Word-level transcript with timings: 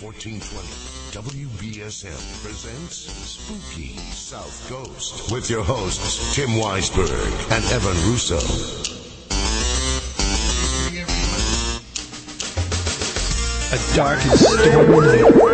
1420 0.00 0.68
WBSM 1.10 2.42
presents 2.44 3.10
Spooky 3.10 3.96
South 4.12 4.68
Coast 4.68 5.32
with 5.32 5.50
your 5.50 5.64
hosts 5.64 6.36
Tim 6.36 6.50
Weisberg 6.50 7.10
and 7.50 7.64
Evan 7.72 7.96
Russo. 8.08 8.38
A 13.74 13.96
dark 13.96 14.20
and 14.24 14.38
stormy 14.38 14.66
night. 14.70 15.48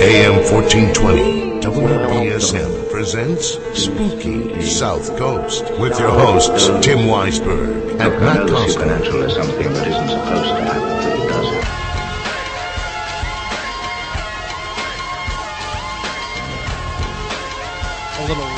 AM 0.00 0.36
1420 0.50 1.60
WBSM 1.60 2.90
presents 2.90 3.58
Spooky 3.78 4.62
South 4.62 5.14
Coast 5.18 5.64
with 5.78 5.98
your 5.98 6.10
hosts 6.10 6.68
Tim 6.80 7.06
Weisberg 7.06 8.00
and 8.00 8.20
Matt 8.24 8.48
Costa. 8.48 8.80
supernatural 8.80 9.22
is 9.24 9.34
something 9.34 9.72
that 9.74 9.88
isn't 9.88 10.08
supposed 10.08 10.48
to 10.48 10.62
happen, 10.64 11.21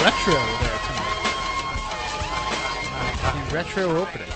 retro 0.05 0.35
there 0.35 0.79
tonight. 0.87 1.21
The 3.49 3.55
retro 3.55 3.97
opening. 4.03 4.29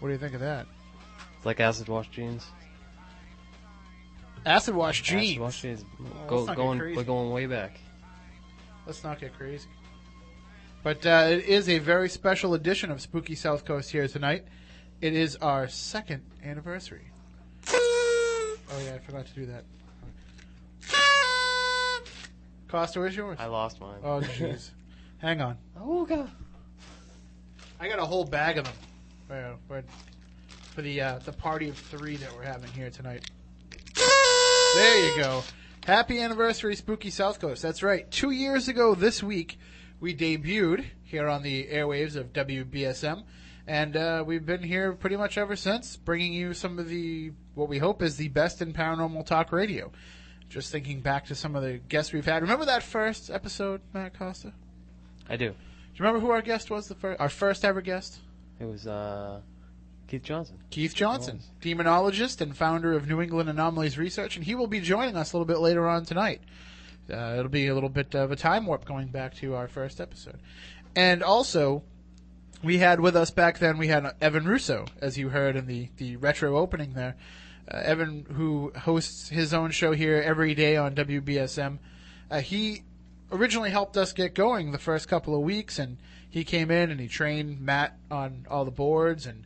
What 0.00 0.08
do 0.08 0.12
you 0.12 0.18
think 0.18 0.34
of 0.34 0.40
that? 0.40 0.66
It's 1.36 1.46
like 1.46 1.58
acid 1.58 1.88
wash 1.88 2.10
jeans. 2.10 2.46
Acid 4.44 4.74
wash 4.74 5.00
Acid 5.00 5.18
jeans. 5.20 5.38
wash 5.38 5.62
jeans. 5.62 5.84
Go, 6.26 6.44
not 6.44 6.56
going, 6.56 6.78
we're 6.78 7.04
going 7.04 7.30
way 7.30 7.46
back. 7.46 7.80
Let's 8.86 9.02
not 9.02 9.18
get 9.18 9.32
crazy. 9.34 9.66
But 10.82 11.06
uh, 11.06 11.28
it 11.30 11.46
is 11.46 11.70
a 11.70 11.78
very 11.78 12.10
special 12.10 12.52
edition 12.52 12.90
of 12.90 13.00
Spooky 13.00 13.34
South 13.34 13.64
Coast 13.64 13.90
here 13.90 14.06
tonight. 14.08 14.44
It 15.00 15.14
is 15.14 15.36
our 15.36 15.68
second 15.68 16.22
anniversary. 16.44 17.10
Oh 18.70 18.78
yeah, 18.84 18.96
I 18.96 18.98
forgot 18.98 19.26
to 19.26 19.32
do 19.32 19.46
that. 19.46 19.64
Costa, 22.68 23.00
where's 23.00 23.16
yours? 23.16 23.38
I 23.40 23.46
lost 23.46 23.80
mine. 23.80 24.00
Oh 24.02 24.20
jeez. 24.20 24.70
Hang 25.18 25.40
on. 25.40 25.56
oh 25.80 26.04
god. 26.04 26.30
I 27.80 27.88
got 27.88 27.98
a 27.98 28.04
whole 28.04 28.24
bag 28.24 28.58
of 28.58 28.64
them 28.64 28.74
uh, 29.30 29.56
for, 29.66 29.82
for 30.74 30.82
the 30.82 31.00
uh, 31.00 31.18
the 31.20 31.32
party 31.32 31.68
of 31.68 31.76
three 31.76 32.16
that 32.16 32.34
we're 32.34 32.42
having 32.42 32.70
here 32.72 32.90
tonight. 32.90 33.28
There 34.74 35.06
you 35.06 35.22
go. 35.22 35.42
Happy 35.86 36.20
anniversary, 36.20 36.76
Spooky 36.76 37.10
South 37.10 37.40
Coast. 37.40 37.62
That's 37.62 37.82
right. 37.82 38.08
Two 38.10 38.30
years 38.30 38.68
ago 38.68 38.94
this 38.94 39.22
week, 39.22 39.58
we 40.00 40.14
debuted 40.14 40.84
here 41.02 41.28
on 41.28 41.42
the 41.42 41.66
airwaves 41.66 42.14
of 42.14 42.32
WBSM, 42.34 43.24
and 43.66 43.96
uh, 43.96 44.22
we've 44.26 44.44
been 44.44 44.62
here 44.62 44.92
pretty 44.92 45.16
much 45.16 45.38
ever 45.38 45.56
since, 45.56 45.96
bringing 45.96 46.34
you 46.34 46.52
some 46.52 46.78
of 46.78 46.88
the 46.88 47.32
what 47.54 47.68
we 47.68 47.78
hope 47.78 48.02
is 48.02 48.16
the 48.16 48.28
best 48.28 48.60
in 48.60 48.74
paranormal 48.74 49.24
talk 49.24 49.50
radio. 49.50 49.90
Just 50.48 50.72
thinking 50.72 51.00
back 51.00 51.26
to 51.26 51.34
some 51.34 51.54
of 51.54 51.62
the 51.62 51.74
guests 51.74 52.12
we've 52.12 52.24
had. 52.24 52.42
Remember 52.42 52.64
that 52.64 52.82
first 52.82 53.30
episode, 53.30 53.82
Matt 53.92 54.18
Costa? 54.18 54.52
I 55.28 55.36
do. 55.36 55.48
Do 55.48 55.54
you 55.94 56.04
remember 56.04 56.20
who 56.20 56.30
our 56.30 56.42
guest 56.42 56.70
was? 56.70 56.88
The 56.88 56.94
first, 56.94 57.20
our 57.20 57.28
first 57.28 57.64
ever 57.64 57.82
guest. 57.82 58.18
It 58.58 58.64
was 58.64 58.86
uh, 58.86 59.40
Keith 60.06 60.22
Johnson. 60.22 60.58
Keith 60.70 60.94
Johnson, 60.94 61.40
demonologist 61.60 62.40
and 62.40 62.56
founder 62.56 62.94
of 62.94 63.06
New 63.06 63.20
England 63.20 63.50
Anomalies 63.50 63.98
Research, 63.98 64.36
and 64.36 64.44
he 64.44 64.54
will 64.54 64.66
be 64.66 64.80
joining 64.80 65.16
us 65.16 65.32
a 65.32 65.36
little 65.36 65.46
bit 65.46 65.58
later 65.58 65.86
on 65.86 66.04
tonight. 66.04 66.40
Uh, 67.12 67.36
it'll 67.38 67.48
be 67.48 67.68
a 67.68 67.74
little 67.74 67.88
bit 67.88 68.14
of 68.14 68.32
a 68.32 68.36
time 68.36 68.66
warp 68.66 68.84
going 68.84 69.08
back 69.08 69.34
to 69.34 69.54
our 69.54 69.68
first 69.68 70.00
episode. 70.00 70.38
And 70.96 71.22
also, 71.22 71.82
we 72.62 72.78
had 72.78 73.00
with 73.00 73.16
us 73.16 73.30
back 73.30 73.58
then, 73.58 73.78
we 73.78 73.88
had 73.88 74.14
Evan 74.20 74.46
Russo, 74.46 74.86
as 75.00 75.18
you 75.18 75.28
heard 75.28 75.56
in 75.56 75.66
the, 75.66 75.88
the 75.96 76.16
retro 76.16 76.56
opening 76.56 76.94
there. 76.94 77.16
Uh, 77.70 77.76
Evan, 77.78 78.26
who 78.34 78.72
hosts 78.72 79.28
his 79.28 79.52
own 79.52 79.70
show 79.70 79.92
here 79.92 80.22
every 80.24 80.54
day 80.54 80.76
on 80.76 80.94
WBSM. 80.94 81.78
Uh, 82.30 82.40
he 82.40 82.82
originally 83.30 83.70
helped 83.70 83.96
us 83.96 84.12
get 84.12 84.34
going 84.34 84.72
the 84.72 84.78
first 84.78 85.08
couple 85.08 85.34
of 85.34 85.42
weeks, 85.42 85.78
and 85.78 85.98
he 86.30 86.44
came 86.44 86.70
in 86.70 86.90
and 86.90 86.98
he 86.98 87.08
trained 87.08 87.60
Matt 87.60 87.96
on 88.10 88.46
all 88.50 88.64
the 88.64 88.70
boards, 88.70 89.26
and 89.26 89.44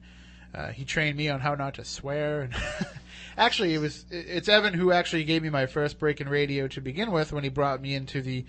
uh, 0.55 0.69
he 0.69 0.85
trained 0.85 1.17
me 1.17 1.29
on 1.29 1.41
how 1.41 1.55
not 1.55 1.75
to 1.75 1.85
swear. 1.85 2.43
And 2.43 2.55
actually, 3.37 3.75
it 3.75 3.79
was 3.79 4.05
it's 4.11 4.49
Evan 4.49 4.75
who 4.75 4.93
actually 4.93 5.25
gave 5.25 5.43
me 5.43 5.51
my 5.51 5.67
first 5.67 5.99
break 5.99 6.21
in 6.21 6.29
radio 6.29 6.69
to 6.69 6.81
begin 6.81 7.11
with 7.11 7.33
when 7.33 7.43
he 7.43 7.51
brought 7.51 7.81
me 7.81 7.95
into 7.95 8.23
the 8.23 8.45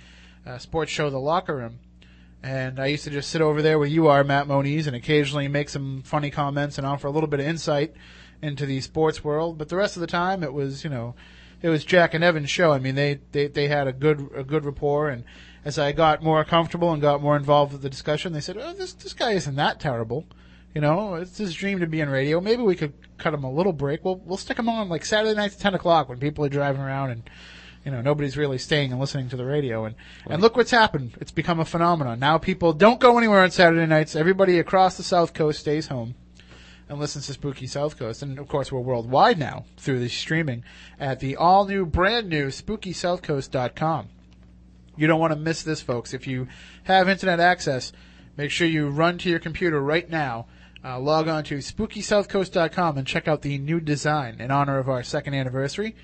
uh, 0.46 0.60
sports 0.60 0.92
show, 0.92 1.10
The 1.10 1.20
Locker 1.20 1.56
Room. 1.56 1.80
And 2.44 2.78
I 2.78 2.88
used 2.88 3.06
to 3.06 3.10
just 3.10 3.30
sit 3.30 3.42
over 3.42 3.62
there 3.62 3.80
where 3.80 3.88
you 3.88 4.08
are, 4.08 4.24
Matt 4.24 4.48
Moniz, 4.48 4.86
and 4.86 4.96
occasionally 4.96 5.48
make 5.48 5.70
some 5.70 6.04
funny 6.04 6.30
comments 6.30 6.78
and 6.78 6.86
offer 6.86 7.08
a 7.08 7.12
little 7.12 7.30
bit 7.30 7.40
of 7.40 7.46
insight 7.46 7.96
into 8.44 8.66
the 8.66 8.82
sports 8.82 9.24
world. 9.24 9.58
But 9.58 9.70
the 9.70 9.76
rest 9.76 9.96
of 9.96 10.02
the 10.02 10.08
time, 10.08 10.44
it 10.44 10.54
was 10.54 10.84
you 10.84 10.90
know, 10.90 11.16
it 11.62 11.70
was 11.70 11.86
Jack 11.86 12.14
and 12.14 12.24
Evan's 12.24 12.50
show. 12.50 12.72
I 12.72 12.80
mean, 12.80 12.96
they 12.96 13.20
they, 13.32 13.48
they 13.48 13.68
had 13.70 13.88
a 13.88 13.94
good 13.94 14.30
a 14.36 14.44
good 14.44 14.66
rapport, 14.66 15.10
and 15.10 15.24
as 15.66 15.80
I 15.80 15.94
got 15.94 16.22
more 16.22 16.44
comfortable 16.44 16.92
and 16.92 17.02
got 17.02 17.22
more 17.22 17.38
involved 17.38 17.72
with 17.72 17.82
the 17.82 17.90
discussion, 17.90 18.34
they 18.34 18.42
said, 18.42 18.58
"Oh, 18.58 18.74
this 18.74 18.94
this 18.94 19.14
guy 19.14 19.32
isn't 19.32 19.56
that 19.56 19.80
terrible." 19.80 20.26
You 20.76 20.82
know, 20.82 21.16
it's 21.16 21.38
his 21.38 21.54
dream 21.54 21.80
to 21.80 21.88
be 21.88 22.02
on 22.02 22.10
radio. 22.10 22.42
Maybe 22.42 22.64
we 22.64 22.76
could 22.76 22.94
cut 23.18 23.34
him 23.34 23.44
a 23.44 23.52
little 23.52 23.74
break. 23.74 24.04
We'll 24.04 24.18
we'll 24.18 24.38
stick 24.38 24.60
him 24.60 24.70
on 24.70 24.90
like 24.90 25.06
Saturday 25.06 25.36
nights 25.36 25.56
at 25.56 25.62
ten 25.62 25.74
o'clock 25.74 26.10
when 26.10 26.20
people 26.20 26.44
are 26.44 26.50
driving 26.50 26.82
around 26.82 27.12
and 27.12 27.30
you 27.86 27.92
know 27.92 28.02
nobody's 28.02 28.38
really 28.38 28.58
staying 28.58 28.92
and 28.92 29.00
listening 29.00 29.30
to 29.30 29.38
the 29.38 29.46
radio. 29.46 29.86
And 29.86 29.96
and 30.28 30.42
look 30.42 30.58
what's 30.58 30.72
happened. 30.72 31.14
It's 31.22 31.32
become 31.32 31.60
a 31.60 31.66
phenomenon. 31.66 32.20
Now 32.20 32.40
people 32.40 32.74
don't 32.74 33.00
go 33.00 33.18
anywhere 33.18 33.42
on 33.42 33.52
Saturday 33.52 33.86
nights. 33.86 34.16
Everybody 34.16 34.60
across 34.60 34.98
the 34.98 35.04
South 35.04 35.34
Coast 35.34 35.62
stays 35.62 35.88
home 35.88 36.16
and 36.90 37.00
listens 37.00 37.28
to 37.28 37.34
Spooky 37.34 37.68
South 37.68 37.98
Coast. 37.98 38.22
And 38.22 38.38
of 38.40 38.48
course, 38.48 38.72
we're 38.72 38.80
worldwide 38.80 39.40
now 39.40 39.66
through 39.78 40.00
the 40.00 40.10
streaming 40.10 40.64
at 41.00 41.20
the 41.20 41.36
all 41.36 41.66
new, 41.66 41.86
brand 41.86 42.30
new 42.30 42.48
SpookySouthCoast.com. 42.48 44.10
You 44.96 45.08
don't 45.08 45.20
want 45.20 45.34
to 45.34 45.40
miss 45.40 45.64
this, 45.64 45.82
folks. 45.82 46.14
If 46.14 46.28
you 46.28 46.48
have 46.84 47.10
internet 47.10 47.40
access, 47.40 47.92
make 48.38 48.52
sure 48.52 48.68
you 48.68 48.90
run 48.90 49.18
to 49.20 49.30
your 49.30 49.40
computer 49.40 49.82
right 49.82 50.10
now. 50.10 50.48
Uh, 50.86 51.00
log 51.00 51.28
on 51.28 51.44
to 51.46 51.60
SpookySouthCoast.com 51.60 52.98
and 52.98 53.08
check 53.08 53.28
out 53.28 53.42
the 53.42 53.58
new 53.58 53.80
design 53.80 54.40
in 54.40 54.52
honor 54.52 54.78
of 54.80 54.90
our 54.90 55.02
second 55.02 55.34
anniversary, 55.34 55.96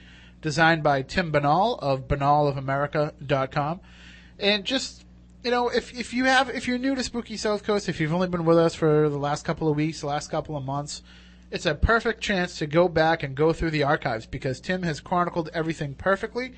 designed 0.41 0.81
by 0.81 1.01
Tim 1.01 1.31
Banal 1.31 1.75
of 1.81 2.07
BanalofAmerica.com. 2.07 3.81
And 4.39 4.63
just 4.63 5.03
you 5.43 5.51
know, 5.51 5.69
if 5.69 5.97
if 5.97 6.13
you 6.13 6.25
have 6.25 6.49
if 6.49 6.67
you're 6.67 6.77
new 6.77 6.95
to 6.95 7.03
Spooky 7.03 7.37
South 7.37 7.63
Coast, 7.63 7.87
if 7.87 7.99
you've 7.99 8.13
only 8.13 8.27
been 8.27 8.45
with 8.45 8.57
us 8.57 8.75
for 8.75 9.09
the 9.09 9.17
last 9.17 9.45
couple 9.45 9.69
of 9.69 9.75
weeks, 9.75 10.01
the 10.01 10.07
last 10.07 10.29
couple 10.29 10.57
of 10.57 10.65
months, 10.65 11.01
it's 11.51 11.65
a 11.65 11.75
perfect 11.75 12.21
chance 12.21 12.57
to 12.59 12.67
go 12.67 12.87
back 12.87 13.23
and 13.23 13.35
go 13.35 13.53
through 13.53 13.71
the 13.71 13.83
archives 13.83 14.25
because 14.25 14.59
Tim 14.59 14.83
has 14.83 14.99
chronicled 14.99 15.49
everything 15.53 15.95
perfectly. 15.95 16.53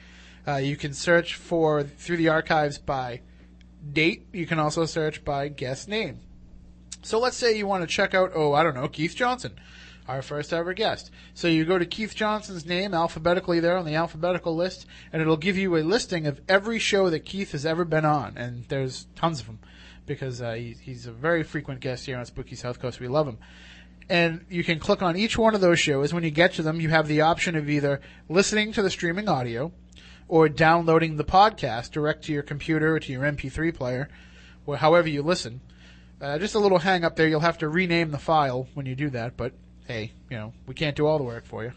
Uh, 0.47 0.55
you 0.55 0.75
can 0.75 0.93
search 0.93 1.35
for 1.35 1.83
through 1.83 2.17
the 2.17 2.29
archives 2.29 2.79
by 2.79 3.21
date. 3.93 4.27
You 4.33 4.47
can 4.47 4.57
also 4.57 4.85
search 4.85 5.23
by 5.23 5.47
guest 5.49 5.87
name. 5.87 6.19
So 7.03 7.19
let's 7.19 7.37
say 7.37 7.57
you 7.57 7.67
want 7.67 7.81
to 7.83 7.87
check 7.87 8.13
out, 8.13 8.31
oh, 8.35 8.53
I 8.53 8.63
don't 8.63 8.75
know, 8.75 8.87
Keith 8.87 9.15
Johnson, 9.15 9.59
our 10.11 10.21
first 10.21 10.51
ever 10.51 10.73
guest. 10.73 11.09
So 11.33 11.47
you 11.47 11.63
go 11.65 11.77
to 11.77 11.85
Keith 11.85 12.13
Johnson's 12.13 12.65
name 12.65 12.93
alphabetically 12.93 13.59
there 13.59 13.77
on 13.77 13.85
the 13.85 13.95
alphabetical 13.95 14.55
list, 14.55 14.85
and 15.11 15.21
it'll 15.21 15.37
give 15.37 15.57
you 15.57 15.77
a 15.77 15.83
listing 15.83 16.27
of 16.27 16.41
every 16.49 16.79
show 16.79 17.09
that 17.09 17.25
Keith 17.25 17.53
has 17.53 17.65
ever 17.65 17.85
been 17.85 18.05
on, 18.05 18.37
and 18.37 18.65
there's 18.65 19.07
tons 19.15 19.39
of 19.39 19.45
them 19.45 19.59
because 20.05 20.41
uh, 20.41 20.53
he, 20.53 20.75
he's 20.81 21.07
a 21.07 21.11
very 21.11 21.43
frequent 21.43 21.79
guest 21.79 22.05
here 22.05 22.17
on 22.17 22.25
Spooky 22.25 22.55
South 22.55 22.79
Coast. 22.79 22.99
We 22.99 23.07
love 23.07 23.27
him. 23.27 23.37
And 24.09 24.45
you 24.49 24.63
can 24.63 24.79
click 24.79 25.01
on 25.01 25.15
each 25.15 25.37
one 25.37 25.55
of 25.55 25.61
those 25.61 25.79
shows. 25.79 26.13
When 26.13 26.23
you 26.23 26.31
get 26.31 26.53
to 26.53 26.63
them, 26.63 26.81
you 26.81 26.89
have 26.89 27.07
the 27.07 27.21
option 27.21 27.55
of 27.55 27.69
either 27.69 28.01
listening 28.27 28.73
to 28.73 28.81
the 28.81 28.89
streaming 28.89 29.29
audio 29.29 29.71
or 30.27 30.49
downloading 30.49 31.15
the 31.15 31.23
podcast 31.23 31.91
direct 31.91 32.25
to 32.25 32.33
your 32.33 32.43
computer 32.43 32.95
or 32.95 32.99
to 32.99 33.11
your 33.11 33.23
MP3 33.23 33.73
player, 33.73 34.09
or 34.65 34.77
however 34.77 35.07
you 35.07 35.21
listen. 35.21 35.61
Uh, 36.19 36.37
just 36.37 36.55
a 36.55 36.59
little 36.59 36.79
hang 36.79 37.05
up 37.05 37.15
there. 37.15 37.27
You'll 37.27 37.39
have 37.39 37.57
to 37.59 37.69
rename 37.69 38.11
the 38.11 38.19
file 38.19 38.67
when 38.73 38.85
you 38.85 38.95
do 38.95 39.09
that, 39.11 39.37
but 39.37 39.53
hey, 39.91 40.11
you 40.29 40.37
know, 40.37 40.53
we 40.67 40.73
can't 40.73 40.95
do 40.95 41.05
all 41.05 41.17
the 41.17 41.23
work 41.23 41.45
for 41.45 41.63
you. 41.63 41.73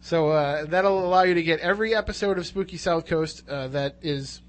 So 0.00 0.28
uh, 0.30 0.64
that'll 0.66 1.04
allow 1.04 1.22
you 1.22 1.34
to 1.34 1.42
get 1.42 1.58
every 1.60 1.94
episode 1.94 2.38
of 2.38 2.46
Spooky 2.46 2.76
South 2.76 3.06
Coast 3.06 3.48
uh, 3.48 3.68
that 3.68 3.96
is 4.00 4.40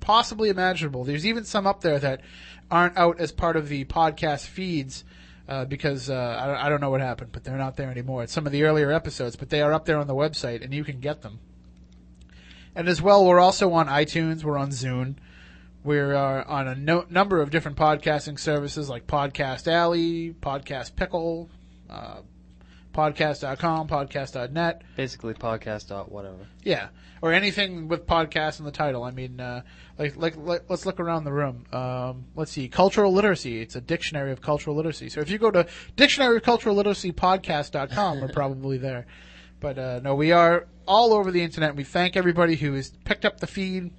possibly 0.00 0.50
imaginable. 0.50 1.02
There's 1.04 1.26
even 1.26 1.44
some 1.44 1.66
up 1.66 1.80
there 1.80 1.98
that 1.98 2.20
aren't 2.70 2.96
out 2.96 3.18
as 3.20 3.32
part 3.32 3.56
of 3.56 3.68
the 3.68 3.84
podcast 3.86 4.46
feeds 4.46 5.02
uh, 5.48 5.64
because 5.64 6.08
uh, 6.08 6.38
I, 6.40 6.46
don't- 6.46 6.56
I 6.56 6.68
don't 6.68 6.80
know 6.80 6.90
what 6.90 7.00
happened, 7.00 7.30
but 7.32 7.42
they're 7.42 7.56
not 7.56 7.76
there 7.76 7.90
anymore. 7.90 8.22
It's 8.22 8.32
some 8.32 8.46
of 8.46 8.52
the 8.52 8.62
earlier 8.62 8.92
episodes, 8.92 9.34
but 9.36 9.50
they 9.50 9.60
are 9.60 9.72
up 9.72 9.84
there 9.84 9.98
on 9.98 10.06
the 10.06 10.14
website, 10.14 10.62
and 10.62 10.72
you 10.72 10.84
can 10.84 11.00
get 11.00 11.22
them. 11.22 11.40
And 12.76 12.88
as 12.88 13.02
well, 13.02 13.24
we're 13.26 13.40
also 13.40 13.72
on 13.72 13.88
iTunes. 13.88 14.44
We're 14.44 14.58
on 14.58 14.70
Zune. 14.70 15.16
We're 15.82 16.14
uh, 16.14 16.44
on 16.46 16.68
a 16.68 16.74
no- 16.74 17.04
number 17.10 17.42
of 17.42 17.50
different 17.50 17.76
podcasting 17.76 18.38
services 18.38 18.88
like 18.88 19.06
Podcast 19.06 19.70
Alley, 19.70 20.34
Podcast 20.40 20.96
Pickle, 20.96 21.50
uh, 21.90 22.20
podcast.com, 22.94 23.88
podcast.net. 23.88 24.82
Basically, 24.96 25.34
podcast 25.34 25.88
dot 25.88 26.10
whatever. 26.10 26.46
Yeah, 26.62 26.88
or 27.20 27.32
anything 27.32 27.88
with 27.88 28.06
podcast 28.06 28.60
in 28.60 28.64
the 28.64 28.70
title. 28.70 29.02
I 29.02 29.10
mean, 29.10 29.40
uh, 29.40 29.62
like, 29.98 30.16
like, 30.16 30.36
like, 30.36 30.62
let's 30.68 30.86
look 30.86 31.00
around 31.00 31.24
the 31.24 31.32
room. 31.32 31.64
Um, 31.72 32.26
let's 32.34 32.52
see, 32.52 32.68
cultural 32.68 33.12
literacy. 33.12 33.60
It's 33.60 33.76
a 33.76 33.80
dictionary 33.80 34.32
of 34.32 34.40
cultural 34.40 34.76
literacy. 34.76 35.10
So 35.10 35.20
if 35.20 35.28
you 35.28 35.38
go 35.38 35.50
to 35.50 35.66
dictionary 35.96 36.36
of 36.36 36.42
cultural 36.42 36.74
literacy 36.74 37.12
podcast.com, 37.12 38.20
we're 38.20 38.28
probably 38.28 38.78
there. 38.78 39.06
But 39.60 39.78
uh, 39.78 40.00
no, 40.02 40.14
we 40.14 40.32
are 40.32 40.66
all 40.86 41.12
over 41.14 41.30
the 41.30 41.42
internet. 41.42 41.76
We 41.76 41.84
thank 41.84 42.16
everybody 42.16 42.56
who 42.56 42.74
has 42.74 42.90
picked 43.04 43.24
up 43.24 43.40
the 43.40 43.46
feed 43.46 43.92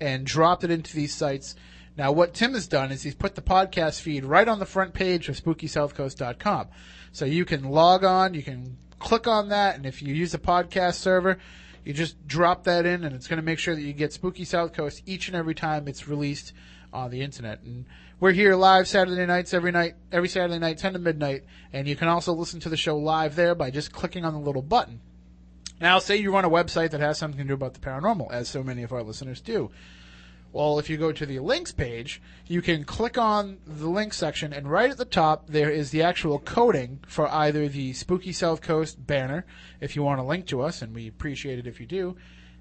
and 0.00 0.24
dropped 0.24 0.64
it 0.64 0.70
into 0.70 0.94
these 0.94 1.14
sites. 1.14 1.54
Now, 1.96 2.10
what 2.10 2.34
Tim 2.34 2.54
has 2.54 2.66
done 2.66 2.90
is 2.90 3.02
he's 3.02 3.14
put 3.14 3.34
the 3.34 3.42
podcast 3.42 4.00
feed 4.00 4.24
right 4.24 4.48
on 4.48 4.58
the 4.58 4.66
front 4.66 4.94
page 4.94 5.28
of 5.28 5.36
SpookySouthCoast.com. 5.36 6.68
So 7.14 7.24
you 7.24 7.44
can 7.44 7.62
log 7.70 8.02
on, 8.02 8.34
you 8.34 8.42
can 8.42 8.76
click 8.98 9.28
on 9.28 9.50
that, 9.50 9.76
and 9.76 9.86
if 9.86 10.02
you 10.02 10.12
use 10.12 10.34
a 10.34 10.38
podcast 10.38 10.94
server, 10.94 11.38
you 11.84 11.92
just 11.92 12.26
drop 12.26 12.64
that 12.64 12.86
in, 12.86 13.04
and 13.04 13.14
it's 13.14 13.28
going 13.28 13.36
to 13.36 13.44
make 13.44 13.60
sure 13.60 13.76
that 13.76 13.80
you 13.80 13.92
get 13.92 14.12
Spooky 14.12 14.44
South 14.44 14.72
Coast 14.72 15.00
each 15.06 15.28
and 15.28 15.36
every 15.36 15.54
time 15.54 15.86
it's 15.86 16.08
released 16.08 16.52
on 16.92 17.12
the 17.12 17.20
internet. 17.20 17.60
And 17.62 17.84
we're 18.18 18.32
here 18.32 18.56
live 18.56 18.88
Saturday 18.88 19.26
nights 19.26 19.54
every 19.54 19.70
night, 19.70 19.94
every 20.10 20.28
Saturday 20.28 20.58
night, 20.58 20.78
10 20.78 20.94
to 20.94 20.98
midnight, 20.98 21.44
and 21.72 21.86
you 21.86 21.94
can 21.94 22.08
also 22.08 22.32
listen 22.32 22.58
to 22.58 22.68
the 22.68 22.76
show 22.76 22.96
live 22.96 23.36
there 23.36 23.54
by 23.54 23.70
just 23.70 23.92
clicking 23.92 24.24
on 24.24 24.32
the 24.32 24.40
little 24.40 24.60
button. 24.60 25.00
Now, 25.80 26.00
say 26.00 26.16
you 26.16 26.32
run 26.32 26.44
a 26.44 26.50
website 26.50 26.90
that 26.90 27.00
has 27.00 27.16
something 27.16 27.38
to 27.38 27.44
do 27.44 27.54
about 27.54 27.74
the 27.74 27.80
paranormal, 27.80 28.32
as 28.32 28.48
so 28.48 28.64
many 28.64 28.82
of 28.82 28.92
our 28.92 29.04
listeners 29.04 29.40
do. 29.40 29.70
Well, 30.54 30.78
if 30.78 30.88
you 30.88 30.98
go 30.98 31.10
to 31.10 31.26
the 31.26 31.40
links 31.40 31.72
page, 31.72 32.22
you 32.46 32.62
can 32.62 32.84
click 32.84 33.18
on 33.18 33.58
the 33.66 33.88
link 33.88 34.14
section, 34.14 34.52
and 34.52 34.70
right 34.70 34.88
at 34.88 34.98
the 34.98 35.04
top 35.04 35.48
there 35.48 35.68
is 35.68 35.90
the 35.90 36.02
actual 36.02 36.38
coding 36.38 37.00
for 37.08 37.26
either 37.26 37.66
the 37.66 37.92
Spooky 37.92 38.30
South 38.30 38.60
Coast 38.60 39.04
banner, 39.04 39.44
if 39.80 39.96
you 39.96 40.04
want 40.04 40.20
to 40.20 40.22
link 40.22 40.46
to 40.46 40.62
us, 40.62 40.80
and 40.80 40.94
we 40.94 41.08
appreciate 41.08 41.58
it 41.58 41.66
if 41.66 41.80
you 41.80 41.86
do. 41.86 42.14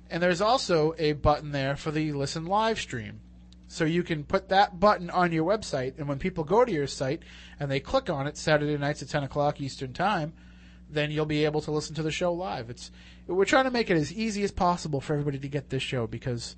And 0.09 0.23
there's 0.23 0.41
also 0.41 0.95
a 0.97 1.13
button 1.13 1.51
there 1.51 1.75
for 1.75 1.91
the 1.91 2.13
listen 2.13 2.47
live 2.47 2.79
stream. 2.79 3.19
So 3.67 3.85
you 3.85 4.01
can 4.01 4.23
put 4.23 4.49
that 4.49 4.79
button 4.79 5.11
on 5.11 5.31
your 5.31 5.45
website, 5.45 5.99
and 5.99 6.07
when 6.07 6.17
people 6.17 6.43
go 6.43 6.65
to 6.65 6.71
your 6.71 6.87
site 6.87 7.21
and 7.59 7.69
they 7.69 7.79
click 7.79 8.09
on 8.09 8.25
it 8.25 8.37
Saturday 8.37 8.75
nights 8.75 9.03
at 9.03 9.09
10 9.09 9.21
o'clock 9.21 9.61
Eastern 9.61 9.93
Time, 9.93 10.33
then 10.89 11.11
you'll 11.11 11.27
be 11.27 11.45
able 11.45 11.61
to 11.61 11.69
listen 11.69 11.93
to 11.93 12.03
the 12.03 12.09
show 12.09 12.33
live. 12.33 12.71
It's 12.71 12.89
we're 13.27 13.45
trying 13.45 13.65
to 13.65 13.71
make 13.71 13.91
it 13.91 13.97
as 13.97 14.11
easy 14.11 14.41
as 14.41 14.51
possible 14.51 14.99
for 14.99 15.13
everybody 15.13 15.37
to 15.37 15.47
get 15.47 15.69
this 15.69 15.83
show 15.83 16.07
because 16.07 16.55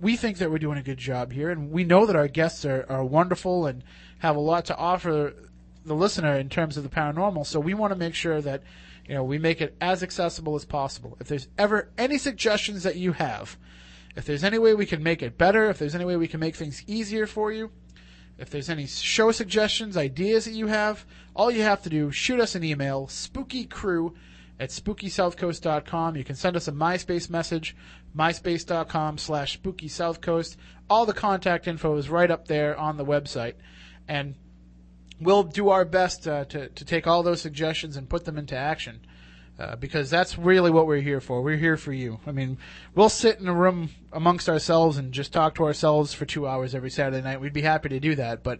we 0.00 0.16
think 0.16 0.38
that 0.38 0.50
we're 0.50 0.58
doing 0.58 0.78
a 0.78 0.82
good 0.82 0.98
job 0.98 1.32
here, 1.32 1.50
and 1.50 1.70
we 1.70 1.84
know 1.84 2.06
that 2.06 2.16
our 2.16 2.28
guests 2.28 2.64
are, 2.64 2.84
are 2.88 3.04
wonderful 3.04 3.66
and 3.66 3.82
have 4.18 4.36
a 4.36 4.40
lot 4.40 4.64
to 4.66 4.76
offer 4.76 5.34
the 5.84 5.94
listener 5.94 6.36
in 6.36 6.48
terms 6.48 6.76
of 6.76 6.82
the 6.82 6.88
paranormal. 6.88 7.46
So 7.46 7.60
we 7.60 7.74
want 7.74 7.92
to 7.92 7.98
make 7.98 8.14
sure 8.14 8.40
that 8.40 8.62
you 9.06 9.14
know 9.14 9.22
we 9.22 9.38
make 9.38 9.60
it 9.60 9.76
as 9.80 10.02
accessible 10.02 10.54
as 10.56 10.64
possible. 10.64 11.16
If 11.20 11.28
there's 11.28 11.48
ever 11.58 11.90
any 11.98 12.18
suggestions 12.18 12.82
that 12.82 12.96
you 12.96 13.12
have, 13.12 13.56
if 14.16 14.24
there's 14.24 14.44
any 14.44 14.58
way 14.58 14.74
we 14.74 14.86
can 14.86 15.02
make 15.02 15.22
it 15.22 15.38
better, 15.38 15.68
if 15.68 15.78
there's 15.78 15.94
any 15.94 16.04
way 16.04 16.16
we 16.16 16.28
can 16.28 16.40
make 16.40 16.56
things 16.56 16.82
easier 16.86 17.26
for 17.26 17.52
you, 17.52 17.70
if 18.38 18.50
there's 18.50 18.70
any 18.70 18.86
show 18.86 19.30
suggestions, 19.30 19.96
ideas 19.96 20.44
that 20.46 20.52
you 20.52 20.66
have, 20.68 21.04
all 21.36 21.50
you 21.50 21.62
have 21.62 21.82
to 21.82 21.90
do 21.90 22.10
shoot 22.10 22.40
us 22.40 22.54
an 22.54 22.64
email, 22.64 23.06
spookycrew 23.06 24.14
at 24.58 24.70
spookysouthcoast.com. 24.70 26.16
You 26.16 26.24
can 26.24 26.36
send 26.36 26.56
us 26.56 26.68
a 26.68 26.72
MySpace 26.72 27.28
message, 27.28 27.76
myspace.com 28.16 29.18
slash 29.18 29.60
spookysouthcoast. 29.60 30.56
All 30.88 31.06
the 31.06 31.12
contact 31.12 31.66
info 31.66 31.96
is 31.96 32.08
right 32.08 32.30
up 32.30 32.46
there 32.46 32.76
on 32.78 32.96
the 32.96 33.04
website. 33.04 33.54
And 34.06 34.34
we'll 35.20 35.42
do 35.42 35.70
our 35.70 35.84
best 35.84 36.28
uh, 36.28 36.44
to, 36.46 36.68
to 36.68 36.84
take 36.84 37.06
all 37.06 37.22
those 37.22 37.40
suggestions 37.40 37.96
and 37.96 38.08
put 38.08 38.24
them 38.24 38.38
into 38.38 38.56
action. 38.56 39.00
Uh, 39.56 39.76
because 39.76 40.10
that's 40.10 40.36
really 40.36 40.72
what 40.72 40.84
we're 40.84 41.00
here 41.00 41.20
for. 41.20 41.40
We're 41.40 41.56
here 41.56 41.76
for 41.76 41.92
you. 41.92 42.18
I 42.26 42.32
mean, 42.32 42.58
we'll 42.92 43.08
sit 43.08 43.38
in 43.38 43.46
a 43.46 43.54
room 43.54 43.90
amongst 44.12 44.48
ourselves 44.48 44.96
and 44.96 45.12
just 45.12 45.32
talk 45.32 45.54
to 45.54 45.64
ourselves 45.64 46.12
for 46.12 46.26
two 46.26 46.48
hours 46.48 46.74
every 46.74 46.90
Saturday 46.90 47.22
night. 47.22 47.40
We'd 47.40 47.52
be 47.52 47.62
happy 47.62 47.88
to 47.90 48.00
do 48.00 48.16
that, 48.16 48.42
but 48.42 48.58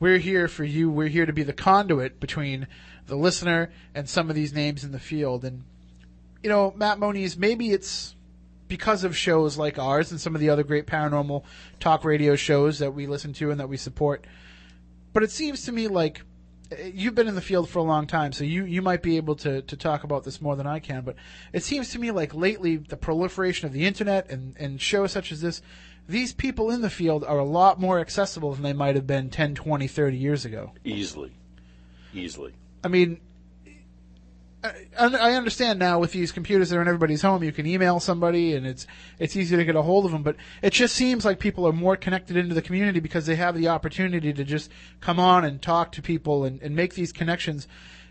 we're 0.00 0.18
here 0.18 0.48
for 0.48 0.64
you. 0.64 0.90
We're 0.90 1.06
here 1.06 1.26
to 1.26 1.32
be 1.32 1.44
the 1.44 1.52
conduit 1.52 2.18
between 2.18 2.66
the 3.06 3.16
listener 3.16 3.70
and 3.94 4.08
some 4.08 4.28
of 4.30 4.36
these 4.36 4.52
names 4.52 4.84
in 4.84 4.92
the 4.92 4.98
field. 4.98 5.44
And, 5.44 5.64
you 6.42 6.48
know, 6.48 6.72
Matt 6.76 6.98
Moniz, 6.98 7.36
maybe 7.36 7.70
it's 7.70 8.14
because 8.72 9.04
of 9.04 9.14
shows 9.14 9.58
like 9.58 9.78
ours 9.78 10.10
and 10.10 10.18
some 10.18 10.34
of 10.34 10.40
the 10.40 10.48
other 10.48 10.62
great 10.62 10.86
paranormal 10.86 11.44
talk 11.78 12.04
radio 12.04 12.34
shows 12.34 12.78
that 12.78 12.94
we 12.94 13.06
listen 13.06 13.34
to 13.34 13.50
and 13.50 13.60
that 13.60 13.68
we 13.68 13.76
support. 13.76 14.24
But 15.12 15.22
it 15.22 15.30
seems 15.30 15.66
to 15.66 15.72
me 15.72 15.88
like 15.88 16.22
eh, 16.70 16.90
you've 16.94 17.14
been 17.14 17.28
in 17.28 17.34
the 17.34 17.42
field 17.42 17.68
for 17.68 17.80
a 17.80 17.82
long 17.82 18.06
time, 18.06 18.32
so 18.32 18.44
you, 18.44 18.64
you 18.64 18.80
might 18.80 19.02
be 19.02 19.18
able 19.18 19.36
to, 19.36 19.60
to 19.60 19.76
talk 19.76 20.04
about 20.04 20.24
this 20.24 20.40
more 20.40 20.56
than 20.56 20.66
I 20.66 20.78
can. 20.78 21.02
But 21.02 21.16
it 21.52 21.62
seems 21.62 21.90
to 21.90 21.98
me 21.98 22.12
like 22.12 22.34
lately 22.34 22.78
the 22.78 22.96
proliferation 22.96 23.66
of 23.66 23.74
the 23.74 23.84
internet 23.84 24.30
and, 24.30 24.56
and 24.58 24.80
shows 24.80 25.12
such 25.12 25.32
as 25.32 25.42
this, 25.42 25.60
these 26.08 26.32
people 26.32 26.70
in 26.70 26.80
the 26.80 26.88
field 26.88 27.24
are 27.24 27.38
a 27.38 27.44
lot 27.44 27.78
more 27.78 28.00
accessible 28.00 28.54
than 28.54 28.62
they 28.62 28.72
might 28.72 28.94
have 28.94 29.06
been 29.06 29.28
10, 29.28 29.54
20, 29.54 29.86
30 29.86 30.16
years 30.16 30.46
ago. 30.46 30.72
Easily. 30.82 31.32
Easily. 32.14 32.54
I 32.84 32.88
mean, 32.88 33.20
I, 34.64 35.32
understand 35.32 35.80
now 35.80 35.98
with 35.98 36.12
these 36.12 36.30
computers 36.30 36.70
that 36.70 36.76
are 36.76 36.82
in 36.82 36.86
everybody's 36.86 37.22
home, 37.22 37.42
you 37.42 37.50
can 37.50 37.66
email 37.66 37.98
somebody 37.98 38.54
and 38.54 38.64
it's 38.64 38.86
it's 39.18 39.34
easy 39.34 39.56
to 39.56 39.64
get 39.64 39.74
a 39.74 39.82
hold 39.82 40.04
of 40.04 40.12
them. 40.12 40.22
But 40.22 40.36
it 40.62 40.72
just 40.72 40.94
seems 40.94 41.24
like 41.24 41.40
people 41.40 41.66
are 41.66 41.72
more 41.72 41.96
connected 41.96 42.36
into 42.36 42.54
the 42.54 42.62
community 42.62 43.00
because 43.00 43.26
they 43.26 43.34
have 43.36 43.56
the 43.56 43.68
opportunity 43.68 44.32
to 44.32 44.44
just 44.44 44.70
come 45.00 45.18
on 45.18 45.44
and 45.44 45.60
talk 45.60 45.92
to 45.92 46.02
people 46.02 46.44
and, 46.44 46.62
and 46.62 46.76
make 46.76 46.94
these 46.94 47.12
connections. 47.12 47.66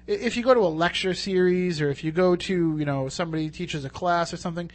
If 0.07 0.35
you 0.35 0.43
go 0.43 0.53
to 0.53 0.59
a 0.59 0.67
lecture 0.67 1.13
series 1.13 1.79
or 1.79 1.89
if 1.89 2.03
you 2.03 2.11
go 2.11 2.35
to 2.35 2.77
you 2.77 2.85
know 2.85 3.07
somebody 3.07 3.49
teaches 3.49 3.85
a 3.85 3.89
class 3.89 4.33
or 4.33 4.37
something, 4.37 4.69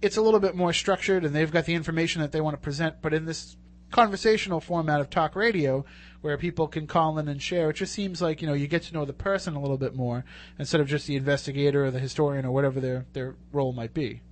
it's 0.00 0.16
a 0.16 0.22
little 0.22 0.40
bit 0.40 0.56
more 0.56 0.72
structured 0.72 1.24
and 1.24 1.34
they've 1.34 1.52
got 1.52 1.66
the 1.66 1.74
information 1.74 2.20
that 2.22 2.32
they 2.32 2.40
want 2.40 2.54
to 2.54 2.60
present. 2.60 2.96
But 3.00 3.14
in 3.14 3.26
this 3.26 3.56
conversational 3.92 4.60
format 4.60 5.00
of 5.00 5.08
talk 5.08 5.36
radio 5.36 5.84
where 6.22 6.38
people 6.38 6.68
can 6.68 6.86
call 6.86 7.18
in 7.18 7.28
and 7.28 7.42
share. 7.42 7.70
It 7.70 7.76
just 7.76 7.92
seems 7.92 8.22
like, 8.22 8.40
you 8.40 8.48
know, 8.48 8.54
you 8.54 8.68
get 8.68 8.82
to 8.84 8.94
know 8.94 9.04
the 9.04 9.12
person 9.12 9.54
a 9.54 9.60
little 9.60 9.76
bit 9.76 9.94
more 9.94 10.24
instead 10.58 10.80
of 10.80 10.88
just 10.88 11.06
the 11.06 11.16
investigator 11.16 11.84
or 11.84 11.90
the 11.90 11.98
historian 11.98 12.46
or 12.46 12.52
whatever 12.52 12.80
their, 12.80 13.04
their 13.12 13.34
role 13.52 13.72
might 13.72 13.92
be. 13.92 14.22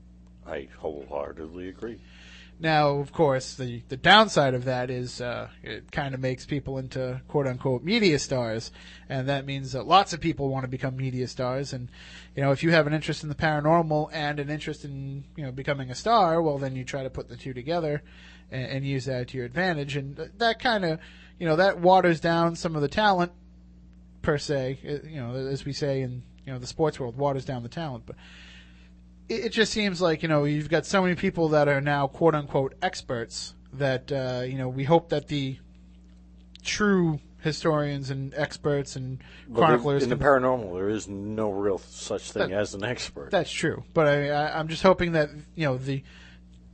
I 0.46 0.68
wholeheartedly 0.78 1.68
agree. 1.68 2.00
Now, 2.62 2.96
of 2.96 3.10
course, 3.10 3.54
the, 3.54 3.82
the 3.88 3.96
downside 3.96 4.52
of 4.52 4.66
that 4.66 4.90
is 4.90 5.22
uh, 5.22 5.48
it 5.62 5.90
kind 5.90 6.14
of 6.14 6.20
makes 6.20 6.44
people 6.44 6.76
into 6.76 7.22
quote 7.26 7.46
unquote 7.46 7.82
media 7.82 8.18
stars, 8.18 8.70
and 9.08 9.30
that 9.30 9.46
means 9.46 9.72
that 9.72 9.86
lots 9.86 10.12
of 10.12 10.20
people 10.20 10.50
want 10.50 10.64
to 10.64 10.68
become 10.68 10.94
media 10.94 11.26
stars. 11.26 11.72
And 11.72 11.88
you 12.36 12.42
know, 12.42 12.50
if 12.50 12.62
you 12.62 12.70
have 12.70 12.86
an 12.86 12.92
interest 12.92 13.22
in 13.22 13.30
the 13.30 13.34
paranormal 13.34 14.10
and 14.12 14.38
an 14.38 14.50
interest 14.50 14.84
in 14.84 15.24
you 15.36 15.44
know 15.44 15.52
becoming 15.52 15.90
a 15.90 15.94
star, 15.94 16.42
well, 16.42 16.58
then 16.58 16.76
you 16.76 16.84
try 16.84 17.02
to 17.02 17.08
put 17.08 17.30
the 17.30 17.36
two 17.36 17.54
together 17.54 18.02
and, 18.50 18.66
and 18.66 18.84
use 18.84 19.06
that 19.06 19.28
to 19.28 19.38
your 19.38 19.46
advantage. 19.46 19.96
And 19.96 20.16
that 20.36 20.58
kind 20.58 20.84
of 20.84 21.00
you 21.40 21.46
know 21.46 21.56
that 21.56 21.80
waters 21.80 22.20
down 22.20 22.54
some 22.54 22.76
of 22.76 22.82
the 22.82 22.88
talent 22.88 23.32
per 24.22 24.38
se. 24.38 24.78
uh, 24.84 25.08
You 25.08 25.20
know, 25.20 25.34
as 25.34 25.64
we 25.64 25.72
say 25.72 26.02
in 26.02 26.22
you 26.46 26.52
know 26.52 26.58
the 26.60 26.66
sports 26.68 27.00
world, 27.00 27.16
waters 27.16 27.44
down 27.44 27.62
the 27.64 27.68
talent, 27.68 28.04
but 28.06 28.14
it, 29.28 29.46
it 29.46 29.48
just 29.52 29.72
seems 29.72 30.00
like 30.00 30.22
you 30.22 30.28
know 30.28 30.44
you've 30.44 30.68
got 30.68 30.86
so 30.86 31.02
many 31.02 31.14
people 31.16 31.48
that 31.48 31.66
are 31.66 31.80
now 31.80 32.06
quote 32.06 32.34
unquote 32.36 32.74
experts 32.82 33.54
that 33.72 34.12
uh, 34.12 34.42
you 34.44 34.58
know 34.58 34.68
we 34.68 34.84
hope 34.84 35.08
that 35.08 35.26
the 35.28 35.56
true 36.62 37.18
historians 37.40 38.10
and 38.10 38.34
experts 38.36 38.96
and 38.96 39.18
chroniclers 39.54 40.02
in 40.02 40.10
the 40.10 40.16
paranormal, 40.16 40.74
there 40.74 40.90
is 40.90 41.08
no 41.08 41.50
real 41.50 41.78
such 41.78 42.32
thing 42.32 42.50
That- 42.50 42.58
as 42.58 42.74
an 42.74 42.84
expert. 42.84 43.30
that's 43.30 43.50
true, 43.50 43.82
but 43.94 44.06
I, 44.06 44.28
I, 44.28 44.58
I'm 44.58 44.68
just 44.68 44.82
hoping 44.82 45.12
that 45.12 45.30
you 45.54 45.64
know 45.66 45.78
the 45.78 46.02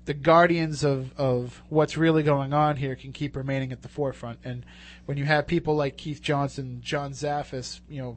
the 0.07 0.15
guardians 0.15 0.85
of, 0.85 1.13
of 1.19 1.63
what's 1.69 1.97
really 1.97 2.23
going 2.23 2.53
on 2.53 2.77
here 2.77 2.95
can 2.97 3.13
keep 3.13 3.37
remaining 3.37 3.73
at 3.73 3.83
the 3.83 3.89
forefront. 3.89 4.39
And 4.45 4.65
when 5.05 5.19
you 5.19 5.25
have 5.25 5.47
people 5.47 5.77
like 5.77 5.97
Keith 5.97 6.23
Johnson, 6.23 6.81
John 6.83 7.13
Zaffis, 7.13 7.81
you 7.89 8.01
know, 8.01 8.17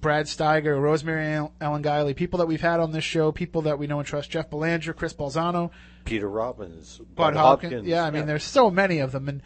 Brad 0.00 0.26
Steiger, 0.26 0.80
Rosemary 0.80 1.48
Ellen- 1.60 1.82
Guiley, 1.82 2.14
people 2.14 2.38
that 2.38 2.46
we've 2.46 2.60
had 2.60 2.80
on 2.80 2.92
this 2.92 3.04
show, 3.04 3.32
people 3.32 3.62
that 3.62 3.78
we 3.78 3.86
know 3.86 3.98
and 3.98 4.06
trust, 4.06 4.30
Jeff 4.30 4.50
Belanger, 4.50 4.92
Chris 4.92 5.14
Balzano, 5.14 5.70
Peter 6.04 6.28
Robbins, 6.28 7.00
Bud 7.14 7.34
Hopkins. 7.34 7.86
Yeah, 7.86 8.04
I 8.04 8.10
mean, 8.10 8.26
there's 8.26 8.44
so 8.44 8.70
many 8.70 8.98
of 8.98 9.12
them, 9.12 9.28
and 9.28 9.42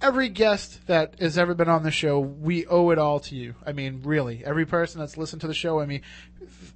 every 0.00 0.28
guest 0.28 0.86
that 0.86 1.18
has 1.20 1.36
ever 1.38 1.54
been 1.54 1.68
on 1.68 1.82
the 1.82 1.90
show, 1.90 2.18
we 2.18 2.66
owe 2.66 2.90
it 2.90 2.98
all 2.98 3.20
to 3.20 3.34
you. 3.34 3.54
I 3.66 3.72
mean, 3.72 4.02
really, 4.04 4.44
every 4.44 4.66
person 4.66 5.00
that's 5.00 5.16
listened 5.16 5.40
to 5.42 5.46
the 5.46 5.54
show. 5.54 5.80
I 5.80 5.86
mean, 5.86 6.02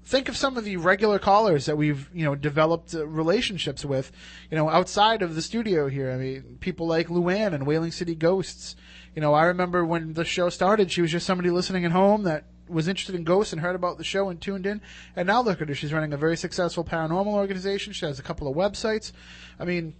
think 0.05 0.29
of 0.29 0.37
some 0.37 0.57
of 0.57 0.65
the 0.65 0.77
regular 0.77 1.19
callers 1.19 1.67
that 1.67 1.77
we've 1.77 2.09
you 2.13 2.25
know 2.25 2.35
developed 2.35 2.95
uh, 2.95 3.07
relationships 3.07 3.85
with, 3.85 4.13
you 4.51 4.57
know, 4.57 4.69
outside 4.69 5.23
of 5.23 5.35
the 5.35 5.43
studio 5.43 5.89
here. 5.89 6.11
I 6.11 6.17
mean, 6.17 6.59
people 6.61 6.87
like 6.87 7.09
Luanne 7.09 7.55
and 7.55 7.67
Whaling 7.67 7.93
City 7.93 8.15
Ghosts. 8.15 8.77
You 9.15 9.21
know, 9.21 9.35
I 9.35 9.45
remember 9.45 9.85
when 9.85 10.15
the 10.15 10.25
show 10.25 10.49
started, 10.49 10.91
she 10.91 11.03
was 11.03 11.13
just 11.13 11.27
somebody 11.27 11.51
listening 11.51 11.85
at 11.85 11.93
home 11.93 12.23
that 12.23 12.45
was 12.67 12.89
interested 12.89 13.15
in 13.15 13.25
ghosts 13.25 13.53
and 13.53 13.61
heard 13.61 13.77
about 13.77 13.99
the 13.99 14.05
show 14.05 14.31
and 14.31 14.41
tuned 14.41 14.65
in. 14.65 14.81
And 15.15 15.27
now 15.27 15.43
look 15.43 15.61
at 15.61 15.69
her; 15.69 15.75
she's 15.75 15.93
running 15.93 16.13
a 16.13 16.17
very 16.17 16.37
successful 16.37 16.85
paranormal 16.85 17.27
organization. 17.27 17.93
She 17.93 18.07
has 18.07 18.19
a 18.19 18.23
couple 18.23 18.49
of 18.49 18.57
websites. 18.57 19.13
I 19.61 19.65
mean, 19.65 19.95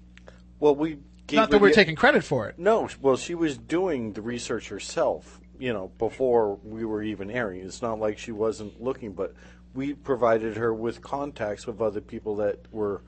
Well, 0.59 0.75
we 0.75 0.99
not 1.33 1.51
that 1.51 1.61
we're 1.61 1.73
taking 1.73 1.97
credit 1.97 2.25
for 2.25 2.49
it. 2.49 2.59
No, 2.59 2.89
well, 3.01 3.17
she 3.17 3.35
was 3.35 3.57
doing 3.57 4.13
the 4.13 4.23
research 4.23 4.69
herself 4.69 5.41
you 5.63 5.73
know, 5.73 5.93
before 5.97 6.57
we 6.65 6.85
were 6.85 7.05
even 7.05 7.31
airing. 7.31 7.61
It's 7.61 7.83
not 7.83 8.01
like 8.01 8.19
she 8.19 8.33
wasn't 8.33 8.83
looking, 8.83 9.13
but 9.13 9.33
we 9.75 9.95
provided 9.95 10.57
her 10.57 10.75
with 10.75 11.03
contacts 11.03 11.69
with 11.69 11.81
other 11.81 12.01
people 12.01 12.35
that 12.37 12.59
were, 12.73 13.03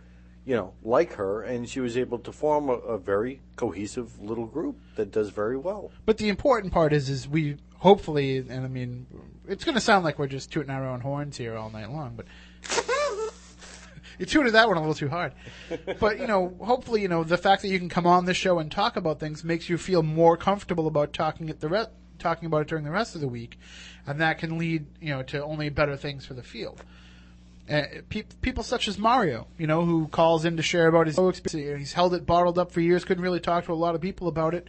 you 0.44 0.54
know, 0.54 0.72
like 0.84 1.14
her, 1.14 1.42
and 1.42 1.68
she 1.68 1.80
was 1.80 1.96
able 1.96 2.20
to 2.20 2.30
form 2.30 2.68
a, 2.68 2.74
a 2.74 2.96
very 2.96 3.40
cohesive 3.56 4.20
little 4.20 4.46
group 4.46 4.78
that 4.94 5.10
does 5.10 5.30
very 5.30 5.56
well. 5.56 5.90
But 6.06 6.18
the 6.18 6.28
important 6.28 6.72
part 6.72 6.92
is, 6.92 7.08
is 7.08 7.26
we 7.26 7.56
hopefully, 7.78 8.36
and 8.36 8.64
I 8.64 8.68
mean, 8.68 9.08
it's 9.48 9.64
going 9.64 9.74
to 9.74 9.80
sound 9.80 10.04
like 10.04 10.20
we're 10.20 10.28
just 10.28 10.52
tooting 10.52 10.70
our 10.70 10.86
own 10.86 11.00
horns 11.00 11.36
here 11.36 11.56
all 11.56 11.70
night 11.70 11.90
long, 11.90 12.14
but 12.14 12.26
you 14.18 14.26
tooted 14.26 14.52
that 14.54 14.68
one 14.68 14.76
a 14.76 14.80
little 14.80 14.94
too 14.94 15.08
hard. 15.08 15.32
But 16.00 16.18
you 16.18 16.26
know, 16.26 16.56
hopefully, 16.60 17.02
you 17.02 17.08
know, 17.08 17.24
the 17.24 17.38
fact 17.38 17.62
that 17.62 17.68
you 17.68 17.78
can 17.78 17.88
come 17.88 18.06
on 18.06 18.24
this 18.24 18.36
show 18.36 18.58
and 18.58 18.70
talk 18.70 18.96
about 18.96 19.20
things 19.20 19.44
makes 19.44 19.68
you 19.68 19.78
feel 19.78 20.02
more 20.02 20.36
comfortable 20.36 20.86
about 20.86 21.12
talking 21.12 21.50
at 21.50 21.60
the 21.60 21.68
re- 21.68 21.86
talking 22.18 22.46
about 22.46 22.62
it 22.62 22.68
during 22.68 22.84
the 22.84 22.90
rest 22.90 23.14
of 23.14 23.20
the 23.20 23.28
week, 23.28 23.58
and 24.06 24.20
that 24.20 24.38
can 24.38 24.58
lead, 24.58 24.86
you 25.00 25.10
know, 25.10 25.22
to 25.22 25.42
only 25.42 25.68
better 25.68 25.96
things 25.96 26.24
for 26.26 26.34
the 26.34 26.42
field. 26.42 26.82
Uh, 27.68 27.82
pe- 28.10 28.24
people 28.42 28.62
such 28.62 28.88
as 28.88 28.98
Mario, 28.98 29.46
you 29.58 29.66
know, 29.66 29.84
who 29.84 30.06
calls 30.08 30.44
in 30.44 30.56
to 30.56 30.62
share 30.62 30.86
about 30.86 31.06
his 31.06 31.18
experience. 31.18 31.78
He's 31.78 31.92
held 31.94 32.12
it 32.12 32.26
bottled 32.26 32.58
up 32.58 32.70
for 32.70 32.80
years. 32.80 33.04
Couldn't 33.04 33.22
really 33.22 33.40
talk 33.40 33.64
to 33.64 33.72
a 33.72 33.74
lot 33.74 33.94
of 33.94 34.02
people 34.02 34.28
about 34.28 34.54
it. 34.54 34.68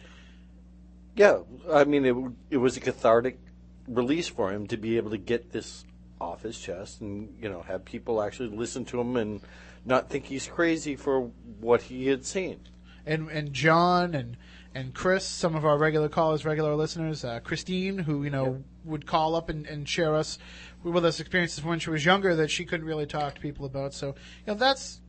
Yeah, 1.14 1.40
I 1.70 1.84
mean, 1.84 2.04
it, 2.04 2.16
it 2.50 2.56
was 2.56 2.76
a 2.76 2.80
cathartic 2.80 3.38
release 3.86 4.28
for 4.28 4.52
him 4.52 4.66
to 4.68 4.76
be 4.76 4.96
able 4.96 5.10
to 5.10 5.18
get 5.18 5.52
this 5.52 5.84
off 6.20 6.42
his 6.42 6.58
chest 6.58 7.00
and, 7.00 7.36
you 7.40 7.48
know, 7.48 7.62
have 7.62 7.84
people 7.84 8.22
actually 8.22 8.48
listen 8.48 8.84
to 8.86 9.00
him 9.00 9.16
and 9.16 9.40
not 9.84 10.08
think 10.10 10.24
he's 10.26 10.46
crazy 10.46 10.96
for 10.96 11.30
what 11.60 11.82
he 11.82 12.06
had 12.08 12.24
seen. 12.24 12.60
and 13.06 13.30
and 13.30 13.52
John 13.52 14.14
and 14.14 14.36
and 14.74 14.92
Chris, 14.92 15.24
some 15.24 15.54
of 15.54 15.64
our 15.64 15.78
regular 15.78 16.08
callers, 16.08 16.44
regular 16.44 16.74
listeners, 16.74 17.24
uh, 17.24 17.40
Christine, 17.40 17.98
who 17.98 18.24
you 18.24 18.30
know 18.30 18.62
would 18.84 19.06
call 19.06 19.34
up 19.34 19.48
and, 19.48 19.66
and 19.66 19.88
share 19.88 20.14
us 20.14 20.38
with 20.82 21.04
us 21.04 21.18
experiences 21.20 21.64
when 21.64 21.78
she 21.78 21.90
was 21.90 22.04
younger 22.04 22.36
that 22.36 22.50
she 22.50 22.64
couldn't 22.64 22.86
really 22.86 23.06
talk 23.06 23.34
to 23.36 23.40
people 23.40 23.64
about. 23.64 23.94
So 23.94 24.08
you 24.08 24.14
know 24.48 24.54
that's 24.54 25.00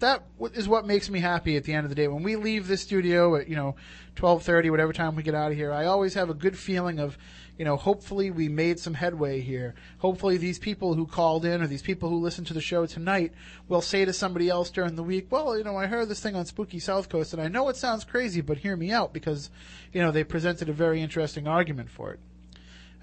that 0.00 0.24
is 0.54 0.68
what 0.68 0.86
makes 0.86 1.08
me 1.08 1.20
happy 1.20 1.56
at 1.56 1.64
the 1.64 1.72
end 1.72 1.84
of 1.84 1.90
the 1.90 1.94
day. 1.94 2.08
When 2.08 2.22
we 2.22 2.36
leave 2.36 2.66
the 2.66 2.76
studio 2.76 3.36
at 3.36 3.48
you 3.48 3.56
know 3.56 3.76
twelve 4.16 4.42
thirty, 4.42 4.70
whatever 4.70 4.92
time 4.92 5.16
we 5.16 5.22
get 5.22 5.34
out 5.34 5.52
of 5.52 5.56
here, 5.56 5.72
I 5.72 5.86
always 5.86 6.14
have 6.14 6.30
a 6.30 6.34
good 6.34 6.58
feeling 6.58 6.98
of 6.98 7.18
you 7.58 7.64
know 7.64 7.76
hopefully 7.76 8.30
we 8.30 8.48
made 8.48 8.78
some 8.78 8.94
headway 8.94 9.40
here. 9.40 9.74
Hopefully 9.98 10.36
these 10.36 10.58
people 10.58 10.94
who 10.94 11.06
called 11.06 11.44
in 11.44 11.62
or 11.62 11.66
these 11.66 11.82
people 11.82 12.08
who 12.08 12.20
listened 12.20 12.46
to 12.48 12.54
the 12.54 12.60
show 12.60 12.86
tonight 12.86 13.32
will 13.68 13.82
say 13.82 14.04
to 14.04 14.12
somebody 14.12 14.48
else 14.48 14.70
during 14.70 14.96
the 14.96 15.02
week, 15.02 15.28
well, 15.30 15.56
you 15.56 15.64
know, 15.64 15.76
I 15.76 15.86
heard 15.86 16.08
this 16.08 16.20
thing 16.20 16.34
on 16.34 16.46
Spooky 16.46 16.78
South 16.78 17.08
Coast, 17.08 17.32
and 17.32 17.42
I 17.42 17.48
know 17.48 17.68
it 17.68 17.76
sounds 17.76 18.04
crazy, 18.04 18.40
but 18.40 18.58
hear 18.58 18.76
me 18.76 18.90
out 18.90 19.12
because 19.12 19.50
you 19.92 20.00
know 20.00 20.10
they 20.10 20.24
presented 20.24 20.68
a 20.68 20.72
very 20.72 21.00
interesting 21.00 21.46
argument 21.46 21.90
for 21.90 22.12
it. 22.12 22.20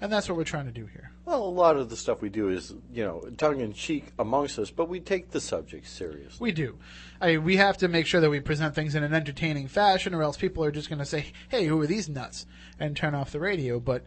And 0.00 0.12
that's 0.12 0.28
what 0.28 0.36
we're 0.36 0.44
trying 0.44 0.66
to 0.66 0.72
do 0.72 0.86
here. 0.86 1.11
Well, 1.24 1.44
a 1.44 1.46
lot 1.46 1.76
of 1.76 1.88
the 1.88 1.96
stuff 1.96 2.20
we 2.20 2.30
do 2.30 2.48
is, 2.48 2.74
you 2.92 3.04
know, 3.04 3.20
tongue 3.36 3.60
in 3.60 3.72
cheek 3.72 4.06
amongst 4.18 4.58
us, 4.58 4.70
but 4.70 4.88
we 4.88 4.98
take 4.98 5.30
the 5.30 5.40
subject 5.40 5.86
seriously. 5.86 6.38
We 6.40 6.52
do. 6.52 6.78
I 7.20 7.38
we 7.38 7.56
have 7.56 7.78
to 7.78 7.88
make 7.88 8.06
sure 8.06 8.20
that 8.20 8.30
we 8.30 8.40
present 8.40 8.74
things 8.74 8.96
in 8.96 9.04
an 9.04 9.14
entertaining 9.14 9.68
fashion, 9.68 10.14
or 10.14 10.22
else 10.22 10.36
people 10.36 10.64
are 10.64 10.72
just 10.72 10.88
going 10.88 10.98
to 10.98 11.04
say, 11.04 11.26
"Hey, 11.48 11.66
who 11.66 11.80
are 11.80 11.86
these 11.86 12.08
nuts?" 12.08 12.46
and 12.80 12.96
turn 12.96 13.14
off 13.14 13.30
the 13.30 13.38
radio. 13.38 13.78
But 13.78 14.04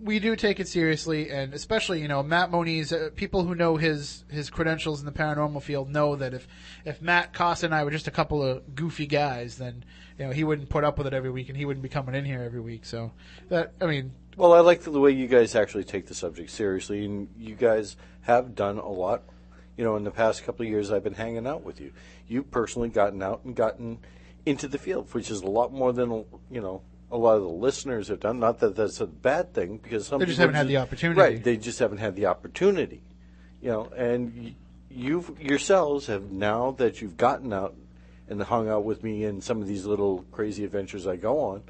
we 0.00 0.18
do 0.18 0.36
take 0.36 0.60
it 0.60 0.68
seriously, 0.68 1.30
and 1.30 1.54
especially 1.54 2.00
you 2.00 2.08
know 2.08 2.22
Matt 2.22 2.50
Moniz. 2.50 2.92
Uh, 2.92 3.10
people 3.14 3.44
who 3.44 3.54
know 3.54 3.76
his 3.76 4.24
his 4.28 4.50
credentials 4.50 5.00
in 5.00 5.06
the 5.06 5.12
paranormal 5.12 5.62
field 5.62 5.90
know 5.90 6.16
that 6.16 6.34
if 6.34 6.46
if 6.84 7.00
Matt 7.00 7.32
Costa 7.32 7.66
and 7.66 7.74
I 7.74 7.84
were 7.84 7.90
just 7.90 8.08
a 8.08 8.10
couple 8.10 8.42
of 8.42 8.74
goofy 8.74 9.06
guys, 9.06 9.58
then 9.58 9.84
you 10.18 10.26
know 10.26 10.32
he 10.32 10.44
wouldn't 10.44 10.68
put 10.68 10.84
up 10.84 10.98
with 10.98 11.06
it 11.06 11.14
every 11.14 11.30
week, 11.30 11.48
and 11.48 11.56
he 11.56 11.64
wouldn't 11.64 11.82
be 11.82 11.88
coming 11.88 12.14
in 12.14 12.24
here 12.24 12.42
every 12.42 12.60
week. 12.60 12.84
So 12.84 13.12
that 13.48 13.72
I 13.80 13.86
mean, 13.86 14.12
Well, 14.36 14.52
I 14.52 14.60
like 14.60 14.82
the 14.82 14.90
way 14.90 15.12
you 15.12 15.28
guys 15.28 15.54
actually 15.54 15.84
take 15.84 16.06
the 16.06 16.14
subject 16.14 16.50
seriously, 16.50 17.06
and 17.06 17.28
you 17.38 17.54
guys 17.54 17.96
have 18.22 18.54
done 18.54 18.76
a 18.76 18.88
lot. 18.88 19.22
You 19.78 19.84
know, 19.84 19.96
in 19.96 20.04
the 20.04 20.10
past 20.10 20.44
couple 20.44 20.64
of 20.64 20.70
years, 20.70 20.90
I've 20.90 21.04
been 21.04 21.14
hanging 21.14 21.46
out 21.46 21.62
with 21.62 21.80
you. 21.80 21.92
You've 22.28 22.50
personally 22.50 22.90
gotten 22.90 23.22
out 23.22 23.40
and 23.44 23.56
gotten 23.56 23.98
into 24.44 24.68
the 24.68 24.76
field, 24.78 25.12
which 25.14 25.30
is 25.30 25.40
a 25.40 25.46
lot 25.46 25.72
more 25.72 25.92
than 25.92 26.24
you 26.50 26.60
know 26.60 26.82
a 27.10 27.16
lot 27.16 27.36
of 27.36 27.42
the 27.42 27.48
listeners 27.48 28.08
have 28.08 28.20
done. 28.20 28.38
Not 28.38 28.60
that 28.60 28.76
that's 28.76 29.00
a 29.00 29.06
bad 29.06 29.54
thing, 29.54 29.78
because 29.78 30.06
some 30.06 30.18
They 30.18 30.26
just 30.26 30.38
haven't 30.38 30.56
had 30.56 30.68
the 30.68 30.76
opportunity. 30.76 31.20
Right? 31.20 31.42
They 31.42 31.56
just 31.56 31.78
haven't 31.78 31.98
had 31.98 32.14
the 32.14 32.26
opportunity. 32.26 33.02
You 33.62 33.70
know, 33.70 33.84
and 33.96 34.54
you've 34.90 35.40
yourselves 35.40 36.08
have 36.08 36.30
now 36.30 36.72
that 36.72 37.00
you've 37.00 37.16
gotten 37.16 37.54
out 37.54 37.74
and 38.28 38.42
hung 38.42 38.68
out 38.68 38.84
with 38.84 39.02
me 39.02 39.24
in 39.24 39.40
some 39.40 39.62
of 39.62 39.66
these 39.66 39.86
little 39.86 40.26
crazy 40.30 40.64
adventures 40.64 41.06
I 41.06 41.16
go 41.16 41.40
on 41.40 41.62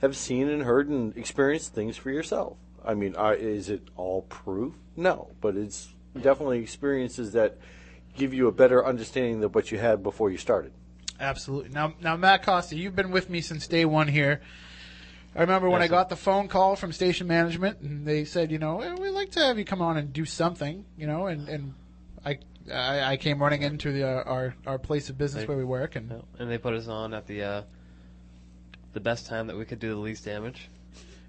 have 0.00 0.16
seen 0.16 0.48
and 0.48 0.62
heard 0.62 0.88
and 0.88 1.16
experienced 1.16 1.74
things 1.74 1.96
for 1.96 2.10
yourself. 2.10 2.56
I 2.84 2.94
mean, 2.94 3.16
I, 3.16 3.34
is 3.34 3.68
it 3.68 3.82
all 3.96 4.22
proof? 4.22 4.74
No, 4.96 5.30
but 5.40 5.56
it's 5.56 5.88
definitely 6.20 6.60
experiences 6.60 7.32
that 7.32 7.58
give 8.16 8.32
you 8.32 8.48
a 8.48 8.52
better 8.52 8.84
understanding 8.84 9.42
of 9.44 9.54
what 9.54 9.70
you 9.70 9.78
had 9.78 10.02
before 10.02 10.30
you 10.30 10.38
started. 10.38 10.72
Absolutely. 11.20 11.70
Now, 11.70 11.94
now, 12.00 12.16
Matt 12.16 12.44
Costa, 12.44 12.76
you've 12.76 12.94
been 12.94 13.10
with 13.10 13.28
me 13.28 13.40
since 13.40 13.66
day 13.66 13.84
one 13.84 14.08
here. 14.08 14.40
I 15.36 15.42
remember 15.42 15.68
when 15.68 15.82
I 15.82 15.88
got 15.88 16.08
the 16.08 16.16
phone 16.16 16.48
call 16.48 16.74
from 16.74 16.92
station 16.92 17.26
management, 17.26 17.80
and 17.80 18.06
they 18.06 18.24
said, 18.24 18.50
you 18.50 18.58
know, 18.58 18.80
"Eh, 18.80 18.94
we'd 18.94 19.10
like 19.10 19.30
to 19.32 19.40
have 19.40 19.58
you 19.58 19.64
come 19.64 19.82
on 19.82 19.96
and 19.96 20.12
do 20.12 20.24
something, 20.24 20.84
you 20.96 21.06
know, 21.06 21.26
and 21.26 21.48
and 21.48 21.74
I 22.24 22.38
I, 22.72 23.12
I 23.12 23.16
came 23.18 23.40
running 23.40 23.62
into 23.62 23.92
the 23.92 24.04
uh, 24.08 24.22
our 24.24 24.54
our 24.66 24.78
place 24.78 25.10
of 25.10 25.18
business 25.18 25.42
They- 25.42 25.48
where 25.48 25.58
we 25.58 25.64
work, 25.64 25.96
and 25.96 26.22
And 26.38 26.50
they 26.50 26.58
put 26.58 26.74
us 26.74 26.88
on 26.88 27.14
at 27.14 27.26
the 27.26 27.42
uh, 27.42 27.62
the 28.92 29.00
best 29.00 29.26
time 29.26 29.46
that 29.48 29.56
we 29.56 29.64
could 29.64 29.78
do 29.78 29.90
the 29.90 30.00
least 30.00 30.24
damage. 30.24 30.68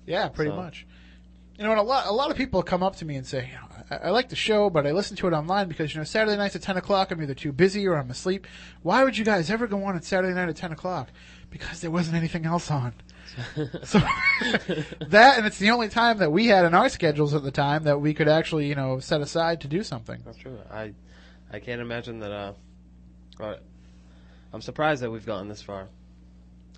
yeah, 0.05 0.27
pretty 0.29 0.51
So- 0.51 0.55
much. 0.57 0.85
You 1.57 1.65
know, 1.65 1.71
and 1.71 1.79
a 1.81 1.83
lot 1.83 2.07
a 2.07 2.11
lot 2.13 2.31
of 2.31 2.37
people 2.37 2.63
come 2.63 2.81
up 2.83 2.95
to 2.97 3.05
me 3.05 3.17
and 3.17 3.27
say, 3.27 3.47
you 3.47 3.53
know, 3.53 3.67
I, 3.91 4.07
I 4.07 4.09
like 4.11 4.29
the 4.29 4.35
show, 4.37 4.69
but 4.69 4.87
I 4.87 4.91
listen 4.93 5.17
to 5.17 5.27
it 5.27 5.33
online 5.33 5.67
because 5.67 5.93
you 5.93 5.99
know 5.99 6.05
Saturday 6.05 6.37
nights 6.37 6.55
at 6.55 6.61
ten 6.61 6.77
o'clock 6.77 7.11
I'm 7.11 7.21
either 7.21 7.33
too 7.33 7.51
busy 7.51 7.85
or 7.85 7.97
I'm 7.97 8.09
asleep. 8.09 8.47
Why 8.81 9.03
would 9.03 9.17
you 9.17 9.25
guys 9.25 9.51
ever 9.51 9.67
go 9.67 9.83
on 9.83 9.97
at 9.97 10.05
Saturday 10.05 10.33
night 10.33 10.47
at 10.47 10.55
ten 10.55 10.71
o'clock? 10.71 11.09
Because 11.49 11.81
there 11.81 11.91
wasn't 11.91 12.15
anything 12.15 12.45
else 12.45 12.71
on. 12.71 12.93
so 13.83 13.99
that 15.07 15.37
and 15.37 15.45
it's 15.45 15.59
the 15.59 15.69
only 15.71 15.89
time 15.89 16.19
that 16.19 16.31
we 16.31 16.47
had 16.47 16.63
in 16.63 16.73
our 16.73 16.87
schedules 16.87 17.33
at 17.33 17.43
the 17.43 17.51
time 17.51 17.83
that 17.83 17.99
we 17.99 18.13
could 18.13 18.29
actually 18.29 18.67
you 18.67 18.75
know 18.75 18.99
set 19.01 19.19
aside 19.19 19.59
to 19.59 19.67
do 19.67 19.83
something. 19.83 20.21
That's 20.23 20.37
true. 20.37 20.57
I 20.71 20.93
I 21.51 21.59
can't 21.59 21.81
imagine 21.81 22.19
that. 22.19 22.31
Uh, 23.41 23.55
I'm 24.53 24.61
surprised 24.61 25.01
that 25.03 25.11
we've 25.11 25.25
gotten 25.25 25.49
this 25.49 25.61
far, 25.61 25.89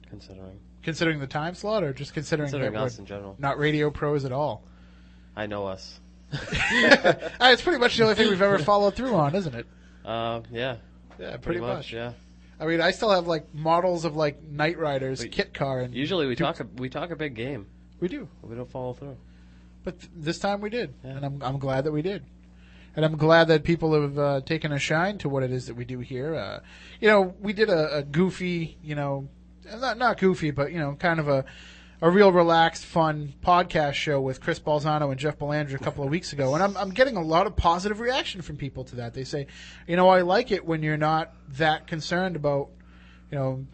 considering 0.09 0.59
Considering 0.83 1.19
the 1.19 1.27
time 1.27 1.53
slot, 1.55 1.83
or 1.83 1.93
just 1.93 2.13
considering, 2.13 2.47
considering 2.49 2.73
that 2.73 2.79
us 2.81 2.97
we're 2.97 3.01
in 3.01 3.05
general. 3.05 3.35
not 3.39 3.57
radio 3.59 3.89
pros 3.91 4.25
at 4.25 4.31
all. 4.31 4.63
I 5.35 5.45
know 5.47 5.67
us. 5.67 5.99
Uh, 6.33 7.49
it's 7.53 7.61
pretty 7.61 7.79
much 7.79 7.97
the 7.97 8.03
only 8.03 8.15
thing 8.15 8.29
we've 8.29 8.41
ever 8.41 8.57
followed 8.71 8.95
through 8.95 9.13
on, 9.15 9.35
isn't 9.35 9.53
it? 9.55 9.65
Uh, 10.05 10.41
yeah, 10.51 10.77
Yeah, 11.19 11.37
pretty, 11.37 11.59
much, 11.59 11.91
Yeah. 11.91 12.13
I 12.59 12.65
mean, 12.65 12.79
I 12.81 12.91
still 12.91 13.09
have 13.11 13.27
like 13.27 13.53
models 13.53 14.05
of 14.05 14.15
like 14.15 14.41
Knight 14.43 14.77
Riders 14.77 15.25
kit 15.31 15.53
car, 15.53 15.79
and 15.81 15.93
Usually 15.93 16.27
we 16.27 16.35
talk 16.35 16.59
a, 16.59 16.67
we 16.77 16.89
talk 16.89 17.09
a 17.11 17.15
big 17.15 17.33
game. 17.35 17.67
We 17.99 18.07
do, 18.07 18.27
but 18.41 18.49
We 18.49 18.55
don't 18.55 18.69
follow 18.71 18.93
through. 18.93 19.17
but 19.83 19.99
th- 19.99 20.11
this 20.15 20.39
time 20.39 20.61
we 20.61 20.69
did, 20.69 20.93
Yeah. 21.03 21.11
and 21.17 21.25
I'm 21.25 21.41
I'm 21.43 21.59
glad 21.59 21.83
that 21.85 21.91
we 21.91 22.01
did, 22.03 22.23
and 22.95 23.03
I'm 23.03 23.17
glad 23.17 23.47
that 23.49 23.63
people 23.63 23.99
have 23.99 24.17
uh, 24.19 24.41
taken 24.41 24.71
a 24.71 24.79
shine 24.79 25.17
to 25.19 25.29
what 25.29 25.43
it 25.43 25.51
is 25.51 25.67
that 25.67 25.75
we 25.75 25.85
do 25.85 25.99
here. 25.99 26.35
Uh, 26.35 26.59
you 26.99 27.07
know, 27.07 27.33
we 27.41 27.51
did 27.53 27.69
a, 27.69 27.97
a 27.97 28.03
goofy, 28.03 28.77
you 28.83 28.93
know, 28.95 29.27
not 29.79 29.97
not 29.97 30.17
goofy, 30.19 30.51
but 30.51 30.71
you 30.71 30.79
know, 30.79 30.95
kind 30.95 31.19
of 31.19 31.27
a 31.27 31.45
a 32.03 32.09
real 32.09 32.31
relaxed, 32.31 32.83
fun 32.83 33.33
podcast 33.45 33.93
show 33.93 34.19
with 34.19 34.41
Chris 34.41 34.59
Balzano 34.59 35.11
and 35.11 35.19
Jeff 35.19 35.37
Belanger 35.37 35.75
a 35.75 35.79
couple 35.79 36.03
of 36.03 36.09
weeks 36.09 36.33
ago, 36.33 36.55
and 36.55 36.63
I'm 36.63 36.75
I'm 36.75 36.89
getting 36.89 37.15
a 37.15 37.21
lot 37.21 37.45
of 37.47 37.55
positive 37.55 37.99
reaction 37.99 38.41
from 38.41 38.57
people 38.57 38.83
to 38.85 38.95
that. 38.97 39.13
They 39.13 39.23
say, 39.23 39.47
you 39.87 39.95
know, 39.95 40.09
I 40.09 40.21
like 40.21 40.51
it 40.51 40.65
when 40.65 40.81
you're 40.81 40.97
not 40.97 41.33
that 41.57 41.85
concerned 41.87 42.35
about, 42.35 42.69
you 43.31 43.37
know, 43.37 43.65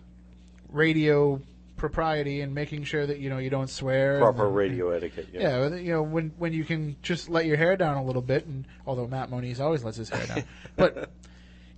radio 0.70 1.41
propriety 1.77 2.41
and 2.41 2.56
making 2.56 2.84
sure 2.84 3.06
that 3.06 3.20
you 3.20 3.29
know 3.29 3.38
you 3.38 3.50
don't 3.50 3.70
swear. 3.70 4.20
Proper 4.20 4.46
then- 4.46 4.53
radio 4.53 4.89
etiquette. 4.89 5.29
Yeah. 5.32 5.67
yeah, 5.70 5.75
you 5.75 5.91
know 5.94 6.01
when 6.03 6.34
when 6.38 6.51
you 6.51 6.65
can 6.65 6.98
just 7.01 7.29
let 7.29 7.46
your 7.46 7.56
hair 7.58 7.77
down 7.77 7.96
a 7.98 8.03
little 8.03 8.22
bit, 8.22 8.46
and 8.46 8.67
although 8.86 9.08
Matt 9.08 9.29
Moniz 9.29 9.62
always 9.62 9.84
lets 9.84 9.98
his 9.98 10.10
hair 10.10 10.25
down, 10.25 10.44
but 10.75 11.12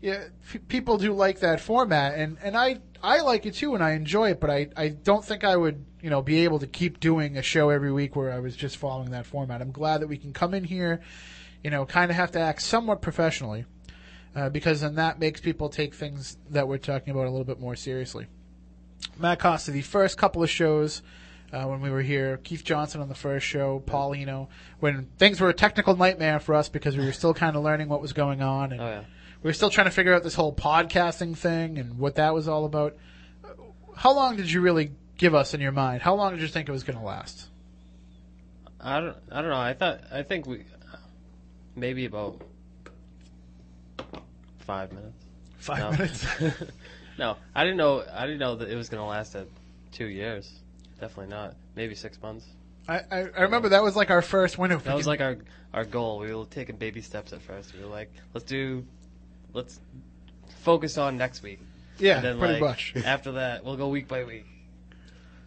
yeah, 0.01 0.24
f- 0.51 0.62
people 0.68 0.98
do 0.98 1.13
like 1.13 1.42
that 1.42 1.60
format, 1.60 2.16
and 2.16 2.38
and 2.42 2.58
I 2.58 2.80
I 3.01 3.22
like 3.22 3.46
it 3.46 3.53
too, 3.56 3.75
and 3.75 3.84
I 3.84 3.91
enjoy 3.91 4.32
it, 4.32 4.39
but 4.39 4.50
I 4.50 4.68
I 4.75 4.89
don't 4.89 5.24
think 5.24 5.44
I 5.44 5.56
would 5.56 5.86
you 6.01 6.10
know 6.10 6.22
be 6.22 6.44
able 6.44 6.60
to 6.60 6.68
keep 6.68 7.00
doing 7.00 7.38
a 7.38 7.41
show 7.41 7.70
every 7.70 7.91
week 7.91 8.15
where 8.15 8.32
I 8.32 8.39
was 8.39 8.56
just 8.56 8.77
following 8.77 9.12
that 9.12 9.25
format. 9.25 9.62
I'm 9.62 9.72
glad 9.72 10.01
that 10.01 10.08
we 10.08 10.18
can 10.18 10.34
come 10.34 10.53
in 10.53 10.63
here, 10.63 11.01
you 11.63 11.70
know, 11.70 11.86
kind 11.86 12.12
of 12.12 12.18
have 12.18 12.32
to 12.32 12.39
act 12.39 12.62
somewhat 12.62 13.01
professionally, 13.01 13.65
uh, 14.36 14.50
because 14.50 14.82
then 14.82 14.96
that 14.96 15.20
makes 15.20 15.39
people 15.39 15.70
take 15.70 15.94
things 15.94 16.38
that 16.50 16.68
we're 16.68 16.77
talking 16.77 17.12
about 17.12 17.25
a 17.27 17.32
little 17.32 17.46
bit 17.46 17.60
more 17.60 17.75
seriously. 17.75 18.27
Matt 19.18 19.39
Costa, 19.39 19.72
the 19.72 19.82
first 19.82 20.18
couple 20.18 20.44
of 20.44 20.50
shows 20.50 21.01
uh, 21.51 21.63
when 21.63 21.82
we 21.82 21.89
were 21.89 22.01
here, 22.01 22.38
Keith 22.38 22.63
Johnson 22.63 23.01
on 23.01 23.10
the 23.10 23.15
first 23.15 23.46
show, 23.46 23.82
Paulino, 23.86 24.48
when 24.79 25.08
things 25.18 25.41
were 25.41 25.50
a 25.50 25.53
technical 25.53 25.96
nightmare 25.96 26.39
for 26.39 26.53
us 26.53 26.70
because 26.70 26.96
we 26.96 27.06
were 27.06 27.12
still 27.12 27.34
kind 27.34 27.56
of 27.56 27.63
learning 27.63 27.89
what 27.89 28.01
was 28.01 28.13
going 28.13 28.41
on, 28.41 28.72
and 28.72 28.82
Oh 28.82 28.88
yeah. 28.88 29.03
We 29.41 29.48
were 29.50 29.53
still 29.53 29.69
trying 29.69 29.86
to 29.86 29.91
figure 29.91 30.13
out 30.13 30.24
this 30.24 30.36
whole 30.36 30.53
podcasting 30.53 31.36
thing 31.38 31.77
and 31.77 31.98
what 31.98 32.15
that 32.15 32.34
was 32.34 32.48
all 32.48 32.65
about. 32.65 32.96
How 33.96 34.13
long 34.13 34.36
did 34.36 34.51
you 34.51 34.62
really 34.62 34.91
give 35.17 35.36
us 35.36 35.53
in 35.53 35.62
your 35.62 35.72
mind? 35.72 36.01
How 36.01 36.15
long 36.15 36.31
did 36.34 36.41
you 36.41 36.48
think 36.48 36.67
it 36.69 36.72
was 36.72 36.84
going 36.84 36.98
to 36.98 37.03
last? 37.05 37.48
I 38.81 39.00
don't. 39.00 39.17
I 39.31 39.41
don't 39.41 39.50
know. 39.50 39.58
I 39.58 39.74
thought. 39.74 40.01
I 40.12 40.24
think 40.24 40.46
we 40.48 40.63
maybe 41.75 42.05
about 42.05 42.41
five 44.60 44.91
minutes. 44.93 45.15
Five 45.58 45.79
No. 45.79 45.91
minutes. 45.91 46.25
no, 47.17 47.38
I 47.53 47.63
didn't 47.63 47.77
know. 47.77 48.03
I 48.13 48.25
didn't 48.25 48.39
know 48.39 48.55
that 48.55 48.69
it 48.69 48.75
was 48.75 48.88
going 48.89 49.01
to 49.01 49.05
last 49.05 49.36
at 49.36 49.48
two 49.91 50.05
years. 50.08 50.50
Definitely 51.00 51.34
not. 51.34 51.55
Maybe 51.75 51.96
six 51.96 52.22
months. 52.22 52.46
I, 52.88 53.00
I, 53.12 53.17
I 53.38 53.41
remember 53.41 53.69
that 53.69 53.84
was 53.84 53.96
like 53.96 54.10
our 54.10 54.22
first 54.22 54.58
window. 54.58 54.77
That 54.77 54.96
was 54.96 55.08
like 55.08 55.22
our 55.22 55.38
our 55.74 55.84
goal. 55.86 56.19
We 56.19 56.34
were 56.34 56.46
taking 56.46 56.77
baby 56.77 57.01
steps 57.01 57.34
at 57.34 57.41
first. 57.41 57.74
We 57.75 57.81
were 57.84 57.89
like, 57.89 58.12
let's 58.34 58.46
do, 58.46 58.86
let's 59.53 59.79
focus 60.62 60.98
on 60.98 61.18
next 61.18 61.41
week. 61.44 61.60
yeah, 61.98 62.15
and 62.18 62.25
then 62.25 62.39
pretty 62.39 62.53
like, 62.56 62.62
much. 62.62 62.94
After 63.06 63.34
that, 63.34 63.63
we'll 63.65 63.77
go 63.77 63.88
week 63.89 64.08
by 64.08 64.24
week. 64.24 64.46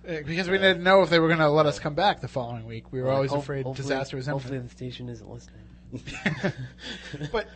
Uh, 0.06 0.16
Because 0.26 0.48
we 0.48 0.58
didn't 0.58 0.82
know 0.82 1.02
if 1.02 1.10
they 1.10 1.18
were 1.20 1.28
going 1.28 1.38
to 1.38 1.48
let 1.48 1.66
us 1.66 1.78
come 1.78 1.94
back 1.94 2.20
the 2.20 2.28
following 2.28 2.64
week. 2.66 2.90
We 2.92 3.00
were 3.00 3.08
Like, 3.08 3.14
always 3.16 3.30
hope- 3.30 3.40
afraid 3.42 3.64
hopefully- 3.64 3.82
disaster 3.88 4.16
was 4.16 4.26
Hopefully, 4.26 4.54
imminent. 4.56 4.70
the 4.70 4.76
station 4.76 5.08
isn't 5.08 5.28
listening. 5.30 5.62
but 7.32 7.46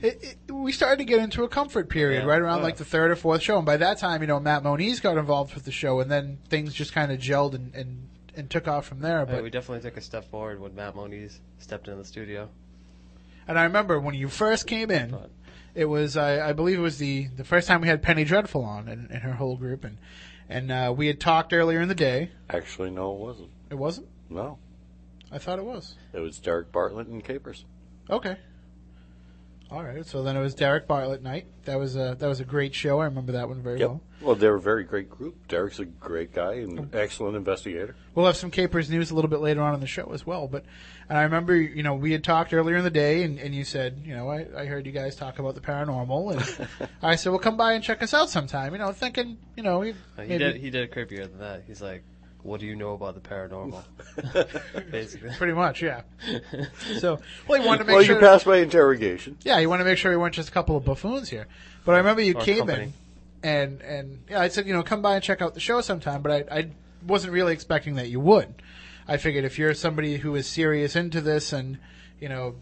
it, 0.00 0.36
it, 0.46 0.52
we 0.52 0.72
started 0.72 0.98
to 0.98 1.04
get 1.04 1.18
into 1.20 1.44
a 1.44 1.48
comfort 1.48 1.88
period 1.88 2.22
Yeah. 2.22 2.28
right 2.28 2.40
around 2.40 2.62
like 2.62 2.76
the 2.76 2.84
third 2.84 3.10
or 3.10 3.16
fourth 3.16 3.42
show, 3.42 3.56
and 3.58 3.66
by 3.66 3.76
that 3.76 3.98
time, 3.98 4.20
you 4.22 4.26
know, 4.26 4.40
Matt 4.40 4.62
Moniz 4.62 5.00
got 5.00 5.16
involved 5.16 5.54
with 5.54 5.64
the 5.64 5.72
show, 5.72 6.00
and 6.00 6.10
then 6.10 6.38
things 6.48 6.74
just 6.74 6.92
kind 6.92 7.12
of 7.12 7.18
gelled 7.20 7.54
and, 7.54 7.74
and, 7.74 8.08
and 8.36 8.50
took 8.50 8.66
off 8.68 8.86
from 8.86 9.00
there. 9.00 9.18
Yeah, 9.20 9.24
But 9.26 9.42
we 9.42 9.50
definitely 9.50 9.82
took 9.88 9.96
a 9.96 10.00
step 10.00 10.24
forward 10.30 10.60
when 10.60 10.74
Matt 10.74 10.94
Moniz 10.96 11.40
stepped 11.58 11.88
into 11.88 11.98
the 11.98 12.04
studio. 12.06 12.48
and 13.46 13.58
I 13.58 13.64
remember 13.64 14.00
when 14.00 14.14
you 14.14 14.28
first 14.28 14.66
came 14.66 14.90
in, 14.90 15.10
But 15.10 15.30
it 15.74 15.86
was 15.86 16.16
I, 16.16 16.50
I 16.50 16.52
believe 16.52 16.78
it 16.78 16.82
was 16.82 16.98
the 16.98 17.28
the 17.36 17.44
first 17.44 17.66
time 17.68 17.80
we 17.80 17.88
had 17.88 18.02
Penny 18.02 18.24
Dreadful 18.24 18.64
on 18.64 18.88
and, 18.88 19.10
and 19.10 19.22
her 19.22 19.32
whole 19.32 19.56
group, 19.56 19.84
and 19.84 19.98
and 20.48 20.70
uh, 20.70 20.92
we 20.96 21.06
had 21.06 21.18
talked 21.20 21.52
earlier 21.52 21.80
in 21.80 21.88
the 21.88 21.94
day. 21.94 22.30
Actually, 22.50 22.90
no, 22.90 23.12
it 23.14 23.18
wasn't. 23.18 23.50
It 23.70 23.74
wasn't. 23.76 24.08
No, 24.28 24.58
I 25.30 25.38
thought 25.38 25.58
it 25.58 25.64
was. 25.64 25.94
it 26.12 26.20
was 26.20 26.38
Derek 26.38 26.72
Bartlett 26.72 27.06
and 27.06 27.22
Capers. 27.24 27.64
Okay. 28.10 28.36
All 29.70 29.82
right. 29.82 30.04
So 30.04 30.22
then 30.22 30.36
it 30.36 30.40
was 30.40 30.54
Derek 30.54 30.86
Bartlett 30.86 31.22
night. 31.22 31.46
That 31.64 31.78
was 31.78 31.96
a 31.96 32.16
that 32.18 32.26
was 32.26 32.40
a 32.40 32.44
great 32.44 32.74
show. 32.74 33.00
I 33.00 33.06
remember 33.06 33.32
that 33.32 33.48
one 33.48 33.62
very 33.62 33.80
Yep. 33.80 33.88
well. 33.88 34.00
Well, 34.22 34.36
they're 34.36 34.54
a 34.54 34.60
very 34.60 34.84
great 34.84 35.10
group. 35.10 35.48
Derek's 35.48 35.78
a 35.80 35.84
great 35.84 36.32
guy 36.32 36.54
and 36.54 36.94
excellent 36.94 37.36
investigator. 37.36 37.96
We'll 38.14 38.26
have 38.26 38.36
some 38.36 38.50
Capers 38.50 38.88
news 38.88 39.10
a 39.10 39.14
little 39.14 39.30
bit 39.30 39.40
later 39.40 39.62
on 39.62 39.74
in 39.74 39.80
the 39.80 39.86
show 39.86 40.12
as 40.12 40.26
well. 40.26 40.46
But 40.46 40.64
and 41.08 41.18
I 41.18 41.22
remember, 41.22 41.54
you 41.54 41.82
know, 41.82 41.94
we 41.94 42.12
had 42.12 42.24
talked 42.24 42.54
earlier 42.54 42.76
in 42.76 42.84
the 42.84 42.90
day, 42.90 43.22
and, 43.24 43.38
and 43.38 43.54
you 43.54 43.64
said, 43.64 44.02
you 44.04 44.14
know, 44.14 44.30
I, 44.30 44.46
I 44.56 44.66
heard 44.66 44.86
you 44.86 44.92
guys 44.92 45.16
talk 45.16 45.38
about 45.38 45.54
the 45.54 45.60
paranormal, 45.60 46.32
and 46.32 46.88
I 47.02 47.16
said, 47.16 47.30
well, 47.30 47.38
come 47.38 47.56
by 47.56 47.72
and 47.72 47.82
check 47.82 48.02
us 48.02 48.14
out 48.14 48.30
sometime. 48.30 48.72
You 48.72 48.78
know, 48.78 48.92
thinking, 48.92 49.38
you 49.56 49.62
know, 49.62 49.82
he, 49.82 49.92
he 49.92 49.96
maybe 50.16 50.38
did. 50.38 50.56
He 50.56 50.70
did 50.70 50.84
it 50.84 50.92
creepier 50.92 51.28
than 51.28 51.38
that. 51.40 51.64
He's 51.66 51.82
like, 51.82 52.02
"What 52.42 52.60
do 52.60 52.66
you 52.66 52.76
know 52.76 52.94
about 52.94 53.14
the 53.14 53.28
paranormal?" 53.28 53.82
Basically. 54.90 55.30
pretty 55.36 55.52
much, 55.52 55.82
yeah. 55.82 56.02
So, 56.98 57.18
well, 57.48 57.60
he 57.60 57.66
wanted 57.66 57.80
to 57.80 57.84
make 57.84 57.96
well, 57.96 58.04
sure. 58.04 58.14
you 58.14 58.20
passed 58.20 58.46
my 58.46 58.58
interrogation. 58.58 59.36
Yeah, 59.42 59.58
you 59.58 59.68
want 59.68 59.80
to 59.80 59.84
make 59.84 59.98
sure 59.98 60.12
we 60.12 60.16
weren't 60.16 60.34
just 60.34 60.48
a 60.48 60.52
couple 60.52 60.76
of 60.76 60.84
buffoons 60.84 61.28
here. 61.28 61.46
But 61.84 61.96
I 61.96 61.98
remember 61.98 62.22
you 62.22 62.34
Or 62.34 62.42
came 62.42 62.58
company. 62.58 62.84
in, 62.84 62.92
and 63.42 63.80
and 63.82 64.24
yeah, 64.28 64.40
I 64.40 64.48
said, 64.48 64.66
you 64.66 64.72
know, 64.72 64.82
come 64.82 65.02
by 65.02 65.14
and 65.14 65.24
check 65.24 65.42
out 65.42 65.54
the 65.54 65.60
show 65.60 65.80
sometime. 65.80 66.22
But 66.22 66.50
I 66.50 66.58
I 66.58 66.70
wasn't 67.06 67.32
really 67.32 67.52
expecting 67.52 67.96
that 67.96 68.08
you 68.08 68.20
would. 68.20 68.62
I 69.08 69.16
figured 69.16 69.44
if 69.44 69.58
you're 69.58 69.74
somebody 69.74 70.16
who 70.16 70.34
is 70.34 70.46
serious 70.46 70.96
into 70.96 71.20
this, 71.20 71.52
and 71.52 71.78
you 72.20 72.28
know, 72.28 72.54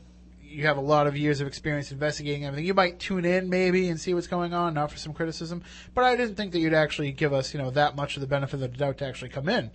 you 0.43 0.67
have 0.67 0.77
a 0.77 0.83
lot 0.83 1.07
of 1.07 1.17
years 1.17 1.41
of 1.41 1.47
experience 1.47 1.93
investigating 1.93 2.47
everything, 2.47 2.67
you 2.67 2.75
might 2.75 2.99
tune 2.99 3.25
in 3.25 3.49
maybe 3.49 3.89
and 3.89 4.01
see 4.01 4.15
what's 4.15 4.27
going 4.27 4.55
on, 4.55 4.75
not 4.75 4.91
for 4.91 4.99
some 4.99 5.13
criticism. 5.13 5.63
But 5.95 6.05
I 6.05 6.17
didn't 6.17 6.37
think 6.37 6.53
that 6.53 6.59
you'd 6.59 6.75
actually 6.75 7.13
give 7.13 7.33
us, 7.33 7.53
you 7.53 7.61
know, 7.61 7.71
that 7.71 7.95
much 7.95 8.17
of 8.17 8.21
the 8.21 8.27
benefit 8.27 8.55
of 8.55 8.61
the 8.61 8.69
doubt 8.69 8.99
to 8.99 9.07
actually 9.07 9.31
come 9.31 9.49
in. 9.49 9.71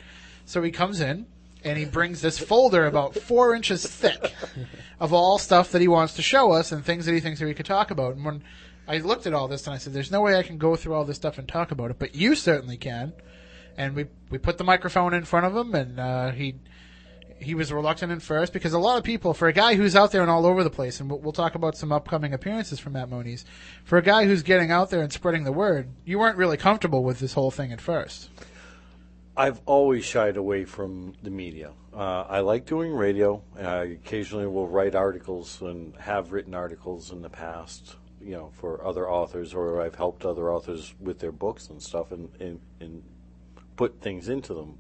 So 0.46 0.62
he 0.62 0.72
comes 0.72 1.02
in. 1.02 1.28
And 1.64 1.80
he 1.80 1.86
brings 1.86 2.22
this 2.22 2.38
folder 2.38 2.86
about 2.86 3.16
four 3.16 3.56
inches 3.56 3.88
thick 3.88 4.36
of 5.00 5.14
all 5.14 5.40
stuff 5.40 5.72
that 5.72 5.82
he 5.82 5.88
wants 5.88 6.14
to 6.14 6.22
show 6.22 6.52
us 6.52 6.72
and 6.72 6.86
things 6.86 7.08
that 7.08 7.14
he 7.14 7.20
thinks 7.20 7.40
that 7.40 7.48
we 7.48 7.56
could 7.56 7.66
talk 7.66 7.90
about. 7.90 8.14
And 8.16 8.24
when 8.24 8.44
I 8.88 8.98
looked 8.98 9.28
at 9.28 9.34
all 9.34 9.48
this 9.48 9.66
and 9.68 9.74
I 9.74 9.78
said, 9.78 9.94
"There's 9.94 10.12
no 10.12 10.22
way 10.22 10.38
I 10.38 10.44
can 10.44 10.58
go 10.58 10.76
through 10.76 10.94
all 10.94 11.06
this 11.06 11.18
stuff 11.18 11.38
and 11.38 11.48
talk 11.48 11.72
about 11.72 11.92
it, 11.92 12.00
but 12.00 12.16
you 12.16 12.36
certainly 12.36 12.78
can." 12.78 13.14
And 13.78 13.96
we 13.96 14.06
we 14.30 14.38
put 14.38 14.58
the 14.58 14.64
microphone 14.64 15.14
in 15.14 15.26
front 15.26 15.46
of 15.46 15.56
him, 15.56 15.76
and 15.76 16.00
uh, 16.00 16.32
he 16.32 16.56
he 17.40 17.54
was 17.54 17.72
reluctant 17.72 18.12
at 18.12 18.22
first 18.22 18.54
because 18.54 18.74
a 18.74 18.80
lot 18.80 18.98
of 18.98 19.04
people, 19.04 19.34
for 19.34 19.48
a 19.48 19.54
guy 19.54 19.76
who's 19.76 19.96
out 19.96 20.12
there 20.12 20.22
and 20.22 20.32
all 20.32 20.46
over 20.46 20.64
the 20.64 20.70
place, 20.70 21.00
and 21.00 21.10
we'll, 21.10 21.20
we'll 21.20 21.34
talk 21.34 21.56
about 21.56 21.78
some 21.78 21.92
upcoming 21.92 22.34
appearances 22.34 22.80
from 22.80 22.94
Matt 22.94 23.10
Moniz, 23.10 23.46
for 23.84 23.98
a 23.98 24.02
guy 24.02 24.26
who's 24.26 24.44
getting 24.44 24.72
out 24.72 24.90
there 24.90 25.02
and 25.02 25.12
spreading 25.12 25.44
the 25.44 25.52
word, 25.52 25.90
you 26.06 26.18
weren't 26.18 26.38
really 26.38 26.58
comfortable 26.58 27.04
with 27.04 27.20
this 27.20 27.34
whole 27.34 27.52
thing 27.52 27.72
at 27.72 27.82
first. 27.82 28.30
I've 29.38 29.60
always 29.66 30.06
shied 30.06 30.38
away 30.38 30.64
from 30.64 31.14
the 31.22 31.30
media. 31.30 31.72
Uh, 31.94 32.22
I 32.22 32.40
like 32.40 32.66
doing 32.66 32.94
radio. 32.94 33.44
I 33.58 33.84
occasionally 33.84 34.48
will 34.48 34.70
write 34.70 34.96
articles 34.96 35.62
and 35.62 35.94
have 35.98 36.32
written 36.32 36.54
articles 36.54 37.12
in 37.12 37.22
the 37.22 37.30
past, 37.30 37.96
you 38.26 38.32
know, 38.32 38.50
for 38.54 38.84
other 38.86 39.10
authors, 39.10 39.54
or 39.54 39.82
I've 39.82 39.96
helped 39.96 40.26
other 40.26 40.52
authors 40.52 40.96
with 41.00 41.20
their 41.20 41.32
books 41.32 41.70
and 41.70 41.82
stuff, 41.82 42.12
and 42.12 42.30
and, 42.40 42.60
and 42.80 43.04
put 43.76 44.02
things 44.02 44.30
into 44.30 44.54
them. 44.54 44.80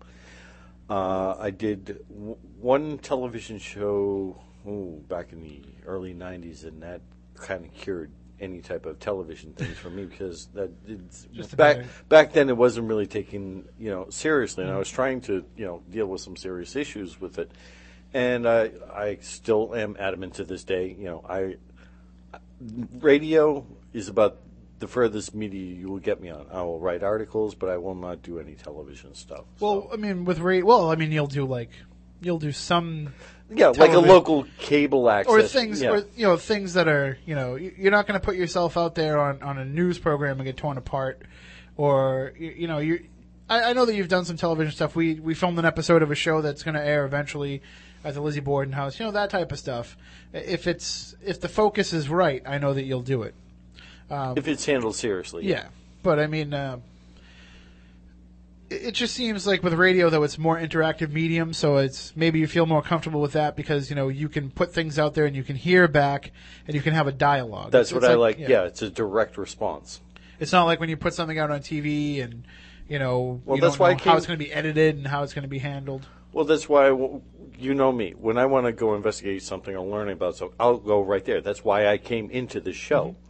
Uh, 0.89 1.35
I 1.39 1.51
did 1.51 1.99
w- 2.09 2.37
one 2.59 2.97
television 2.97 3.59
show 3.59 4.41
ooh, 4.67 5.03
back 5.07 5.31
in 5.31 5.41
the 5.41 5.61
early 5.85 6.15
'90s, 6.15 6.65
and 6.65 6.81
that 6.81 7.01
kind 7.35 7.65
of 7.65 7.73
cured 7.73 8.11
any 8.39 8.61
type 8.61 8.85
of 8.85 8.99
television 8.99 9.53
things 9.53 9.77
for 9.77 9.89
me 9.89 10.05
because 10.05 10.47
that 10.53 10.71
back 11.55 11.85
back 12.09 12.33
then 12.33 12.49
it 12.49 12.57
wasn't 12.57 12.87
really 12.87 13.07
taken 13.07 13.67
you 13.77 13.91
know 13.91 14.07
seriously, 14.09 14.63
and 14.63 14.73
I 14.73 14.77
was 14.77 14.89
trying 14.89 15.21
to 15.21 15.45
you 15.55 15.65
know 15.65 15.83
deal 15.91 16.07
with 16.07 16.21
some 16.21 16.35
serious 16.35 16.75
issues 16.75 17.21
with 17.21 17.37
it, 17.37 17.51
and 18.11 18.47
I 18.47 18.71
I 18.91 19.17
still 19.21 19.75
am 19.75 19.95
adamant 19.99 20.33
to 20.35 20.45
this 20.45 20.63
day. 20.63 20.95
You 20.97 21.05
know, 21.05 21.25
I 21.29 21.57
radio 22.59 23.65
is 23.93 24.07
about 24.07 24.37
the 24.79 24.87
furthest 24.87 25.33
media 25.33 25.75
you 25.75 25.87
will 25.87 25.99
get 25.99 26.21
me 26.21 26.29
on. 26.29 26.47
I 26.51 26.61
will 26.61 26.79
write 26.79 27.03
articles, 27.03 27.55
but 27.55 27.69
I 27.69 27.77
will 27.77 27.95
not 27.95 28.21
do 28.21 28.39
any 28.39 28.55
television 28.55 29.15
stuff. 29.15 29.45
Well, 29.59 29.89
I 29.91 29.95
mean, 29.95 30.25
with 30.25 30.39
radio, 30.39 30.65
well, 30.65 30.91
I 30.91 30.95
mean, 30.95 31.11
you'll 31.11 31.27
do 31.27 31.45
like 31.45 31.69
you'll 32.21 32.39
do 32.39 32.51
some 32.51 33.13
yeah, 33.53 33.67
like 33.67 33.93
a 33.93 33.99
local 33.99 34.45
cable 34.57 35.09
access 35.09 35.33
or 35.33 35.41
things 35.43 35.81
yeah. 35.81 35.91
or 35.91 35.97
you 36.15 36.25
know 36.25 36.37
things 36.37 36.73
that 36.73 36.87
are 36.87 37.17
you 37.25 37.35
know 37.35 37.55
you're 37.55 37.91
not 37.91 38.07
going 38.07 38.19
to 38.19 38.25
put 38.25 38.35
yourself 38.35 38.77
out 38.77 38.95
there 38.95 39.19
on, 39.19 39.41
on 39.43 39.57
a 39.57 39.65
news 39.65 39.99
program 39.99 40.39
and 40.39 40.45
get 40.45 40.57
torn 40.57 40.77
apart 40.77 41.21
or 41.77 42.33
you, 42.37 42.51
you 42.51 42.67
know 42.67 42.79
you 42.79 43.05
I, 43.47 43.69
I 43.69 43.73
know 43.73 43.85
that 43.85 43.93
you've 43.93 44.07
done 44.07 44.25
some 44.25 44.37
television 44.37 44.73
stuff 44.73 44.95
we 44.95 45.19
we 45.19 45.35
filmed 45.35 45.59
an 45.59 45.65
episode 45.65 46.01
of 46.01 46.09
a 46.09 46.15
show 46.15 46.41
that's 46.41 46.63
going 46.63 46.75
to 46.75 46.83
air 46.83 47.05
eventually 47.05 47.61
at 48.05 48.13
the 48.13 48.21
Lizzie 48.21 48.39
Borden 48.39 48.73
house 48.73 48.99
you 48.99 49.05
know 49.05 49.11
that 49.11 49.29
type 49.29 49.51
of 49.51 49.59
stuff 49.59 49.97
if 50.31 50.67
it's 50.67 51.15
if 51.25 51.41
the 51.41 51.49
focus 51.49 51.91
is 51.91 52.07
right 52.09 52.41
I 52.45 52.57
know 52.59 52.73
that 52.73 52.83
you'll 52.83 53.01
do 53.01 53.23
it 53.23 53.33
if 54.09 54.47
it's 54.47 54.65
handled 54.65 54.95
seriously. 54.95 55.45
yeah 55.45 55.67
but 56.03 56.19
I 56.19 56.27
mean 56.27 56.53
uh, 56.53 56.77
it 58.69 58.81
it 58.87 58.91
just 58.93 59.13
seems 59.13 59.45
like 59.45 59.63
with 59.63 59.73
radio 59.73 60.09
though 60.09 60.23
it's 60.23 60.37
more 60.37 60.57
interactive 60.59 61.11
medium 61.11 61.53
so 61.53 61.77
it's 61.77 62.15
maybe 62.15 62.39
you 62.39 62.47
feel 62.47 62.65
more 62.65 62.81
comfortable 62.81 63.21
with 63.21 63.33
that 63.33 63.55
because 63.55 63.89
you 63.89 63.95
know 63.95 64.07
you 64.07 64.27
can 64.29 64.49
put 64.49 64.73
things 64.73 64.97
out 64.99 65.13
there 65.13 65.25
and 65.25 65.35
you 65.35 65.43
can 65.43 65.55
hear 65.55 65.87
back 65.87 66.31
and 66.67 66.75
you 66.75 66.81
can 66.81 66.93
have 66.93 67.07
a 67.07 67.11
dialogue 67.11 67.71
That's 67.71 67.89
It's- 67.91 68.01
what 68.03 68.07
it's 68.09 68.11
I 68.13 68.15
like. 68.15 68.39
Yeah. 68.39 68.63
it's 68.63 68.81
a 68.81 68.89
direct 68.89 69.37
response. 69.37 70.01
it's 70.39 70.51
not 70.51 70.63
like 70.65 70.79
when 70.79 70.89
you 70.89 70.97
put 70.97 71.13
something 71.13 71.37
out 71.39 71.51
on 71.51 71.59
TV 71.61 72.23
and 72.23 72.43
you 72.87 72.99
know 72.99 73.41
Well, 73.45 73.57
you 73.57 73.61
that's 73.61 73.73
don't 73.75 73.79
why 73.79 73.93
know 73.93 73.99
I 73.99 74.03
how 74.03 74.17
it's 74.17 74.25
going 74.27 74.37
to 74.39 74.45
be 74.45 74.51
edited 74.53 74.95
and 74.97 75.07
how 75.07 75.23
it's 75.23 75.33
going 75.33 75.43
to 75.43 75.49
be 75.49 75.59
handled 75.59 76.07
Well, 76.33 76.45
that's 76.45 76.67
why 76.67 76.87
w 76.89 77.21
you 77.59 77.73
know 77.73 77.91
me. 77.91 78.11
When 78.11 78.37
I 78.37 78.45
want 78.45 78.65
to 78.65 78.71
go 78.71 78.95
investigate 78.95 79.43
something 79.43 79.75
or 79.75 79.85
learn 79.85 80.09
about 80.09 80.35
something, 80.35 80.55
I'll 80.59 80.77
go 80.77 81.01
right 81.01 81.23
there. 81.23 81.41
That's 81.41 81.63
why 81.63 81.87
I 81.87 81.97
came 81.97 82.29
into 82.29 82.59
the 82.59 82.73
show. 82.73 83.09
Mm-hmm. 83.09 83.21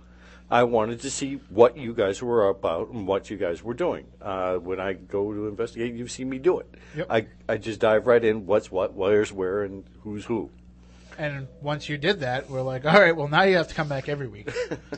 I 0.51 0.63
wanted 0.63 1.01
to 1.01 1.09
see 1.09 1.39
what 1.49 1.75
you 1.75 1.93
guys 1.93 2.21
were 2.21 2.49
about 2.49 2.89
and 2.89 3.07
what 3.07 3.31
you 3.31 3.37
guys 3.37 3.63
were 3.63 3.73
doing. 3.73 4.05
Uh, 4.21 4.55
when 4.57 4.79
I 4.79 4.93
go 4.93 5.33
to 5.33 5.47
investigate, 5.47 5.95
you 5.95 6.07
see 6.07 6.23
me 6.23 6.37
do 6.37 6.59
it. 6.59 6.75
Yep. 6.95 7.07
I, 7.09 7.27
I 7.49 7.57
just 7.57 7.79
dive 7.79 8.05
right 8.05 8.23
in. 8.23 8.45
What's 8.45 8.69
what, 8.71 8.93
where's 8.93 9.33
where, 9.33 9.63
and 9.63 9.83
who's 10.01 10.25
who. 10.25 10.51
and 11.17 11.47
once 11.61 11.87
you 11.89 11.97
did 11.97 12.19
that 12.19 12.49
we're 12.49 12.61
like 12.61 12.85
all 12.85 12.99
right 12.99 13.15
well 13.15 13.27
now 13.27 13.43
you 13.43 13.55
have 13.55 13.67
to 13.69 13.73
come 13.73 13.87
back 13.87 14.09
every 14.09 14.27
week 14.27 14.49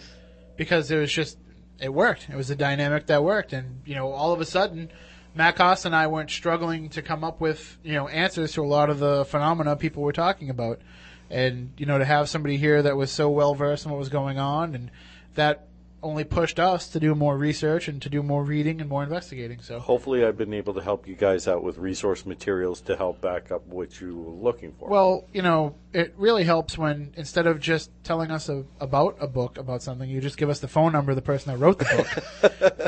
because 0.57 0.89
it 0.89 0.97
was 0.97 1.11
just 1.11 1.37
it 1.79 1.93
worked 1.93 2.27
it 2.29 2.35
was 2.35 2.49
a 2.49 2.55
dynamic 2.55 3.05
that 3.05 3.23
worked 3.23 3.53
and 3.53 3.81
you 3.85 3.93
know 3.95 4.11
all 4.11 4.33
of 4.33 4.41
a 4.41 4.45
sudden 4.45 4.89
Matt 5.37 5.55
Cost 5.55 5.85
and 5.85 5.95
I 5.95 6.07
weren't 6.07 6.31
struggling 6.31 6.89
to 6.89 7.01
come 7.01 7.23
up 7.23 7.39
with 7.39 7.77
you 7.83 7.93
know 7.93 8.07
answers 8.07 8.53
to 8.53 8.63
a 8.63 8.65
lot 8.65 8.89
of 8.89 8.99
the 8.99 9.23
phenomena 9.25 9.75
people 9.75 10.03
were 10.03 10.13
talking 10.13 10.49
about. 10.49 10.81
And 11.29 11.73
you 11.77 11.85
know 11.85 11.97
to 11.97 12.05
have 12.05 12.29
somebody 12.29 12.57
here 12.57 12.81
that 12.81 12.97
was 12.97 13.11
so 13.11 13.29
well 13.29 13.53
versed 13.53 13.85
in 13.85 13.91
what 13.91 13.99
was 13.99 14.09
going 14.09 14.39
on 14.39 14.75
and 14.75 14.91
that 15.35 15.67
only 16.03 16.23
pushed 16.23 16.59
us 16.59 16.87
to 16.89 16.99
do 16.99 17.15
more 17.15 17.37
research 17.37 17.87
and 17.87 18.01
to 18.01 18.09
do 18.09 18.21
more 18.21 18.43
reading 18.43 18.79
and 18.81 18.89
more 18.89 19.03
investigating 19.03 19.61
so 19.61 19.79
Hopefully, 19.79 20.23
I've 20.23 20.37
been 20.37 20.53
able 20.53 20.73
to 20.75 20.81
help 20.81 21.07
you 21.07 21.15
guys 21.15 21.47
out 21.47 21.63
with 21.63 21.77
resource 21.77 22.25
materials 22.25 22.81
to 22.81 22.95
help 22.95 23.19
back 23.19 23.51
up 23.51 23.65
what 23.67 23.99
you 23.99 24.15
were 24.15 24.31
looking 24.31 24.73
for. 24.79 24.89
Well, 24.89 25.25
you 25.33 25.41
know, 25.41 25.75
it 25.93 26.13
really 26.17 26.43
helps 26.43 26.77
when 26.77 27.13
instead 27.17 27.47
of 27.47 27.59
just 27.59 27.89
telling 28.03 28.29
us 28.31 28.47
a, 28.47 28.63
about 28.79 29.17
a 29.19 29.27
book 29.27 29.57
about 29.57 29.81
something, 29.81 30.09
you 30.09 30.21
just 30.21 30.37
give 30.37 30.49
us 30.49 30.59
the 30.59 30.67
phone 30.67 30.91
number 30.91 31.11
of 31.11 31.15
the 31.15 31.21
person 31.23 31.51
that 31.51 31.57
wrote 31.57 31.79
the 31.79 31.85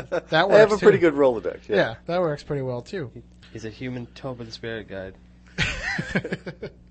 book. 0.08 0.24
that 0.30 0.48
works. 0.48 0.54
I 0.56 0.58
have 0.58 0.72
a 0.72 0.76
too. 0.76 0.86
pretty 0.86 0.98
good 0.98 1.14
Rolodex. 1.14 1.68
Yeah. 1.68 1.96
that 2.06 2.20
works 2.20 2.42
pretty 2.44 2.62
well 2.62 2.80
too. 2.82 3.10
He's 3.52 3.64
a 3.64 3.70
human 3.70 4.06
Tobin 4.14 4.50
spirit 4.52 4.88
guide. 4.88 5.14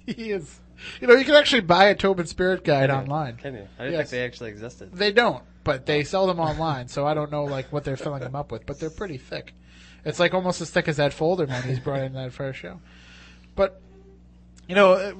he 0.06 0.32
is. 0.32 0.60
You 1.02 1.08
know, 1.08 1.16
you 1.16 1.26
can 1.26 1.36
actually 1.36 1.62
buy 1.62 1.86
a 1.86 1.96
Tobin 1.96 2.26
Spirit 2.26 2.64
Guide 2.64 2.90
online. 2.90 3.36
Can 3.38 3.54
you? 3.54 3.68
I 3.78 3.84
didn't 3.86 3.94
Yes. 4.00 4.10
think 4.10 4.10
they 4.12 4.26
actually 4.26 4.50
existed. 4.52 4.94
They 4.94 5.12
don't, 5.12 5.44
but 5.70 5.86
they 5.86 6.04
sell 6.04 6.26
them 6.26 6.40
online, 6.40 6.88
so 6.88 7.06
I 7.06 7.14
don't 7.14 7.30
know 7.30 7.44
like 7.44 7.72
what 7.72 7.84
they're 7.84 7.96
filling 7.96 8.24
them 8.24 8.34
up 8.34 8.52
with, 8.52 8.66
but 8.66 8.80
they're 8.80 8.90
pretty 8.90 9.20
thick. 9.20 9.54
It's 10.04 10.20
like 10.20 10.34
almost 10.34 10.62
as 10.62 10.72
thick 10.72 10.88
as 10.88 10.98
that 10.98 11.14
folder 11.14 11.46
man 11.46 11.62
he's 11.62 11.80
brought 11.80 12.02
in 12.02 12.14
that 12.14 12.34
first 12.34 12.58
show. 12.58 12.82
But 13.56 13.80
you 14.68 14.74
know, 14.74 15.14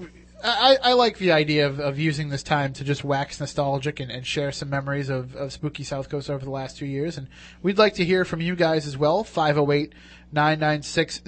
I, 0.44 0.78
I 0.82 0.94
like 0.94 1.20
the 1.20 1.34
idea 1.34 1.68
of, 1.68 1.80
of 1.80 2.00
using 2.00 2.30
this 2.30 2.42
time 2.42 2.74
to 2.74 2.84
just 2.84 3.04
wax 3.04 3.40
nostalgic 3.40 4.00
and, 4.00 4.10
and 4.10 4.26
share 4.26 4.52
some 4.52 4.72
memories 4.72 5.10
of, 5.10 5.36
of 5.36 5.54
Spooky 5.54 5.84
South 5.84 6.10
Coast 6.10 6.32
over 6.32 6.44
the 6.44 6.50
last 6.50 6.78
two 6.78 6.88
years. 6.88 7.16
And 7.16 7.28
we'd 7.62 7.78
like 7.78 7.94
to 7.96 8.04
hear 8.04 8.26
from 8.26 8.42
you 8.42 8.56
guys 8.56 8.88
as 8.88 8.98
well. 8.98 9.24
508 9.24 9.94
996 10.32 11.22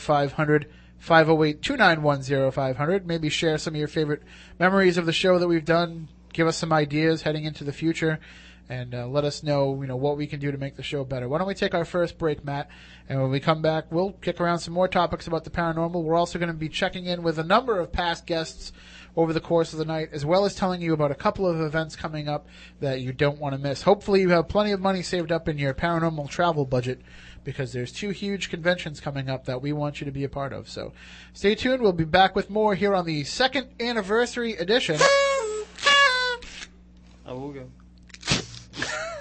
0500. 0.00 0.70
508-291-0500. 1.04 3.06
Maybe 3.06 3.28
share 3.28 3.58
some 3.58 3.74
of 3.74 3.78
your 3.78 3.88
favorite 3.88 4.22
memories 4.60 4.98
of 4.98 5.06
the 5.06 5.12
show 5.12 5.40
that 5.40 5.48
we've 5.48 5.64
done. 5.64 6.06
Give 6.32 6.46
us 6.46 6.56
some 6.56 6.72
ideas 6.72 7.22
heading 7.22 7.44
into 7.44 7.64
the 7.64 7.72
future, 7.72 8.20
and 8.68 8.94
uh, 8.94 9.06
let 9.06 9.24
us 9.24 9.42
know, 9.42 9.80
you 9.80 9.86
know, 9.86 9.96
what 9.96 10.16
we 10.16 10.26
can 10.26 10.40
do 10.40 10.52
to 10.52 10.58
make 10.58 10.76
the 10.76 10.82
show 10.82 11.04
better. 11.04 11.28
Why 11.28 11.38
don't 11.38 11.46
we 11.46 11.54
take 11.54 11.74
our 11.74 11.84
first 11.84 12.18
break, 12.18 12.44
Matt? 12.44 12.68
And 13.08 13.20
when 13.20 13.30
we 13.30 13.40
come 13.40 13.62
back, 13.62 13.90
we'll 13.90 14.12
kick 14.12 14.40
around 14.40 14.58
some 14.58 14.74
more 14.74 14.88
topics 14.88 15.26
about 15.26 15.44
the 15.44 15.50
paranormal. 15.50 16.02
We're 16.02 16.16
also 16.16 16.38
going 16.38 16.50
to 16.50 16.54
be 16.54 16.68
checking 16.68 17.06
in 17.06 17.22
with 17.22 17.38
a 17.38 17.44
number 17.44 17.78
of 17.78 17.92
past 17.92 18.26
guests 18.26 18.72
over 19.16 19.32
the 19.32 19.40
course 19.40 19.72
of 19.72 19.78
the 19.78 19.84
night, 19.84 20.10
as 20.12 20.24
well 20.24 20.44
as 20.44 20.54
telling 20.54 20.80
you 20.82 20.92
about 20.92 21.10
a 21.10 21.14
couple 21.14 21.46
of 21.46 21.60
events 21.60 21.96
coming 21.96 22.28
up 22.28 22.46
that 22.80 23.00
you 23.00 23.12
don't 23.12 23.38
want 23.38 23.54
to 23.54 23.58
miss. 23.58 23.82
Hopefully, 23.82 24.20
you 24.20 24.28
have 24.28 24.48
plenty 24.48 24.70
of 24.72 24.80
money 24.80 25.02
saved 25.02 25.32
up 25.32 25.48
in 25.48 25.58
your 25.58 25.74
paranormal 25.74 26.28
travel 26.28 26.64
budget 26.66 27.00
because 27.44 27.72
there's 27.72 27.90
two 27.90 28.10
huge 28.10 28.50
conventions 28.50 29.00
coming 29.00 29.30
up 29.30 29.46
that 29.46 29.62
we 29.62 29.72
want 29.72 30.00
you 30.00 30.04
to 30.04 30.10
be 30.12 30.24
a 30.24 30.28
part 30.28 30.52
of. 30.52 30.68
So 30.68 30.92
stay 31.32 31.54
tuned. 31.54 31.80
We'll 31.80 31.92
be 31.92 32.04
back 32.04 32.36
with 32.36 32.50
more 32.50 32.74
here 32.74 32.94
on 32.94 33.06
the 33.06 33.24
second 33.24 33.68
anniversary 33.80 34.54
edition. 34.54 35.00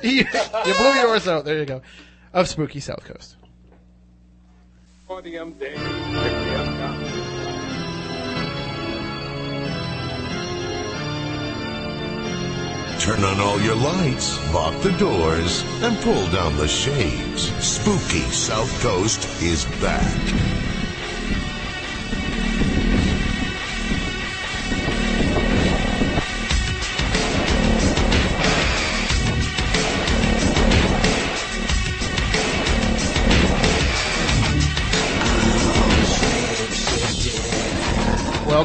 We'll 0.04 0.24
go. 0.24 0.62
you, 0.66 0.72
you 0.72 0.74
blew 0.78 0.94
yours 1.02 1.28
out. 1.28 1.46
There 1.46 1.58
you 1.58 1.66
go. 1.66 1.82
Of 2.34 2.48
Spooky 2.48 2.80
South 2.80 3.04
Coast. 3.06 3.36
Podium 5.08 5.54
day, 5.54 5.74
Podium 5.76 6.78
down. 6.78 6.98
Turn 13.00 13.24
on 13.24 13.40
all 13.40 13.62
your 13.62 13.76
lights, 13.76 14.38
lock 14.54 14.82
the 14.82 14.92
doors, 14.94 15.64
and 15.82 15.98
pull 16.00 16.28
down 16.32 16.58
the 16.58 16.68
shades. 16.68 17.44
Spooky 17.66 18.20
South 18.32 18.82
Coast 18.82 19.24
is 19.42 19.64
back. 19.80 20.67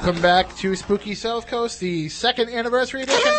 Welcome 0.03 0.21
back 0.21 0.57
to 0.57 0.75
Spooky 0.75 1.15
South 1.15 1.47
Coast, 1.47 1.79
the 1.79 2.09
second 2.09 2.51
anniversary 2.51 3.03
edition. 3.03 3.33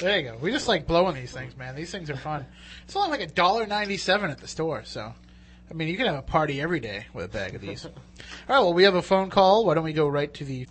There 0.00 0.20
you 0.20 0.30
go. 0.30 0.36
We 0.40 0.52
just 0.52 0.68
like 0.68 0.86
blowing 0.86 1.16
these 1.16 1.32
things, 1.32 1.56
man. 1.56 1.74
These 1.74 1.90
things 1.90 2.08
are 2.08 2.16
fun. 2.16 2.46
It's 2.84 2.94
only 2.94 3.10
like 3.10 3.20
a 3.20 3.26
dollar 3.26 3.66
ninety-seven 3.66 4.30
at 4.30 4.38
the 4.38 4.46
store, 4.46 4.84
so 4.84 5.12
I 5.68 5.74
mean, 5.74 5.88
you 5.88 5.96
can 5.96 6.06
have 6.06 6.14
a 6.14 6.22
party 6.22 6.60
every 6.60 6.78
day 6.78 7.06
with 7.12 7.24
a 7.24 7.28
bag 7.28 7.56
of 7.56 7.62
these. 7.62 7.84
All 7.86 7.90
right. 8.48 8.60
Well, 8.60 8.74
we 8.74 8.84
have 8.84 8.94
a 8.94 9.02
phone 9.02 9.28
call. 9.28 9.66
Why 9.66 9.74
don't 9.74 9.82
we 9.82 9.92
go 9.92 10.06
right 10.06 10.32
to 10.34 10.44
the 10.44 10.68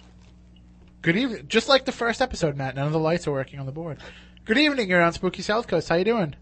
good 1.01 1.17
evening? 1.17 1.43
Just 1.49 1.67
like 1.67 1.83
the 1.83 1.91
first 1.91 2.21
episode, 2.21 2.55
Matt. 2.55 2.75
None 2.75 2.87
of 2.87 2.93
the 2.93 2.99
lights 2.99 3.27
are 3.27 3.33
working 3.33 3.59
on 3.59 3.65
the 3.65 3.73
board. 3.73 3.97
Good 4.45 4.57
evening. 4.57 4.87
You're 4.89 5.01
on 5.01 5.11
Spooky 5.11 5.41
South 5.41 5.67
Coast. 5.67 5.89
How 5.89 5.95
you 5.95 6.05
doing? 6.05 6.37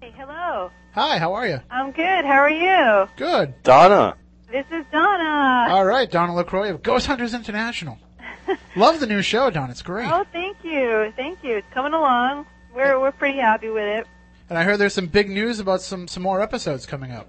Hey, 0.00 0.14
hello. 0.16 0.70
Hi. 0.94 1.18
How 1.18 1.34
are 1.34 1.46
you? 1.46 1.60
I'm 1.70 1.90
good. 1.90 2.24
How 2.24 2.38
are 2.38 2.48
you? 2.48 3.06
Good. 3.18 3.62
Donna. 3.62 4.16
This 4.50 4.66
is 4.70 4.84
Donna. 4.92 5.74
All 5.74 5.84
right. 5.84 6.10
Donna 6.10 6.34
LaCroix 6.34 6.70
of 6.70 6.82
Ghost 6.82 7.06
Hunters 7.06 7.34
International. 7.34 7.98
Love 8.76 9.00
the 9.00 9.06
new 9.06 9.20
show, 9.22 9.50
Don. 9.50 9.70
It's 9.70 9.82
great. 9.82 10.08
Oh, 10.08 10.24
thank 10.32 10.56
you. 10.62 11.12
Thank 11.16 11.42
you. 11.42 11.56
It's 11.56 11.66
coming 11.74 11.92
along. 11.92 12.46
We're 12.74 13.00
we're 13.00 13.12
pretty 13.12 13.38
happy 13.38 13.70
with 13.70 13.84
it. 13.84 14.06
And 14.48 14.56
I 14.56 14.62
heard 14.62 14.78
there's 14.78 14.94
some 14.94 15.06
big 15.08 15.28
news 15.30 15.58
about 15.58 15.82
some 15.82 16.06
some 16.06 16.22
more 16.22 16.40
episodes 16.40 16.86
coming 16.86 17.10
up. 17.10 17.28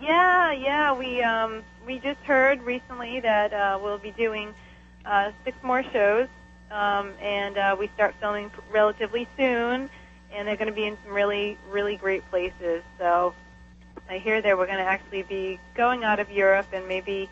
Yeah, 0.00 0.52
yeah. 0.52 0.92
We 0.96 1.22
um 1.22 1.62
we 1.86 1.98
just 2.00 2.20
heard 2.20 2.62
recently 2.62 3.20
that 3.20 3.52
uh, 3.54 3.78
we'll 3.82 3.98
be 3.98 4.10
doing 4.10 4.54
uh, 5.06 5.30
six 5.44 5.56
more 5.62 5.82
shows, 5.82 6.28
um, 6.70 7.14
and 7.22 7.56
uh, 7.56 7.76
we 7.78 7.88
start 7.94 8.14
filming 8.20 8.50
relatively 8.70 9.26
soon, 9.38 9.88
and 10.34 10.46
they're 10.46 10.56
going 10.56 10.68
to 10.68 10.74
be 10.74 10.84
in 10.84 10.98
some 11.02 11.14
really 11.14 11.56
really 11.70 11.96
great 11.96 12.28
places. 12.28 12.82
So 12.98 13.32
I 14.08 14.18
hear 14.18 14.40
that 14.40 14.56
we're 14.56 14.66
going 14.66 14.78
to 14.78 14.84
actually 14.84 15.22
be 15.22 15.60
going 15.74 16.04
out 16.04 16.18
of 16.18 16.30
Europe 16.30 16.66
and 16.72 16.88
maybe 16.88 17.28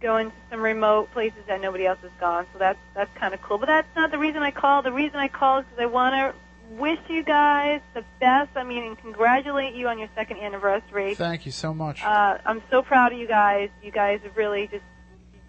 going 0.00 0.30
to 0.30 0.36
some 0.50 0.60
remote 0.60 1.10
places 1.12 1.38
that 1.48 1.60
nobody 1.60 1.86
else 1.86 1.98
has 2.02 2.10
gone. 2.20 2.46
So 2.52 2.58
that's 2.58 2.78
that's 2.94 3.10
kind 3.16 3.32
of 3.32 3.40
cool. 3.42 3.58
But 3.58 3.66
that's 3.66 3.96
not 3.96 4.10
the 4.10 4.18
reason 4.18 4.42
I 4.42 4.50
called. 4.50 4.84
The 4.84 4.92
reason 4.92 5.16
I 5.16 5.28
called 5.28 5.64
is 5.64 5.70
because 5.70 5.82
I 5.82 5.86
want 5.86 6.14
to 6.14 6.34
wish 6.76 6.98
you 7.08 7.22
guys 7.22 7.80
the 7.94 8.04
best. 8.20 8.50
I 8.54 8.64
mean, 8.64 8.84
and 8.84 8.98
congratulate 8.98 9.74
you 9.74 9.88
on 9.88 9.98
your 9.98 10.08
second 10.14 10.38
anniversary. 10.38 11.14
Thank 11.14 11.46
you 11.46 11.52
so 11.52 11.72
much. 11.72 12.04
Uh, 12.04 12.38
I'm 12.44 12.62
so 12.70 12.82
proud 12.82 13.12
of 13.12 13.18
you 13.18 13.26
guys. 13.26 13.70
You 13.82 13.90
guys 13.90 14.20
have 14.24 14.36
really 14.36 14.66
just 14.66 14.84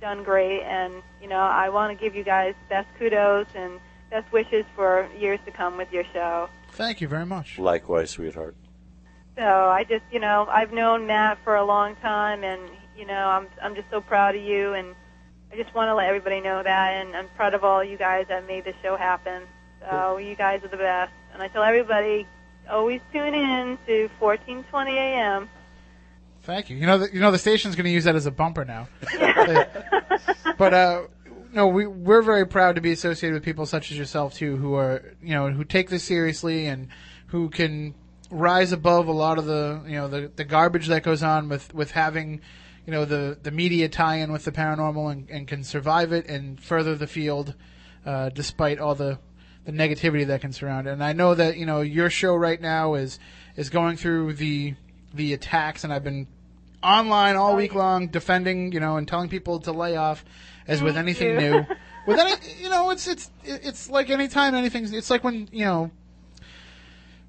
done 0.02 0.24
great, 0.24 0.62
and 0.62 1.02
you 1.22 1.28
know 1.28 1.40
I 1.40 1.70
want 1.70 1.98
to 1.98 2.02
give 2.02 2.16
you 2.16 2.24
guys 2.24 2.56
best 2.70 2.88
kudos 2.98 3.48
and 3.56 3.80
best 4.10 4.32
wishes 4.32 4.66
for 4.76 5.10
years 5.18 5.40
to 5.46 5.52
come 5.52 5.78
with 5.78 5.92
your 5.92 6.06
show. 6.14 6.50
Thank 6.72 7.02
you 7.02 7.08
very 7.08 7.26
much. 7.26 7.60
Likewise, 7.60 8.12
sweetheart. 8.12 8.56
So 9.38 9.44
I 9.44 9.84
just, 9.84 10.04
you 10.12 10.20
know, 10.20 10.48
I've 10.50 10.72
known 10.72 11.08
Matt 11.08 11.38
for 11.44 11.56
a 11.56 11.66
long 11.66 11.96
time, 11.98 12.44
and 12.44 12.62
you 12.98 13.06
know, 13.06 13.14
I'm 13.14 13.48
I'm 13.62 13.76
just 13.76 13.90
so 13.90 14.00
proud 14.00 14.36
of 14.36 14.42
you, 14.42 14.74
and 14.74 14.96
I 15.52 15.58
just 15.58 15.74
want 15.76 15.90
to 15.90 15.96
let 15.96 16.08
everybody 16.08 16.40
know 16.40 16.64
that, 16.64 16.94
and 16.94 17.16
I'm 17.16 17.28
proud 17.36 17.54
of 17.54 17.64
all 17.64 17.84
you 17.84 17.98
guys 17.98 18.26
that 18.30 18.48
made 18.48 18.64
this 18.64 18.76
show 18.82 18.96
happen. 18.96 19.44
So 19.82 20.18
you 20.18 20.36
guys 20.36 20.64
are 20.64 20.70
the 20.70 20.78
best, 20.78 21.12
and 21.34 21.44
I 21.44 21.50
tell 21.50 21.64
everybody, 21.64 22.26
always 22.70 23.02
tune 23.12 23.34
in 23.34 23.78
to 23.88 24.10
14:20 24.22 24.94
a.m. 24.94 25.50
Thank 26.44 26.70
you. 26.70 26.78
You 26.78 26.86
know, 26.86 27.00
the, 27.00 27.14
you 27.14 27.20
know 27.20 27.32
the 27.32 27.38
station's 27.38 27.76
going 27.76 27.86
to 27.86 27.92
use 27.92 28.06
that 28.06 28.16
as 28.16 28.26
a 28.26 28.32
bumper 28.32 28.64
now. 28.64 28.88
but 30.58 30.74
uh, 30.74 31.02
no, 31.52 31.68
we 31.68 31.88
we're 31.88 32.22
very 32.22 32.48
proud 32.48 32.76
to 32.76 32.82
be 32.82 32.92
associated 32.94 33.34
with 33.34 33.44
people 33.44 33.66
such 33.66 33.92
as 33.92 33.98
yourself 33.98 34.34
too, 34.36 34.56
who 34.56 34.76
are 34.76 35.16
you 35.22 35.34
know 35.34 35.52
who 35.52 35.66
take 35.66 35.90
this 35.90 36.04
seriously 36.04 36.68
and 36.68 36.88
who 37.28 37.50
can 37.50 37.96
rise 38.32 38.72
above 38.72 39.08
a 39.08 39.12
lot 39.12 39.38
of 39.38 39.46
the 39.46 39.82
you 39.86 39.96
know 39.96 40.08
the 40.08 40.32
the 40.36 40.44
garbage 40.44 40.88
that 40.88 41.04
goes 41.04 41.24
on 41.24 41.50
with 41.50 41.74
with 41.74 41.92
having 41.92 42.42
you 42.86 42.92
know 42.92 43.06
the 43.06 43.38
the 43.42 43.52
media 43.52 43.90
tie-in 43.90 44.32
with 44.32 44.46
the 44.46 44.52
paranormal 44.52 45.12
and, 45.12 45.30
and 45.30 45.48
can 45.48 45.64
survive 45.64 46.12
it 46.12 46.28
and 46.28 46.62
further 46.62 46.96
the 46.96 47.08
field 47.08 47.56
uh, 48.06 48.30
despite 48.30 48.80
all 48.80 48.96
the 48.96 49.20
the 49.66 49.72
negativity 49.72 50.28
that 50.28 50.42
can 50.42 50.54
surround 50.54 50.88
it. 50.88 50.92
And 50.92 51.04
I 51.04 51.14
know 51.14 51.34
that 51.34 51.58
you 51.58 51.66
know 51.66 51.82
your 51.82 52.10
show 52.10 52.36
right 52.36 52.62
now 52.62 52.94
is 52.94 53.20
is 53.56 53.70
going 53.70 53.98
through 53.98 54.34
the 54.34 54.76
the 55.14 55.34
attacks, 55.34 55.84
and 55.84 55.92
I've 55.92 56.04
been 56.04 56.28
online 56.84 57.36
all 57.36 57.56
week 57.56 57.74
long 57.74 58.08
defending 58.08 58.72
you 58.72 58.80
know 58.80 58.98
and 58.98 59.08
telling 59.08 59.30
people 59.30 59.60
to 59.62 59.72
lay 59.72 59.96
off, 59.96 60.24
as 60.68 60.82
with 60.82 60.98
anything 60.98 61.30
you. 61.30 61.40
new. 61.40 61.66
With 62.06 62.20
any, 62.20 62.36
you 62.62 62.70
know, 62.70 62.92
it's 62.92 63.08
it's 63.08 63.32
it's 63.44 63.90
like 63.90 64.12
anytime 64.12 64.54
anything's. 64.54 64.94
It's 64.94 65.10
like 65.10 65.24
when 65.24 65.50
you 65.52 65.66
know. 65.66 65.92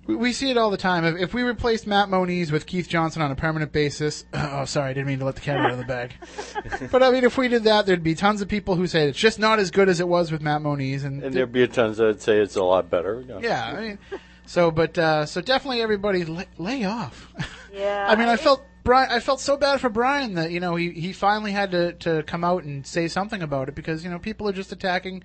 We, 0.06 0.16
we 0.16 0.32
see 0.32 0.50
it 0.50 0.56
all 0.56 0.70
the 0.70 0.76
time. 0.76 1.04
If, 1.04 1.16
if 1.16 1.34
we 1.34 1.42
replaced 1.42 1.86
Matt 1.86 2.08
Moniz 2.08 2.52
with 2.52 2.66
Keith 2.66 2.88
Johnson 2.88 3.22
on 3.22 3.30
a 3.30 3.36
permanent 3.36 3.72
basis, 3.72 4.24
oh, 4.32 4.64
sorry, 4.64 4.90
I 4.90 4.92
didn't 4.94 5.06
mean 5.06 5.18
to 5.20 5.24
let 5.24 5.34
the 5.34 5.40
cat 5.40 5.58
out 5.58 5.72
of 5.72 5.78
the 5.78 5.84
bag. 5.84 6.12
but 6.90 7.02
I 7.02 7.10
mean, 7.10 7.24
if 7.24 7.36
we 7.36 7.48
did 7.48 7.64
that, 7.64 7.86
there'd 7.86 8.02
be 8.02 8.14
tons 8.14 8.40
of 8.40 8.48
people 8.48 8.74
who 8.76 8.86
say 8.86 9.08
it's 9.08 9.18
just 9.18 9.38
not 9.38 9.58
as 9.58 9.70
good 9.70 9.88
as 9.88 10.00
it 10.00 10.08
was 10.08 10.30
with 10.30 10.40
Matt 10.40 10.62
Moniz, 10.62 11.04
and, 11.04 11.22
And 11.22 11.34
there'd 11.34 11.52
be 11.52 11.66
tons 11.68 11.96
that'd 11.98 12.20
say 12.20 12.38
it's 12.38 12.56
a 12.56 12.64
lot 12.64 12.90
better. 12.90 13.20
you 13.20 13.26
know. 13.26 13.40
yeah, 13.40 13.66
I 13.66 13.80
mean, 13.80 13.98
so 14.46 14.70
but 14.70 14.96
uh, 14.96 15.26
so 15.26 15.40
definitely 15.40 15.82
everybody 15.82 16.24
lay, 16.24 16.46
lay 16.58 16.84
off. 16.84 17.32
Yeah. 17.76 18.06
I 18.08 18.16
mean, 18.16 18.28
I 18.28 18.36
felt 18.36 18.62
Brian. 18.84 19.10
I 19.10 19.20
felt 19.20 19.38
so 19.38 19.58
bad 19.58 19.82
for 19.82 19.90
Brian 19.90 20.32
that 20.36 20.50
you 20.50 20.60
know 20.60 20.76
he 20.76 20.92
he 20.92 21.12
finally 21.12 21.52
had 21.52 21.72
to 21.72 21.92
to 21.92 22.22
come 22.22 22.42
out 22.42 22.64
and 22.64 22.86
say 22.86 23.06
something 23.06 23.42
about 23.42 23.68
it 23.68 23.74
because 23.74 24.02
you 24.02 24.08
know 24.08 24.18
people 24.18 24.48
are 24.48 24.52
just 24.52 24.72
attacking 24.72 25.22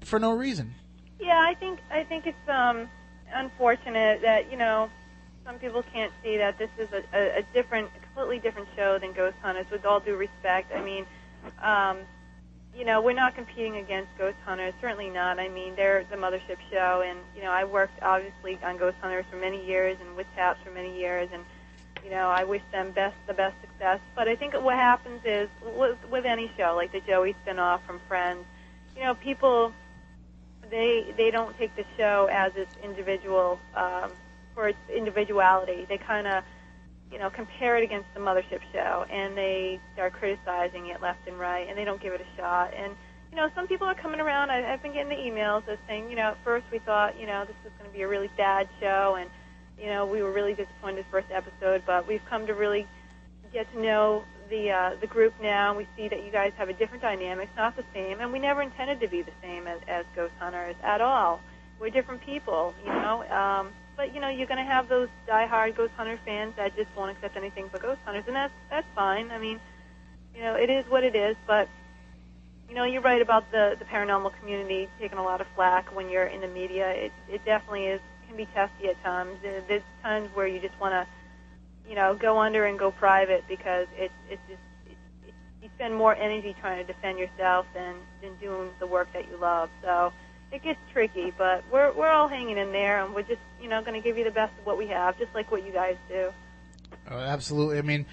for 0.00 0.18
no 0.18 0.32
reason. 0.32 0.74
Yeah, 1.20 1.38
I 1.38 1.54
think 1.54 1.78
I 1.88 2.02
think 2.02 2.26
it's 2.26 2.48
um, 2.48 2.88
unfortunate 3.32 4.22
that 4.22 4.50
you 4.50 4.56
know 4.56 4.90
some 5.48 5.58
people 5.58 5.82
can't 5.94 6.12
see 6.22 6.36
that 6.36 6.58
this 6.58 6.68
is 6.78 6.88
a, 6.92 7.02
a, 7.16 7.38
a 7.38 7.42
different, 7.54 7.88
completely 8.02 8.38
different 8.38 8.68
show 8.76 8.98
than 8.98 9.12
Ghost 9.12 9.36
Hunters. 9.40 9.64
With 9.70 9.86
all 9.86 9.98
due 9.98 10.14
respect, 10.14 10.70
I 10.74 10.82
mean, 10.82 11.06
um, 11.62 12.00
you 12.76 12.84
know, 12.84 13.00
we're 13.00 13.14
not 13.14 13.34
competing 13.34 13.78
against 13.78 14.10
Ghost 14.18 14.36
Hunters. 14.44 14.74
Certainly 14.78 15.08
not. 15.08 15.38
I 15.38 15.48
mean, 15.48 15.74
they're 15.74 16.04
the 16.10 16.16
mothership 16.16 16.58
show, 16.70 17.02
and 17.04 17.18
you 17.34 17.42
know, 17.42 17.50
I 17.50 17.64
worked 17.64 18.02
obviously 18.02 18.58
on 18.62 18.76
Ghost 18.76 18.98
Hunters 19.00 19.24
for 19.30 19.36
many 19.36 19.64
years 19.66 19.96
and 20.00 20.14
with 20.16 20.26
Taps 20.34 20.60
for 20.62 20.70
many 20.70 20.98
years, 20.98 21.30
and 21.32 21.42
you 22.04 22.10
know, 22.10 22.28
I 22.28 22.44
wish 22.44 22.62
them 22.70 22.90
best 22.90 23.16
the 23.26 23.34
best 23.34 23.56
success. 23.62 24.00
But 24.14 24.28
I 24.28 24.36
think 24.36 24.52
what 24.52 24.74
happens 24.74 25.22
is 25.24 25.48
with, 25.62 25.96
with 26.10 26.26
any 26.26 26.52
show, 26.58 26.74
like 26.76 26.92
the 26.92 27.00
Joey 27.00 27.34
spinoff 27.46 27.80
from 27.86 28.00
Friends, 28.06 28.44
you 28.94 29.02
know, 29.02 29.14
people 29.14 29.72
they 30.70 31.14
they 31.16 31.30
don't 31.30 31.56
take 31.58 31.74
the 31.76 31.84
show 31.96 32.28
as 32.30 32.52
its 32.56 32.74
individual 32.82 33.58
um, 33.74 34.12
for 34.54 34.68
its 34.68 34.78
individuality. 34.94 35.86
They 35.88 35.98
kind 35.98 36.26
of 36.26 36.44
you 37.10 37.18
know 37.18 37.30
compare 37.30 37.76
it 37.76 37.84
against 37.84 38.12
the 38.14 38.20
mothership 38.20 38.60
show, 38.72 39.06
and 39.10 39.36
they 39.36 39.80
start 39.94 40.12
criticizing 40.12 40.88
it 40.88 41.00
left 41.00 41.26
and 41.26 41.38
right, 41.38 41.68
and 41.68 41.76
they 41.76 41.84
don't 41.84 42.00
give 42.00 42.12
it 42.12 42.20
a 42.20 42.36
shot. 42.36 42.72
And 42.74 42.94
you 43.30 43.36
know, 43.36 43.50
some 43.54 43.66
people 43.66 43.86
are 43.86 43.94
coming 43.94 44.20
around. 44.20 44.50
I, 44.50 44.72
I've 44.72 44.82
been 44.82 44.92
getting 44.92 45.10
the 45.10 45.16
emails 45.16 45.66
that 45.66 45.78
saying, 45.86 46.08
you 46.08 46.16
know, 46.16 46.30
at 46.30 46.38
first 46.44 46.64
we 46.72 46.78
thought, 46.78 47.18
you 47.20 47.26
know, 47.26 47.44
this 47.44 47.56
was 47.62 47.72
going 47.78 47.90
to 47.90 47.96
be 47.96 48.02
a 48.02 48.08
really 48.08 48.30
bad 48.36 48.68
show, 48.80 49.16
and 49.18 49.30
you 49.78 49.86
know, 49.86 50.06
we 50.06 50.22
were 50.22 50.32
really 50.32 50.54
disappointed 50.54 51.04
first 51.10 51.28
episode, 51.30 51.82
but 51.86 52.06
we've 52.06 52.24
come 52.28 52.46
to 52.46 52.54
really 52.54 52.86
get 53.52 53.72
to 53.72 53.80
know 53.80 54.24
the 54.48 54.70
uh, 54.70 54.90
the 55.00 55.06
group 55.06 55.34
now. 55.40 55.76
We 55.76 55.86
see 55.96 56.08
that 56.08 56.24
you 56.24 56.30
guys 56.30 56.52
have 56.56 56.68
a 56.68 56.72
different 56.72 57.02
dynamic, 57.02 57.48
not 57.56 57.76
the 57.76 57.84
same, 57.94 58.20
and 58.20 58.32
we 58.32 58.38
never 58.38 58.62
intended 58.62 59.00
to 59.00 59.08
be 59.08 59.22
the 59.22 59.32
same 59.42 59.66
as, 59.66 59.80
as 59.88 60.04
Ghost 60.14 60.32
Hunters 60.38 60.76
at 60.82 61.00
all. 61.00 61.40
We're 61.80 61.90
different 61.90 62.24
people, 62.24 62.74
you 62.84 62.90
know. 62.90 63.24
Um, 63.30 63.70
but 63.96 64.14
you 64.14 64.20
know, 64.20 64.28
you're 64.28 64.46
going 64.46 64.64
to 64.64 64.70
have 64.70 64.88
those 64.88 65.08
die-hard 65.26 65.76
Ghost 65.76 65.92
Hunter 65.96 66.18
fans 66.24 66.54
that 66.56 66.76
just 66.76 66.88
won't 66.96 67.10
accept 67.10 67.36
anything 67.36 67.68
but 67.70 67.82
Ghost 67.82 68.00
Hunters, 68.04 68.24
and 68.26 68.36
that's 68.36 68.52
that's 68.70 68.86
fine. 68.94 69.30
I 69.30 69.38
mean, 69.38 69.60
you 70.34 70.42
know, 70.42 70.54
it 70.54 70.70
is 70.70 70.84
what 70.88 71.04
it 71.04 71.14
is. 71.14 71.36
But 71.46 71.68
you 72.68 72.74
know, 72.74 72.84
you're 72.84 73.02
right 73.02 73.22
about 73.22 73.50
the 73.50 73.76
the 73.78 73.84
paranormal 73.84 74.32
community 74.40 74.88
taking 75.00 75.18
a 75.18 75.22
lot 75.22 75.40
of 75.40 75.46
flack 75.54 75.94
when 75.94 76.08
you're 76.08 76.26
in 76.26 76.40
the 76.40 76.48
media. 76.48 76.90
It 76.90 77.12
it 77.28 77.44
definitely 77.44 77.86
is 77.86 78.00
can 78.26 78.36
be 78.36 78.46
testy 78.46 78.88
at 78.88 79.02
times. 79.02 79.38
There's 79.42 79.82
times 80.02 80.28
where 80.34 80.46
you 80.46 80.60
just 80.60 80.78
want 80.78 80.92
to 80.92 81.06
you 81.88 81.94
know, 81.94 82.14
go 82.14 82.38
under 82.38 82.64
and 82.66 82.78
go 82.78 82.90
private 82.90 83.44
because 83.48 83.86
it's 83.96 84.12
it's 84.30 84.42
just 84.48 84.60
it, 84.86 84.96
it, 85.28 85.34
you 85.62 85.70
spend 85.76 85.94
more 85.94 86.14
energy 86.14 86.54
trying 86.60 86.84
to 86.84 86.92
defend 86.92 87.18
yourself 87.18 87.66
than 87.74 87.96
than 88.22 88.34
doing 88.36 88.70
the 88.80 88.86
work 88.86 89.12
that 89.14 89.28
you 89.30 89.36
love. 89.38 89.70
So 89.82 90.12
it 90.52 90.62
gets 90.62 90.78
tricky, 90.92 91.32
but 91.36 91.64
we're 91.72 91.92
we're 91.92 92.08
all 92.10 92.28
hanging 92.28 92.58
in 92.58 92.72
there, 92.72 93.04
and 93.04 93.14
we're 93.14 93.22
just 93.22 93.40
you 93.60 93.68
know 93.68 93.80
going 93.82 93.94
to 94.00 94.06
give 94.06 94.18
you 94.18 94.24
the 94.24 94.30
best 94.30 94.52
of 94.58 94.66
what 94.66 94.78
we 94.78 94.86
have, 94.88 95.18
just 95.18 95.34
like 95.34 95.50
what 95.50 95.64
you 95.66 95.72
guys 95.72 95.96
do. 96.08 96.30
Oh, 97.10 97.16
absolutely. 97.18 97.78
I 97.78 97.82
mean, 97.82 98.06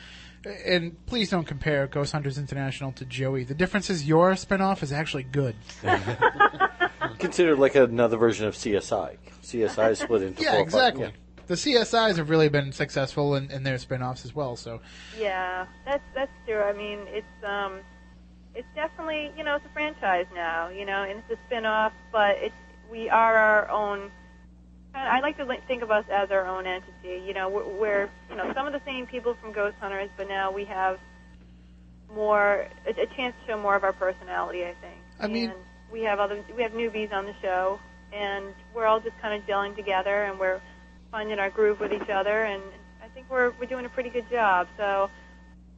and 0.65 1.05
please 1.05 1.29
don't 1.29 1.45
compare 1.45 1.87
Ghost 1.87 2.11
Hunters 2.11 2.37
International 2.37 2.91
to 2.93 3.05
Joey. 3.05 3.43
The 3.43 3.53
difference 3.53 3.89
is 3.89 4.05
your 4.05 4.31
spinoff 4.33 4.83
is 4.83 4.91
actually 4.91 5.23
good. 5.23 5.55
Considered 7.19 7.57
like 7.59 7.75
another 7.75 8.17
version 8.17 8.47
of 8.47 8.55
CSI. 8.55 9.17
CSI 9.41 9.91
is 9.91 9.99
split 9.99 10.21
into 10.23 10.43
Yeah, 10.43 10.51
four 10.53 10.61
exactly. 10.61 11.03
parts. 11.03 11.17
The 11.47 11.55
CSIs 11.55 12.17
have 12.17 12.29
really 12.29 12.49
been 12.49 12.71
successful 12.71 13.35
in, 13.35 13.51
in 13.51 13.63
their 13.63 13.77
spin-offs 13.77 14.25
as 14.25 14.33
well. 14.33 14.55
So 14.55 14.81
Yeah, 15.17 15.65
that's 15.85 16.03
that's 16.13 16.31
true. 16.45 16.61
I 16.61 16.73
mean, 16.73 16.99
it's 17.07 17.43
um, 17.43 17.79
it's 18.55 18.67
definitely 18.75 19.31
you 19.37 19.43
know 19.43 19.55
it's 19.55 19.65
a 19.65 19.69
franchise 19.69 20.25
now, 20.33 20.69
you 20.69 20.85
know, 20.85 21.03
and 21.03 21.19
it's 21.19 21.39
a 21.39 21.45
spin-off, 21.47 21.93
but 22.11 22.37
it's 22.39 22.55
we 22.89 23.09
are 23.09 23.35
our 23.35 23.69
own. 23.69 24.11
I 24.93 25.19
like 25.19 25.35
to 25.37 25.57
think 25.67 25.83
of 25.83 25.91
us 25.91 26.05
as 26.09 26.31
our 26.31 26.45
own 26.47 26.65
entity. 26.65 27.21
You 27.27 27.33
know, 27.33 27.49
we're, 27.49 27.65
we're 27.65 28.09
you 28.29 28.37
know 28.37 28.51
some 28.53 28.65
of 28.65 28.73
the 28.73 28.81
same 28.85 29.05
people 29.05 29.35
from 29.35 29.51
Ghost 29.51 29.75
Hunters, 29.79 30.09
but 30.17 30.27
now 30.27 30.51
we 30.51 30.65
have 30.65 30.99
more 32.13 32.67
a, 32.87 32.89
a 32.91 33.05
chance 33.15 33.35
to 33.41 33.47
show 33.51 33.59
more 33.59 33.75
of 33.75 33.83
our 33.83 33.93
personality. 33.93 34.63
I 34.63 34.73
think. 34.81 34.97
I 35.19 35.27
mean- 35.27 35.49
and 35.51 35.59
we 35.91 36.01
have 36.01 36.19
other 36.19 36.43
we 36.55 36.63
have 36.63 36.71
newbies 36.71 37.13
on 37.13 37.25
the 37.25 37.35
show, 37.41 37.79
and 38.11 38.45
we're 38.73 38.85
all 38.85 38.99
just 38.99 39.17
kind 39.21 39.39
of 39.39 39.47
gelling 39.47 39.75
together, 39.75 40.23
and 40.23 40.39
we're 40.39 40.59
finding 41.15 41.39
our 41.39 41.49
groove 41.49 41.79
with 41.79 41.93
each 41.93 42.09
other, 42.09 42.43
and 42.43 42.61
I 43.01 43.07
think 43.07 43.27
we're 43.29 43.51
we're 43.51 43.67
doing 43.67 43.85
a 43.85 43.89
pretty 43.89 44.09
good 44.09 44.29
job. 44.29 44.67
So. 44.75 45.09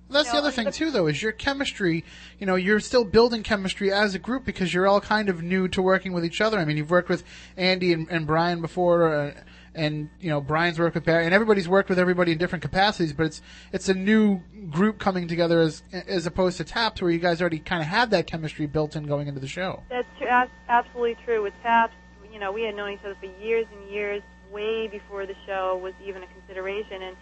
that's 0.10 0.30
You 0.30 0.32
the 0.32 0.38
other 0.40 0.50
thing 0.52 0.66
the- 0.66 0.72
too, 0.72 0.90
though, 0.90 1.06
is 1.06 1.22
your 1.22 1.32
chemistry. 1.32 2.04
You 2.40 2.48
know, 2.48 2.56
you're 2.56 2.80
still 2.80 3.06
building 3.06 3.44
chemistry 3.44 3.92
as 3.92 4.16
a 4.16 4.20
group 4.20 4.46
because 4.46 4.74
you're 4.74 4.88
all 4.88 5.00
kind 5.00 5.30
of 5.30 5.44
new 5.44 5.68
to 5.68 5.80
working 5.80 6.12
with 6.12 6.26
each 6.26 6.42
other. 6.42 6.58
I 6.58 6.66
mean, 6.66 6.76
you've 6.76 6.90
worked 6.90 7.08
with 7.08 7.24
Andy 7.56 7.94
and, 7.94 8.08
and 8.10 8.26
Brian 8.26 8.62
before. 8.62 9.14
Uh, 9.14 9.34
and 9.76 10.10
you 10.20 10.32
know 10.32 10.42
Brian's 10.42 10.80
worked 10.80 10.96
with 10.96 11.06
Barry, 11.06 11.26
and 11.26 11.36
everybody's 11.36 11.70
worked 11.70 11.88
with 11.88 12.00
everybody 12.00 12.32
in 12.32 12.40
different 12.40 12.64
capacities. 12.64 13.14
But 13.14 13.28
it's 13.28 13.42
it's 13.72 13.90
a 13.90 13.94
new 13.94 14.42
group 14.72 14.98
coming 14.98 15.28
together 15.28 15.62
as 15.62 15.84
as 15.92 16.26
opposed 16.26 16.58
to 16.58 16.64
Taps, 16.64 17.00
where 17.00 17.12
you 17.12 17.20
guys 17.20 17.42
already 17.42 17.60
kind 17.60 17.84
of 17.84 17.88
had 17.88 18.10
that 18.10 18.26
chemistry 18.26 18.66
built 18.66 18.96
in 18.96 19.04
going 19.06 19.28
into 19.28 19.40
the 19.40 19.48
show. 19.48 19.84
That's 19.88 20.08
true, 20.18 20.30
ab- 20.30 20.50
absolutely 20.68 21.16
true. 21.24 21.44
With 21.44 21.54
Taps, 21.62 21.94
you 22.34 22.40
know, 22.40 22.52
we 22.52 22.64
had 22.64 22.74
known 22.76 22.94
each 22.94 23.02
other 23.06 23.16
for 23.20 23.28
years 23.40 23.68
and 23.72 23.92
years, 23.92 24.24
way 24.58 24.88
before 24.88 25.26
the 25.28 25.36
show 25.46 25.78
was 25.78 25.94
even 26.04 26.24
a 26.24 26.28
consideration. 26.28 27.04
And 27.04 27.16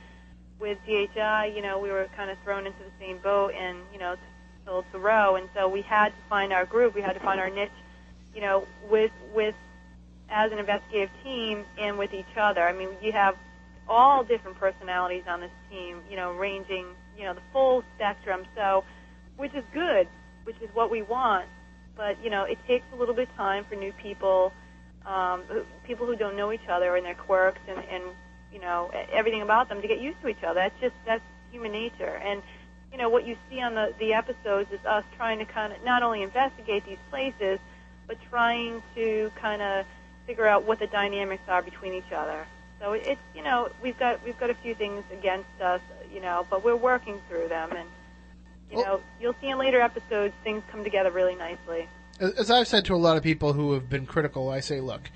with 0.59 0.77
GHI, 0.85 1.53
you 1.55 1.61
know, 1.61 1.79
we 1.79 1.89
were 1.91 2.07
kind 2.15 2.29
of 2.31 2.37
thrown 2.43 2.65
into 2.65 2.79
the 2.79 2.95
same 2.99 3.17
boat 3.17 3.53
and, 3.53 3.77
you 3.91 3.99
know, 3.99 4.15
told 4.65 4.85
to 4.93 4.99
row. 4.99 5.35
And 5.35 5.49
so 5.53 5.67
we 5.67 5.81
had 5.81 6.09
to 6.09 6.21
find 6.29 6.53
our 6.53 6.65
group. 6.65 6.95
We 6.95 7.01
had 7.01 7.13
to 7.13 7.19
find 7.19 7.39
our 7.39 7.49
niche, 7.49 7.79
you 8.33 8.41
know, 8.41 8.67
with 8.89 9.11
with 9.33 9.55
as 10.29 10.51
an 10.51 10.59
investigative 10.59 11.09
team 11.23 11.65
and 11.77 11.97
with 11.97 12.13
each 12.13 12.35
other. 12.37 12.63
I 12.67 12.73
mean, 12.73 12.89
you 13.01 13.11
have 13.11 13.35
all 13.87 14.23
different 14.23 14.57
personalities 14.57 15.23
on 15.27 15.41
this 15.41 15.51
team, 15.69 15.99
you 16.09 16.15
know, 16.15 16.31
ranging, 16.33 16.85
you 17.17 17.25
know, 17.25 17.33
the 17.33 17.45
full 17.53 17.83
spectrum. 17.95 18.45
So, 18.55 18.83
which 19.37 19.53
is 19.53 19.63
good, 19.73 20.07
which 20.45 20.59
is 20.61 20.69
what 20.73 20.89
we 20.89 21.01
want. 21.01 21.47
But 21.95 22.15
you 22.23 22.29
know, 22.29 22.43
it 22.43 22.57
takes 22.67 22.85
a 22.93 22.95
little 22.95 23.15
bit 23.15 23.29
of 23.29 23.35
time 23.35 23.65
for 23.65 23.75
new 23.75 23.93
people, 23.93 24.53
um, 25.05 25.41
who, 25.47 25.63
people 25.85 26.05
who 26.05 26.15
don't 26.15 26.35
know 26.35 26.51
each 26.51 26.67
other 26.69 26.95
and 26.95 27.05
their 27.05 27.15
quirks 27.15 27.59
and, 27.67 27.77
and 27.89 28.03
you 28.51 28.59
know 28.59 28.91
everything 29.11 29.41
about 29.41 29.69
them 29.69 29.81
to 29.81 29.87
get 29.87 29.99
used 29.99 30.21
to 30.21 30.27
each 30.27 30.43
other. 30.43 30.55
That's 30.61 30.79
just 30.81 30.95
that's 31.05 31.23
human 31.51 31.71
nature. 31.71 32.19
And 32.23 32.41
you 32.91 32.97
know 32.97 33.09
what 33.09 33.25
you 33.25 33.35
see 33.49 33.61
on 33.61 33.75
the 33.75 33.93
the 33.99 34.13
episodes 34.13 34.71
is 34.71 34.83
us 34.85 35.03
trying 35.15 35.39
to 35.39 35.45
kind 35.45 35.73
of 35.73 35.83
not 35.83 36.03
only 36.03 36.21
investigate 36.23 36.85
these 36.85 36.97
places, 37.09 37.59
but 38.07 38.17
trying 38.29 38.81
to 38.95 39.31
kind 39.35 39.61
of 39.61 39.85
figure 40.25 40.47
out 40.47 40.63
what 40.65 40.79
the 40.79 40.87
dynamics 40.87 41.43
are 41.47 41.61
between 41.61 41.93
each 41.93 42.11
other. 42.11 42.45
So 42.79 42.93
it- 42.93 43.05
it's 43.05 43.21
you 43.35 43.43
know 43.43 43.69
we've 43.81 43.97
got 43.97 44.23
we've 44.23 44.39
got 44.39 44.49
a 44.49 44.55
few 44.55 44.73
things 44.75 45.03
against 45.11 45.61
us, 45.61 45.81
you 46.13 46.21
know, 46.21 46.45
but 46.49 46.63
we're 46.63 46.75
working 46.75 47.21
through 47.29 47.47
them, 47.49 47.71
and 47.73 47.87
you 48.71 48.77
Well- 48.77 48.85
know 48.85 49.01
you'll 49.19 49.35
see 49.41 49.49
in 49.49 49.57
later 49.57 49.81
episodes 49.81 50.33
things 50.43 50.63
come 50.71 50.83
together 50.83 51.11
really 51.11 51.35
nicely. 51.35 51.87
As 52.19 52.49
I've 52.49 52.67
said 52.67 52.85
to 52.85 52.95
a 52.95 52.97
lot 52.97 53.17
of 53.17 53.23
people 53.23 53.53
who 53.53 53.73
have 53.73 53.89
been 53.89 54.05
critical, 54.05 54.49
I 54.49 54.59
say, 54.59 54.79
look, 54.79 55.09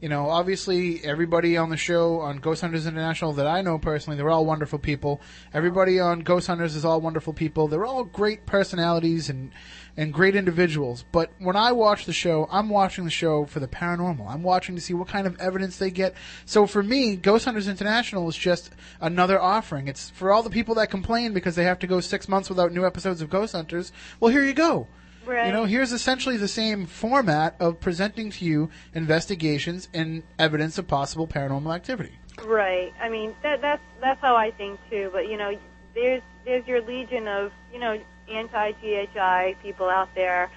you 0.00 0.08
know, 0.10 0.28
obviously 0.28 1.02
everybody 1.04 1.56
on 1.56 1.70
the 1.70 1.76
show 1.76 2.20
on 2.20 2.38
Ghost 2.38 2.60
Hunters 2.60 2.86
International 2.86 3.32
that 3.34 3.46
I 3.46 3.62
know 3.62 3.78
personally, 3.78 4.16
they're 4.16 4.30
all 4.30 4.44
wonderful 4.44 4.78
people. 4.78 5.22
Everybody 5.54 5.98
on 5.98 6.20
Ghost 6.20 6.48
Hunters 6.48 6.76
is 6.76 6.84
all 6.84 7.00
wonderful 7.00 7.32
people. 7.32 7.66
They're 7.66 7.86
all 7.86 8.04
great 8.04 8.46
personalities 8.46 9.30
and 9.30 9.52
and 9.98 10.12
great 10.12 10.36
individuals. 10.36 11.06
But 11.10 11.30
when 11.38 11.56
I 11.56 11.72
watch 11.72 12.04
the 12.04 12.12
show, 12.12 12.46
I'm 12.50 12.68
watching 12.68 13.04
the 13.04 13.10
show 13.10 13.46
for 13.46 13.60
the 13.60 13.68
paranormal. 13.68 14.28
I'm 14.28 14.42
watching 14.42 14.74
to 14.74 14.80
see 14.82 14.92
what 14.92 15.08
kind 15.08 15.26
of 15.26 15.40
evidence 15.40 15.78
they 15.78 15.90
get. 15.90 16.14
So 16.44 16.66
for 16.66 16.82
me, 16.82 17.16
Ghost 17.16 17.46
Hunters 17.46 17.66
International 17.66 18.28
is 18.28 18.36
just 18.36 18.70
another 19.00 19.40
offering. 19.40 19.88
It's 19.88 20.10
for 20.10 20.30
all 20.30 20.42
the 20.42 20.50
people 20.50 20.74
that 20.74 20.90
complain 20.90 21.32
because 21.32 21.56
they 21.56 21.64
have 21.64 21.78
to 21.78 21.86
go 21.86 22.00
six 22.00 22.28
months 22.28 22.50
without 22.50 22.72
new 22.72 22.84
episodes 22.84 23.22
of 23.22 23.30
Ghost 23.30 23.52
Hunters. 23.52 23.90
Well, 24.20 24.30
here 24.30 24.44
you 24.44 24.52
go. 24.52 24.86
Right. 25.26 25.46
You 25.46 25.52
know, 25.52 25.64
here's 25.64 25.92
essentially 25.92 26.36
the 26.36 26.48
same 26.48 26.86
format 26.86 27.56
of 27.58 27.80
presenting 27.80 28.30
to 28.30 28.44
you 28.44 28.70
investigations 28.94 29.88
and 29.92 30.22
evidence 30.38 30.78
of 30.78 30.86
possible 30.86 31.26
paranormal 31.26 31.74
activity. 31.74 32.12
Right. 32.44 32.94
I 33.00 33.08
mean, 33.08 33.34
that, 33.42 33.60
that's 33.60 33.82
that's 34.00 34.20
how 34.20 34.36
I 34.36 34.52
think 34.52 34.78
too. 34.88 35.10
But 35.12 35.28
you 35.28 35.36
know, 35.36 35.58
there's 35.94 36.22
there's 36.44 36.66
your 36.66 36.80
legion 36.82 37.26
of 37.26 37.50
you 37.72 37.80
know 37.80 38.00
anti-GHI 38.28 39.56
people 39.62 39.88
out 39.88 40.14
there 40.14 40.50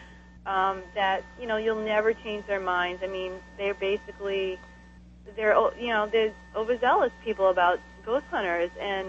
um, 0.45 0.84
that 0.93 1.23
you 1.39 1.47
know 1.47 1.58
you'll 1.58 1.84
never 1.84 2.13
change 2.13 2.45
their 2.45 2.60
minds. 2.60 3.01
I 3.03 3.08
mean, 3.08 3.34
they're 3.58 3.73
basically 3.73 4.60
they're 5.36 5.55
you 5.79 5.88
know 5.88 6.08
there's 6.08 6.34
overzealous 6.55 7.12
people 7.23 7.49
about 7.49 7.79
ghost 8.05 8.25
hunters, 8.29 8.71
and 8.79 9.08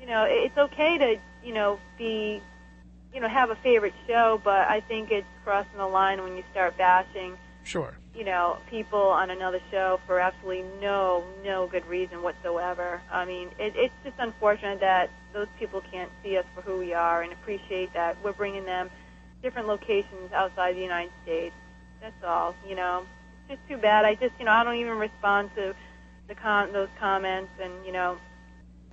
you 0.00 0.06
know 0.06 0.24
it's 0.28 0.56
okay 0.58 0.98
to 0.98 1.16
you 1.46 1.54
know 1.54 1.78
be 1.96 2.42
you 3.16 3.22
know 3.22 3.28
have 3.28 3.48
a 3.48 3.56
favorite 3.56 3.94
show, 4.06 4.38
but 4.44 4.68
I 4.68 4.80
think 4.80 5.10
it's 5.10 5.26
crossing 5.42 5.78
the 5.78 5.86
line 5.86 6.22
when 6.22 6.36
you 6.36 6.44
start 6.52 6.76
bashing 6.76 7.38
Sure. 7.64 7.96
you 8.14 8.24
know, 8.24 8.58
people 8.70 9.00
on 9.00 9.30
another 9.30 9.58
show 9.70 9.98
for 10.06 10.20
absolutely 10.20 10.64
no, 10.82 11.24
no 11.42 11.66
good 11.66 11.84
reason 11.86 12.22
whatsoever. 12.22 13.00
I 13.10 13.24
mean, 13.24 13.48
it, 13.58 13.72
it's 13.74 13.94
just 14.04 14.16
unfortunate 14.18 14.80
that 14.80 15.08
those 15.32 15.48
people 15.58 15.80
can't 15.90 16.10
see 16.22 16.36
us 16.36 16.44
for 16.54 16.60
who 16.60 16.76
we 16.78 16.92
are 16.92 17.22
and 17.22 17.32
appreciate 17.32 17.92
that 17.94 18.18
we're 18.22 18.34
bringing 18.34 18.66
them 18.66 18.90
different 19.42 19.66
locations 19.66 20.30
outside 20.34 20.76
the 20.76 20.82
United 20.82 21.10
States. 21.24 21.54
That's 22.02 22.22
all, 22.22 22.54
you 22.68 22.76
know. 22.76 23.06
It's 23.48 23.58
just 23.58 23.68
too 23.68 23.78
bad. 23.78 24.04
I 24.04 24.14
just, 24.14 24.34
you 24.38 24.44
know, 24.44 24.52
I 24.52 24.62
don't 24.62 24.76
even 24.76 24.98
respond 24.98 25.50
to 25.56 25.74
the 26.28 26.34
com- 26.34 26.72
those 26.72 26.88
comments 27.00 27.50
and, 27.60 27.72
you 27.86 27.92
know, 27.92 28.18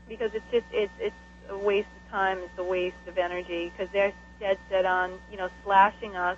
because 0.07 0.31
it's 0.33 0.45
just, 0.49 0.65
it's, 0.71 0.91
it's 0.99 1.15
a 1.49 1.57
waste 1.57 1.89
of 1.97 2.02
time. 2.13 2.37
It's 2.39 2.57
a 2.59 2.63
waste 2.63 2.95
of 3.07 3.17
energy 3.17 3.71
because 3.71 3.91
they're 3.91 4.13
dead 4.39 4.57
set 4.69 4.85
on, 4.85 5.19
you 5.31 5.37
know, 5.37 5.49
slashing 5.63 6.15
us 6.15 6.37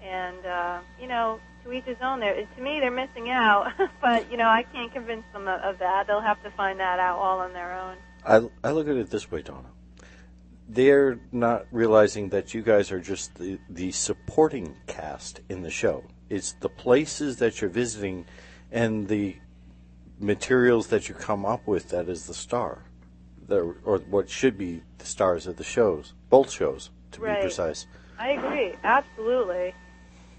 and 0.00 0.46
uh, 0.46 0.78
you 1.00 1.08
know, 1.08 1.40
to 1.64 1.72
each 1.72 1.84
his 1.84 1.96
own. 2.00 2.20
There, 2.20 2.34
to 2.34 2.62
me, 2.62 2.78
they're 2.80 2.90
missing 2.90 3.30
out. 3.30 3.72
but 4.00 4.30
you 4.30 4.36
know, 4.36 4.48
I 4.48 4.62
can't 4.62 4.92
convince 4.92 5.24
them 5.32 5.48
of 5.48 5.78
that. 5.80 6.06
They'll 6.06 6.20
have 6.20 6.42
to 6.44 6.50
find 6.52 6.78
that 6.80 7.00
out 7.00 7.18
all 7.18 7.40
on 7.40 7.52
their 7.52 7.72
own. 7.72 7.96
I, 8.24 8.68
I 8.68 8.70
look 8.70 8.88
at 8.88 8.96
it 8.96 9.10
this 9.10 9.30
way, 9.30 9.42
Donna. 9.42 9.68
They're 10.68 11.18
not 11.32 11.66
realizing 11.72 12.28
that 12.30 12.54
you 12.54 12.62
guys 12.62 12.92
are 12.92 13.00
just 13.00 13.34
the, 13.34 13.58
the 13.68 13.90
supporting 13.90 14.76
cast 14.86 15.40
in 15.48 15.62
the 15.62 15.70
show. 15.70 16.04
It's 16.30 16.52
the 16.52 16.68
places 16.68 17.36
that 17.38 17.60
you're 17.60 17.68
visiting 17.68 18.24
and 18.70 19.08
the 19.08 19.36
materials 20.18 20.86
that 20.86 21.08
you 21.08 21.14
come 21.14 21.44
up 21.44 21.66
with 21.66 21.90
that 21.90 22.08
is 22.08 22.26
the 22.26 22.32
star, 22.32 22.84
the, 23.46 23.74
or 23.84 23.98
what 23.98 24.28
should 24.28 24.56
be 24.56 24.82
the 24.98 25.06
stars 25.06 25.46
of 25.46 25.56
the 25.56 25.64
shows, 25.64 26.14
both 26.30 26.50
shows, 26.50 26.90
to 27.12 27.20
Right. 27.20 27.40
be 27.40 27.46
precise. 27.46 27.86
I 28.18 28.30
agree, 28.32 28.74
absolutely. 28.84 29.74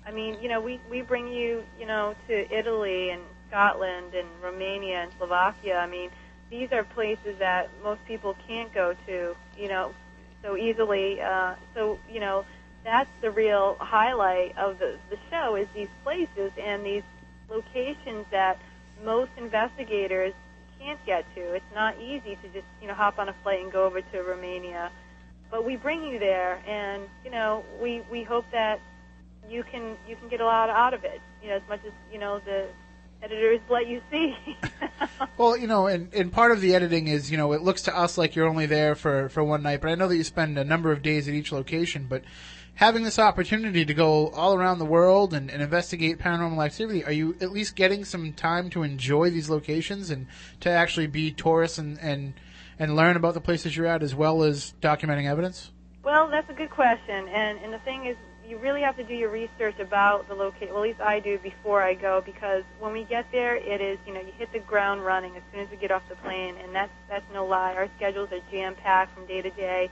I 0.05 0.11
mean, 0.11 0.37
you 0.41 0.49
know, 0.49 0.61
we 0.61 0.79
we 0.89 1.01
bring 1.01 1.27
you, 1.27 1.63
you 1.79 1.85
know, 1.85 2.15
to 2.27 2.53
Italy 2.53 3.09
and 3.11 3.21
Scotland 3.47 4.13
and 4.13 4.27
Romania 4.41 5.03
and 5.03 5.11
Slovakia. 5.17 5.77
I 5.77 5.87
mean, 5.87 6.09
these 6.49 6.71
are 6.71 6.83
places 6.83 7.37
that 7.39 7.69
most 7.83 8.03
people 8.05 8.35
can't 8.47 8.73
go 8.73 8.95
to, 9.07 9.35
you 9.57 9.67
know, 9.67 9.93
so 10.41 10.57
easily. 10.57 11.21
Uh, 11.21 11.55
so, 11.73 11.99
you 12.11 12.19
know, 12.19 12.45
that's 12.83 13.09
the 13.21 13.31
real 13.31 13.77
highlight 13.79 14.57
of 14.57 14.79
the 14.79 14.97
the 15.09 15.17
show 15.29 15.55
is 15.55 15.67
these 15.73 15.93
places 16.03 16.51
and 16.61 16.85
these 16.85 17.03
locations 17.49 18.25
that 18.31 18.59
most 19.03 19.31
investigators 19.37 20.33
can't 20.83 21.05
get 21.05 21.25
to. 21.35 21.53
It's 21.53 21.73
not 21.73 21.99
easy 21.99 22.35
to 22.35 22.47
just, 22.49 22.67
you 22.81 22.87
know, 22.87 22.93
hop 22.93 23.17
on 23.19 23.29
a 23.29 23.35
flight 23.41 23.61
and 23.61 23.71
go 23.71 23.85
over 23.85 24.01
to 24.01 24.21
Romania 24.21 24.91
but 25.53 25.63
we 25.63 25.75
bring 25.75 26.03
you 26.03 26.17
there 26.17 26.59
and 26.67 27.03
you 27.23 27.29
know 27.29 27.63
we 27.79 28.01
we 28.11 28.23
hope 28.23 28.43
that 28.51 28.79
you 29.47 29.63
can 29.63 29.95
you 30.09 30.15
can 30.15 30.27
get 30.27 30.41
a 30.41 30.45
lot 30.45 30.67
out 30.67 30.95
of 30.95 31.03
it 31.03 31.21
you 31.43 31.47
know 31.47 31.55
as 31.55 31.61
much 31.69 31.79
as 31.85 31.93
you 32.11 32.17
know 32.17 32.41
the 32.43 32.67
editors 33.21 33.59
let 33.69 33.87
you 33.87 34.01
see 34.09 34.35
Well, 35.37 35.57
you 35.57 35.67
know, 35.67 35.87
and, 35.87 36.13
and 36.13 36.31
part 36.31 36.51
of 36.51 36.61
the 36.61 36.75
editing 36.75 37.07
is, 37.07 37.31
you 37.31 37.37
know, 37.37 37.53
it 37.53 37.61
looks 37.61 37.83
to 37.83 37.97
us 37.97 38.17
like 38.17 38.35
you're 38.35 38.47
only 38.47 38.65
there 38.65 38.93
for, 38.93 39.29
for 39.29 39.43
one 39.43 39.63
night, 39.63 39.81
but 39.81 39.89
I 39.89 39.95
know 39.95 40.07
that 40.07 40.15
you 40.15 40.23
spend 40.23 40.57
a 40.57 40.63
number 40.63 40.91
of 40.91 41.01
days 41.01 41.27
at 41.27 41.33
each 41.33 41.51
location, 41.51 42.05
but 42.07 42.23
having 42.75 43.03
this 43.03 43.19
opportunity 43.19 43.85
to 43.85 43.93
go 43.93 44.29
all 44.29 44.53
around 44.53 44.79
the 44.79 44.85
world 44.85 45.33
and, 45.33 45.49
and 45.49 45.61
investigate 45.61 46.19
paranormal 46.19 46.63
activity, 46.63 47.03
are 47.03 47.11
you 47.11 47.35
at 47.41 47.51
least 47.51 47.75
getting 47.75 48.03
some 48.03 48.33
time 48.33 48.69
to 48.71 48.83
enjoy 48.83 49.29
these 49.29 49.49
locations 49.49 50.09
and 50.09 50.27
to 50.59 50.69
actually 50.69 51.07
be 51.07 51.31
tourists 51.31 51.77
and, 51.77 51.99
and, 51.99 52.33
and 52.79 52.95
learn 52.95 53.15
about 53.15 53.33
the 53.33 53.41
places 53.41 53.77
you're 53.77 53.85
at 53.85 54.01
as 54.03 54.15
well 54.15 54.43
as 54.43 54.73
documenting 54.81 55.29
evidence? 55.29 55.71
well 56.03 56.27
that's 56.27 56.49
a 56.49 56.53
good 56.53 56.69
question. 56.69 57.27
And 57.29 57.57
and 57.59 57.73
the 57.73 57.79
thing 57.79 58.05
is 58.05 58.15
you 58.47 58.57
really 58.57 58.81
have 58.81 58.97
to 58.97 59.03
do 59.03 59.15
your 59.15 59.29
research 59.29 59.79
about 59.79 60.27
the 60.27 60.35
location 60.35 60.73
well 60.73 60.83
at 60.83 60.89
least 60.89 60.99
i 60.99 61.17
do 61.17 61.37
before 61.39 61.81
i 61.81 61.93
go 61.93 62.21
because 62.25 62.63
when 62.77 62.91
we 62.91 63.05
get 63.05 63.25
there 63.31 63.55
it 63.55 63.79
is 63.79 63.97
you 64.05 64.13
know 64.13 64.19
you 64.19 64.33
hit 64.37 64.51
the 64.51 64.59
ground 64.59 65.03
running 65.03 65.33
as 65.37 65.41
soon 65.49 65.61
as 65.61 65.69
we 65.71 65.77
get 65.77 65.91
off 65.91 66.03
the 66.09 66.15
plane 66.15 66.55
and 66.61 66.75
that's 66.75 66.91
that's 67.09 67.25
no 67.33 67.45
lie. 67.45 67.73
Our 67.73 67.87
schedules 67.95 68.29
are 68.31 68.41
jam 68.51 68.75
packed 68.75 69.15
from 69.15 69.25
day 69.25 69.41
to 69.41 69.49
day 69.51 69.89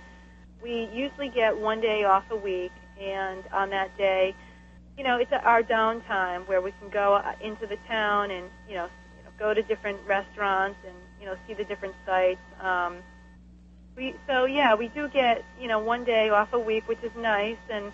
we 0.61 0.89
usually 0.93 1.29
get 1.29 1.57
one 1.57 1.81
day 1.81 2.03
off 2.03 2.23
a 2.29 2.35
week, 2.35 2.71
and 2.99 3.43
on 3.51 3.69
that 3.71 3.95
day, 3.97 4.35
you 4.97 5.03
know, 5.03 5.17
it's 5.17 5.31
our 5.31 5.63
downtime 5.63 6.47
where 6.47 6.61
we 6.61 6.71
can 6.79 6.89
go 6.89 7.15
uh, 7.15 7.33
into 7.41 7.65
the 7.65 7.77
town 7.87 8.31
and 8.31 8.49
you 8.67 8.75
know, 8.75 8.89
you 9.17 9.23
know 9.23 9.29
go 9.39 9.53
to 9.53 9.61
different 9.63 9.99
restaurants 10.05 10.77
and 10.85 10.95
you 11.19 11.25
know 11.25 11.35
see 11.47 11.53
the 11.53 11.63
different 11.63 11.95
sites. 12.05 12.41
Um, 12.59 12.97
we 13.95 14.15
so 14.27 14.45
yeah, 14.45 14.75
we 14.75 14.87
do 14.89 15.07
get 15.09 15.43
you 15.59 15.67
know 15.67 15.79
one 15.79 16.03
day 16.03 16.29
off 16.29 16.53
a 16.53 16.59
week, 16.59 16.87
which 16.87 17.03
is 17.03 17.11
nice, 17.17 17.57
and 17.69 17.91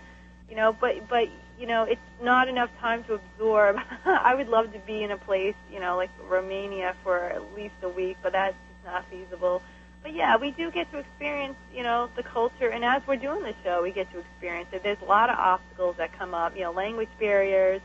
you 0.49 0.56
know, 0.56 0.75
but 0.80 1.08
but 1.08 1.27
you 1.58 1.65
know, 1.65 1.84
it's 1.84 2.01
not 2.21 2.47
enough 2.47 2.69
time 2.80 3.03
to 3.06 3.15
absorb. 3.15 3.77
I 4.06 4.36
would 4.36 4.47
love 4.47 4.71
to 4.73 4.80
be 4.80 5.03
in 5.03 5.12
a 5.12 5.17
place, 5.17 5.56
you 5.71 5.80
know, 5.80 5.97
like 5.97 6.12
Romania 6.30 6.95
for 7.03 7.17
at 7.17 7.53
least 7.56 7.73
a 7.82 7.89
week, 7.89 8.17
but 8.21 8.32
that's 8.34 8.56
just 8.69 8.86
not 8.86 9.06
feasible. 9.10 9.62
But 10.08 10.15
yeah, 10.15 10.38
we 10.38 10.52
do 10.52 10.72
get 10.72 10.89
to 10.93 11.00
experience, 11.00 11.58
you 11.76 11.84
know, 11.84 12.10
the 12.15 12.24
culture, 12.24 12.70
and 12.70 12.86
as 12.86 13.02
we're 13.06 13.17
doing 13.17 13.43
the 13.43 13.54
show, 13.62 13.84
we 13.84 13.91
get 13.91 14.10
to 14.13 14.20
experience 14.20 14.70
it. 14.72 14.82
There's 14.82 15.02
a 15.02 15.06
lot 15.06 15.30
of 15.30 15.38
obstacles 15.38 15.98
that 15.98 16.17
come 16.17 16.34
up, 16.34 16.56
you 16.56 16.62
know, 16.62 16.72
language 16.72 17.10
barriers, 17.20 17.82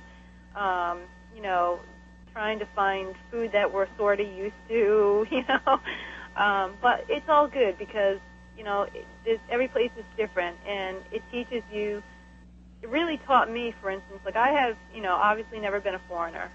um, 0.54 1.00
you 1.34 1.42
know, 1.42 1.80
trying 2.32 2.60
to 2.60 2.66
find 2.76 3.16
food 3.32 3.50
that 3.50 3.74
we're 3.74 3.88
sort 3.96 4.20
of 4.20 4.28
used 4.28 4.54
to, 4.68 5.26
you 5.32 5.42
know. 5.48 5.80
Um, 6.36 6.74
but 6.80 7.04
it's 7.08 7.28
all 7.28 7.48
good 7.48 7.76
because, 7.76 8.20
you 8.56 8.62
know, 8.62 8.86
it, 9.26 9.40
every 9.50 9.66
place 9.66 9.90
is 9.98 10.04
different, 10.16 10.56
and 10.64 10.98
it 11.10 11.24
teaches 11.32 11.64
you. 11.72 12.04
It 12.82 12.88
really 12.88 13.16
taught 13.26 13.50
me, 13.50 13.74
for 13.80 13.90
instance, 13.90 14.20
like 14.24 14.36
I 14.36 14.50
have, 14.50 14.76
you 14.94 15.02
know, 15.02 15.16
obviously 15.16 15.58
never 15.58 15.80
been 15.80 15.96
a 15.96 16.02
foreigner. 16.06 16.52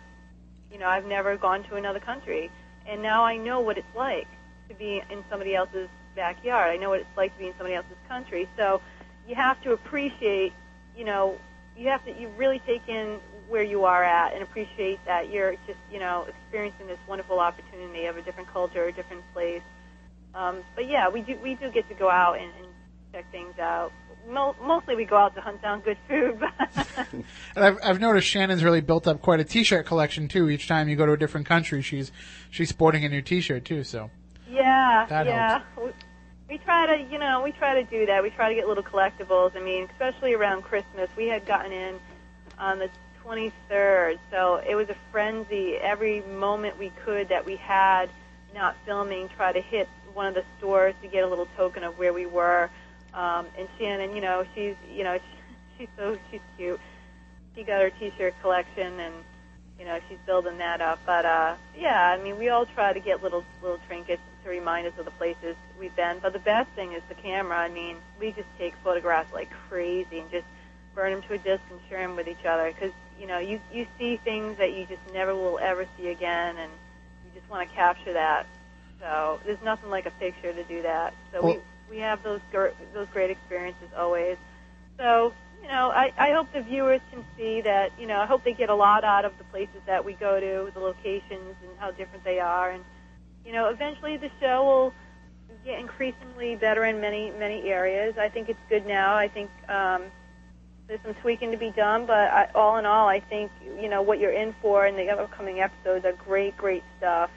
You 0.72 0.80
know, 0.80 0.88
I've 0.88 1.06
never 1.06 1.36
gone 1.36 1.64
to 1.64 1.76
another 1.76 2.00
country, 2.00 2.50
and 2.88 3.02
now 3.02 3.26
I 3.26 3.36
know 3.36 3.60
what 3.60 3.78
it's 3.78 3.96
like 3.98 4.28
to 4.70 4.76
be 4.76 5.02
in 5.10 5.24
somebody 5.30 5.56
else's 5.56 5.90
backyard. 6.16 6.72
I 6.72 6.78
know 6.78 6.90
what 6.90 7.00
it's 7.00 7.18
like 7.18 7.34
to 7.34 7.40
be 7.40 7.48
in 7.48 7.54
somebody 7.54 7.76
else's 7.76 7.98
country. 8.08 8.48
So 8.58 8.82
you 9.28 9.36
have 9.36 9.62
to 9.64 9.72
appreciate, 9.72 10.54
you 10.96 11.06
know, 11.06 11.38
you 11.78 11.90
have 11.90 12.04
to 12.06 12.12
you 12.12 12.30
really 12.38 12.60
take 12.66 12.88
in 12.88 13.20
where 13.48 13.64
you 13.64 13.86
are 13.86 14.04
at 14.04 14.34
and 14.34 14.44
appreciate 14.44 15.00
that 15.06 15.30
you're 15.32 15.54
just, 15.68 15.80
you 15.92 16.00
know, 16.00 16.26
experiencing 16.28 16.88
this 16.88 16.98
wonderful 17.08 17.40
opportunity 17.40 18.06
of 18.06 18.18
a 18.18 18.22
different 18.22 18.52
culture, 18.52 18.86
a 18.86 18.92
different 18.92 19.24
place. 19.34 19.62
Um, 20.36 20.64
but 20.76 20.88
yeah, 20.88 21.08
we 21.10 21.22
do 21.22 21.38
we 21.42 21.56
do 21.56 21.72
get 21.72 21.88
to 21.90 21.96
go 21.96 22.10
out 22.10 22.40
and, 22.40 22.52
and 22.58 22.68
check 23.14 23.32
things 23.32 23.58
out. 23.60 23.92
Mo- 24.28 24.56
mostly 24.62 24.96
we 24.96 25.06
go 25.06 25.16
out 25.16 25.36
to 25.36 25.42
hunt 25.42 25.62
down 25.62 25.82
good 25.82 25.98
food. 26.08 26.42
And 27.56 27.64
I've, 27.64 27.78
I've 27.84 28.00
noticed 28.00 28.28
Shannon's 28.28 28.64
really 28.64 28.82
built 28.82 29.08
up 29.08 29.22
quite 29.22 29.40
a 29.40 29.44
T-shirt 29.44 29.86
collection 29.86 30.28
too. 30.28 30.50
Each 30.50 30.68
time 30.68 30.90
you 30.90 30.96
go 30.96 31.06
to 31.06 31.12
a 31.12 31.18
different 31.18 31.46
country, 31.46 31.82
she's 31.82 32.12
she's 32.50 32.70
sporting 32.70 33.06
a 33.06 33.10
new 33.10 33.22
T-shirt 33.22 33.66
too. 33.66 33.84
So 33.84 34.10
Yeah, 34.50 35.06
That 35.10 35.26
yeah. 35.26 35.62
We, 35.78 35.92
we 36.50 36.58
try 36.60 36.86
to, 36.88 37.04
you 37.12 37.20
know, 37.20 37.42
we 37.42 37.52
try 37.52 37.82
to 37.82 37.84
do 37.84 38.06
that. 38.06 38.24
We 38.24 38.30
try 38.30 38.50
to 38.50 38.56
get 38.56 38.68
little 38.68 38.84
collectibles. 38.84 39.56
I 39.56 39.60
mean, 39.60 39.88
especially 39.92 40.34
around 40.34 40.64
Christmas, 40.64 41.10
we 41.18 41.28
had 41.28 41.46
gotten 41.46 41.72
in 41.72 42.00
on 42.58 42.80
the 42.80 42.90
23rd, 43.24 44.20
so 44.32 44.62
it 44.68 44.76
was 44.76 44.90
a 44.90 44.96
frenzy. 45.12 45.76
Every 45.76 46.22
moment 46.22 46.80
we 46.80 46.92
could 47.04 47.30
that 47.30 47.46
we 47.46 47.58
had 47.58 48.10
not 48.56 48.76
filming, 48.86 49.30
try 49.30 49.52
to 49.52 49.62
hit 49.62 49.90
one 50.14 50.26
of 50.26 50.34
the 50.34 50.44
stores 50.58 50.96
to 51.02 51.08
get 51.08 51.24
a 51.24 51.28
little 51.28 51.48
token 51.58 51.84
of 51.84 51.98
where 52.00 52.14
we 52.14 52.26
were. 52.26 52.70
Um, 53.14 53.46
and 53.58 53.68
Shannon, 53.78 54.16
you 54.16 54.22
know, 54.22 54.46
she's, 54.56 54.76
you 54.92 55.04
know, 55.04 55.20
she's 55.78 55.90
so 55.98 56.18
she's 56.32 56.42
cute. 56.58 56.80
She 57.56 57.64
got 57.64 57.82
her 57.82 57.90
T-shirt 57.90 58.36
collection 58.42 59.00
and 59.00 59.14
you 59.80 59.86
know 59.86 60.00
she's 60.10 60.18
building 60.26 60.58
that 60.60 60.82
up. 60.82 61.00
But 61.06 61.26
uh, 61.26 61.56
yeah, 61.78 62.16
I 62.18 62.22
mean 62.22 62.38
we 62.38 62.50
all 62.50 62.66
try 62.66 62.94
to 62.94 63.00
get 63.00 63.24
little 63.24 63.44
little 63.62 63.80
trinkets 63.88 64.22
to 64.48 64.52
remind 64.60 64.88
us 64.88 64.94
of 64.98 65.06
the 65.06 65.12
places 65.12 65.56
we've 65.80 65.96
been. 65.96 66.18
But 66.22 66.34
the 66.34 66.40
best 66.40 66.70
thing 66.72 66.94
is 66.94 67.02
the 67.10 67.16
camera. 67.16 67.58
I 67.58 67.70
mean 67.70 67.98
we 68.20 68.32
just 68.32 68.48
take 68.58 68.74
photographs 68.84 69.32
like 69.34 69.50
crazy 69.70 70.20
and 70.20 70.32
just 70.32 70.46
burn 70.96 71.12
them 71.12 71.22
to 71.24 71.34
a 71.34 71.38
disc 71.38 71.62
and 71.70 71.80
share 71.90 72.00
them 72.08 72.16
with 72.16 72.28
each 72.28 72.46
other 72.46 72.72
because 72.72 72.92
you 73.20 73.28
know 73.28 73.40
you 73.40 73.60
you 73.72 73.86
see 74.00 74.18
things 74.18 74.58
that 74.58 74.74
you 74.74 74.86
just 74.86 75.02
never 75.14 75.36
will 75.36 75.60
ever 75.60 75.86
see 75.98 76.08
again, 76.10 76.58
and 76.58 76.72
you 77.26 77.40
just 77.40 77.50
want 77.52 77.68
to 77.70 77.76
capture 77.76 78.14
that. 78.14 78.48
So 79.00 79.40
there's 79.46 79.62
nothing 79.64 79.90
like 79.90 80.06
a 80.06 80.12
picture 80.12 80.54
to 80.54 80.64
do 80.64 80.82
that. 80.84 81.14
So 81.32 81.42
Well- 81.44 81.54
we 81.90 81.98
we 81.98 82.00
have 82.00 82.24
those 82.24 82.42
gr- 82.52 82.76
those 82.94 83.08
great 83.14 83.30
experiences 83.30 83.90
always. 83.98 84.38
So 84.98 85.34
you 85.62 85.68
know, 85.70 85.90
I, 85.90 86.14
I 86.18 86.32
hope 86.32 86.52
the 86.54 86.62
viewers 86.62 87.02
can 87.12 87.26
see 87.36 87.62
that, 87.62 87.92
you 88.00 88.06
know, 88.08 88.20
I 88.20 88.26
hope 88.26 88.44
they 88.44 88.54
get 88.54 88.70
a 88.70 88.76
lot 88.76 89.04
out 89.04 89.26
of 89.26 89.38
the 89.38 89.44
places 89.46 89.82
that 89.86 90.06
we 90.06 90.14
go 90.14 90.40
to, 90.40 90.72
the 90.72 90.80
locations 90.80 91.56
and 91.62 91.72
how 91.80 91.92
different 91.92 92.24
they 92.24 92.40
are. 92.40 92.70
And, 92.72 92.84
you 93.48 93.54
know, 93.54 93.70
eventually 93.70 94.18
the 94.18 94.30
show 94.42 94.64
will 94.66 94.94
get 95.64 95.80
increasingly 95.80 96.58
better 96.58 96.84
in 96.84 97.00
many, 97.00 97.32
many 97.32 97.70
areas. 97.70 98.16
I 98.20 98.28
think 98.28 98.50
it's 98.50 98.60
good 98.68 98.86
now. 98.86 99.16
I 99.16 99.30
think 99.30 99.50
um, 99.70 100.04
there's 100.88 101.00
some 101.02 101.14
tweaking 101.16 101.52
to 101.52 101.58
be 101.58 101.72
done, 101.72 102.06
but 102.06 102.18
I, 102.18 102.50
all 102.54 102.78
in 102.78 102.86
all, 102.86 103.08
I 103.08 103.22
think, 103.22 103.50
you 103.82 103.88
know, 103.88 104.02
what 104.02 104.20
you're 104.20 104.34
in 104.34 104.54
for 104.62 104.86
in 104.86 104.98
the 104.98 105.10
upcoming 105.10 105.62
episodes 105.62 106.04
are 106.04 106.12
great, 106.12 106.58
great 106.58 106.84
stuff. 106.98 107.30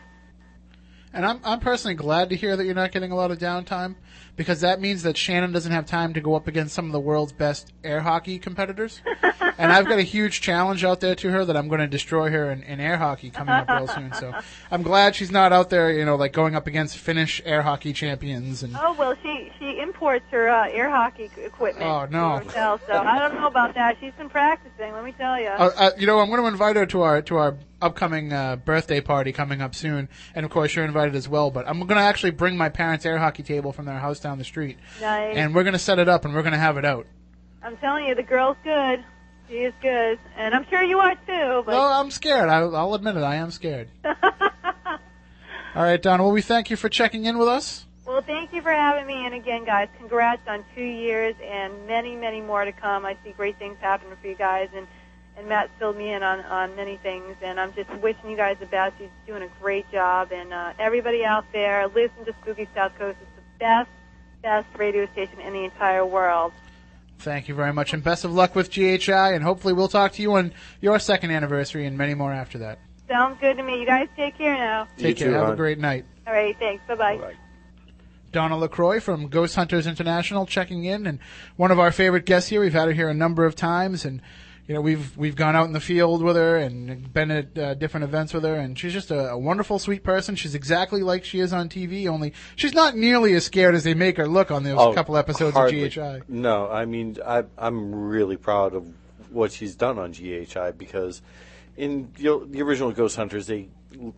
And 1.12 1.24
I'm 1.26 1.40
I'm 1.42 1.58
personally 1.58 1.94
glad 1.94 2.30
to 2.30 2.36
hear 2.36 2.56
that 2.56 2.64
you're 2.64 2.74
not 2.74 2.92
getting 2.92 3.10
a 3.10 3.16
lot 3.16 3.32
of 3.32 3.38
downtime 3.38 3.96
because 4.40 4.62
that 4.62 4.80
means 4.80 5.02
that 5.02 5.18
Shannon 5.18 5.52
doesn't 5.52 5.70
have 5.70 5.84
time 5.84 6.14
to 6.14 6.20
go 6.22 6.34
up 6.34 6.48
against 6.48 6.74
some 6.74 6.86
of 6.86 6.92
the 6.92 6.98
world's 6.98 7.30
best 7.30 7.74
air 7.84 8.00
hockey 8.00 8.38
competitors. 8.38 9.02
and 9.58 9.70
I've 9.70 9.86
got 9.86 9.98
a 9.98 10.02
huge 10.02 10.40
challenge 10.40 10.82
out 10.82 11.00
there 11.00 11.14
to 11.16 11.30
her 11.30 11.44
that 11.44 11.58
I'm 11.58 11.68
going 11.68 11.82
to 11.82 11.86
destroy 11.86 12.30
her 12.30 12.50
in, 12.50 12.62
in 12.62 12.80
air 12.80 12.96
hockey 12.96 13.28
coming 13.28 13.52
up 13.52 13.68
real 13.68 13.86
soon. 13.86 14.14
So 14.14 14.32
I'm 14.70 14.82
glad 14.82 15.14
she's 15.14 15.30
not 15.30 15.52
out 15.52 15.68
there, 15.68 15.92
you 15.92 16.06
know, 16.06 16.16
like 16.16 16.32
going 16.32 16.54
up 16.54 16.66
against 16.66 16.96
Finnish 16.96 17.42
air 17.44 17.60
hockey 17.60 17.92
champions 17.92 18.62
and 18.62 18.74
Oh 18.80 18.94
well, 18.94 19.14
she 19.22 19.52
she 19.58 19.78
imports 19.78 20.24
her 20.30 20.48
uh, 20.48 20.70
air 20.70 20.88
hockey 20.88 21.30
equipment. 21.36 21.86
Oh, 21.86 22.06
no. 22.06 22.38
herself, 22.38 22.80
so 22.86 22.94
I 22.94 23.18
don't 23.18 23.34
know 23.34 23.46
about 23.46 23.74
that. 23.74 23.98
She's 24.00 24.14
been 24.14 24.30
practicing. 24.30 24.94
Let 24.94 25.04
me 25.04 25.12
tell 25.12 25.38
you. 25.38 25.48
Uh, 25.48 25.70
uh, 25.76 25.90
you 25.98 26.06
know, 26.06 26.18
I'm 26.18 26.30
going 26.30 26.40
to 26.40 26.48
invite 26.48 26.76
her 26.76 26.86
to 26.86 27.02
our 27.02 27.20
to 27.20 27.36
our 27.36 27.58
upcoming 27.82 28.32
uh, 28.32 28.56
birthday 28.56 29.00
party 29.00 29.32
coming 29.32 29.60
up 29.60 29.74
soon, 29.74 30.08
and 30.34 30.44
of 30.44 30.50
course 30.50 30.74
you're 30.74 30.84
invited 30.84 31.14
as 31.14 31.28
well. 31.28 31.50
But 31.50 31.68
I'm 31.68 31.78
going 31.80 31.96
to 31.96 32.02
actually 32.02 32.30
bring 32.30 32.56
my 32.56 32.68
parents' 32.68 33.04
air 33.04 33.18
hockey 33.18 33.42
table 33.42 33.72
from 33.72 33.86
their 33.86 33.98
house 33.98 34.20
down 34.20 34.29
the 34.38 34.44
street, 34.44 34.78
nice. 35.00 35.36
and 35.36 35.54
we're 35.54 35.64
going 35.64 35.74
to 35.74 35.78
set 35.78 35.98
it 35.98 36.08
up 36.08 36.24
and 36.24 36.34
we're 36.34 36.42
going 36.42 36.52
to 36.52 36.58
have 36.58 36.76
it 36.76 36.84
out. 36.84 37.06
I'm 37.62 37.76
telling 37.76 38.06
you, 38.06 38.14
the 38.14 38.22
girl's 38.22 38.56
good. 38.64 39.04
She 39.48 39.56
is 39.56 39.74
good, 39.82 40.18
and 40.36 40.54
I'm 40.54 40.64
sure 40.70 40.82
you 40.82 40.98
are 41.00 41.14
too. 41.14 41.62
But 41.64 41.66
Well, 41.66 41.88
I'm 41.88 42.10
scared. 42.12 42.48
I, 42.48 42.60
I'll 42.60 42.94
admit 42.94 43.16
it. 43.16 43.22
I 43.22 43.34
am 43.36 43.50
scared. 43.50 43.88
All 44.04 45.82
right, 45.82 46.00
Don. 46.00 46.20
Well, 46.22 46.30
we 46.30 46.42
thank 46.42 46.70
you 46.70 46.76
for 46.76 46.88
checking 46.88 47.24
in 47.24 47.36
with 47.38 47.48
us. 47.48 47.84
well, 48.06 48.22
thank 48.22 48.52
you 48.52 48.62
for 48.62 48.72
having 48.72 49.06
me. 49.06 49.24
And 49.26 49.34
again, 49.34 49.64
guys, 49.64 49.88
congrats 49.98 50.42
on 50.48 50.64
two 50.74 50.84
years 50.84 51.34
and 51.44 51.86
many, 51.86 52.16
many 52.16 52.40
more 52.40 52.64
to 52.64 52.72
come. 52.72 53.04
I 53.04 53.16
see 53.24 53.32
great 53.32 53.58
things 53.58 53.76
happening 53.80 54.16
for 54.20 54.28
you 54.28 54.34
guys, 54.36 54.68
and 54.74 54.86
and 55.36 55.48
Matt 55.48 55.70
filled 55.78 55.96
me 55.96 56.12
in 56.12 56.22
on 56.22 56.40
on 56.40 56.76
many 56.76 56.96
things. 56.98 57.36
And 57.42 57.58
I'm 57.60 57.72
just 57.74 57.90
wishing 57.96 58.30
you 58.30 58.36
guys 58.36 58.56
the 58.60 58.66
best. 58.66 58.94
You're 59.00 59.10
doing 59.26 59.42
a 59.42 59.52
great 59.60 59.90
job, 59.90 60.30
and 60.32 60.52
uh, 60.52 60.72
everybody 60.78 61.24
out 61.24 61.44
there, 61.52 61.86
listen 61.88 62.24
to 62.24 62.34
Spooky 62.42 62.68
South 62.74 62.96
Coast. 62.98 63.16
It's 63.20 63.30
the 63.36 63.58
best, 63.58 63.90
best 64.42 64.66
radio 64.76 65.06
station 65.12 65.40
in 65.40 65.52
the 65.52 65.64
entire 65.64 66.04
world. 66.04 66.52
Thank 67.18 67.48
you 67.48 67.54
very 67.54 67.72
much, 67.72 67.92
and 67.92 68.02
best 68.02 68.24
of 68.24 68.32
luck 68.32 68.54
with 68.54 68.70
GHI. 68.70 69.34
And 69.34 69.44
hopefully, 69.44 69.74
we'll 69.74 69.88
talk 69.88 70.12
to 70.12 70.22
you 70.22 70.32
on 70.34 70.52
your 70.80 70.98
second 70.98 71.30
anniversary 71.30 71.84
and 71.86 71.98
many 71.98 72.14
more 72.14 72.32
after 72.32 72.58
that. 72.58 72.78
Sounds 73.08 73.38
good 73.40 73.56
to 73.56 73.62
me. 73.62 73.80
You 73.80 73.86
guys 73.86 74.08
take 74.16 74.38
care 74.38 74.54
now. 74.54 74.86
You 74.96 75.02
Take 75.02 75.16
care. 75.18 75.28
too, 75.28 75.34
Have 75.34 75.50
a 75.50 75.56
great 75.56 75.78
night. 75.78 76.04
All 76.26 76.32
right, 76.32 76.56
thanks. 76.58 76.82
Bye 76.86 76.94
bye. 76.94 77.34
Donna 78.32 78.56
LaCroix 78.56 79.00
from 79.00 79.26
Ghost 79.28 79.56
Hunters 79.56 79.86
International 79.86 80.46
checking 80.46 80.84
in 80.84 81.06
and 81.06 81.18
one 81.56 81.72
of 81.72 81.80
our 81.80 81.90
favorite 81.90 82.24
guests 82.24 82.48
here. 82.48 82.60
We've 82.60 82.72
had 82.72 82.86
her 82.86 82.94
here 82.94 83.08
a 83.08 83.14
number 83.14 83.44
of 83.44 83.56
times 83.56 84.04
and 84.04 84.22
you 84.70 84.76
know, 84.76 84.80
we've 84.82 85.16
we've 85.16 85.34
gone 85.34 85.56
out 85.56 85.66
in 85.66 85.72
the 85.72 85.80
field 85.80 86.22
with 86.22 86.36
her 86.36 86.56
and 86.56 87.12
been 87.12 87.32
at 87.32 87.58
uh, 87.58 87.74
different 87.74 88.04
events 88.04 88.32
with 88.32 88.44
her, 88.44 88.54
and 88.54 88.78
she's 88.78 88.92
just 88.92 89.10
a, 89.10 89.30
a 89.30 89.36
wonderful, 89.36 89.80
sweet 89.80 90.04
person. 90.04 90.36
She's 90.36 90.54
exactly 90.54 91.02
like 91.02 91.24
she 91.24 91.40
is 91.40 91.52
on 91.52 91.68
TV, 91.68 92.06
only 92.06 92.34
she's 92.54 92.72
not 92.72 92.96
nearly 92.96 93.34
as 93.34 93.44
scared 93.44 93.74
as 93.74 93.82
they 93.82 93.94
make 93.94 94.16
her 94.16 94.28
look 94.28 94.52
on 94.52 94.62
those 94.62 94.78
Oh, 94.78 94.92
couple 94.92 95.16
episodes 95.16 95.56
hardly. 95.56 95.86
of 95.86 95.92
GHI. 95.92 96.20
No, 96.28 96.70
I 96.70 96.84
mean 96.84 97.16
I, 97.26 97.42
I'm 97.58 97.92
really 97.92 98.36
proud 98.36 98.76
of 98.76 98.86
what 99.30 99.50
she's 99.50 99.74
done 99.74 99.98
on 99.98 100.12
GHI 100.12 100.70
because 100.78 101.20
in 101.76 102.12
the, 102.18 102.46
the 102.48 102.62
original 102.62 102.92
Ghost 102.92 103.16
Hunters 103.16 103.48
they 103.48 103.70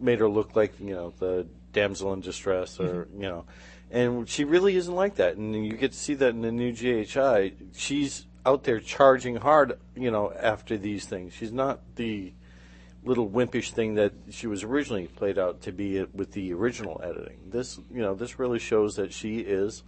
made 0.03 0.18
her 0.18 0.28
look 0.28 0.55
like 0.55 0.78
you 0.78 0.94
know 0.94 1.14
the 1.18 1.46
damsel 1.72 2.12
in 2.12 2.20
distress 2.20 2.78
or 2.78 3.07
Mm-hmm. 3.07 3.22
you 3.22 3.28
know, 3.30 3.44
and 3.90 4.28
she 4.28 4.44
really 4.44 4.76
isn't 4.76 4.94
like 4.94 5.14
that. 5.14 5.38
And 5.38 5.64
you 5.64 5.72
get 5.78 5.92
to 5.92 5.98
see 5.98 6.12
that 6.12 6.28
in 6.28 6.42
the 6.42 6.53
new 6.53 6.72
GHI. 6.72 7.55
She's 7.74 8.26
out 8.45 8.64
there 8.64 8.80
charging 8.80 9.36
hard, 9.36 9.78
you 9.95 10.11
know, 10.11 10.32
after 10.32 10.76
these 10.76 11.07
things. 11.07 11.32
She's 11.32 11.53
not 11.53 11.80
the 11.97 12.32
little 13.05 13.28
wimpish 13.28 13.72
thing 13.72 13.95
that 13.95 14.12
she 14.30 14.47
was 14.47 14.62
originally 14.62 15.07
played 15.07 15.38
out 15.38 15.62
to 15.62 15.72
be 15.72 16.03
with 16.05 16.32
the 16.32 16.53
original 16.53 17.01
editing. 17.03 17.38
This, 17.51 17.78
you 17.93 18.01
know, 18.01 18.14
this 18.14 18.38
really 18.38 18.59
shows 18.59 18.97
that 18.97 19.12
she 19.12 19.40
is 19.40 19.82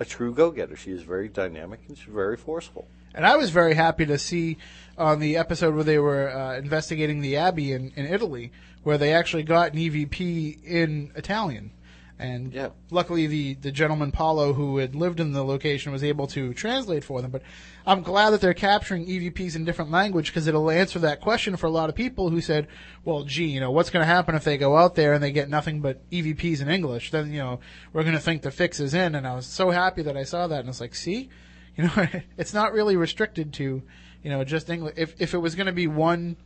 a 0.00 0.04
true 0.04 0.34
go-getter. 0.34 0.76
She 0.76 0.90
is 0.90 1.02
very 1.02 1.28
dynamic 1.28 1.80
and 1.88 1.96
she's 1.96 2.12
very 2.12 2.36
forceful. 2.36 2.88
And 3.14 3.24
I 3.24 3.36
was 3.36 3.50
very 3.50 3.74
happy 3.74 4.04
to 4.06 4.18
see 4.18 4.58
on 4.98 5.20
the 5.20 5.36
episode 5.36 5.74
where 5.74 5.84
they 5.84 5.98
were 5.98 6.30
uh, 6.30 6.58
investigating 6.58 7.22
the 7.22 7.36
Abbey 7.36 7.72
in, 7.72 7.92
in 7.96 8.04
Italy, 8.04 8.52
where 8.82 8.98
they 8.98 9.14
actually 9.14 9.42
got 9.42 9.72
an 9.72 9.78
EVP 9.78 10.62
in 10.64 11.12
Italian. 11.14 11.70
And 12.18 12.52
Yeah. 12.52 12.70
luckily, 12.90 13.26
the, 13.26 13.54
the 13.54 13.70
gentleman 13.70 14.10
Paulo 14.10 14.54
who 14.54 14.78
had 14.78 14.94
lived 14.94 15.20
in 15.20 15.32
the 15.32 15.44
location 15.44 15.92
was 15.92 16.02
able 16.02 16.26
to 16.28 16.54
translate 16.54 17.04
for 17.04 17.20
them. 17.20 17.30
But 17.30 17.42
I'm 17.86 18.02
glad 18.02 18.30
that 18.30 18.40
they're 18.40 18.54
capturing 18.54 19.06
EVPs 19.06 19.54
in 19.54 19.64
different 19.64 19.90
language 19.90 20.28
because 20.28 20.46
it'll 20.46 20.70
answer 20.70 20.98
that 21.00 21.20
question 21.20 21.56
for 21.56 21.66
a 21.66 21.70
lot 21.70 21.88
of 21.90 21.94
people 21.94 22.30
who 22.30 22.40
said, 22.40 22.68
"Well, 23.04 23.24
gee, 23.24 23.46
you 23.46 23.60
know, 23.60 23.70
what's 23.70 23.90
going 23.90 24.02
to 24.02 24.06
happen 24.06 24.34
if 24.34 24.44
they 24.44 24.56
go 24.56 24.76
out 24.76 24.94
there 24.94 25.12
and 25.12 25.22
they 25.22 25.30
get 25.32 25.50
nothing 25.50 25.80
but 25.80 26.08
EVPs 26.10 26.60
in 26.62 26.68
English? 26.68 27.10
Then 27.10 27.32
you 27.32 27.38
know, 27.38 27.60
we're 27.92 28.02
going 28.02 28.14
to 28.14 28.20
think 28.20 28.42
the 28.42 28.50
fix 28.50 28.80
is 28.80 28.94
in." 28.94 29.14
And 29.14 29.26
I 29.26 29.34
was 29.34 29.46
so 29.46 29.70
happy 29.70 30.02
that 30.02 30.16
I 30.16 30.24
saw 30.24 30.46
that, 30.46 30.60
and 30.60 30.68
it's 30.68 30.80
like, 30.80 30.94
see, 30.94 31.28
you 31.76 31.84
know, 31.84 32.06
it's 32.38 32.54
not 32.54 32.72
really 32.72 32.96
restricted 32.96 33.52
to, 33.54 33.82
you 34.22 34.30
know, 34.30 34.42
just 34.42 34.70
English. 34.70 34.94
If 34.96 35.20
if 35.20 35.34
it 35.34 35.38
was 35.38 35.54
going 35.54 35.66
to 35.66 35.72
be 35.72 35.86
one 35.86 36.36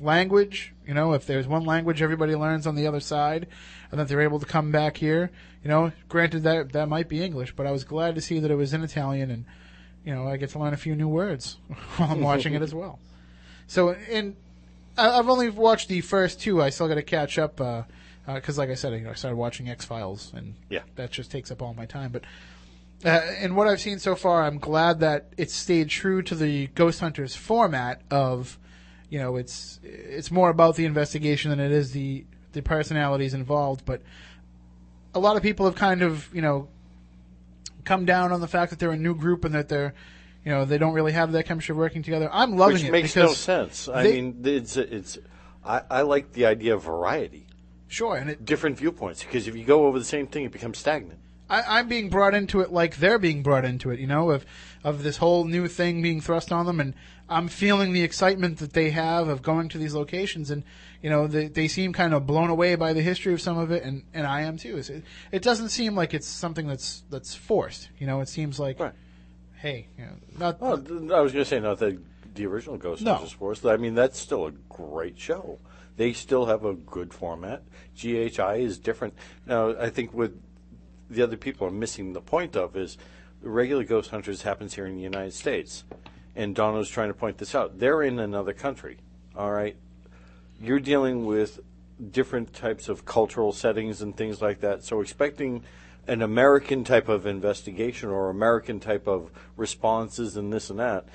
language, 0.00 0.74
you 0.86 0.94
know, 0.94 1.12
if 1.12 1.26
there's 1.26 1.46
one 1.46 1.64
language 1.64 2.02
everybody 2.02 2.34
learns 2.34 2.66
on 2.66 2.74
the 2.74 2.86
other 2.86 3.00
side, 3.00 3.46
and 3.90 4.00
that 4.00 4.08
they're 4.08 4.20
able 4.20 4.38
to 4.40 4.46
come 4.46 4.70
back 4.72 4.96
here, 4.98 5.30
you 5.62 5.68
know, 5.70 5.92
granted 6.08 6.42
that 6.42 6.72
that 6.72 6.88
might 6.88 7.08
be 7.08 7.22
English, 7.22 7.54
but 7.56 7.66
I 7.66 7.72
was 7.72 7.84
glad 7.84 8.14
to 8.14 8.20
see 8.20 8.38
that 8.40 8.50
it 8.50 8.56
was 8.56 8.72
in 8.74 8.82
Italian, 8.82 9.30
and 9.30 9.44
you 10.04 10.14
know, 10.14 10.28
I 10.28 10.36
get 10.36 10.50
to 10.50 10.58
learn 10.58 10.72
a 10.74 10.76
few 10.76 10.94
new 10.94 11.08
words 11.08 11.56
while 11.96 12.10
I'm 12.12 12.20
watching 12.20 12.54
it 12.54 12.62
as 12.62 12.74
well. 12.74 12.98
So, 13.66 13.90
and 13.90 14.36
I've 14.96 15.28
only 15.28 15.50
watched 15.50 15.88
the 15.88 16.00
first 16.00 16.40
two. 16.40 16.62
I 16.62 16.70
still 16.70 16.86
got 16.88 16.94
to 16.94 17.02
catch 17.02 17.38
up 17.38 17.56
because, 18.26 18.56
like 18.58 18.70
I 18.70 18.74
said, 18.74 18.92
you 18.92 19.00
know, 19.00 19.10
I 19.10 19.14
started 19.14 19.36
watching 19.36 19.68
X 19.68 19.84
Files, 19.84 20.32
and 20.34 20.54
Yeah. 20.70 20.82
that 20.94 21.10
just 21.10 21.30
takes 21.30 21.50
up 21.50 21.60
all 21.62 21.74
my 21.74 21.86
time. 21.86 22.12
But 22.12 22.22
uh, 23.04 23.20
in 23.40 23.56
what 23.56 23.66
I've 23.66 23.80
seen 23.80 23.98
so 23.98 24.14
far, 24.14 24.44
I'm 24.44 24.58
glad 24.58 25.00
that 25.00 25.26
it 25.36 25.50
stayed 25.50 25.88
true 25.88 26.22
to 26.22 26.34
the 26.34 26.68
Ghost 26.68 27.00
Hunters 27.00 27.34
format 27.34 28.00
of, 28.10 28.58
you 29.08 29.18
know, 29.18 29.36
it's 29.36 29.78
it's 29.82 30.30
more 30.30 30.50
about 30.50 30.76
the 30.76 30.84
investigation 30.84 31.50
than 31.50 31.60
it 31.60 31.72
is 31.72 31.92
the 31.92 32.24
the 32.52 32.62
personalities 32.62 33.34
involved. 33.34 33.84
But 33.84 34.02
a 35.14 35.18
lot 35.18 35.36
of 35.36 35.42
people 35.42 35.66
have 35.66 35.74
kind 35.76 36.02
of, 36.02 36.28
you 36.34 36.42
know, 36.42 36.68
come 37.84 38.04
down 38.04 38.32
on 38.32 38.40
the 38.40 38.48
fact 38.48 38.70
that 38.70 38.78
they're 38.78 38.90
a 38.90 38.96
new 38.96 39.14
group 39.14 39.44
and 39.44 39.54
that 39.54 39.68
they're, 39.68 39.94
you 40.44 40.50
know, 40.50 40.64
they 40.64 40.78
don't 40.78 40.92
really 40.94 41.12
have 41.12 41.32
that 41.32 41.46
chemistry 41.46 41.74
working 41.74 42.02
together. 42.02 42.28
I'm 42.32 42.56
loving 42.56 42.76
it. 42.76 42.80
Which 42.82 42.88
it 42.88 42.92
makes 42.92 43.16
no 43.16 43.32
sense. 43.32 43.88
I 43.88 44.02
they- 44.02 44.12
mean, 44.20 44.40
it's 44.44 44.76
it's. 44.76 45.18
I, 45.64 45.82
I 45.90 46.02
like 46.02 46.32
the 46.32 46.46
idea 46.46 46.74
of 46.76 46.84
variety, 46.84 47.46
Sure, 47.88 48.16
and 48.16 48.30
it, 48.30 48.44
different 48.44 48.78
viewpoints. 48.78 49.24
Because 49.24 49.48
if 49.48 49.56
you 49.56 49.64
go 49.64 49.86
over 49.86 49.98
the 49.98 50.04
same 50.04 50.28
thing, 50.28 50.44
it 50.44 50.52
becomes 50.52 50.78
stagnant. 50.78 51.18
I, 51.48 51.78
I'm 51.78 51.88
being 51.88 52.08
brought 52.10 52.34
into 52.34 52.60
it 52.60 52.72
like 52.72 52.96
they're 52.96 53.18
being 53.18 53.42
brought 53.42 53.64
into 53.64 53.90
it, 53.90 54.00
you 54.00 54.06
know, 54.06 54.30
of 54.30 54.44
of 54.84 55.02
this 55.02 55.16
whole 55.18 55.44
new 55.44 55.66
thing 55.68 56.02
being 56.02 56.20
thrust 56.20 56.52
on 56.52 56.66
them, 56.66 56.80
and 56.80 56.94
I'm 57.28 57.48
feeling 57.48 57.92
the 57.92 58.02
excitement 58.02 58.58
that 58.58 58.72
they 58.72 58.90
have 58.90 59.28
of 59.28 59.42
going 59.42 59.68
to 59.70 59.78
these 59.78 59.94
locations, 59.94 60.50
and 60.50 60.62
you 61.02 61.10
know, 61.10 61.26
they 61.26 61.48
they 61.48 61.68
seem 61.68 61.92
kind 61.92 62.14
of 62.14 62.26
blown 62.26 62.50
away 62.50 62.74
by 62.74 62.92
the 62.92 63.02
history 63.02 63.32
of 63.32 63.40
some 63.40 63.58
of 63.58 63.70
it, 63.70 63.82
and 63.82 64.02
and 64.14 64.26
I 64.26 64.42
am 64.42 64.56
too. 64.56 64.76
It, 64.78 65.02
it 65.32 65.42
doesn't 65.42 65.68
seem 65.70 65.94
like 65.94 66.14
it's 66.14 66.26
something 66.26 66.66
that's 66.66 67.02
that's 67.10 67.34
forced, 67.34 67.90
you 67.98 68.06
know. 68.06 68.20
It 68.20 68.28
seems 68.28 68.58
like, 68.60 68.78
Right. 68.80 68.92
hey, 69.54 69.88
you 69.98 70.04
know, 70.04 70.12
not 70.38 70.58
oh, 70.60 70.68
Well, 70.68 70.78
th- 70.78 71.10
I 71.12 71.20
was 71.20 71.32
going 71.32 71.44
to 71.44 71.48
say 71.48 71.60
not 71.60 71.78
that 71.78 71.98
the 72.34 72.46
original 72.46 72.76
Ghost 72.76 73.02
No. 73.02 73.14
Hunters 73.14 73.32
Force. 73.32 73.64
I 73.64 73.76
mean, 73.76 73.94
that's 73.94 74.18
still 74.18 74.46
a 74.46 74.52
great 74.68 75.18
show. 75.18 75.58
They 75.96 76.12
still 76.12 76.46
have 76.46 76.64
a 76.64 76.74
good 76.74 77.14
format. 77.14 77.62
GHI 77.96 78.56
is 78.56 78.78
different. 78.78 79.14
Now, 79.46 79.74
I 79.78 79.88
think 79.88 80.12
what 80.12 80.32
the 81.08 81.22
other 81.22 81.36
people 81.36 81.66
are 81.66 81.72
missing 81.72 82.12
the 82.12 82.20
point 82.20 82.56
of 82.56 82.76
is 82.76 82.98
regular 83.42 83.84
Ghost 83.84 84.10
Hunters 84.10 84.42
happens 84.42 84.74
here 84.74 84.86
in 84.86 84.96
the 84.96 85.02
United 85.02 85.32
States, 85.32 85.84
and 86.34 86.54
Donna's 86.54 86.88
trying 86.88 87.08
to 87.08 87.14
point 87.14 87.38
this 87.38 87.54
out. 87.54 87.78
They're 87.78 88.02
in 88.02 88.18
another 88.18 88.52
country. 88.52 88.98
All 89.36 89.52
right, 89.52 89.76
you're 90.60 90.80
dealing 90.80 91.26
with 91.26 91.60
different 92.10 92.52
types 92.52 92.88
of 92.88 93.04
cultural 93.04 93.52
settings 93.52 94.02
and 94.02 94.16
things 94.16 94.42
like 94.42 94.60
that. 94.60 94.84
So 94.84 95.00
expecting 95.00 95.62
an 96.06 96.22
American 96.22 96.84
type 96.84 97.08
of 97.08 97.26
investigation 97.26 98.08
or 98.10 98.30
American 98.30 98.80
type 98.80 99.06
of 99.06 99.30
responses 99.56 100.36
and 100.36 100.52
this 100.52 100.70
and 100.70 100.78
that 100.78 101.06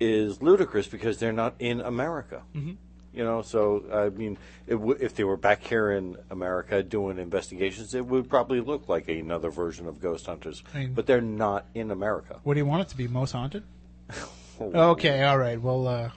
is 0.00 0.40
ludicrous 0.42 0.86
because 0.86 1.18
they're 1.18 1.32
not 1.32 1.54
in 1.58 1.80
America. 1.80 2.42
Mm-hmm. 2.54 2.72
You 3.18 3.24
know, 3.24 3.42
so 3.42 3.82
I 3.92 4.10
mean, 4.16 4.38
it 4.68 4.74
w- 4.74 4.96
if 5.00 5.16
they 5.16 5.24
were 5.24 5.36
back 5.36 5.64
here 5.64 5.90
in 5.90 6.16
America 6.30 6.84
doing 6.84 7.18
investigations, 7.18 7.92
it 7.92 8.06
would 8.06 8.30
probably 8.30 8.60
look 8.60 8.88
like 8.88 9.08
another 9.08 9.50
version 9.50 9.88
of 9.88 10.00
Ghost 10.00 10.24
Hunters. 10.26 10.62
I 10.72 10.78
mean- 10.78 10.94
but 10.94 11.06
they're 11.06 11.20
not 11.20 11.66
in 11.74 11.90
America. 11.90 12.38
what 12.44 12.54
do 12.54 12.60
you 12.60 12.64
want 12.66 12.82
it 12.82 12.88
to 12.90 12.96
be? 12.96 13.08
Most 13.08 13.32
haunted? 13.32 13.64
Okay, 14.60 15.22
all 15.22 15.38
right. 15.38 15.60
Well, 15.62 15.86
uh, 15.86 16.10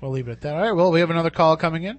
we'll 0.00 0.12
leave 0.12 0.28
it 0.28 0.32
at 0.32 0.40
that. 0.42 0.54
All 0.54 0.62
right. 0.62 0.72
Well, 0.72 0.90
we 0.90 1.00
have 1.00 1.10
another 1.10 1.28
call 1.28 1.58
coming 1.58 1.82
in. 1.82 1.98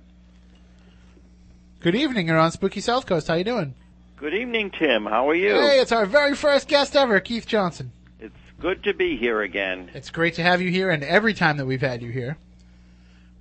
Good 1.81 1.93
evening. 1.93 2.27
You're 2.27 2.39
on 2.39 2.51
Spooky 2.51 2.81
South 2.81 3.05
Coast. 3.05 3.27
How 3.27 3.35
you 3.35 3.43
doing? 3.43 3.75
Good 4.17 4.33
evening, 4.33 4.71
Tim. 4.71 5.05
How 5.05 5.29
are 5.29 5.35
you? 5.35 5.49
Hey, 5.53 5.79
it's 5.79 5.91
our 5.91 6.07
very 6.07 6.35
first 6.35 6.67
guest 6.67 6.95
ever, 6.95 7.19
Keith 7.19 7.45
Johnson. 7.45 7.91
It's 8.19 8.35
good 8.59 8.83
to 8.85 8.93
be 8.95 9.17
here 9.17 9.41
again. 9.41 9.91
It's 9.93 10.09
great 10.09 10.33
to 10.35 10.41
have 10.43 10.61
you 10.63 10.71
here, 10.71 10.89
and 10.89 11.03
every 11.03 11.35
time 11.35 11.57
that 11.57 11.65
we've 11.67 11.81
had 11.81 12.01
you 12.01 12.11
here, 12.11 12.37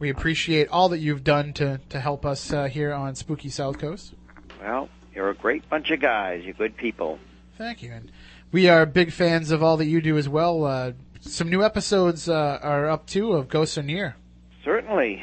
we 0.00 0.08
appreciate 0.08 0.66
all 0.68 0.88
that 0.88 0.98
you've 0.98 1.22
done 1.22 1.52
to, 1.52 1.78
to 1.90 2.00
help 2.00 2.26
us 2.26 2.52
uh, 2.52 2.64
here 2.64 2.92
on 2.92 3.14
Spooky 3.14 3.50
South 3.50 3.78
Coast. 3.78 4.14
Well, 4.60 4.88
you're 5.14 5.28
a 5.28 5.34
great 5.34 5.68
bunch 5.68 5.90
of 5.90 6.00
guys. 6.00 6.42
You're 6.42 6.54
good 6.54 6.76
people. 6.76 7.18
Thank 7.58 7.82
you. 7.82 7.92
And 7.92 8.10
we 8.50 8.68
are 8.68 8.86
big 8.86 9.12
fans 9.12 9.50
of 9.50 9.62
all 9.62 9.76
that 9.76 9.86
you 9.86 10.00
do 10.00 10.16
as 10.16 10.28
well. 10.28 10.64
Uh, 10.64 10.92
some 11.20 11.50
new 11.50 11.62
episodes 11.62 12.28
uh, 12.28 12.58
are 12.62 12.88
up 12.88 13.06
too 13.06 13.34
of 13.34 13.48
Ghosts 13.48 13.76
Are 13.76 13.82
Near. 13.82 14.16
Certainly. 14.64 15.22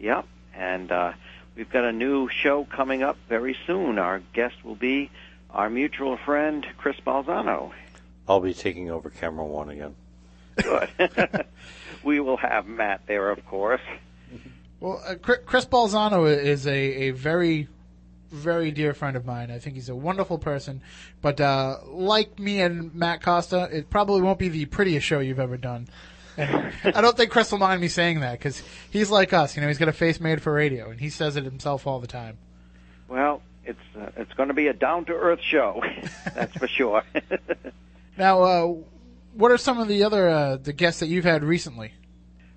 Yep. 0.00 0.26
And 0.54 0.90
uh, 0.90 1.12
we've 1.56 1.70
got 1.70 1.84
a 1.84 1.92
new 1.92 2.28
show 2.28 2.64
coming 2.64 3.04
up 3.04 3.16
very 3.28 3.56
soon. 3.66 4.00
Our 4.00 4.20
guest 4.32 4.64
will 4.64 4.74
be 4.74 5.10
our 5.48 5.70
mutual 5.70 6.16
friend, 6.16 6.66
Chris 6.76 6.96
Balzano. 7.06 7.70
I'll 8.28 8.40
be 8.40 8.54
taking 8.54 8.90
over 8.90 9.10
camera 9.10 9.44
one 9.46 9.70
again. 9.70 9.94
Good. 10.56 10.88
we 12.04 12.20
will 12.20 12.36
have 12.36 12.66
Matt 12.66 13.02
there, 13.06 13.30
of 13.30 13.44
course. 13.46 13.80
Well, 14.80 15.02
uh, 15.06 15.14
Chris 15.14 15.64
Balzano 15.64 16.26
is 16.26 16.66
a, 16.66 16.72
a 16.72 17.10
very, 17.12 17.68
very 18.30 18.72
dear 18.72 18.94
friend 18.94 19.16
of 19.16 19.24
mine. 19.24 19.50
I 19.50 19.58
think 19.58 19.76
he's 19.76 19.88
a 19.88 19.94
wonderful 19.94 20.38
person. 20.38 20.82
But 21.20 21.40
uh, 21.40 21.78
like 21.86 22.38
me 22.38 22.60
and 22.60 22.92
Matt 22.94 23.22
Costa, 23.22 23.68
it 23.70 23.90
probably 23.90 24.22
won't 24.22 24.40
be 24.40 24.48
the 24.48 24.64
prettiest 24.64 25.06
show 25.06 25.20
you've 25.20 25.38
ever 25.38 25.56
done. 25.56 25.88
And 26.36 26.72
I 26.84 27.00
don't 27.00 27.16
think 27.16 27.30
Chris 27.30 27.52
will 27.52 27.58
mind 27.58 27.80
me 27.80 27.88
saying 27.88 28.20
that 28.20 28.38
because 28.38 28.60
he's 28.90 29.10
like 29.10 29.32
us. 29.32 29.54
You 29.54 29.62
know, 29.62 29.68
he's 29.68 29.78
got 29.78 29.88
a 29.88 29.92
face 29.92 30.18
made 30.18 30.42
for 30.42 30.52
radio, 30.52 30.90
and 30.90 30.98
he 31.00 31.10
says 31.10 31.36
it 31.36 31.44
himself 31.44 31.86
all 31.86 32.00
the 32.00 32.08
time. 32.08 32.38
Well, 33.06 33.42
it's 33.64 33.78
uh, 33.96 34.10
it's 34.16 34.32
going 34.34 34.48
to 34.48 34.54
be 34.54 34.66
a 34.66 34.72
down 34.72 35.04
to 35.04 35.12
earth 35.12 35.40
show. 35.42 35.82
That's 36.34 36.56
for 36.56 36.66
sure. 36.66 37.02
Now, 38.18 38.42
uh, 38.42 38.74
what 39.34 39.50
are 39.50 39.58
some 39.58 39.78
of 39.78 39.88
the 39.88 40.04
other 40.04 40.28
uh, 40.28 40.56
the 40.56 40.72
guests 40.72 41.00
that 41.00 41.06
you've 41.08 41.24
had 41.24 41.44
recently? 41.44 41.92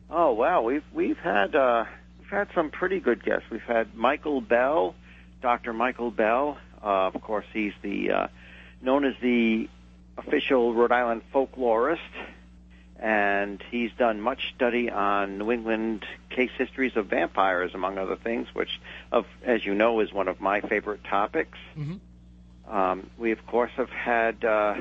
oh 0.09 0.31
wow, 0.33 0.61
we've 0.61 0.83
we've 0.93 1.17
had 1.17 1.55
uh, 1.55 1.85
we've 2.19 2.29
had 2.29 2.47
some 2.55 2.69
pretty 2.71 2.99
good 2.99 3.23
guests. 3.23 3.45
We've 3.51 3.61
had 3.61 3.95
Michael 3.95 4.41
Bell, 4.41 4.95
Dr. 5.41 5.73
Michael 5.73 6.11
Bell. 6.11 6.57
Uh, 6.83 7.07
of 7.13 7.21
course, 7.21 7.45
he's 7.53 7.73
the 7.81 8.11
uh, 8.11 8.27
known 8.81 9.05
as 9.05 9.15
the 9.21 9.67
official 10.17 10.73
Rhode 10.73 10.91
Island 10.91 11.23
folklorist, 11.33 11.97
and 12.99 13.61
he's 13.71 13.91
done 13.97 14.21
much 14.21 14.53
study 14.55 14.89
on 14.89 15.37
New 15.39 15.51
England 15.51 16.05
case 16.29 16.51
histories 16.57 16.95
of 16.95 17.07
vampires, 17.07 17.71
among 17.73 17.97
other 17.97 18.15
things, 18.15 18.47
which, 18.53 18.79
of 19.11 19.25
as 19.43 19.65
you 19.65 19.73
know, 19.73 19.99
is 19.99 20.13
one 20.13 20.27
of 20.27 20.39
my 20.39 20.61
favorite 20.61 21.03
topics. 21.03 21.57
Mhm. 21.77 21.99
Um, 22.69 23.09
we, 23.17 23.31
of 23.31 23.45
course, 23.45 23.71
have 23.77 23.89
had 23.89 24.43
uh, 24.45 24.75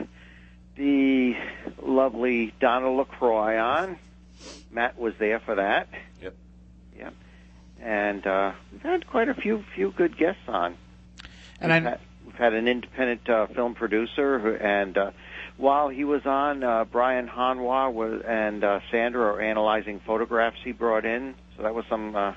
the 0.76 1.34
lovely 1.82 2.52
Donna 2.60 2.90
LaCroix 2.90 3.58
on. 3.58 3.98
Matt 4.70 4.98
was 4.98 5.14
there 5.18 5.40
for 5.40 5.54
that. 5.54 5.88
Yep. 6.20 6.34
Yep. 6.98 7.14
And 7.80 8.26
uh, 8.26 8.52
we've 8.72 8.82
had 8.82 9.06
quite 9.06 9.28
a 9.28 9.34
few 9.34 9.64
few 9.74 9.90
good 9.92 10.16
guests 10.16 10.42
on. 10.48 10.76
And 11.60 11.72
we've, 11.72 11.86
I 11.86 11.90
had, 11.90 12.00
we've 12.26 12.34
had 12.34 12.54
an 12.54 12.66
independent 12.66 13.28
uh, 13.28 13.46
film 13.46 13.74
producer, 13.74 14.38
who, 14.38 14.54
and 14.54 14.96
uh, 14.98 15.10
while 15.56 15.88
he 15.88 16.04
was 16.04 16.26
on, 16.26 16.64
uh, 16.64 16.84
Brian 16.84 17.28
Hanwa 17.28 17.92
was, 17.92 18.22
and 18.26 18.64
uh, 18.64 18.80
Sandra 18.90 19.34
are 19.34 19.40
analyzing 19.40 20.00
photographs 20.00 20.58
he 20.64 20.72
brought 20.72 21.04
in. 21.04 21.34
So 21.56 21.62
that 21.62 21.74
was 21.74 21.84
some 21.88 22.16
uh, 22.16 22.32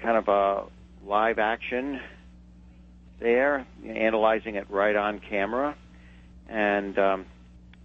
kind 0.00 0.16
of 0.16 0.28
a 0.28 0.64
live 1.06 1.38
action 1.38 2.00
there, 3.20 3.66
analyzing 3.86 4.56
it 4.56 4.68
right 4.70 4.96
on 4.96 5.20
camera, 5.20 5.76
and 6.48 6.98
um, 6.98 7.18
we, 7.20 7.26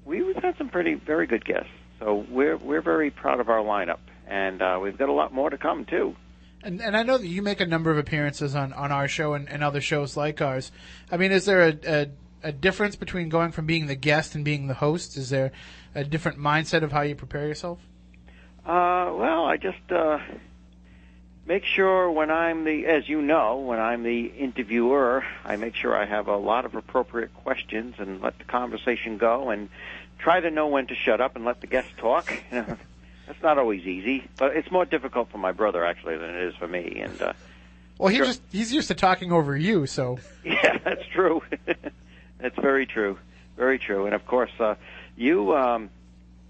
we've 0.06 0.36
had 0.36 0.58
some 0.58 0.70
pretty 0.70 0.94
very 0.94 1.28
good 1.28 1.44
guests. 1.44 1.70
So 2.00 2.26
we're 2.30 2.58
we're 2.58 2.82
very 2.82 3.10
proud 3.10 3.40
of 3.40 3.50
our 3.50 3.60
lineup, 3.60 4.00
and 4.28 4.62
uh, 4.62 4.80
we've 4.82 4.98
got 4.98 5.10
a 5.10 5.14
lot 5.14 5.34
more 5.34 5.50
to 5.50 5.58
come 5.58 5.86
too. 5.86 6.16
And, 6.64 6.82
and 6.82 6.98
I 6.98 7.04
know 7.04 7.18
that 7.20 7.28
you 7.28 7.44
make 7.44 7.62
a 7.62 7.66
number 7.66 7.92
of 7.92 7.98
appearances 8.00 8.56
on, 8.56 8.74
on 8.74 8.92
our 8.92 9.08
show 9.08 9.34
and, 9.34 9.48
and 9.48 9.64
other 9.64 9.82
shows 9.82 10.18
like 10.18 10.42
ours. 10.42 10.72
I 11.12 11.18
mean, 11.18 11.32
is 11.32 11.46
there 11.46 11.62
a, 11.68 11.78
a, 11.86 12.08
a 12.42 12.52
difference 12.52 12.96
between 12.96 13.30
going 13.30 13.52
from 13.52 13.68
being 13.68 13.86
the 13.86 13.96
guest 13.96 14.34
and 14.34 14.44
being 14.44 14.66
the 14.66 14.74
host? 14.74 15.16
Is 15.16 15.30
there 15.30 15.52
a 15.94 16.04
different 16.04 16.40
mindset 16.40 16.82
of 16.82 16.92
how 16.92 17.02
you 17.02 17.14
prepare 17.14 17.48
yourself? 17.48 17.80
Uh, 18.66 19.14
well, 19.14 19.46
I 19.46 19.58
just 19.58 19.92
uh, 19.92 20.18
make 21.46 21.64
sure 21.66 22.10
when 22.12 22.32
I'm 22.32 22.64
the, 22.64 22.86
as 22.86 23.08
you 23.08 23.22
know, 23.22 23.58
when 23.58 23.80
I'm 23.80 24.04
the 24.04 24.26
interviewer, 24.26 25.24
I 25.44 25.56
make 25.58 25.76
sure 25.76 25.96
I 25.96 26.06
have 26.06 26.28
a 26.28 26.38
lot 26.38 26.66
of 26.66 26.76
appropriate 26.76 27.34
questions 27.34 27.96
and 28.00 28.22
let 28.22 28.38
the 28.38 28.44
conversation 28.46 29.18
go, 29.18 29.50
and 29.50 29.70
try 30.20 30.40
to 30.40 30.50
know 30.50 30.68
when 30.68 30.88
to 30.88 30.96
shut 30.96 31.22
up 31.22 31.36
and 31.36 31.46
let 31.46 31.62
the 31.62 31.68
guest 31.68 31.90
talk. 31.98 32.32
You 32.52 32.58
know, 32.68 32.78
that's 33.28 33.42
not 33.44 33.58
always 33.58 33.86
easy, 33.86 34.28
but 34.38 34.56
it's 34.56 34.72
more 34.72 34.86
difficult 34.86 35.30
for 35.30 35.38
my 35.38 35.52
brother 35.52 35.86
actually 35.86 36.18
than 36.18 36.30
it 36.30 36.44
is 36.44 36.56
for 36.56 36.68
me. 36.68 37.02
And 37.04 37.22
uh, 37.22 37.34
Well, 37.98 38.10
he 38.10 38.18
Sure. 38.18 38.26
just 38.26 38.42
he's 38.52 38.74
used 38.74 38.88
to 38.90 38.96
talking 38.96 39.32
over 39.32 39.56
you, 39.56 39.86
so 39.88 40.20
yeah, 40.44 40.78
that's 40.84 41.06
true. 41.14 41.42
that's 42.40 42.56
very 42.60 42.86
true. 42.86 43.18
Very 43.58 43.80
true. 43.80 44.06
And 44.06 44.14
of 44.14 44.26
course, 44.26 44.52
uh, 44.60 44.76
you, 45.16 45.56
um, 45.56 45.90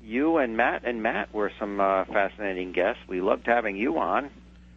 you 0.03 0.37
and 0.37 0.57
Matt 0.57 0.83
and 0.85 1.03
Matt 1.03 1.33
were 1.33 1.51
some 1.59 1.79
uh, 1.79 2.05
fascinating 2.05 2.71
guests. 2.71 3.01
We 3.07 3.21
loved 3.21 3.45
having 3.45 3.75
you 3.77 3.99
on. 3.99 4.29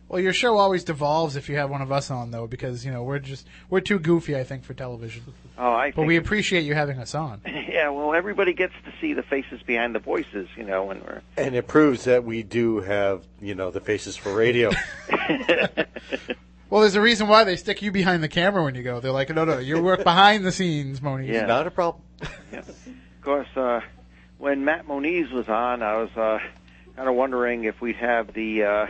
Well, 0.08 0.20
your 0.20 0.32
show 0.32 0.56
always 0.56 0.84
devolves 0.84 1.36
if 1.36 1.48
you 1.50 1.56
have 1.56 1.68
one 1.68 1.82
of 1.82 1.92
us 1.92 2.10
on, 2.10 2.30
though, 2.30 2.46
because 2.46 2.84
you 2.84 2.90
know 2.90 3.02
we're 3.02 3.18
just 3.18 3.46
we're 3.68 3.80
too 3.80 3.98
goofy, 3.98 4.36
I 4.36 4.44
think, 4.44 4.64
for 4.64 4.72
television. 4.72 5.22
Oh, 5.58 5.72
I 5.72 5.90
But 5.90 5.96
think 5.96 6.08
we 6.08 6.16
appreciate 6.16 6.62
you 6.62 6.74
having 6.74 6.98
us 6.98 7.14
on. 7.14 7.42
Yeah, 7.78 7.90
well, 7.90 8.12
everybody 8.12 8.54
gets 8.54 8.72
to 8.86 8.92
see 9.00 9.12
the 9.12 9.22
faces 9.22 9.62
behind 9.62 9.94
the 9.94 10.00
voices, 10.00 10.48
you 10.56 10.64
know, 10.64 10.86
when 10.86 10.98
we're. 11.00 11.20
And 11.36 11.54
it 11.54 11.68
proves 11.68 12.04
that 12.04 12.24
we 12.24 12.42
do 12.42 12.80
have, 12.80 13.22
you 13.40 13.54
know, 13.54 13.70
the 13.70 13.80
faces 13.80 14.16
for 14.16 14.34
radio. 14.34 14.72
Well, 16.70 16.82
there's 16.82 16.96
a 16.96 17.00
reason 17.00 17.28
why 17.28 17.44
they 17.44 17.56
stick 17.56 17.80
you 17.80 17.90
behind 17.90 18.22
the 18.22 18.28
camera 18.28 18.62
when 18.62 18.74
you 18.74 18.82
go. 18.82 19.00
They're 19.00 19.10
like, 19.12 19.30
no, 19.30 19.44
no, 19.46 19.56
you 19.58 19.80
work 19.82 20.04
behind 20.04 20.44
the 20.44 20.52
scenes, 20.52 21.00
Moniz. 21.00 21.28
Yeah. 21.30 21.46
Not 21.46 21.66
a 21.66 21.70
problem. 21.70 22.02
of 22.52 22.66
course, 23.22 23.48
uh, 23.56 23.80
when 24.36 24.66
Matt 24.66 24.86
Moniz 24.86 25.30
was 25.30 25.48
on, 25.48 25.82
I 25.82 25.96
was 25.96 26.10
uh, 26.14 26.38
kind 26.94 27.08
of 27.08 27.14
wondering 27.14 27.64
if 27.64 27.80
we'd 27.80 27.96
have 27.96 28.34
the 28.34 28.64
uh, 28.64 28.86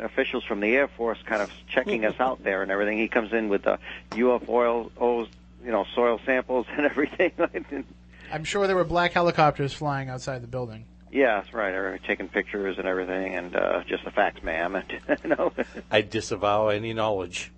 officials 0.00 0.44
from 0.44 0.60
the 0.60 0.74
Air 0.74 0.88
Force 0.88 1.18
kind 1.24 1.42
of 1.42 1.50
checking 1.68 2.04
us 2.04 2.14
out 2.18 2.42
there 2.44 2.62
and 2.62 2.70
everything. 2.70 2.98
He 2.98 3.08
comes 3.08 3.32
in 3.32 3.48
with 3.48 3.62
the 3.62 3.78
UFOs, 4.12 5.28
you 5.64 5.70
know, 5.72 5.84
soil 5.94 6.20
samples 6.24 6.66
and 6.76 6.86
everything. 6.86 7.32
I'm 8.32 8.44
sure 8.44 8.66
there 8.66 8.76
were 8.76 8.84
black 8.84 9.12
helicopters 9.12 9.72
flying 9.72 10.08
outside 10.10 10.42
the 10.42 10.46
building. 10.48 10.84
yeah, 11.10 11.40
that's 11.40 11.54
right. 11.54 11.70
They're 11.70 11.98
taking 12.06 12.28
pictures 12.28 12.76
and 12.78 12.86
everything, 12.86 13.34
and 13.34 13.56
uh, 13.56 13.82
just 13.86 14.04
the 14.04 14.10
facts, 14.10 14.42
ma'am. 14.42 14.74
And, 15.08 15.18
you 15.22 15.30
know. 15.30 15.52
I 15.90 16.02
disavow 16.02 16.68
any 16.68 16.92
knowledge. 16.92 17.50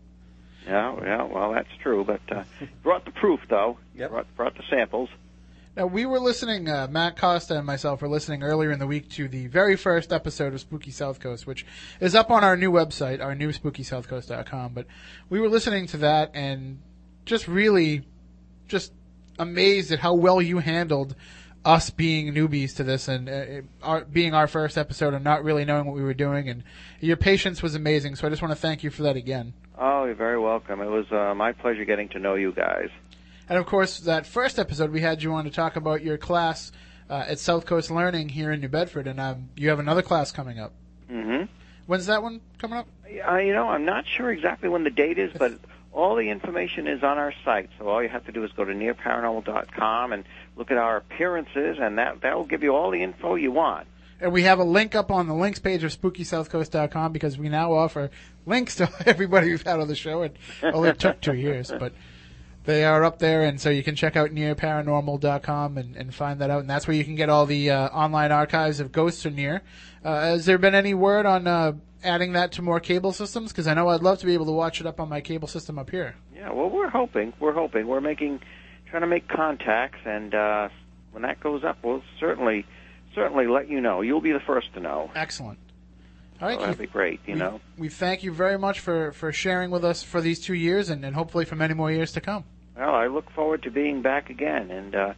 Yeah, 0.67 0.95
yeah, 1.03 1.23
well, 1.25 1.53
that's 1.53 1.75
true, 1.83 2.05
but 2.05 2.21
uh, 2.31 2.45
brought 2.83 3.05
the 3.05 3.11
proof, 3.11 3.41
though. 3.49 3.79
Yep. 3.97 4.11
Brought, 4.11 4.37
brought 4.37 4.57
the 4.57 4.63
samples. 4.71 5.09
Now, 5.77 5.87
we 5.87 6.05
were 6.05 6.19
listening, 6.19 6.69
uh, 6.69 6.89
Matt 6.91 7.17
Costa 7.17 7.57
and 7.57 7.65
myself 7.65 8.03
were 8.03 8.09
listening 8.09 8.43
earlier 8.43 8.73
in 8.73 8.81
the 8.81 8.89
week 8.89 9.09
to 9.11 9.29
the 9.29 9.47
very 9.47 9.77
first 9.77 10.13
episode 10.13 10.53
of 10.53 10.61
Spooky 10.61 10.91
South 10.91 11.21
Coast, 11.21 11.47
which 11.47 11.65
is 12.01 12.17
up 12.17 12.29
on 12.29 12.43
our 12.43 12.57
new 12.57 12.73
website, 12.73 13.23
our 13.23 13.37
new 13.37 13.51
spookysouthcoast.com. 13.51 14.73
But 14.75 14.87
we 15.29 15.39
were 15.39 15.49
listening 15.49 15.87
to 15.89 15.99
that 15.99 16.33
and 16.35 16.81
just 17.25 17.47
really 17.47 18.03
just 18.67 18.93
amazed 19.39 19.93
at 19.93 20.01
how 20.01 20.15
well 20.15 20.43
you 20.43 20.59
handled 20.59 21.15
us 21.65 21.89
being 21.91 22.35
newbies 22.35 22.75
to 22.77 22.83
this 22.83 23.07
and 23.07 23.29
uh, 23.29 23.63
our, 23.83 24.05
being 24.05 24.35
our 24.35 24.49
first 24.49 24.77
episode 24.77 25.15
and 25.15 25.23
not 25.23 25.45
really 25.45 25.65
knowing 25.65 25.87
what 25.87 25.95
we 25.95 26.03
were 26.03 26.15
doing. 26.15 26.49
And 26.49 26.65
your 27.01 27.17
patience 27.17 27.63
was 27.63 27.77
amazing, 27.77 28.17
so 28.17 28.27
I 28.27 28.31
just 28.31 28.43
want 28.43 28.53
to 28.53 28.61
thank 28.61 28.83
you 28.83 28.91
for 28.91 29.03
that 29.05 29.15
again. 29.15 29.55
Oh, 29.79 30.05
you're 30.05 30.15
very 30.17 30.41
welcome. 30.41 30.81
It 30.81 30.89
was 30.91 31.07
uh, 31.13 31.33
my 31.37 31.53
pleasure 31.53 31.85
getting 31.85 32.09
to 32.11 32.19
know 32.19 32.35
you 32.35 32.53
guys. 32.53 32.89
And 33.51 33.59
of 33.59 33.67
course, 33.67 33.99
that 34.01 34.27
first 34.27 34.61
episode 34.61 34.93
we 34.93 35.01
had 35.01 35.25
you 35.25 35.35
on 35.35 35.43
to 35.45 35.51
talk 35.51 35.75
about 35.75 36.05
your 36.05 36.17
class 36.17 36.71
uh, 37.11 37.25
at 37.27 37.41
South 37.41 37.67
Coast 37.67 37.91
Learning 37.91 38.29
here 38.29 38.53
in 38.53 38.61
New 38.61 38.69
Bedford, 38.69 39.09
and 39.09 39.19
um, 39.19 39.49
you 39.57 39.71
have 39.71 39.81
another 39.81 40.03
class 40.03 40.31
coming 40.31 40.61
up. 40.61 40.73
Mm-hmm. 41.11 41.47
When's 41.87 42.07
that 42.07 42.23
one 42.23 42.41
coming 42.59 42.79
up? 42.79 42.87
Uh, 43.05 43.39
you 43.39 43.53
know, 43.53 43.67
I'm 43.67 43.85
not 43.85 44.05
sure 44.07 44.31
exactly 44.31 44.69
when 44.69 44.85
the 44.85 44.91
date 44.91 45.19
is, 45.19 45.33
but 45.37 45.59
all 45.93 46.15
the 46.15 46.31
information 46.31 46.87
is 46.87 47.03
on 47.03 47.19
our 47.19 47.35
site. 47.45 47.71
So 47.77 47.89
all 47.89 48.01
you 48.01 48.09
have 48.09 48.25
to 48.27 48.33
do 48.33 48.45
is 48.45 48.53
go 48.53 48.65
to 48.65 48.73
nearparanormal.com 48.73 50.13
and 50.13 50.25
look 50.55 50.71
at 50.71 50.79
our 50.79 50.99
appearances, 50.99 51.79
and 51.81 51.99
that 51.99 52.21
that 52.21 52.37
will 52.37 52.47
give 52.47 52.63
you 52.63 52.77
all 52.77 52.93
the 52.93 53.03
info 53.03 53.35
you 53.35 53.51
want. 53.51 53.89
And 54.21 54.33
we 54.33 54.45
have 54.45 54.61
a 54.61 54.65
link 54.65 54.95
up 54.95 55.11
on 55.11 55.27
the 55.27 55.35
links 55.35 55.59
page 55.59 55.83
of 55.83 55.99
SpookySouthCoast.com 55.99 57.13
because 57.13 57.37
we 57.37 57.49
now 57.49 57.73
offer 57.73 58.13
links 58.47 58.77
to 58.77 58.89
everybody 59.07 59.49
we've 59.49 59.63
had 59.65 59.81
on 59.81 59.89
the 59.89 59.97
show. 59.97 60.23
It 60.23 60.37
only 60.63 60.93
took 60.93 61.21
two 61.21 61.35
years, 61.35 61.73
but 61.77 61.93
they 62.71 62.85
are 62.85 63.05
up 63.05 63.19
there, 63.19 63.43
and 63.43 63.61
so 63.61 63.69
you 63.69 63.83
can 63.83 63.97
check 63.97 64.17
out 64.17 64.31
nearparanormal.com 64.31 65.77
and, 65.77 65.97
and 65.97 66.15
find 66.15 66.41
that 66.41 66.51
out. 66.51 66.61
And 66.61 66.71
that's 66.71 66.87
where 66.87 66.97
you 66.97 67.05
can 67.05 67.17
get 67.17 67.29
all 67.29 67.45
the 67.45 67.71
uh, 67.71 67.89
online 67.89 68.33
archives 68.33 68.81
of 68.81 68.93
Ghosts 68.93 69.27
Are 69.27 69.31
Near. 69.31 69.63
Uh, 70.05 70.21
has 70.21 70.47
there 70.47 70.57
been 70.57 70.75
any 70.75 70.95
word 70.95 71.27
on 71.27 71.47
uh, 71.47 71.73
adding 72.05 72.33
that 72.33 72.53
to 72.53 72.63
more 72.63 72.81
cable 72.81 73.13
systems? 73.13 73.51
Because 73.53 73.67
I 73.67 73.75
know 73.75 73.89
I'd 73.89 74.03
love 74.03 74.19
to 74.21 74.27
be 74.27 74.35
able 74.35 74.47
to 74.47 74.53
watch 74.53 74.81
it 74.81 74.87
up 74.87 75.01
on 75.01 75.09
my 75.09 75.21
cable 75.21 75.49
system 75.49 75.79
up 75.79 75.91
here. 75.91 76.15
Yeah, 76.35 76.53
well, 76.53 76.71
we're 76.71 76.89
hoping. 76.89 77.33
We're 77.41 77.53
hoping. 77.53 77.87
We're 77.87 78.01
making, 78.01 78.41
trying 78.89 79.03
to 79.03 79.09
make 79.09 79.29
contacts, 79.29 79.99
and 80.05 80.35
uh, 80.35 80.69
when 81.11 81.23
that 81.23 81.41
goes 81.41 81.65
up, 81.65 81.79
we'll 81.83 82.03
certainly, 82.19 82.65
certainly 83.15 83.47
let 83.47 83.69
you 83.69 83.81
know. 83.81 84.01
You'll 84.01 84.21
be 84.21 84.33
the 84.33 84.41
first 84.41 84.73
to 84.75 84.81
know. 84.81 85.11
Excellent. 85.15 85.59
All 86.41 86.49
right, 86.49 86.59
So 86.59 86.67
that'd 86.67 86.79
be 86.79 86.87
great. 86.87 87.21
You 87.27 87.35
we, 87.35 87.41
know. 87.41 87.61
we 87.77 87.89
thank 87.91 88.23
you 88.23 88.33
very 88.33 88.57
much 88.59 88.81
for, 88.81 89.13
for 89.13 89.31
sharing 89.33 89.71
with 89.71 89.85
us 89.85 90.03
for 90.03 90.23
these 90.23 90.41
two 90.41 90.55
years 90.55 90.89
and, 90.89 91.05
and 91.05 91.15
hopefully 91.15 91.45
for 91.45 91.55
many 91.55 91.75
more 91.75 91.93
years 91.93 92.13
to 92.13 92.21
come. 92.23 92.45
Well, 92.81 92.95
I 92.95 93.09
look 93.09 93.31
forward 93.33 93.65
to 93.65 93.71
being 93.71 94.01
back 94.01 94.31
again, 94.31 94.71
and 94.71 94.95
uh, 94.95 95.13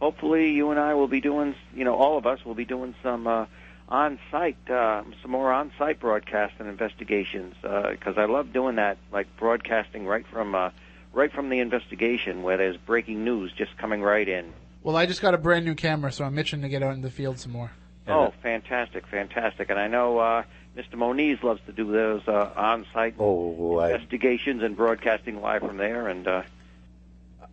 hopefully 0.00 0.50
you 0.50 0.70
and 0.70 0.78
I 0.78 0.92
will 0.92 1.08
be 1.08 1.22
doing, 1.22 1.54
you 1.74 1.82
know, 1.82 1.94
all 1.94 2.18
of 2.18 2.26
us 2.26 2.44
will 2.44 2.54
be 2.54 2.66
doing 2.66 2.94
some 3.02 3.26
uh, 3.26 3.46
on-site, 3.88 4.68
uh, 4.68 5.02
some 5.22 5.30
more 5.30 5.50
on-site 5.50 5.98
broadcasts 5.98 6.56
and 6.58 6.68
investigations, 6.68 7.54
because 7.62 8.18
I 8.18 8.26
love 8.26 8.52
doing 8.52 8.76
that, 8.76 8.98
like 9.12 9.34
broadcasting 9.38 10.04
right 10.04 10.26
from, 10.30 10.54
uh, 10.54 10.70
right 11.14 11.32
from 11.32 11.48
the 11.48 11.60
investigation, 11.60 12.42
where 12.42 12.58
there's 12.58 12.76
breaking 12.76 13.24
news 13.24 13.50
just 13.56 13.78
coming 13.78 14.02
right 14.02 14.28
in. 14.28 14.52
Well, 14.82 14.94
I 14.94 15.06
just 15.06 15.22
got 15.22 15.32
a 15.32 15.38
brand 15.38 15.64
new 15.64 15.74
camera, 15.74 16.12
so 16.12 16.22
I'm 16.22 16.38
itching 16.38 16.60
to 16.60 16.68
get 16.68 16.82
out 16.82 16.92
in 16.92 17.00
the 17.00 17.10
field 17.10 17.38
some 17.38 17.52
more. 17.52 17.70
Oh, 18.06 18.34
fantastic, 18.42 19.06
fantastic! 19.06 19.70
And 19.70 19.78
I 19.78 19.88
know 19.88 20.18
uh, 20.18 20.42
Mr. 20.76 20.96
Moniz 20.96 21.42
loves 21.42 21.62
to 21.64 21.72
do 21.72 21.90
those 21.90 22.28
uh, 22.28 22.52
on-site 22.54 23.14
Oh, 23.18 23.78
I, 23.78 23.92
investigations 23.92 24.62
and 24.62 24.76
broadcasting 24.76 25.40
live 25.40 25.62
from 25.62 25.78
there, 25.78 26.08
and. 26.08 26.28
Uh, 26.28 26.42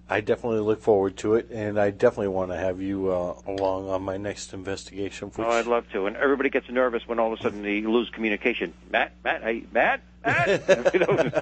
I 0.09 0.19
definitely 0.21 0.59
look 0.59 0.81
forward 0.81 1.17
to 1.17 1.35
it, 1.35 1.49
and 1.49 1.79
I 1.79 1.89
definitely 1.89 2.27
want 2.27 2.51
to 2.51 2.57
have 2.57 2.81
you 2.81 3.09
uh, 3.09 3.35
along 3.47 3.89
on 3.89 4.03
my 4.03 4.17
next 4.17 4.53
investigation. 4.53 5.29
Which, 5.29 5.39
Oh, 5.39 5.49
I'd 5.49 5.65
love 5.65 5.89
to. 5.93 6.05
And 6.07 6.17
everybody 6.17 6.49
gets 6.49 6.69
nervous 6.69 7.07
when 7.07 7.19
all 7.19 7.31
of 7.33 7.39
a 7.39 7.41
sudden 7.43 7.63
they 7.63 7.81
lose 7.81 8.09
communication. 8.09 8.73
Matt, 8.91 9.13
Matt, 9.23 9.41
hey, 9.43 9.63
Matt, 9.71 10.01
Matt. 10.25 10.67
You 10.93 10.99
know, 10.99 11.41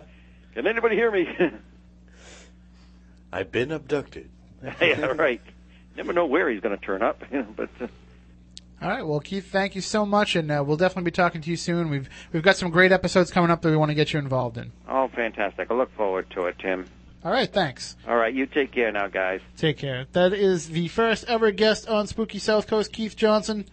Can 0.54 0.68
anybody 0.68 0.96
hear 0.96 1.12
me? 1.12 1.28
I've 3.34 3.52
been 3.52 3.72
abducted. 3.72 4.30
yeah, 4.82 5.06
right. 5.06 5.42
Never 5.96 6.14
know 6.14 6.26
where 6.26 6.50
he's 6.50 6.62
going 6.62 6.78
to 6.78 6.84
turn 6.86 7.02
up, 7.02 7.24
you 7.32 7.40
know, 7.40 7.48
but 7.56 7.70
uh, 7.82 7.88
All 8.82 8.90
right. 8.90 9.06
Well, 9.06 9.20
Keith, 9.22 9.52
thank 9.52 9.76
you 9.76 9.82
so 9.82 10.06
much, 10.06 10.36
and 10.36 10.52
uh, 10.52 10.64
we'll 10.66 10.78
definitely 10.78 11.06
be 11.10 11.16
talking 11.16 11.42
to 11.42 11.50
you 11.50 11.56
soon. 11.58 11.90
We've 11.90 12.10
we've 12.32 12.44
got 12.44 12.58
some 12.58 12.70
great 12.70 12.92
episodes 12.92 13.32
coming 13.32 13.50
up 13.50 13.62
that 13.62 13.70
we 13.70 13.78
want 13.78 13.90
to 13.90 13.96
get 13.96 14.14
you 14.14 14.20
involved 14.20 14.58
in. 14.58 14.72
oh, 14.88 15.08
fantastic. 15.10 15.72
I 15.72 15.74
look 15.74 15.92
forward 15.96 16.30
to 16.32 16.46
it, 16.46 16.60
Tim. 16.60 16.86
All 17.24 17.32
right. 17.32 17.52
Thanks. 17.52 17.96
All 18.08 18.16
right, 18.16 18.34
you 18.34 18.46
take 18.46 18.72
care 18.72 18.92
now, 18.92 19.08
guys. 19.08 19.42
Take 19.58 19.78
care. 19.78 20.06
That 20.14 20.34
is 20.34 20.70
the 20.70 20.88
first 20.88 21.26
ever 21.28 21.52
guest 21.52 21.88
on 21.88 22.08
Spooky 22.08 22.40
South 22.40 22.68
Coast, 22.68 22.92
Keith 22.92 23.16
Johnson. 23.16 23.66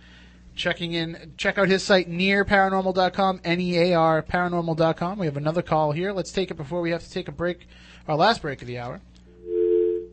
Checking 0.54 0.92
in, 0.92 1.34
check 1.36 1.56
out 1.56 1.68
his 1.68 1.84
site 1.84 2.10
nearparanormal.com, 2.10 3.40
N-E-A-R 3.44 4.22
paranormal.com. 4.24 5.18
We 5.18 5.26
have 5.26 5.36
another 5.36 5.62
call 5.62 5.92
here. 5.92 6.12
Let's 6.12 6.32
take 6.32 6.50
it 6.50 6.56
before 6.56 6.80
we 6.80 6.90
have 6.90 7.04
to 7.04 7.10
take 7.10 7.28
a 7.28 7.32
break, 7.32 7.68
our 8.08 8.16
last 8.16 8.42
break 8.42 8.60
of 8.60 8.66
the 8.66 8.78
hour. 8.78 9.00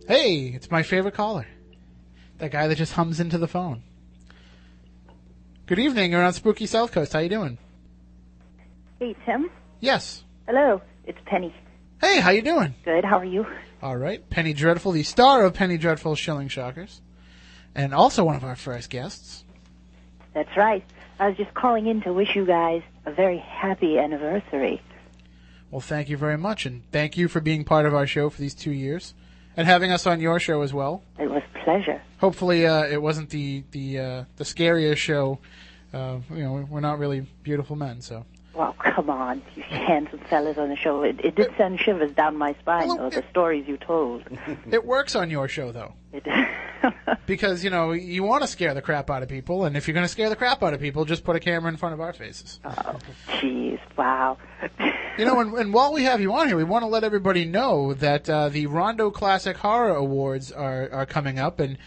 Hey, 0.08 0.52
it's 0.54 0.70
my 0.70 0.84
favorite 0.84 1.16
caller. 1.16 1.48
That 2.38 2.52
guy 2.52 2.68
that 2.68 2.76
just 2.76 2.94
hums 2.94 3.20
into 3.20 3.40
the 3.40 3.48
phone. 3.48 3.82
Good 5.66 5.80
evening, 5.80 6.12
you're 6.12 6.24
on 6.24 6.34
Spooky 6.34 6.68
South 6.68 6.92
Coast. 6.92 7.14
How 7.14 7.20
you 7.20 7.30
doing? 7.30 7.58
Hey, 9.00 9.16
Tim. 9.26 9.50
Yes. 9.80 10.24
Hello. 10.48 10.80
It's 11.06 11.18
Penny. 11.26 11.56
Hey, 12.02 12.20
how 12.20 12.32
you 12.32 12.42
doing? 12.42 12.76
Good. 12.84 13.06
How 13.06 13.20
are 13.20 13.26
you? 13.26 13.46
All 13.82 13.98
right. 13.98 14.28
Penny 14.30 14.54
Dreadful, 14.54 14.92
the 14.92 15.04
star 15.04 15.44
of 15.44 15.54
Penny 15.54 15.78
Dreadful 15.78 16.16
Shilling 16.16 16.48
Shockers. 16.48 17.02
And 17.74 17.94
also 17.94 18.24
one 18.24 18.36
of 18.36 18.44
our 18.44 18.56
first 18.56 18.90
guests. 18.90 19.44
That's 20.34 20.56
right. 20.56 20.84
I 21.20 21.30
was 21.30 21.38
just 21.38 21.54
calling 21.54 21.88
in 21.88 22.02
to 22.02 22.14
wish 22.14 22.36
you 22.36 22.46
guys 22.46 22.82
a 23.06 23.12
very 23.12 23.38
happy 23.38 23.98
anniversary. 23.98 24.82
Well, 25.72 25.82
thank 25.82 26.10
you 26.10 26.18
very 26.18 26.38
much, 26.38 26.66
and 26.66 26.84
thank 26.92 27.18
you 27.18 27.28
for 27.28 27.42
being 27.42 27.64
part 27.64 27.86
of 27.86 27.94
our 27.94 28.06
show 28.08 28.30
for 28.30 28.40
these 28.40 28.54
two 28.54 28.72
years, 28.72 29.14
and 29.58 29.68
having 29.68 29.92
us 29.92 30.06
on 30.06 30.22
your 30.22 30.40
show 30.40 30.62
as 30.62 30.74
well. 30.74 31.04
It 31.20 31.30
was 31.30 31.42
a 31.56 31.64
pleasure. 31.64 32.02
Hopefully, 32.20 32.66
uh, 32.66 32.84
it 32.86 33.02
wasn't 33.02 33.30
the 33.30 33.64
the 33.72 34.00
uh, 34.00 34.24
the 34.38 34.46
scariest 34.46 35.02
show. 35.02 35.40
Uh, 35.94 36.20
you 36.30 36.44
know, 36.44 36.68
we're 36.70 36.82
not 36.82 37.00
really 37.00 37.26
beautiful 37.44 37.76
men, 37.76 38.02
so. 38.02 38.26
Well, 38.56 38.74
come 38.80 39.10
on, 39.10 39.42
you 39.56 39.64
handsome 39.64 40.20
fellas 40.30 40.58
on 40.58 40.70
the 40.70 40.78
show. 40.78 41.04
It, 41.04 41.20
it 41.24 41.36
did 41.36 41.52
send 41.58 41.80
shivers 41.80 42.14
down 42.14 42.38
my 42.38 42.54
spine, 42.62 42.88
Well, 42.88 42.98
though, 42.98 43.10
the 43.10 43.24
stories 43.30 43.68
you 43.68 43.78
told. 43.78 44.24
It 44.72 44.86
works 44.86 45.16
on 45.16 45.30
your 45.30 45.48
show 45.48 45.72
though, 45.72 45.94
It, 46.14 46.26
because 47.26 47.64
you 47.64 47.70
know 47.70 47.92
you 47.92 48.24
want 48.24 48.44
to 48.44 48.48
scare 48.48 48.74
the 48.74 48.82
crap 48.82 49.10
out 49.10 49.24
of 49.24 49.30
people, 49.30 49.66
and 49.66 49.76
if 49.76 49.88
you're 49.88 49.94
going 49.94 50.06
to 50.06 50.12
scare 50.12 50.30
the 50.30 50.36
crap 50.36 50.64
out 50.64 50.74
of 50.74 50.80
people, 50.80 51.04
just 51.04 51.24
put 51.24 51.36
a 51.36 51.40
camera 51.40 51.70
in 51.70 51.78
front 51.78 51.94
of 51.94 52.00
our 52.02 52.14
faces. 52.14 52.60
oh, 52.64 52.98
jeez, 53.28 53.80
wow. 53.98 54.38
You 55.18 55.26
know, 55.26 55.40
and, 55.40 55.54
and 55.54 55.74
while 55.74 55.92
we 55.94 56.04
have 56.04 56.22
you 56.22 56.34
on 56.34 56.48
here, 56.48 56.58
we 56.58 56.64
want 56.64 56.84
to 56.84 56.88
let 56.88 57.04
everybody 57.04 57.46
know 57.46 57.94
that 57.96 58.30
uh, 58.30 58.50
the 58.50 58.68
Rondo 58.68 59.12
Classic 59.12 59.56
Horror 59.58 59.96
Awards 59.96 60.52
are, 60.52 60.90
are 60.92 61.06
coming 61.06 61.40
up, 61.40 61.60
and 61.60 61.78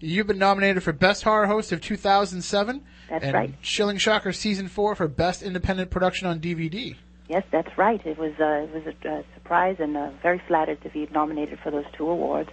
you've 0.00 0.26
been 0.26 0.38
nominated 0.38 0.82
for 0.82 0.92
Best 0.92 1.22
Horror 1.24 1.46
Host 1.46 1.72
of 1.72 1.80
2007. 1.80 2.82
That's 3.14 3.26
and 3.26 3.34
right. 3.34 3.54
Shilling 3.60 3.98
Shocker 3.98 4.32
Season 4.32 4.66
4 4.66 4.96
for 4.96 5.06
Best 5.06 5.42
Independent 5.42 5.90
Production 5.90 6.26
on 6.26 6.40
DVD. 6.40 6.96
Yes, 7.28 7.44
that's 7.52 7.78
right. 7.78 8.04
It 8.04 8.18
was 8.18 8.32
uh, 8.40 8.66
it 8.66 8.74
was 8.74 8.94
a, 9.04 9.08
a 9.08 9.24
surprise, 9.34 9.76
and 9.78 9.96
uh, 9.96 10.10
very 10.20 10.42
flattered 10.48 10.82
to 10.82 10.88
be 10.90 11.08
nominated 11.12 11.60
for 11.60 11.70
those 11.70 11.84
two 11.96 12.08
awards. 12.08 12.50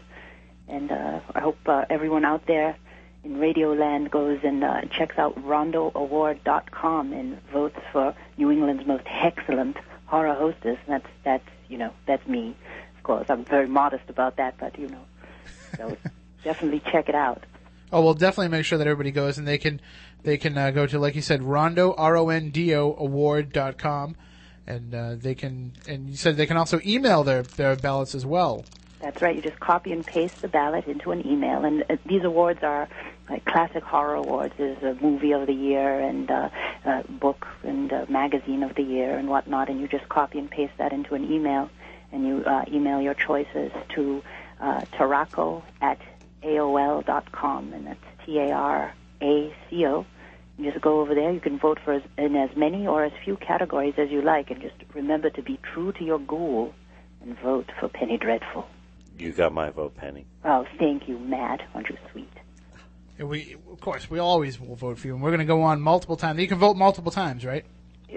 And 0.67 0.91
uh, 0.91 1.19
I 1.33 1.39
hope 1.39 1.57
uh, 1.65 1.85
everyone 1.89 2.25
out 2.25 2.45
there 2.45 2.77
in 3.23 3.37
Radioland 3.37 4.11
goes 4.11 4.39
and 4.43 4.63
uh, 4.63 4.81
checks 4.95 5.17
out 5.17 5.35
RondoAward.com 5.43 7.11
and 7.11 7.41
votes 7.51 7.79
for 7.91 8.15
New 8.37 8.51
England's 8.51 8.85
most 8.85 9.03
excellent 9.07 9.77
horror 10.05 10.35
hostess. 10.35 10.77
And 10.85 11.01
that's 11.01 11.07
that's 11.23 11.49
you 11.69 11.79
know 11.79 11.91
that's 12.05 12.25
me, 12.27 12.55
of 12.97 13.03
course. 13.03 13.25
I'm 13.29 13.45
very 13.45 13.67
modest 13.67 14.09
about 14.09 14.37
that, 14.37 14.57
but 14.59 14.77
you 14.77 14.89
know, 14.89 15.03
so 15.75 15.97
definitely 16.43 16.81
check 16.91 17.09
it 17.09 17.15
out. 17.15 17.43
Oh, 17.93 18.01
we'll 18.01 18.13
definitely 18.13 18.47
make 18.49 18.63
sure 18.65 18.77
that 18.77 18.87
everybody 18.87 19.11
goes 19.11 19.37
and 19.37 19.45
they 19.45 19.57
can 19.57 19.81
they 20.23 20.37
can 20.37 20.57
uh, 20.57 20.71
go 20.71 20.85
to 20.85 20.99
like 20.99 21.15
you 21.15 21.21
said 21.21 21.43
Rondo 21.43 21.93
R 21.93 22.15
O 22.17 22.29
N 22.29 22.49
D 22.49 22.75
O 22.75 22.95
award.com 22.97 24.15
and 24.67 24.93
uh, 24.93 25.15
they 25.15 25.35
can 25.35 25.73
and 25.87 26.09
you 26.09 26.15
said 26.15 26.37
they 26.37 26.45
can 26.45 26.57
also 26.57 26.79
email 26.85 27.23
their 27.23 27.43
their 27.43 27.75
ballots 27.75 28.15
as 28.15 28.25
well. 28.25 28.65
That's 28.99 29.19
right. 29.21 29.35
You 29.35 29.41
just 29.41 29.59
copy 29.59 29.91
and 29.91 30.05
paste 30.05 30.41
the 30.43 30.47
ballot 30.47 30.85
into 30.85 31.11
an 31.11 31.25
email, 31.25 31.65
and 31.65 31.83
uh, 31.89 31.97
these 32.05 32.23
awards 32.23 32.61
are 32.61 32.87
like 33.29 33.43
classic 33.45 33.83
horror 33.83 34.15
awards. 34.15 34.53
There's 34.57 34.83
a 34.83 34.93
movie 35.01 35.31
of 35.31 35.47
the 35.47 35.53
year 35.53 35.99
and 35.99 36.29
uh, 36.29 36.49
uh, 36.85 37.01
book 37.03 37.47
and 37.63 37.91
uh, 37.91 38.05
magazine 38.09 38.61
of 38.61 38.75
the 38.75 38.83
year 38.83 39.17
and 39.17 39.27
whatnot, 39.27 39.69
and 39.69 39.81
you 39.81 39.87
just 39.87 40.07
copy 40.07 40.37
and 40.37 40.49
paste 40.49 40.73
that 40.77 40.93
into 40.93 41.15
an 41.15 41.31
email, 41.31 41.69
and 42.11 42.27
you 42.27 42.43
uh, 42.45 42.65
email 42.67 43.01
your 43.01 43.15
choices 43.15 43.71
to 43.95 44.21
uh, 44.59 44.81
Taraco 44.93 45.63
at 45.81 45.99
AOL 46.43 47.03
dot 47.03 47.31
com, 47.31 47.73
and 47.73 47.87
that's 47.87 48.05
T 48.23 48.33
A 49.21 49.25
R 49.25 49.31
A 49.31 49.55
C 49.69 49.85
O. 49.85 50.05
You 50.57 50.71
just 50.71 50.83
go 50.83 50.99
over 50.99 51.15
there. 51.15 51.31
You 51.31 51.39
can 51.39 51.57
vote 51.57 51.79
for 51.83 51.93
as, 51.93 52.03
in 52.17 52.35
as 52.35 52.55
many 52.55 52.85
or 52.85 53.03
as 53.03 53.11
few 53.23 53.37
categories 53.37 53.95
as 53.97 54.09
you 54.11 54.21
like, 54.21 54.51
and 54.51 54.61
just 54.61 54.75
remember 54.93 55.29
to 55.31 55.41
be 55.41 55.59
true 55.73 55.91
to 55.93 56.03
your 56.03 56.19
goal 56.19 56.73
and 57.21 57.37
vote 57.39 57.69
for 57.79 57.87
Penny 57.87 58.17
Dreadful. 58.17 58.65
You 59.17 59.31
got 59.31 59.53
my 59.53 59.69
vote, 59.69 59.95
Penny. 59.95 60.25
Oh, 60.43 60.65
thank 60.77 61.07
you, 61.07 61.19
Matt. 61.19 61.61
Aren't 61.73 61.89
you 61.89 61.97
sweet? 62.11 62.29
And 63.17 63.29
we 63.29 63.55
of 63.71 63.79
course 63.79 64.09
we 64.09 64.17
always 64.17 64.59
will 64.59 64.75
vote 64.75 64.97
for 64.97 65.05
you 65.05 65.13
and 65.13 65.21
we're 65.21 65.29
going 65.29 65.39
to 65.39 65.45
go 65.45 65.61
on 65.61 65.79
multiple 65.79 66.17
times. 66.17 66.39
You 66.39 66.47
can 66.47 66.57
vote 66.57 66.75
multiple 66.75 67.11
times, 67.11 67.45
right? 67.45 67.65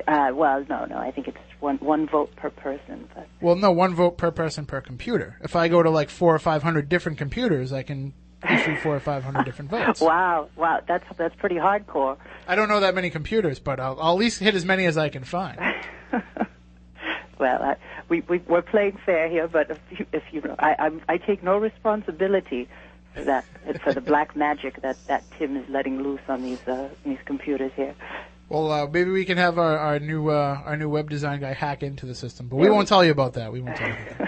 Uh, 0.08 0.30
well, 0.32 0.64
no, 0.68 0.86
no. 0.86 0.96
I 0.96 1.10
think 1.10 1.28
it's 1.28 1.38
one 1.60 1.76
one 1.76 2.08
vote 2.08 2.34
per 2.36 2.50
person. 2.50 3.08
But 3.14 3.28
Well, 3.40 3.54
no, 3.54 3.70
one 3.70 3.94
vote 3.94 4.16
per 4.16 4.30
person 4.30 4.66
per 4.66 4.80
computer. 4.80 5.38
If 5.42 5.54
I 5.56 5.68
go 5.68 5.82
to 5.82 5.90
like 5.90 6.10
4 6.10 6.34
or 6.34 6.38
500 6.38 6.88
different 6.88 7.18
computers, 7.18 7.72
I 7.72 7.82
can 7.82 8.14
issue 8.50 8.76
4 8.76 8.96
or 8.96 9.00
500 9.00 9.44
different 9.44 9.70
votes. 9.72 10.00
wow, 10.00 10.48
wow, 10.56 10.80
that's 10.86 11.04
that's 11.16 11.34
pretty 11.36 11.56
hardcore. 11.56 12.16
I 12.46 12.54
don't 12.54 12.68
know 12.68 12.80
that 12.80 12.94
many 12.94 13.10
computers, 13.10 13.58
but 13.58 13.80
I'll, 13.80 13.98
I'll 14.00 14.14
at 14.14 14.18
least 14.18 14.40
hit 14.40 14.54
as 14.54 14.64
many 14.64 14.86
as 14.86 14.96
I 14.96 15.08
can 15.08 15.24
find. 15.24 15.58
Well, 17.38 17.62
I, 17.62 17.76
we, 18.08 18.20
we 18.22 18.38
we're 18.38 18.62
playing 18.62 18.98
fair 19.04 19.28
here, 19.28 19.48
but 19.48 19.70
if 19.70 19.78
you, 19.90 20.06
if 20.12 20.22
you 20.32 20.40
know, 20.40 20.54
I 20.58 20.76
I'm, 20.78 21.00
I 21.08 21.18
take 21.18 21.42
no 21.42 21.58
responsibility 21.58 22.68
for 23.12 23.24
that 23.24 23.44
for 23.82 23.92
the 23.92 24.00
black 24.00 24.36
magic 24.36 24.80
that 24.82 24.96
that 25.08 25.24
Tim 25.38 25.56
is 25.56 25.68
letting 25.68 26.02
loose 26.02 26.20
on 26.28 26.42
these 26.42 26.66
uh, 26.68 26.88
these 27.04 27.18
computers 27.24 27.72
here. 27.74 27.94
Well, 28.48 28.70
uh, 28.70 28.86
maybe 28.86 29.10
we 29.10 29.24
can 29.24 29.38
have 29.38 29.58
our, 29.58 29.76
our 29.78 29.98
new 29.98 30.28
uh, 30.28 30.60
our 30.64 30.76
new 30.76 30.88
web 30.88 31.10
design 31.10 31.40
guy 31.40 31.54
hack 31.54 31.82
into 31.82 32.06
the 32.06 32.14
system, 32.14 32.48
but 32.48 32.56
we 32.56 32.70
won't 32.70 32.88
tell 32.88 33.04
you 33.04 33.10
about 33.10 33.34
that. 33.34 33.52
We 33.52 33.60
won't 33.60 33.76
tell 33.76 33.88
you. 33.88 34.23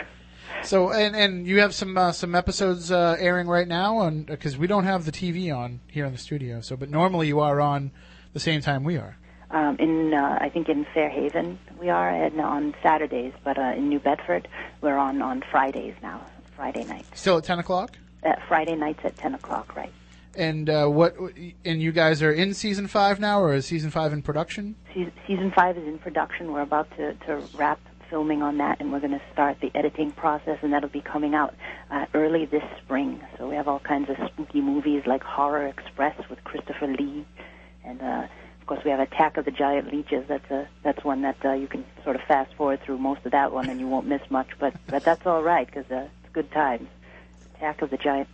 So, 0.66 0.90
and 0.90 1.14
and 1.14 1.46
you 1.46 1.60
have 1.60 1.74
some 1.74 1.96
uh, 1.96 2.12
some 2.12 2.34
episodes 2.34 2.90
uh, 2.90 3.16
airing 3.18 3.46
right 3.46 3.68
now, 3.68 3.98
on 3.98 4.24
because 4.24 4.58
we 4.58 4.66
don't 4.66 4.84
have 4.84 5.04
the 5.04 5.12
TV 5.12 5.56
on 5.56 5.80
here 5.88 6.04
in 6.04 6.12
the 6.12 6.18
studio. 6.18 6.60
So, 6.60 6.76
but 6.76 6.90
normally 6.90 7.28
you 7.28 7.40
are 7.40 7.60
on 7.60 7.92
the 8.32 8.40
same 8.40 8.60
time 8.60 8.82
we 8.82 8.96
are. 8.96 9.16
Um, 9.50 9.76
in 9.78 10.12
uh, 10.12 10.38
I 10.40 10.48
think 10.48 10.68
in 10.68 10.84
Fairhaven 10.92 11.58
we 11.78 11.88
are, 11.88 12.08
and 12.08 12.40
on 12.40 12.74
Saturdays, 12.82 13.32
but 13.44 13.58
uh, 13.58 13.74
in 13.76 13.88
New 13.88 14.00
Bedford 14.00 14.48
we're 14.80 14.96
on 14.96 15.22
on 15.22 15.42
Fridays 15.50 15.94
now, 16.02 16.20
Friday 16.56 16.84
nights. 16.84 17.08
Still 17.14 17.38
at 17.38 17.44
ten 17.44 17.60
o'clock. 17.60 17.96
Uh, 18.24 18.32
Friday 18.48 18.74
nights 18.74 19.00
at 19.04 19.16
ten 19.16 19.34
o'clock, 19.34 19.76
right? 19.76 19.92
And 20.34 20.68
uh, 20.68 20.88
what? 20.88 21.16
And 21.64 21.80
you 21.80 21.92
guys 21.92 22.22
are 22.22 22.32
in 22.32 22.54
season 22.54 22.88
five 22.88 23.20
now, 23.20 23.40
or 23.40 23.54
is 23.54 23.66
season 23.66 23.90
five 23.90 24.12
in 24.12 24.20
production? 24.20 24.74
Se- 24.92 25.12
season 25.28 25.52
five 25.52 25.78
is 25.78 25.86
in 25.86 25.98
production. 25.98 26.52
We're 26.52 26.62
about 26.62 26.90
to, 26.96 27.14
to 27.14 27.42
wrap 27.54 27.80
filming 28.11 28.42
on 28.42 28.59
that, 28.59 28.80
and 28.80 28.92
we're 28.92 29.00
going 29.00 29.12
to 29.12 29.22
start 29.32 29.59
the 29.61 29.70
editing 29.74 30.11
process, 30.12 30.59
and 30.62 30.72
that'll 30.72 30.88
be 30.88 31.00
coming 31.00 31.34
out 31.34 31.54
uh, 31.90 32.07
early 32.14 32.44
this 32.46 32.62
spring. 32.82 33.20
So 33.38 33.48
we 33.48 33.54
have 33.57 33.68
all 33.68 33.80
kinds 33.80 34.11
of 34.11 34.16
spooky 34.28 34.61
movies 34.61 35.02
like 35.07 35.22
Horror 35.22 35.66
Express 35.66 36.16
with 36.28 36.42
Christopher 36.44 36.86
Lee, 36.86 37.26
and 37.84 38.00
uh, 38.02 38.26
of 38.61 38.66
course 38.66 38.80
we 38.84 38.90
have 38.90 39.00
Attack 39.00 39.36
of 39.36 39.44
the 39.44 39.50
Giant 39.50 39.92
Leeches. 39.92 40.24
That's 40.28 40.50
a 40.50 40.68
that's 40.82 41.04
one 41.04 41.22
that 41.22 41.36
uh, 41.44 41.52
you 41.52 41.66
can 41.66 41.84
sort 42.04 42.16
of 42.16 42.22
fast 42.22 42.54
forward 42.54 42.80
through 42.82 42.98
most 42.98 43.24
of 43.24 43.32
that 43.32 43.52
one, 43.52 43.68
and 43.68 43.80
you 43.80 43.88
won't 43.88 44.07
miss 44.07 44.22
much. 44.30 44.48
But 44.59 44.74
but 44.88 45.04
that's 45.04 45.26
all 45.26 45.42
right 45.42 45.66
because 45.66 45.90
uh, 45.90 46.09
it's 46.22 46.32
good 46.32 46.50
times. 46.52 46.88
Attack 47.57 47.82
of 47.82 47.90
the 47.90 47.96
Giant. 47.96 48.28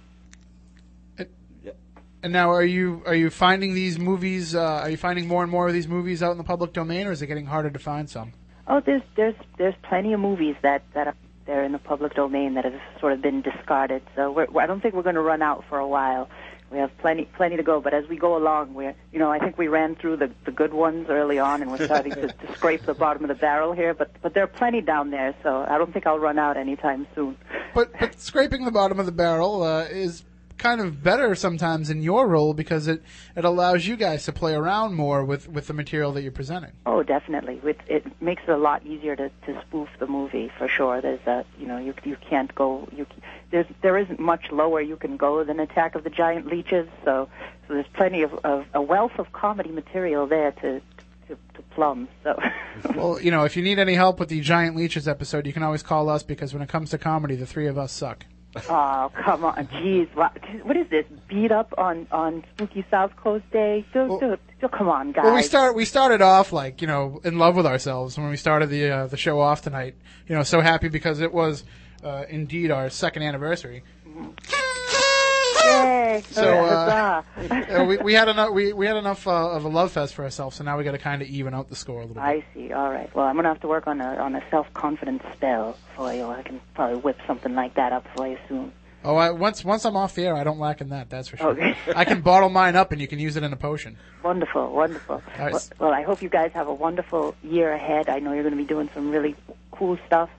And 2.24 2.32
now, 2.32 2.50
are 2.52 2.62
you 2.64 3.02
are 3.04 3.16
you 3.16 3.30
finding 3.30 3.74
these 3.74 3.98
movies? 3.98 4.54
Uh, 4.54 4.82
are 4.84 4.90
you 4.90 4.96
finding 4.96 5.26
more 5.26 5.42
and 5.42 5.50
more 5.50 5.66
of 5.66 5.72
these 5.72 5.88
movies 5.88 6.22
out 6.22 6.30
in 6.30 6.38
the 6.38 6.44
public 6.44 6.72
domain, 6.72 7.08
or 7.08 7.12
is 7.12 7.20
it 7.20 7.26
getting 7.26 7.46
harder 7.46 7.68
to 7.68 7.78
find 7.80 8.08
some? 8.08 8.32
Oh, 8.72 8.80
there's 8.80 9.02
there's 9.16 9.34
there's 9.58 9.74
plenty 9.82 10.14
of 10.14 10.20
movies 10.20 10.56
that 10.62 10.82
that 10.94 11.06
are 11.06 11.14
there 11.44 11.62
in 11.62 11.72
the 11.72 11.78
public 11.78 12.14
domain 12.14 12.54
that 12.54 12.64
have 12.64 12.80
sort 13.00 13.12
of 13.12 13.20
been 13.20 13.42
discarded. 13.42 14.00
So 14.16 14.32
we're, 14.32 14.46
I 14.58 14.66
don't 14.66 14.80
think 14.80 14.94
we're 14.94 15.02
going 15.02 15.16
to 15.16 15.20
run 15.20 15.42
out 15.42 15.64
for 15.68 15.78
a 15.78 15.86
while. 15.86 16.30
We 16.70 16.78
have 16.78 16.96
plenty 16.96 17.26
plenty 17.36 17.58
to 17.58 17.62
go, 17.62 17.82
but 17.82 17.92
as 17.92 18.08
we 18.08 18.16
go 18.16 18.34
along, 18.34 18.72
we're 18.72 18.94
you 19.12 19.18
know 19.18 19.30
I 19.30 19.40
think 19.40 19.58
we 19.58 19.68
ran 19.68 19.94
through 19.94 20.16
the 20.16 20.30
the 20.46 20.52
good 20.52 20.72
ones 20.72 21.08
early 21.10 21.38
on, 21.38 21.60
and 21.60 21.70
we're 21.70 21.84
starting 21.84 22.12
to, 22.12 22.28
to 22.28 22.52
scrape 22.54 22.86
the 22.86 22.94
bottom 22.94 23.22
of 23.24 23.28
the 23.28 23.34
barrel 23.34 23.74
here. 23.74 23.92
But 23.92 24.10
but 24.22 24.32
there 24.32 24.44
are 24.44 24.54
plenty 24.60 24.80
down 24.80 25.10
there, 25.10 25.34
so 25.42 25.66
I 25.68 25.76
don't 25.76 25.92
think 25.92 26.06
I'll 26.06 26.18
run 26.18 26.38
out 26.38 26.56
anytime 26.56 27.06
soon. 27.14 27.36
But 27.74 27.92
but 28.00 28.18
scraping 28.18 28.64
the 28.64 28.72
bottom 28.72 28.98
of 28.98 29.04
the 29.04 29.12
barrel 29.12 29.62
uh, 29.62 29.84
is 29.84 30.24
kind 30.62 30.80
of 30.80 31.02
better 31.02 31.34
sometimes 31.34 31.90
in 31.90 32.02
your 32.02 32.28
role 32.28 32.54
because 32.54 32.86
it, 32.86 33.02
it 33.36 33.44
allows 33.44 33.84
you 33.84 33.96
guys 33.96 34.24
to 34.24 34.32
play 34.32 34.54
around 34.54 34.94
more 34.94 35.24
with, 35.24 35.48
with 35.48 35.66
the 35.66 35.72
material 35.72 36.12
that 36.12 36.22
you're 36.22 36.30
presenting. 36.30 36.70
Oh, 36.86 37.02
definitely. 37.02 37.60
It, 37.64 37.80
it 37.88 38.22
makes 38.22 38.44
it 38.46 38.50
a 38.50 38.56
lot 38.56 38.86
easier 38.86 39.16
to, 39.16 39.28
to 39.46 39.60
spoof 39.62 39.88
the 39.98 40.06
movie 40.06 40.52
for 40.56 40.68
sure. 40.68 41.00
There's 41.00 41.26
a 41.26 41.44
you 41.58 41.66
know 41.66 41.78
you 41.78 41.94
you 42.04 42.16
can't 42.30 42.54
go 42.54 42.88
you 42.96 43.06
there's 43.50 43.66
there 43.82 43.98
isn't 43.98 44.20
much 44.20 44.52
lower 44.52 44.80
you 44.80 44.96
can 44.96 45.16
go 45.16 45.42
than 45.42 45.58
Attack 45.58 45.96
of 45.96 46.04
the 46.04 46.10
Giant 46.10 46.46
Leeches. 46.46 46.88
So 47.04 47.28
so 47.66 47.74
there's 47.74 47.92
plenty 47.94 48.22
of, 48.22 48.32
of 48.44 48.66
a 48.72 48.80
wealth 48.80 49.18
of 49.18 49.32
comedy 49.32 49.70
material 49.70 50.28
there 50.28 50.52
to 50.52 50.80
to, 51.28 51.36
to 51.54 51.62
plumb. 51.74 52.06
So 52.22 52.40
Well, 52.94 53.20
you 53.20 53.32
know, 53.32 53.42
if 53.42 53.56
you 53.56 53.64
need 53.64 53.80
any 53.80 53.94
help 53.94 54.20
with 54.20 54.28
the 54.28 54.40
Giant 54.40 54.76
Leeches 54.76 55.08
episode, 55.08 55.44
you 55.44 55.52
can 55.52 55.64
always 55.64 55.82
call 55.82 56.08
us 56.08 56.22
because 56.22 56.54
when 56.54 56.62
it 56.62 56.68
comes 56.68 56.90
to 56.90 56.98
comedy, 56.98 57.34
the 57.34 57.46
three 57.46 57.66
of 57.66 57.76
us 57.76 57.90
suck. 57.90 58.26
oh 58.68 59.10
come 59.14 59.44
on, 59.44 59.66
jeez, 59.68 60.14
what, 60.14 60.36
what 60.64 60.76
is 60.76 60.86
this? 60.90 61.06
Beat 61.28 61.50
up 61.50 61.72
on 61.78 62.06
on 62.12 62.44
Spooky 62.54 62.84
South 62.90 63.16
Coast 63.16 63.44
Day? 63.50 63.84
Do, 63.94 64.18
do, 64.20 64.36
do, 64.60 64.68
come 64.68 64.88
on, 64.88 65.12
guys. 65.12 65.24
Well, 65.24 65.34
we 65.34 65.42
start 65.42 65.74
we 65.74 65.84
started 65.86 66.20
off 66.20 66.52
like 66.52 66.82
you 66.82 66.86
know 66.86 67.20
in 67.24 67.38
love 67.38 67.56
with 67.56 67.66
ourselves 67.66 68.18
when 68.18 68.28
we 68.28 68.36
started 68.36 68.68
the 68.68 68.90
uh, 68.90 69.06
the 69.06 69.16
show 69.16 69.40
off 69.40 69.62
tonight. 69.62 69.94
You 70.28 70.36
know, 70.36 70.42
so 70.42 70.60
happy 70.60 70.88
because 70.88 71.20
it 71.20 71.32
was 71.32 71.64
uh, 72.04 72.24
indeed 72.28 72.70
our 72.70 72.90
second 72.90 73.22
anniversary. 73.22 73.84
Yay! 75.84 76.22
So 76.30 76.42
uh, 76.42 77.22
uh, 77.36 77.84
we, 77.86 77.96
we 77.98 78.14
had 78.14 78.28
enough 78.28 78.50
we, 78.52 78.72
we 78.72 78.86
had 78.86 78.96
enough 78.96 79.26
uh, 79.26 79.50
of 79.50 79.64
a 79.64 79.68
love 79.68 79.92
fest 79.92 80.14
for 80.14 80.24
ourselves, 80.24 80.56
so 80.56 80.64
now 80.64 80.78
we 80.78 80.84
got 80.84 80.92
to 80.92 80.98
kind 80.98 81.22
of 81.22 81.28
even 81.28 81.54
out 81.54 81.68
the 81.68 81.76
score 81.76 81.98
a 81.98 82.06
little 82.06 82.14
bit. 82.14 82.22
I 82.22 82.44
see. 82.54 82.72
All 82.72 82.90
right. 82.90 83.14
Well, 83.14 83.26
I'm 83.26 83.36
gonna 83.36 83.48
have 83.48 83.60
to 83.60 83.68
work 83.68 83.86
on 83.86 84.00
a 84.00 84.16
on 84.16 84.34
a 84.34 84.42
self 84.50 84.72
confidence 84.74 85.22
spell 85.34 85.76
for 85.96 86.12
you. 86.12 86.24
I 86.26 86.42
can 86.42 86.60
probably 86.74 86.98
whip 86.98 87.18
something 87.26 87.54
like 87.54 87.74
that 87.74 87.92
up 87.92 88.06
for 88.14 88.26
you 88.28 88.38
soon. 88.48 88.72
Oh, 89.04 89.16
I, 89.16 89.30
once 89.30 89.64
once 89.64 89.84
I'm 89.84 89.96
off 89.96 90.14
the 90.14 90.24
air, 90.26 90.36
I 90.36 90.44
don't 90.44 90.60
lack 90.60 90.80
in 90.80 90.90
that. 90.90 91.10
That's 91.10 91.28
for 91.28 91.36
sure. 91.36 91.48
Okay. 91.50 91.76
I 91.96 92.04
can 92.04 92.20
bottle 92.20 92.48
mine 92.48 92.76
up, 92.76 92.92
and 92.92 93.00
you 93.00 93.08
can 93.08 93.18
use 93.18 93.36
it 93.36 93.42
in 93.42 93.52
a 93.52 93.56
potion. 93.56 93.96
Wonderful, 94.22 94.72
wonderful. 94.72 95.22
Nice. 95.38 95.70
Well, 95.78 95.88
well, 95.88 95.98
I 95.98 96.02
hope 96.02 96.22
you 96.22 96.28
guys 96.28 96.52
have 96.54 96.68
a 96.68 96.74
wonderful 96.74 97.34
year 97.42 97.72
ahead. 97.72 98.08
I 98.08 98.20
know 98.20 98.32
you're 98.32 98.44
going 98.44 98.56
to 98.56 98.62
be 98.62 98.68
doing 98.68 98.88
some 98.94 99.10
really 99.10 99.34
cool 99.72 99.98
stuff. 100.06 100.30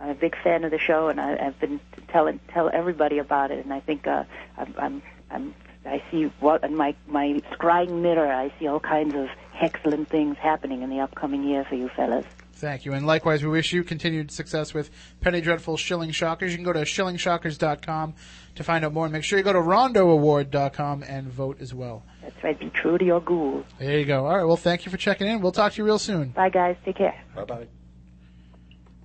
I'm 0.00 0.10
a 0.10 0.14
big 0.14 0.36
fan 0.42 0.64
of 0.64 0.70
the 0.70 0.78
show, 0.78 1.08
and 1.08 1.20
I, 1.20 1.36
I've 1.36 1.60
been 1.60 1.80
telling 2.08 2.40
tell 2.52 2.70
everybody 2.72 3.18
about 3.18 3.50
it. 3.50 3.64
And 3.64 3.72
I 3.72 3.80
think 3.80 4.06
uh, 4.06 4.24
I'm, 4.56 4.74
I'm 4.78 5.02
I'm 5.30 5.54
I 5.84 6.02
see 6.10 6.24
what 6.40 6.64
in 6.64 6.76
my 6.76 6.94
my 7.06 7.40
scrying 7.52 8.02
mirror. 8.02 8.32
I 8.32 8.52
see 8.58 8.66
all 8.66 8.80
kinds 8.80 9.14
of 9.14 9.28
excellent 9.60 10.08
things 10.08 10.36
happening 10.38 10.82
in 10.82 10.90
the 10.90 11.00
upcoming 11.00 11.44
year 11.44 11.64
for 11.64 11.74
you 11.74 11.88
fellas. 11.88 12.26
Thank 12.58 12.84
you. 12.84 12.92
And 12.92 13.06
likewise, 13.06 13.44
we 13.44 13.48
wish 13.48 13.72
you 13.72 13.84
continued 13.84 14.32
success 14.32 14.74
with 14.74 14.90
Penny 15.20 15.40
Dreadful 15.40 15.76
Shilling 15.76 16.10
Shockers. 16.10 16.50
You 16.50 16.58
can 16.58 16.64
go 16.64 16.72
to 16.72 16.80
shillingshockers.com 16.80 18.14
to 18.56 18.64
find 18.64 18.84
out 18.84 18.92
more. 18.92 19.06
And 19.06 19.12
make 19.12 19.22
sure 19.22 19.38
you 19.38 19.44
go 19.44 19.52
to 19.52 19.60
rondoaward.com 19.60 21.04
and 21.04 21.28
vote 21.28 21.60
as 21.60 21.72
well. 21.72 22.02
That's 22.20 22.42
right. 22.42 22.58
Be 22.58 22.70
true 22.70 22.98
to 22.98 23.04
your 23.04 23.20
ghouls. 23.20 23.64
There 23.78 24.00
you 24.00 24.04
go. 24.04 24.26
All 24.26 24.36
right. 24.36 24.44
Well, 24.44 24.56
thank 24.56 24.84
you 24.84 24.90
for 24.90 24.96
checking 24.96 25.28
in. 25.28 25.40
We'll 25.40 25.52
talk 25.52 25.74
to 25.74 25.78
you 25.78 25.84
real 25.84 26.00
soon. 26.00 26.30
Bye, 26.30 26.50
guys. 26.50 26.76
Take 26.84 26.96
care. 26.96 27.22
Bye 27.36 27.44
bye. 27.44 27.68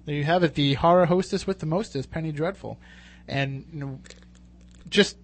There 0.05 0.15
you 0.15 0.23
have 0.23 0.43
it. 0.43 0.55
The 0.55 0.73
horror 0.75 1.05
hostess 1.05 1.47
with 1.47 1.59
the 1.59 1.65
mostest, 1.65 2.11
Penny 2.11 2.31
Dreadful. 2.31 2.77
And 3.27 3.65
you 3.73 3.79
know, 3.79 3.99
just 4.89 5.17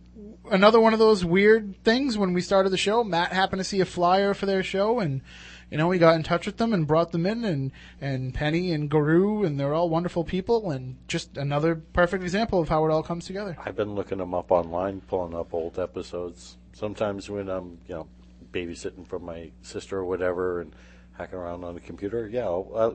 another 0.52 0.80
one 0.80 0.94
of 0.94 1.00
those 1.00 1.26
weird 1.26 1.84
things 1.84 2.18
when 2.18 2.34
we 2.34 2.42
started 2.42 2.70
the 2.70 2.78
show. 2.78 3.04
Matt 3.04 3.34
happened 3.34 3.60
to 3.60 3.64
see 3.66 3.82
a 3.82 3.86
flyer 3.86 4.34
for 4.34 4.46
their 4.46 4.64
show 4.64 5.00
and 5.00 5.22
you 5.70 5.78
know, 5.78 5.88
we 5.88 6.00
got 6.00 6.16
in 6.16 6.24
touch 6.24 6.46
with 6.46 6.58
them 6.58 6.74
and 6.74 6.88
brought 6.88 7.12
them 7.12 7.26
in, 7.26 7.46
and 7.46 7.72
and 8.02 8.34
Penny 8.34 8.72
and 8.72 8.90
Guru, 8.90 9.44
and 9.44 9.60
they're 9.60 9.74
all 9.74 9.90
wonderful 9.90 10.24
people, 10.24 10.72
and 10.72 10.98
just 11.08 11.38
another 11.38 11.76
perfect 11.76 12.24
example 12.24 12.60
of 12.60 12.70
how 12.70 12.86
it 12.86 12.92
all 12.92 13.04
comes 13.04 13.26
together. 13.26 13.56
I've 13.64 13.76
been 13.76 13.94
looking 13.94 14.18
them 14.18 14.34
up 14.34 14.52
online, 14.52 15.02
pulling 15.02 15.36
up 15.36 15.54
old 15.54 15.78
episodes. 15.78 16.58
Sometimes 16.74 17.30
when 17.30 17.50
I'm, 17.50 17.78
you 17.88 17.96
know, 17.96 18.08
babysitting 18.52 19.08
for 19.08 19.20
my 19.20 19.52
sister 19.62 20.00
or 20.00 20.06
whatever, 20.06 20.62
and 20.62 20.74
hacking 21.20 21.38
around 21.38 21.64
on 21.66 21.74
the 21.74 21.82
computer, 21.82 22.28
yeah, 22.30 22.46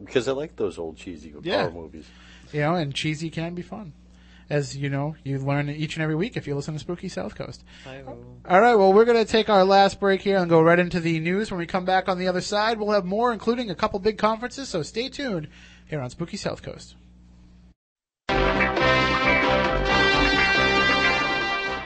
because 0.00 0.26
uh, 0.26 0.32
I 0.32 0.34
like 0.34 0.56
those 0.56 0.78
old 0.78 0.96
cheesy 0.96 1.34
Yeah. 1.42 1.68
horror 1.68 1.82
movies. 1.82 2.06
You 2.52 2.60
know, 2.60 2.74
and 2.74 2.94
cheesy 2.94 3.28
can 3.28 3.54
be 3.54 3.60
fun, 3.60 3.92
as 4.48 4.74
you 4.76 4.88
know, 4.88 5.14
you 5.24 5.38
learn 5.38 5.68
each 5.68 5.96
and 5.96 6.02
every 6.02 6.14
week 6.14 6.36
if 6.36 6.46
you 6.46 6.54
listen 6.54 6.72
to 6.72 6.80
Spooky 6.80 7.08
South 7.10 7.34
Coast. 7.34 7.62
All 8.48 8.60
right, 8.60 8.74
well, 8.76 8.92
we're 8.94 9.04
going 9.04 9.22
to 9.22 9.30
take 9.30 9.50
our 9.50 9.64
last 9.64 10.00
break 10.00 10.22
here 10.22 10.38
and 10.38 10.48
go 10.48 10.62
right 10.62 10.78
into 10.78 11.00
the 11.00 11.20
news. 11.20 11.50
When 11.50 11.58
we 11.58 11.66
come 11.66 11.84
back 11.84 12.08
on 12.08 12.18
the 12.18 12.26
other 12.28 12.40
side, 12.40 12.78
we'll 12.78 12.92
have 12.92 13.04
more, 13.04 13.30
including 13.32 13.70
a 13.70 13.74
couple 13.74 13.98
big 13.98 14.16
conferences. 14.16 14.68
So 14.70 14.82
stay 14.82 15.10
tuned 15.10 15.48
here 15.86 16.00
on 16.00 16.08
Spooky 16.08 16.38
South 16.38 16.62
Coast. 16.62 16.94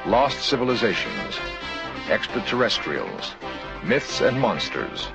Lost 0.06 0.40
civilizations, 0.40 1.38
extraterrestrials, 2.08 3.34
myths 3.84 4.20
and 4.22 4.40
monsters, 4.40 5.08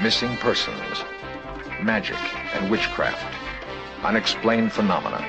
missing 0.00 0.36
persons, 0.38 1.04
magic 1.82 2.16
and 2.54 2.70
witchcraft, 2.70 3.34
unexplained 4.04 4.72
phenomena. 4.72 5.24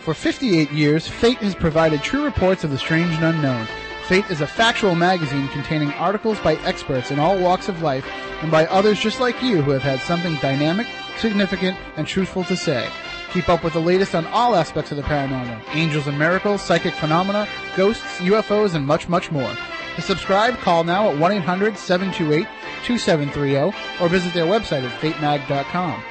For 0.00 0.14
58 0.14 0.72
years, 0.72 1.06
Fate 1.06 1.38
has 1.38 1.54
provided 1.54 2.02
true 2.02 2.24
reports 2.24 2.64
of 2.64 2.70
the 2.70 2.78
strange 2.78 3.14
and 3.14 3.24
unknown. 3.24 3.66
Fate 4.06 4.24
is 4.30 4.40
a 4.40 4.46
factual 4.46 4.94
magazine 4.94 5.48
containing 5.48 5.92
articles 5.92 6.38
by 6.40 6.54
experts 6.64 7.10
in 7.10 7.18
all 7.18 7.38
walks 7.38 7.68
of 7.68 7.82
life 7.82 8.06
and 8.40 8.50
by 8.50 8.66
others 8.66 8.98
just 8.98 9.20
like 9.20 9.42
you 9.42 9.60
who 9.60 9.70
have 9.72 9.82
had 9.82 10.00
something 10.00 10.34
dynamic, 10.36 10.86
significant, 11.18 11.76
and 11.96 12.06
truthful 12.06 12.44
to 12.44 12.56
say. 12.56 12.88
Keep 13.32 13.50
up 13.50 13.62
with 13.62 13.74
the 13.74 13.80
latest 13.80 14.14
on 14.14 14.26
all 14.28 14.56
aspects 14.56 14.90
of 14.90 14.96
the 14.96 15.02
paranormal 15.02 15.62
angels 15.74 16.06
and 16.06 16.18
miracles, 16.18 16.62
psychic 16.62 16.94
phenomena, 16.94 17.46
ghosts, 17.76 18.18
UFOs, 18.20 18.74
and 18.74 18.86
much, 18.86 19.08
much 19.10 19.30
more. 19.30 19.52
To 19.96 20.02
subscribe, 20.02 20.56
call 20.58 20.84
now 20.84 21.10
at 21.10 21.18
1 21.18 21.32
800 21.32 21.76
728 21.76 22.46
2730 22.88 23.76
or 24.02 24.08
visit 24.08 24.32
their 24.32 24.46
website 24.46 24.82
at 24.82 25.00
fatemag.com. 25.00 26.02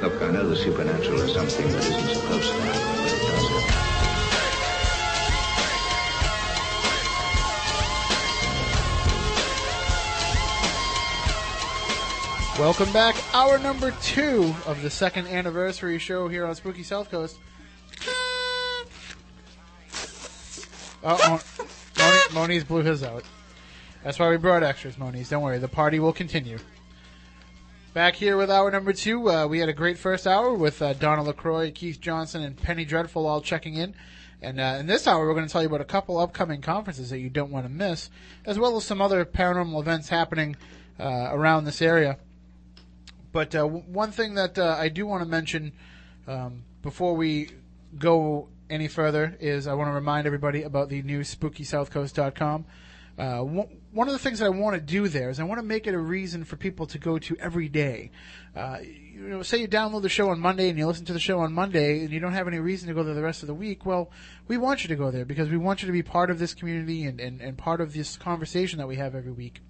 Look, 0.00 0.22
I 0.22 0.30
know 0.30 0.48
the 0.48 0.56
supernatural 0.56 1.20
is 1.20 1.34
something 1.34 1.68
that 1.68 1.84
isn't 1.84 2.08
supposed 2.08 2.48
to 2.48 2.60
happen, 2.62 2.85
Welcome 12.58 12.90
back. 12.90 13.14
Hour 13.34 13.58
number 13.58 13.90
two 14.02 14.54
of 14.64 14.80
the 14.80 14.88
second 14.88 15.26
anniversary 15.26 15.98
show 15.98 16.26
here 16.26 16.46
on 16.46 16.54
Spooky 16.54 16.82
South 16.82 17.10
Coast. 17.10 17.38
Oh, 21.04 21.42
Mo- 21.58 21.66
Moni, 21.98 22.18
Moniz 22.32 22.64
blew 22.64 22.82
his 22.82 23.02
out. 23.02 23.24
That's 24.02 24.18
why 24.18 24.30
we 24.30 24.38
brought 24.38 24.62
extras, 24.62 24.96
Moniz. 24.96 25.28
Don't 25.28 25.42
worry, 25.42 25.58
the 25.58 25.68
party 25.68 26.00
will 26.00 26.14
continue. 26.14 26.58
Back 27.92 28.14
here 28.14 28.38
with 28.38 28.50
hour 28.50 28.70
number 28.70 28.94
two, 28.94 29.30
uh, 29.30 29.46
we 29.46 29.58
had 29.58 29.68
a 29.68 29.74
great 29.74 29.98
first 29.98 30.26
hour 30.26 30.54
with 30.54 30.80
uh, 30.80 30.94
Donna 30.94 31.24
LaCroix, 31.24 31.70
Keith 31.72 32.00
Johnson, 32.00 32.42
and 32.42 32.56
Penny 32.56 32.86
Dreadful 32.86 33.26
all 33.26 33.42
checking 33.42 33.74
in. 33.74 33.94
And 34.40 34.58
uh, 34.58 34.76
in 34.80 34.86
this 34.86 35.06
hour, 35.06 35.26
we're 35.26 35.34
going 35.34 35.46
to 35.46 35.52
tell 35.52 35.62
you 35.62 35.68
about 35.68 35.82
a 35.82 35.84
couple 35.84 36.16
upcoming 36.16 36.62
conferences 36.62 37.10
that 37.10 37.18
you 37.18 37.28
don't 37.28 37.50
want 37.50 37.66
to 37.66 37.70
miss, 37.70 38.08
as 38.46 38.58
well 38.58 38.78
as 38.78 38.84
some 38.84 39.02
other 39.02 39.26
paranormal 39.26 39.78
events 39.78 40.08
happening 40.08 40.56
uh, 40.98 41.28
around 41.30 41.64
this 41.64 41.82
area. 41.82 42.16
But 43.36 43.54
uh, 43.54 43.66
one 43.66 44.12
thing 44.12 44.32
that 44.36 44.58
uh, 44.58 44.76
I 44.78 44.88
do 44.88 45.06
want 45.06 45.22
to 45.22 45.28
mention 45.28 45.72
um, 46.26 46.62
before 46.80 47.14
we 47.14 47.50
go 47.98 48.48
any 48.70 48.88
further 48.88 49.36
is 49.38 49.66
I 49.66 49.74
want 49.74 49.90
to 49.90 49.92
remind 49.92 50.26
everybody 50.26 50.62
about 50.62 50.88
the 50.88 51.02
new 51.02 51.20
SpookySouthCoast.com. 51.20 52.64
Uh, 53.18 53.40
one 53.40 54.08
of 54.08 54.14
the 54.14 54.18
things 54.18 54.38
that 54.38 54.46
I 54.46 54.48
want 54.48 54.74
to 54.76 54.80
do 54.80 55.08
there 55.08 55.28
is 55.28 55.38
I 55.38 55.44
want 55.44 55.58
to 55.58 55.66
make 55.66 55.86
it 55.86 55.92
a 55.92 55.98
reason 55.98 56.44
for 56.44 56.56
people 56.56 56.86
to 56.86 56.96
go 56.96 57.18
to 57.18 57.36
every 57.38 57.68
day. 57.68 58.10
Uh, 58.56 58.78
you 58.82 59.28
know, 59.28 59.42
say 59.42 59.58
you 59.58 59.68
download 59.68 60.00
the 60.00 60.08
show 60.08 60.30
on 60.30 60.40
Monday 60.40 60.70
and 60.70 60.78
you 60.78 60.86
listen 60.86 61.04
to 61.04 61.12
the 61.12 61.20
show 61.20 61.40
on 61.40 61.52
Monday 61.52 62.04
and 62.04 62.10
you 62.12 62.20
don't 62.20 62.32
have 62.32 62.48
any 62.48 62.58
reason 62.58 62.88
to 62.88 62.94
go 62.94 63.02
there 63.02 63.12
the 63.12 63.20
rest 63.20 63.42
of 63.42 63.48
the 63.48 63.54
week. 63.54 63.84
Well, 63.84 64.10
we 64.48 64.56
want 64.56 64.82
you 64.82 64.88
to 64.88 64.96
go 64.96 65.10
there 65.10 65.26
because 65.26 65.50
we 65.50 65.58
want 65.58 65.82
you 65.82 65.86
to 65.88 65.92
be 65.92 66.02
part 66.02 66.30
of 66.30 66.38
this 66.38 66.54
community 66.54 67.04
and, 67.04 67.20
and, 67.20 67.42
and 67.42 67.58
part 67.58 67.82
of 67.82 67.92
this 67.92 68.16
conversation 68.16 68.78
that 68.78 68.88
we 68.88 68.96
have 68.96 69.14
every 69.14 69.32
week. 69.32 69.60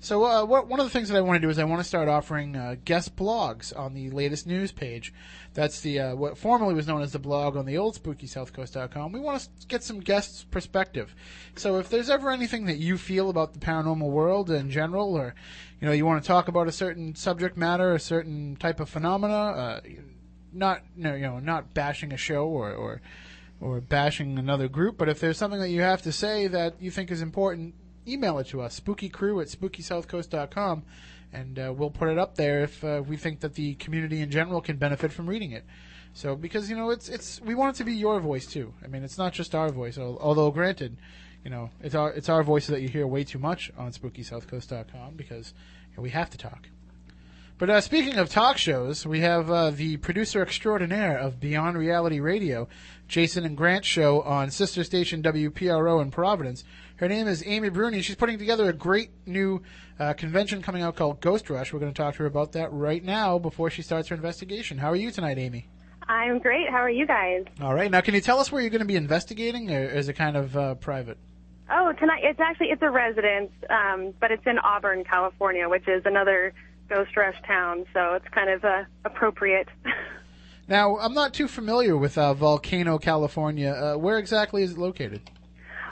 So, 0.00 0.24
uh, 0.24 0.44
what, 0.44 0.68
one 0.68 0.78
of 0.78 0.86
the 0.86 0.90
things 0.90 1.08
that 1.08 1.16
I 1.16 1.20
want 1.20 1.36
to 1.36 1.40
do 1.40 1.50
is 1.50 1.58
I 1.58 1.64
want 1.64 1.80
to 1.80 1.88
start 1.88 2.08
offering 2.08 2.54
uh, 2.54 2.76
guest 2.84 3.16
blogs 3.16 3.76
on 3.76 3.94
the 3.94 4.10
latest 4.10 4.46
news 4.46 4.70
page. 4.70 5.12
That's 5.54 5.80
the 5.80 5.98
uh, 5.98 6.14
what 6.14 6.38
formerly 6.38 6.74
was 6.74 6.86
known 6.86 7.02
as 7.02 7.12
the 7.12 7.18
blog 7.18 7.56
on 7.56 7.66
the 7.66 7.78
old 7.78 8.00
SpookySouthCoast.com. 8.00 9.10
We 9.10 9.18
want 9.18 9.40
to 9.40 9.66
get 9.66 9.82
some 9.82 9.98
guests' 9.98 10.44
perspective. 10.44 11.16
So, 11.56 11.78
if 11.78 11.88
there's 11.88 12.10
ever 12.10 12.30
anything 12.30 12.66
that 12.66 12.78
you 12.78 12.96
feel 12.96 13.28
about 13.28 13.54
the 13.54 13.58
paranormal 13.58 14.08
world 14.08 14.50
in 14.50 14.70
general, 14.70 15.16
or 15.16 15.34
you 15.80 15.88
know 15.88 15.92
you 15.92 16.06
want 16.06 16.22
to 16.22 16.28
talk 16.28 16.46
about 16.46 16.68
a 16.68 16.72
certain 16.72 17.16
subject 17.16 17.56
matter, 17.56 17.92
a 17.92 18.00
certain 18.00 18.54
type 18.54 18.78
of 18.78 18.88
phenomena, 18.88 19.34
uh, 19.34 19.80
not 20.52 20.82
no, 20.94 21.14
you 21.14 21.22
know 21.22 21.40
not 21.40 21.74
bashing 21.74 22.12
a 22.12 22.16
show 22.16 22.46
or, 22.46 22.72
or 22.72 23.00
or 23.60 23.80
bashing 23.80 24.38
another 24.38 24.68
group, 24.68 24.96
but 24.96 25.08
if 25.08 25.18
there's 25.18 25.36
something 25.36 25.58
that 25.58 25.70
you 25.70 25.80
have 25.80 26.02
to 26.02 26.12
say 26.12 26.46
that 26.46 26.80
you 26.80 26.92
think 26.92 27.10
is 27.10 27.20
important, 27.20 27.74
email 28.08 28.38
it 28.38 28.48
to 28.48 28.60
us, 28.60 28.78
spookycrew 28.78 29.42
at 29.42 29.48
spookysouthcoast.com, 29.48 30.82
and 31.32 31.58
uh, 31.58 31.72
we'll 31.76 31.90
put 31.90 32.08
it 32.08 32.18
up 32.18 32.36
there 32.36 32.62
if 32.62 32.82
uh, 32.84 33.02
we 33.06 33.16
think 33.16 33.40
that 33.40 33.54
the 33.54 33.74
community 33.74 34.20
in 34.20 34.30
general 34.30 34.60
can 34.60 34.76
benefit 34.76 35.12
from 35.12 35.28
reading 35.28 35.52
it. 35.52 35.64
So, 36.14 36.34
because 36.34 36.68
you 36.68 36.76
know, 36.76 36.90
it's 36.90 37.08
it's 37.08 37.40
we 37.42 37.54
want 37.54 37.76
it 37.76 37.78
to 37.78 37.84
be 37.84 37.94
your 37.94 38.18
voice 38.20 38.46
too. 38.46 38.74
I 38.82 38.88
mean, 38.88 39.04
it's 39.04 39.18
not 39.18 39.32
just 39.32 39.54
our 39.54 39.70
voice. 39.70 39.98
Although, 39.98 40.50
granted, 40.50 40.96
you 41.44 41.50
know, 41.50 41.70
it's 41.80 41.94
our 41.94 42.12
it's 42.12 42.28
our 42.28 42.42
voices 42.42 42.70
that 42.70 42.80
you 42.80 42.88
hear 42.88 43.06
way 43.06 43.24
too 43.24 43.38
much 43.38 43.70
on 43.78 43.92
SpookySouthCoast.com 43.92 45.14
because 45.14 45.54
you 45.90 45.96
know, 45.96 46.02
we 46.02 46.10
have 46.10 46.30
to 46.30 46.38
talk. 46.38 46.68
But 47.58 47.70
uh, 47.70 47.80
speaking 47.80 48.18
of 48.18 48.28
talk 48.28 48.56
shows, 48.56 49.04
we 49.04 49.18
have 49.20 49.50
uh, 49.50 49.70
the 49.70 49.96
producer 49.96 50.42
extraordinaire 50.42 51.18
of 51.18 51.40
Beyond 51.40 51.76
Reality 51.76 52.20
Radio, 52.20 52.68
Jason 53.08 53.44
and 53.44 53.56
Grant 53.56 53.84
show 53.84 54.22
on 54.22 54.52
sister 54.52 54.84
station 54.84 55.24
WPRO 55.24 56.00
in 56.00 56.12
Providence. 56.12 56.62
Her 56.98 57.06
name 57.06 57.28
is 57.28 57.44
Amy 57.46 57.68
Bruni. 57.68 58.02
She's 58.02 58.16
putting 58.16 58.38
together 58.38 58.68
a 58.68 58.72
great 58.72 59.10
new 59.24 59.62
uh, 60.00 60.14
convention 60.14 60.62
coming 60.62 60.82
out 60.82 60.96
called 60.96 61.20
Ghost 61.20 61.48
Rush. 61.48 61.72
We're 61.72 61.78
going 61.78 61.92
to 61.92 61.96
talk 61.96 62.14
to 62.14 62.20
her 62.20 62.26
about 62.26 62.52
that 62.52 62.72
right 62.72 63.04
now 63.04 63.38
before 63.38 63.70
she 63.70 63.82
starts 63.82 64.08
her 64.08 64.16
investigation. 64.16 64.78
How 64.78 64.90
are 64.90 64.96
you 64.96 65.12
tonight, 65.12 65.38
Amy? 65.38 65.68
I'm 66.08 66.40
great. 66.40 66.68
How 66.68 66.78
are 66.78 66.90
you 66.90 67.06
guys? 67.06 67.44
All 67.60 67.72
right. 67.72 67.88
Now, 67.88 68.00
can 68.00 68.14
you 68.14 68.20
tell 68.20 68.40
us 68.40 68.50
where 68.50 68.60
you're 68.60 68.70
going 68.70 68.80
to 68.80 68.84
be 68.84 68.96
investigating, 68.96 69.70
or 69.70 69.84
is 69.84 70.08
it 70.08 70.14
kind 70.14 70.36
of 70.36 70.56
uh, 70.56 70.74
private? 70.74 71.18
Oh, 71.70 71.92
tonight 72.00 72.22
it's 72.24 72.40
actually 72.40 72.68
it's 72.68 72.82
a 72.82 72.90
residence, 72.90 73.52
um, 73.70 74.12
but 74.18 74.32
it's 74.32 74.46
in 74.46 74.58
Auburn, 74.58 75.04
California, 75.04 75.68
which 75.68 75.86
is 75.86 76.02
another 76.04 76.52
ghost 76.88 77.16
rush 77.16 77.36
town. 77.46 77.84
So 77.94 78.14
it's 78.14 78.28
kind 78.32 78.50
of 78.50 78.64
uh, 78.64 78.84
appropriate. 79.04 79.68
Now, 80.70 80.98
I'm 80.98 81.14
not 81.14 81.32
too 81.32 81.48
familiar 81.48 81.96
with 81.96 82.18
uh, 82.18 82.34
Volcano, 82.34 82.98
California. 82.98 83.70
Uh, 83.70 83.96
where 83.96 84.18
exactly 84.18 84.62
is 84.62 84.72
it 84.72 84.78
located? 84.78 85.22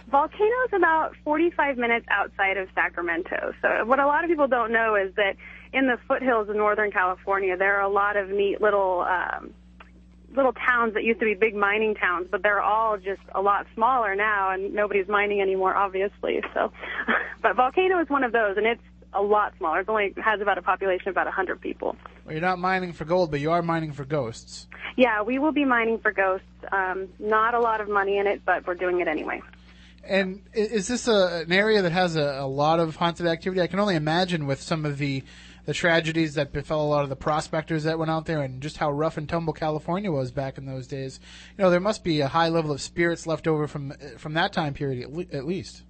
Volcano 0.09 0.54
is 0.66 0.72
about 0.72 1.14
45 1.24 1.76
minutes 1.76 2.07
outside 2.11 2.57
of 2.57 2.68
Sacramento. 2.74 3.52
So 3.61 3.84
what 3.84 3.98
a 3.98 4.07
lot 4.07 4.22
of 4.22 4.30
people 4.30 4.46
don't 4.46 4.72
know 4.72 4.94
is 4.94 5.12
that 5.16 5.36
in 5.72 5.86
the 5.86 5.98
foothills 6.07 6.48
of 6.48 6.57
Northern 6.57 6.92
California, 6.92 7.57
there 7.57 7.76
are 7.76 7.82
a 7.82 7.88
lot 7.88 8.16
of 8.16 8.28
neat 8.28 8.61
little 8.61 9.00
um, 9.00 9.52
little 10.34 10.52
towns 10.52 10.94
that 10.94 11.02
used 11.02 11.18
to 11.20 11.24
be 11.24 11.34
big 11.34 11.54
mining 11.54 11.94
towns, 11.94 12.28
but 12.30 12.42
they're 12.42 12.62
all 12.62 12.98
just 12.98 13.22
a 13.34 13.40
lot 13.40 13.66
smaller 13.74 14.14
now, 14.14 14.50
and 14.50 14.74
nobody's 14.74 15.09
mining 15.09 15.40
anymore, 15.40 15.74
obviously. 15.74 16.40
So, 16.54 16.72
but 17.42 17.57
Volcano 17.57 18.00
is 18.00 18.09
one 18.09 18.22
of 18.22 18.32
those, 18.32 18.57
and 18.57 18.66
it's 18.66 18.82
a 19.12 19.22
lot 19.22 19.54
smaller. 19.59 19.80
It 19.80 19.88
only 19.88 20.14
has 20.22 20.40
about 20.40 20.59
a 20.59 20.62
population 20.62 21.09
of 21.09 21.14
about 21.14 21.26
100 21.26 21.61
people. 21.61 21.96
Well, 22.24 22.34
you're 22.34 22.42
not 22.42 22.59
mining 22.59 22.92
for 22.92 23.04
gold, 23.04 23.30
but 23.30 23.40
you 23.40 23.50
are 23.50 23.62
mining 23.62 23.92
for 23.92 24.04
ghosts. 24.04 24.66
Yeah, 24.96 25.22
we 25.22 25.38
will 25.38 25.52
be 25.52 25.64
mining 25.64 25.98
for 25.98 26.12
ghosts. 26.12 26.46
Um, 26.70 27.09
not 27.18 27.54
a 27.54 27.61
lot 27.61 27.80
of 27.80 27.88
money 27.88 28.18
in 28.18 28.26
it, 28.26 28.42
but 28.44 28.66
we're 28.66 28.74
doing 28.74 29.00
it 29.00 29.09
anyway. 29.09 29.40
And 30.09 30.42
is 30.54 30.88
this 30.88 31.09
a, 31.09 31.44
an 31.46 31.52
area 31.52 31.82
that 31.82 31.92
has 31.92 32.16
a, 32.16 32.38
a 32.40 32.46
lot 32.46 32.80
of 32.80 32.96
haunted 32.96 33.26
activity? 33.26 33.61
I 33.61 33.66
can 33.66 33.80
only 33.80 33.96
imagine 33.96 34.46
with 34.46 34.61
some 34.61 34.84
of 34.84 34.98
the 34.98 35.22
the 35.66 35.74
tragedies 35.74 36.34
that 36.34 36.52
befell 36.52 36.80
a 36.80 36.86
lot 36.86 37.02
of 37.02 37.09
the 37.09 37.16
prospectors 37.16 37.82
that 37.82 37.98
went 37.98 38.09
out 38.11 38.24
there, 38.26 38.40
and 38.40 38.62
just 38.62 38.76
how 38.76 38.90
rough 38.90 39.16
and 39.16 39.28
tumble 39.28 39.52
California 39.52 40.12
was 40.12 40.30
back 40.30 40.59
in 40.59 40.64
those 40.64 40.86
days. 40.86 41.18
You 41.59 41.64
know, 41.64 41.70
there 41.70 41.80
must 41.80 42.04
be 42.04 42.20
a 42.20 42.28
high 42.28 42.48
level 42.48 42.70
of 42.70 42.80
spirits 42.80 43.26
left 43.26 43.48
over 43.48 43.66
from 43.66 43.92
from 44.16 44.34
that 44.34 44.52
time 44.52 44.74
period, 44.74 45.02
at, 45.02 45.12
le- 45.12 45.26
at 45.32 45.44
least. 45.44 45.82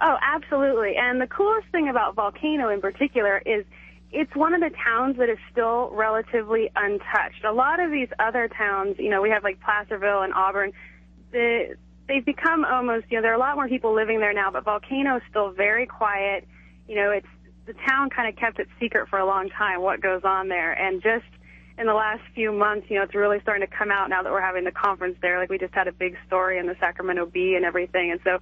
Oh, 0.00 0.16
absolutely. 0.22 0.94
And 0.96 1.20
the 1.20 1.26
coolest 1.26 1.68
thing 1.68 1.88
about 1.88 2.14
Volcano 2.14 2.68
in 2.68 2.80
particular 2.80 3.42
is 3.46 3.64
it's 4.10 4.34
one 4.36 4.52
of 4.52 4.60
the 4.60 4.70
towns 4.84 5.16
that 5.16 5.30
is 5.30 5.38
still 5.50 5.90
relatively 5.92 6.70
untouched. 6.76 7.44
A 7.44 7.52
lot 7.52 7.80
of 7.80 7.90
these 7.90 8.08
other 8.18 8.48
towns, 8.48 8.96
you 8.98 9.08
know, 9.08 9.22
we 9.22 9.30
have 9.30 9.42
like 9.42 9.60
Placerville 9.60 10.22
and 10.22 10.34
Auburn, 10.34 10.72
the, 11.30 11.76
they've 12.12 12.24
become 12.24 12.64
almost, 12.64 13.06
you 13.08 13.16
know, 13.16 13.22
there 13.22 13.32
are 13.32 13.36
a 13.36 13.38
lot 13.38 13.56
more 13.56 13.68
people 13.68 13.94
living 13.94 14.20
there 14.20 14.34
now, 14.34 14.50
but 14.50 14.64
Volcano 14.64 15.16
is 15.16 15.22
still 15.30 15.50
very 15.50 15.86
quiet. 15.86 16.46
You 16.86 16.96
know, 16.96 17.10
it's, 17.10 17.26
the 17.64 17.72
town 17.88 18.10
kind 18.10 18.28
of 18.28 18.38
kept 18.38 18.58
it 18.58 18.68
secret 18.78 19.08
for 19.08 19.18
a 19.18 19.24
long 19.24 19.48
time 19.48 19.80
what 19.80 20.02
goes 20.02 20.22
on 20.24 20.48
there. 20.48 20.72
And 20.72 21.02
just 21.02 21.24
in 21.78 21.86
the 21.86 21.94
last 21.94 22.20
few 22.34 22.52
months, 22.52 22.88
you 22.90 22.98
know, 22.98 23.04
it's 23.04 23.14
really 23.14 23.40
starting 23.40 23.66
to 23.66 23.74
come 23.74 23.90
out 23.90 24.10
now 24.10 24.22
that 24.22 24.30
we're 24.30 24.42
having 24.42 24.64
the 24.64 24.72
conference 24.72 25.16
there. 25.22 25.38
Like 25.38 25.48
we 25.48 25.58
just 25.58 25.72
had 25.72 25.88
a 25.88 25.92
big 25.92 26.16
story 26.26 26.58
in 26.58 26.66
the 26.66 26.76
Sacramento 26.80 27.26
Bee 27.26 27.54
and 27.56 27.64
everything. 27.64 28.10
And 28.10 28.20
so 28.24 28.38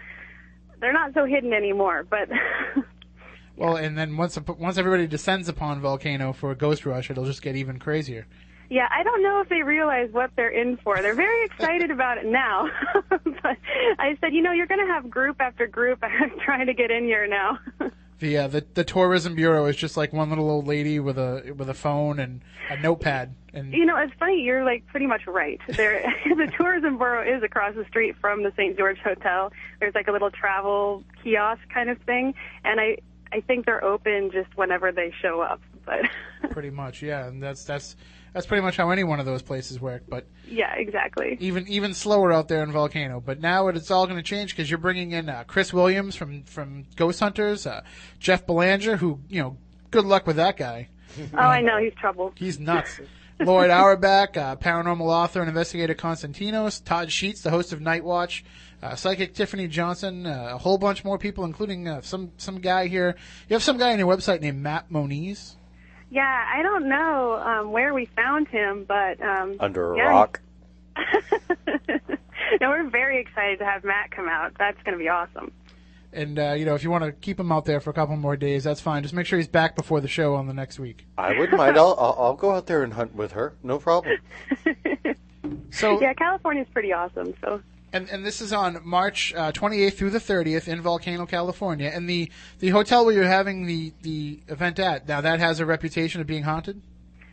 they're 0.80 0.92
not 0.92 1.14
so 1.14 1.24
hidden 1.26 1.52
anymore, 1.52 2.04
but 2.08 2.28
Well, 3.56 3.76
and 3.76 3.96
then 3.96 4.16
once 4.16 4.38
once 4.58 4.78
everybody 4.78 5.06
descends 5.06 5.46
upon 5.48 5.82
Volcano 5.82 6.32
for 6.32 6.50
a 6.50 6.56
ghost 6.56 6.86
rush, 6.86 7.10
it'll 7.10 7.26
just 7.26 7.42
get 7.42 7.56
even 7.56 7.78
crazier. 7.78 8.26
Yeah, 8.70 8.88
I 8.88 9.02
don't 9.02 9.20
know 9.22 9.40
if 9.40 9.48
they 9.48 9.62
realize 9.62 10.10
what 10.12 10.30
they're 10.36 10.48
in 10.48 10.76
for. 10.78 11.02
They're 11.02 11.14
very 11.14 11.44
excited 11.46 11.90
about 11.90 12.18
it 12.18 12.26
now. 12.26 12.68
but 13.10 13.56
I 13.98 14.16
said, 14.20 14.32
you 14.32 14.42
know, 14.42 14.52
you're 14.52 14.68
going 14.68 14.86
to 14.86 14.92
have 14.92 15.10
group 15.10 15.40
after 15.40 15.66
group 15.66 16.02
trying 16.44 16.66
to 16.66 16.74
get 16.74 16.90
in 16.90 17.04
here 17.04 17.26
now. 17.26 17.58
The, 18.20 18.36
uh, 18.36 18.48
the 18.48 18.66
the 18.74 18.84
tourism 18.84 19.34
bureau 19.34 19.64
is 19.64 19.76
just 19.76 19.96
like 19.96 20.12
one 20.12 20.28
little 20.28 20.50
old 20.50 20.66
lady 20.66 21.00
with 21.00 21.18
a 21.18 21.54
with 21.56 21.70
a 21.70 21.74
phone 21.74 22.18
and 22.20 22.42
a 22.68 22.76
notepad, 22.78 23.34
and 23.54 23.72
you 23.72 23.86
know, 23.86 23.96
it's 23.96 24.12
funny. 24.18 24.42
You're 24.42 24.62
like 24.62 24.86
pretty 24.88 25.06
much 25.06 25.26
right. 25.26 25.58
There, 25.68 26.02
the 26.26 26.52
tourism 26.54 26.98
bureau 26.98 27.26
is 27.26 27.42
across 27.42 27.74
the 27.74 27.86
street 27.86 28.16
from 28.20 28.42
the 28.42 28.52
St. 28.58 28.76
George 28.76 28.98
Hotel. 28.98 29.52
There's 29.80 29.94
like 29.94 30.06
a 30.08 30.12
little 30.12 30.30
travel 30.30 31.02
kiosk 31.24 31.62
kind 31.72 31.88
of 31.88 31.96
thing, 32.02 32.34
and 32.62 32.78
I 32.78 32.98
I 33.32 33.40
think 33.40 33.64
they're 33.64 33.82
open 33.82 34.30
just 34.30 34.54
whenever 34.54 34.92
they 34.92 35.14
show 35.22 35.40
up. 35.40 35.62
But 35.86 36.00
pretty 36.50 36.70
much, 36.70 37.00
yeah, 37.00 37.26
and 37.26 37.42
that's 37.42 37.64
that's 37.64 37.96
that's 38.32 38.46
pretty 38.46 38.62
much 38.62 38.76
how 38.76 38.90
any 38.90 39.04
one 39.04 39.20
of 39.20 39.26
those 39.26 39.42
places 39.42 39.80
work. 39.80 40.02
But 40.08 40.26
yeah, 40.48 40.74
exactly. 40.74 41.36
even 41.40 41.66
even 41.68 41.94
slower 41.94 42.32
out 42.32 42.48
there 42.48 42.62
in 42.62 42.72
Volcano. 42.72 43.20
But 43.20 43.40
now 43.40 43.68
it- 43.68 43.76
it's 43.76 43.90
all 43.90 44.06
going 44.06 44.18
to 44.18 44.22
change 44.22 44.50
because 44.54 44.70
you're 44.70 44.78
bringing 44.78 45.12
in 45.12 45.28
uh, 45.28 45.44
Chris 45.46 45.72
Williams 45.72 46.16
from 46.16 46.42
from 46.44 46.84
Ghost 46.96 47.20
Hunters, 47.20 47.66
uh, 47.66 47.82
Jeff 48.18 48.46
Belanger, 48.46 48.96
who 48.96 49.20
you 49.28 49.40
know, 49.42 49.56
good 49.90 50.04
luck 50.04 50.26
with 50.26 50.36
that 50.36 50.56
guy. 50.56 50.88
oh, 51.34 51.38
I 51.38 51.60
know 51.60 51.78
he's 51.78 51.94
trouble. 51.94 52.32
He's 52.36 52.60
nuts. 52.60 53.00
Lloyd 53.40 53.70
Auerbach, 53.70 54.36
uh, 54.36 54.56
paranormal 54.56 55.06
author 55.08 55.40
and 55.40 55.48
investigator 55.48 55.94
Konstantinos, 55.94 56.84
Todd 56.84 57.10
Sheets, 57.10 57.40
the 57.40 57.48
host 57.48 57.72
of 57.72 57.80
Night 57.80 58.04
Watch, 58.04 58.44
uh, 58.82 58.94
psychic 58.94 59.32
Tiffany 59.32 59.66
Johnson, 59.66 60.26
uh, 60.26 60.50
a 60.52 60.58
whole 60.58 60.76
bunch 60.76 61.04
more 61.04 61.16
people, 61.16 61.44
including 61.44 61.88
uh, 61.88 62.02
some 62.02 62.32
some 62.36 62.60
guy 62.60 62.86
here. 62.86 63.16
You 63.48 63.54
have 63.54 63.62
some 63.62 63.78
guy 63.78 63.92
on 63.92 63.98
your 63.98 64.14
website 64.14 64.42
named 64.42 64.58
Matt 64.62 64.90
Moniz. 64.90 65.56
Yeah, 66.10 66.44
I 66.52 66.62
don't 66.62 66.88
know 66.88 67.34
um, 67.34 67.72
where 67.72 67.94
we 67.94 68.06
found 68.06 68.48
him, 68.48 68.84
but 68.86 69.20
um, 69.22 69.56
Under 69.60 69.94
a 69.94 69.96
yeah, 69.96 70.08
rock. 70.08 70.40
no, 72.60 72.68
we're 72.68 72.90
very 72.90 73.20
excited 73.20 73.60
to 73.60 73.64
have 73.64 73.84
Matt 73.84 74.10
come 74.10 74.28
out. 74.28 74.52
That's 74.58 74.80
going 74.82 74.98
to 74.98 75.02
be 75.02 75.08
awesome. 75.08 75.52
And 76.12 76.38
uh, 76.38 76.54
you 76.58 76.64
know, 76.64 76.74
if 76.74 76.82
you 76.82 76.90
want 76.90 77.04
to 77.04 77.12
keep 77.12 77.38
him 77.38 77.52
out 77.52 77.64
there 77.64 77.78
for 77.78 77.90
a 77.90 77.92
couple 77.92 78.16
more 78.16 78.36
days, 78.36 78.64
that's 78.64 78.80
fine. 78.80 79.04
Just 79.04 79.14
make 79.14 79.26
sure 79.26 79.38
he's 79.38 79.46
back 79.46 79.76
before 79.76 80.00
the 80.00 80.08
show 80.08 80.34
on 80.34 80.48
the 80.48 80.52
next 80.52 80.80
week. 80.80 81.06
I 81.16 81.38
wouldn't 81.38 81.56
mind. 81.56 81.76
I'll, 81.76 81.94
I'll 81.96 82.16
I'll 82.18 82.34
go 82.34 82.50
out 82.50 82.66
there 82.66 82.82
and 82.82 82.92
hunt 82.92 83.14
with 83.14 83.32
her. 83.32 83.54
No 83.62 83.78
problem. 83.78 84.18
So 85.70 86.00
yeah, 86.00 86.12
California's 86.14 86.68
pretty 86.72 86.92
awesome. 86.92 87.34
So 87.40 87.62
And 87.92 88.08
and 88.08 88.24
this 88.24 88.40
is 88.40 88.52
on 88.52 88.80
March 88.84 89.34
uh, 89.34 89.52
28th 89.52 89.94
through 89.94 90.10
the 90.10 90.18
30th 90.20 90.68
in 90.68 90.80
Volcano, 90.80 91.26
California. 91.26 91.90
And 91.92 92.08
the 92.08 92.30
the 92.60 92.68
hotel 92.70 93.04
where 93.04 93.14
you're 93.14 93.24
having 93.24 93.66
the 93.66 93.92
the 94.02 94.40
event 94.48 94.78
at 94.78 95.08
now 95.08 95.20
that 95.20 95.40
has 95.40 95.60
a 95.60 95.66
reputation 95.66 96.20
of 96.20 96.26
being 96.26 96.44
haunted. 96.44 96.80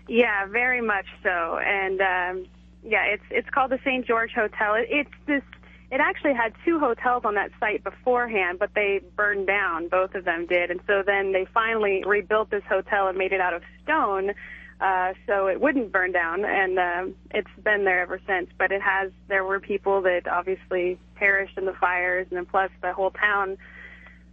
yeah, 0.07 0.45
very 0.47 0.81
much 0.81 1.05
so. 1.23 1.59
And 1.59 2.01
um, 2.01 2.47
yeah, 2.83 3.03
it's 3.05 3.23
it's 3.29 3.49
called 3.49 3.71
the 3.71 3.79
St. 3.83 4.05
George 4.05 4.31
Hotel. 4.31 4.75
It, 4.75 4.87
it's 4.89 5.11
this. 5.25 5.43
It 5.89 6.01
actually 6.01 6.33
had 6.33 6.53
two 6.65 6.79
hotels 6.79 7.23
on 7.23 7.35
that 7.35 7.51
site 7.61 7.81
beforehand, 7.81 8.59
but 8.59 8.71
they 8.75 8.99
burned 9.15 9.47
down. 9.47 9.87
Both 9.87 10.15
of 10.15 10.25
them 10.25 10.45
did, 10.45 10.69
and 10.69 10.81
so 10.85 11.01
then 11.05 11.31
they 11.31 11.45
finally 11.53 12.03
rebuilt 12.05 12.49
this 12.49 12.63
hotel 12.67 13.07
and 13.07 13.17
made 13.17 13.31
it 13.31 13.39
out 13.39 13.53
of 13.53 13.61
stone, 13.83 14.33
uh, 14.79 15.13
so 15.25 15.47
it 15.47 15.59
wouldn't 15.59 15.91
burn 15.91 16.11
down. 16.11 16.45
And 16.45 16.77
um, 16.79 17.15
it's 17.31 17.49
been 17.63 17.85
there 17.85 18.01
ever 18.01 18.19
since. 18.27 18.49
But 18.57 18.71
it 18.71 18.81
has. 18.81 19.11
There 19.27 19.43
were 19.43 19.59
people 19.59 20.01
that 20.03 20.27
obviously 20.27 20.99
perished 21.15 21.57
in 21.57 21.65
the 21.65 21.73
fires, 21.73 22.27
and 22.29 22.37
then 22.37 22.45
plus 22.45 22.69
the 22.81 22.93
whole 22.93 23.11
town 23.11 23.57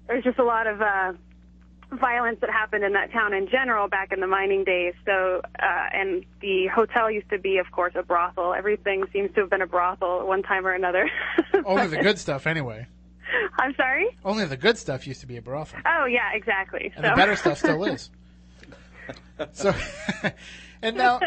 there's 0.07 0.25
just 0.25 0.39
a 0.39 0.45
lot 0.45 0.67
of 0.67 0.81
uh, 0.81 1.13
violence 1.93 2.39
that 2.41 2.51
happened 2.51 2.85
in 2.85 2.93
that 2.93 3.13
town 3.13 3.33
in 3.33 3.49
general 3.49 3.89
back 3.89 4.13
in 4.13 4.21
the 4.21 4.27
mining 4.27 4.65
days. 4.65 4.95
So, 5.05 5.41
uh, 5.59 5.89
and 5.93 6.25
the 6.41 6.67
hotel 6.75 7.11
used 7.11 7.31
to 7.31 7.39
be, 7.39 7.59
of 7.59 7.71
course, 7.71 7.95
a 7.97 8.03
brothel. 8.03 8.55
Everything 8.55 9.05
seems 9.13 9.33
to 9.35 9.43
have 9.43 9.51
been 9.51 9.63
a 9.63 9.67
brothel 9.67 10.21
at 10.21 10.27
one 10.27 10.43
time 10.43 10.67
or 10.67 10.73
another. 10.73 11.09
Only 11.65 11.87
the 11.89 11.99
good 11.99 12.19
stuff, 12.19 12.47
anyway. 12.47 12.87
I'm 13.59 13.75
sorry. 13.77 14.17
Only 14.25 14.45
the 14.45 14.57
good 14.57 14.79
stuff 14.79 15.07
used 15.07 15.21
to 15.23 15.27
be 15.27 15.37
a 15.37 15.43
brothel, 15.43 15.81
Oh 15.87 16.05
yeah, 16.05 16.31
exactly. 16.35 16.93
and 16.95 17.05
so. 17.05 17.11
the 17.11 17.17
better 17.17 17.37
stuff 17.37 17.59
still 17.59 17.85
is. 17.85 18.11
So, 19.53 19.75
and 20.83 20.97
now, 20.97 21.21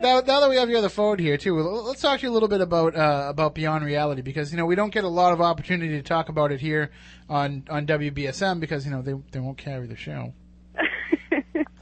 now, 0.00 0.20
now 0.20 0.40
that 0.40 0.50
we 0.50 0.56
have 0.56 0.68
you 0.68 0.76
on 0.76 0.82
the 0.82 0.90
phone 0.90 1.18
here 1.18 1.36
too, 1.36 1.58
let's 1.60 2.00
talk 2.02 2.20
to 2.20 2.26
you 2.26 2.32
a 2.32 2.34
little 2.34 2.48
bit 2.48 2.60
about 2.60 2.94
uh, 2.94 3.26
about 3.28 3.54
Beyond 3.54 3.84
Reality 3.84 4.22
because 4.22 4.50
you 4.52 4.58
know 4.58 4.66
we 4.66 4.74
don't 4.74 4.92
get 4.92 5.04
a 5.04 5.08
lot 5.08 5.32
of 5.32 5.40
opportunity 5.40 5.92
to 5.92 6.02
talk 6.02 6.28
about 6.28 6.52
it 6.52 6.60
here 6.60 6.90
on 7.28 7.64
on 7.70 7.86
WBSM 7.86 8.60
because 8.60 8.84
you 8.84 8.90
know 8.90 9.02
they 9.02 9.14
they 9.32 9.40
won't 9.40 9.58
carry 9.58 9.86
the 9.86 9.96
show 9.96 10.32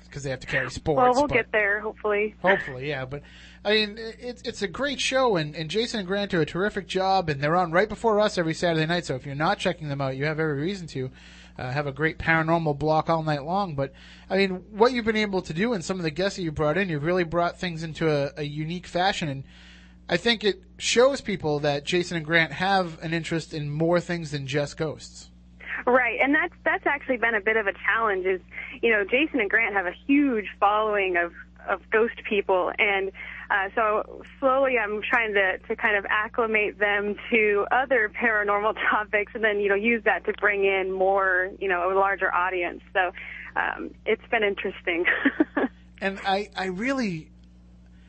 because 0.04 0.22
they 0.22 0.30
have 0.30 0.40
to 0.40 0.46
carry 0.46 0.70
sports. 0.70 0.96
well, 0.98 1.12
we'll 1.14 1.26
but- 1.26 1.34
get 1.34 1.52
there 1.52 1.80
hopefully. 1.80 2.34
Hopefully, 2.42 2.88
yeah. 2.88 3.04
But 3.04 3.22
I 3.64 3.72
mean, 3.72 3.96
it's 3.98 4.42
it's 4.42 4.62
a 4.62 4.68
great 4.68 5.00
show, 5.00 5.36
and, 5.36 5.54
and 5.56 5.70
Jason 5.70 6.00
and 6.00 6.06
Grant 6.06 6.30
do 6.30 6.40
a 6.40 6.46
terrific 6.46 6.86
job, 6.86 7.28
and 7.28 7.40
they're 7.40 7.56
on 7.56 7.72
right 7.72 7.88
before 7.88 8.20
us 8.20 8.36
every 8.38 8.54
Saturday 8.54 8.86
night. 8.86 9.06
So 9.06 9.14
if 9.14 9.24
you're 9.26 9.34
not 9.34 9.58
checking 9.58 9.88
them 9.88 10.00
out, 10.00 10.16
you 10.16 10.24
have 10.26 10.38
every 10.38 10.60
reason 10.60 10.86
to. 10.88 11.10
Uh, 11.58 11.70
have 11.70 11.86
a 11.86 11.92
great 11.92 12.18
paranormal 12.18 12.78
block 12.78 13.10
all 13.10 13.22
night 13.22 13.44
long. 13.44 13.74
But 13.74 13.92
I 14.30 14.36
mean, 14.36 14.64
what 14.70 14.92
you've 14.92 15.04
been 15.04 15.16
able 15.16 15.42
to 15.42 15.52
do, 15.52 15.72
and 15.72 15.84
some 15.84 15.98
of 15.98 16.02
the 16.02 16.10
guests 16.10 16.36
that 16.36 16.42
you 16.42 16.52
brought 16.52 16.78
in, 16.78 16.88
you've 16.88 17.04
really 17.04 17.24
brought 17.24 17.58
things 17.58 17.82
into 17.82 18.10
a, 18.10 18.32
a 18.38 18.42
unique 18.42 18.86
fashion, 18.86 19.28
and 19.28 19.44
I 20.08 20.16
think 20.16 20.44
it 20.44 20.62
shows 20.78 21.20
people 21.20 21.60
that 21.60 21.84
Jason 21.84 22.16
and 22.16 22.26
Grant 22.26 22.52
have 22.52 23.02
an 23.02 23.14
interest 23.14 23.54
in 23.54 23.70
more 23.70 24.00
things 24.00 24.30
than 24.30 24.46
just 24.46 24.76
ghosts. 24.76 25.30
Right, 25.86 26.18
and 26.20 26.34
that's 26.34 26.54
that's 26.64 26.86
actually 26.86 27.16
been 27.16 27.34
a 27.34 27.40
bit 27.40 27.56
of 27.56 27.66
a 27.66 27.72
challenge. 27.72 28.26
Is 28.26 28.40
you 28.82 28.90
know 28.90 29.04
Jason 29.04 29.40
and 29.40 29.50
Grant 29.50 29.74
have 29.74 29.86
a 29.86 29.94
huge 30.06 30.46
following 30.60 31.16
of 31.16 31.32
of 31.68 31.80
ghost 31.90 32.22
people, 32.28 32.72
and 32.78 33.10
uh, 33.52 33.68
so 33.74 34.22
slowly 34.40 34.78
I'm 34.78 35.02
trying 35.02 35.34
to 35.34 35.58
to 35.58 35.76
kind 35.76 35.96
of 35.96 36.06
acclimate 36.08 36.78
them 36.78 37.16
to 37.30 37.66
other 37.70 38.10
paranormal 38.10 38.74
topics, 38.90 39.32
and 39.34 39.44
then 39.44 39.60
you 39.60 39.68
know 39.68 39.74
use 39.74 40.02
that 40.04 40.24
to 40.26 40.32
bring 40.40 40.64
in 40.64 40.90
more 40.90 41.50
you 41.58 41.68
know 41.68 41.92
a 41.92 41.94
larger 41.94 42.32
audience. 42.34 42.80
So 42.92 43.12
um, 43.56 43.90
it's 44.06 44.22
been 44.30 44.42
interesting. 44.42 45.04
and 46.00 46.18
I, 46.24 46.48
I 46.56 46.66
really, 46.66 47.30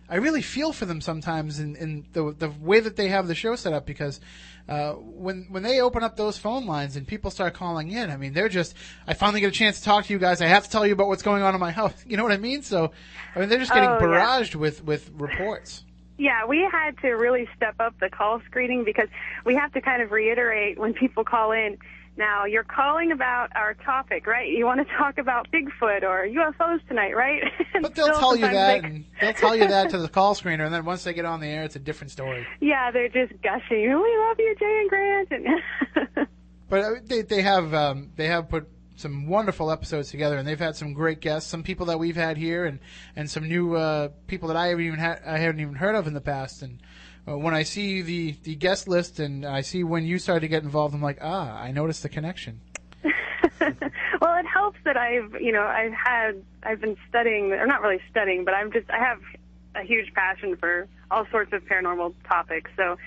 I 0.10 0.18
really 0.18 0.42
feel 0.42 0.74
for 0.74 0.86
them 0.86 1.02
sometimes 1.02 1.60
in, 1.60 1.76
in 1.76 2.06
the 2.14 2.34
the 2.38 2.50
way 2.50 2.80
that 2.80 2.96
they 2.96 3.08
have 3.08 3.28
the 3.28 3.36
show 3.36 3.56
set 3.56 3.74
up 3.74 3.86
because 3.86 4.20
uh, 4.68 4.92
when 4.94 5.48
when 5.50 5.64
they 5.64 5.80
open 5.82 6.04
up 6.04 6.16
those 6.18 6.38
phone 6.38 6.66
lines 6.66 6.96
and 6.96 7.08
people 7.08 7.32
start 7.32 7.54
calling 7.54 7.92
in, 7.92 8.12
I 8.12 8.18
mean 8.18 8.34
they're 8.34 8.50
just 8.50 8.76
I 9.08 9.14
finally 9.14 9.40
get 9.42 9.48
a 9.48 9.52
chance 9.52 9.80
to 9.80 9.86
talk 9.86 10.06
to 10.06 10.14
you 10.14 10.20
guys. 10.20 10.42
I 10.42 10.48
have 10.48 10.66
to 10.66 10.70
tell 10.70 10.86
you 10.86 10.94
about 10.94 11.08
what's 11.08 11.24
going 11.24 11.42
on 11.44 11.54
in 11.56 11.60
my 11.60 11.72
house. 11.72 11.94
You 12.08 12.18
know 12.18 12.24
what 12.24 12.32
I 12.34 12.38
mean? 12.38 12.62
So 12.64 12.92
I 13.36 13.40
mean 13.40 13.50
they're 13.50 13.60
just 13.60 13.74
getting 13.74 13.90
Oh, 13.90 14.00
yeah. 14.00 14.06
barraged 14.26 14.56
with 14.56 14.84
with 14.84 15.10
reports. 15.16 15.84
Yeah, 16.18 16.46
we 16.46 16.60
had 16.72 16.98
to 17.00 17.10
really 17.14 17.48
step 17.56 17.76
up 17.80 18.00
the 18.00 18.08
call 18.10 18.40
screening 18.46 18.84
because 18.84 19.08
we 19.46 19.56
have 19.56 19.74
to 19.74 19.82
kind 19.82 20.02
of 20.02 20.12
reiterate 20.12 20.78
when 20.78 20.94
people 20.94 21.24
call 21.24 21.52
in. 21.52 21.78
Now, 22.16 22.46
you're 22.46 22.64
calling 22.64 23.12
about 23.12 23.50
our 23.56 23.74
topic, 23.74 24.28
right? 24.28 24.48
You 24.48 24.66
want 24.66 24.88
to 24.88 24.94
talk 24.98 25.18
about 25.18 25.48
Bigfoot 25.52 26.04
or 26.04 26.28
UFOs 26.28 26.88
tonight, 26.88 27.16
right? 27.16 27.42
But 27.82 27.96
they'll 27.96 28.14
tell 28.14 28.36
you 28.36 28.48
that, 28.48 28.84
and 28.84 29.06
they'll 29.20 29.34
tell 29.34 29.56
you 29.56 29.68
that 29.68 29.90
to 29.90 29.98
the 29.98 30.08
call 30.08 30.36
screener, 30.36 30.64
and 30.64 30.74
then 30.74 30.86
once 30.86 31.04
they 31.04 31.14
get 31.14 31.26
on 31.26 31.40
the 31.42 31.48
air, 31.48 31.64
it's 31.64 31.76
a 31.76 31.80
different 31.80 32.12
story. 32.12 32.46
yeah, 32.62 32.92
they're 32.92 33.10
just 33.10 33.34
gushing. 33.42 33.82
We 33.82 34.18
love 34.18 34.36
you, 34.38 34.56
Jay 34.60 34.80
and 34.82 34.90
Grant. 34.90 35.32
And 35.32 36.28
But 36.70 36.82
uh, 36.82 36.92
they 37.04 37.22
they 37.24 37.42
have 37.42 37.74
um, 37.74 38.12
they 38.16 38.28
have 38.28 38.48
put 38.48 38.68
some 38.96 39.28
wonderful 39.28 39.72
episodes 39.72 40.12
together, 40.12 40.38
and 40.38 40.48
they've 40.48 40.60
had 40.60 40.76
some 40.76 40.94
great 40.94 41.20
guests, 41.20 41.50
some 41.50 41.64
people 41.64 41.88
that 41.88 42.00
we've 42.00 42.16
had 42.16 42.38
here, 42.38 42.66
and 42.66 42.80
and 43.16 43.30
some 43.30 43.48
new 43.48 43.76
uh, 43.76 44.10
people 44.28 44.48
that 44.48 44.58
I 44.58 44.68
haven't 44.68 44.86
even 44.86 45.00
had 45.00 45.22
I 45.26 45.38
haven't 45.40 45.60
even 45.60 45.76
heard 45.76 45.96
of 45.96 46.08
in 46.08 46.14
the 46.14 46.22
past. 46.22 46.62
And 46.62 46.80
uh, 47.28 47.38
when 47.38 47.54
I 47.54 47.64
see 47.64 48.02
the 48.02 48.36
the 48.44 48.56
guest 48.56 48.88
list 48.88 49.20
and 49.20 49.46
I 49.46 49.62
see 49.62 49.84
when 49.84 50.06
you 50.06 50.20
started 50.20 50.42
to 50.42 50.48
get 50.48 50.64
involved, 50.64 50.94
I'm 50.94 51.02
like, 51.02 51.20
ah, 51.22 51.58
I 51.58 51.72
noticed 51.72 52.04
the 52.04 52.10
connection. 52.10 52.62
well, 53.60 54.36
it 54.38 54.46
helps 54.46 54.80
that 54.86 54.98
I've, 54.98 55.42
you 55.42 55.52
know, 55.52 55.64
I've 55.64 55.94
had, 55.94 56.44
I've 56.64 56.82
been 56.82 56.98
studying, 57.10 57.52
or 57.52 57.66
not 57.68 57.82
really 57.82 58.02
studying, 58.10 58.46
but 58.46 58.54
I'm 58.54 58.72
just, 58.72 58.90
I 58.90 58.98
have 58.98 59.20
a 59.76 59.84
huge 59.84 60.14
passion 60.14 60.56
for 60.58 60.88
all 61.12 61.26
sorts 61.32 61.54
of 61.54 61.64
paranormal 61.64 62.14
topics. 62.28 62.72
So 62.76 62.98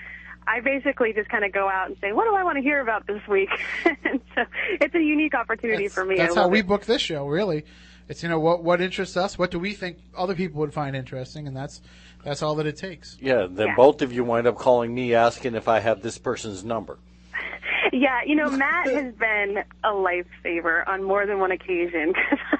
I 0.47 0.61
basically 0.61 1.13
just 1.13 1.29
kind 1.29 1.43
of 1.43 1.51
go 1.51 1.67
out 1.67 1.87
and 1.87 1.97
say, 1.99 2.13
what 2.13 2.25
do 2.25 2.35
I 2.35 2.43
want 2.43 2.57
to 2.57 2.61
hear 2.61 2.81
about 2.81 3.05
this 3.07 3.21
week? 3.27 3.49
and 3.85 4.21
so 4.35 4.43
it's 4.81 4.95
a 4.95 5.01
unique 5.01 5.33
opportunity 5.33 5.87
for 5.87 6.05
me. 6.05 6.17
That's 6.17 6.35
how 6.35 6.47
we 6.47 6.61
book 6.61 6.85
this 6.85 7.01
show. 7.01 7.27
Really, 7.27 7.65
it's 8.09 8.23
you 8.23 8.29
know 8.29 8.39
what 8.39 8.63
what 8.63 8.81
interests 8.81 9.17
us, 9.17 9.37
what 9.37 9.51
do 9.51 9.59
we 9.59 9.73
think 9.73 9.97
other 10.17 10.35
people 10.35 10.59
would 10.61 10.73
find 10.73 10.95
interesting, 10.95 11.47
and 11.47 11.55
that's 11.55 11.81
that's 12.23 12.41
all 12.41 12.55
that 12.55 12.65
it 12.65 12.77
takes. 12.77 13.17
Yeah, 13.21 13.47
then 13.49 13.67
Yeah. 13.67 13.75
both 13.75 14.01
of 14.01 14.11
you 14.13 14.23
wind 14.23 14.47
up 14.47 14.57
calling 14.57 14.93
me 14.93 15.13
asking 15.13 15.55
if 15.55 15.67
I 15.67 15.79
have 15.79 16.01
this 16.01 16.17
person's 16.17 16.63
number. 16.63 16.97
Yeah, 17.93 18.19
you 18.25 18.35
know, 18.35 18.49
Matt 18.49 18.87
has 18.89 19.13
been 19.15 19.63
a 19.83 19.87
lifesaver 19.89 20.85
on 20.87 21.03
more 21.03 21.25
than 21.25 21.39
one 21.39 21.51
occasion. 21.51 22.13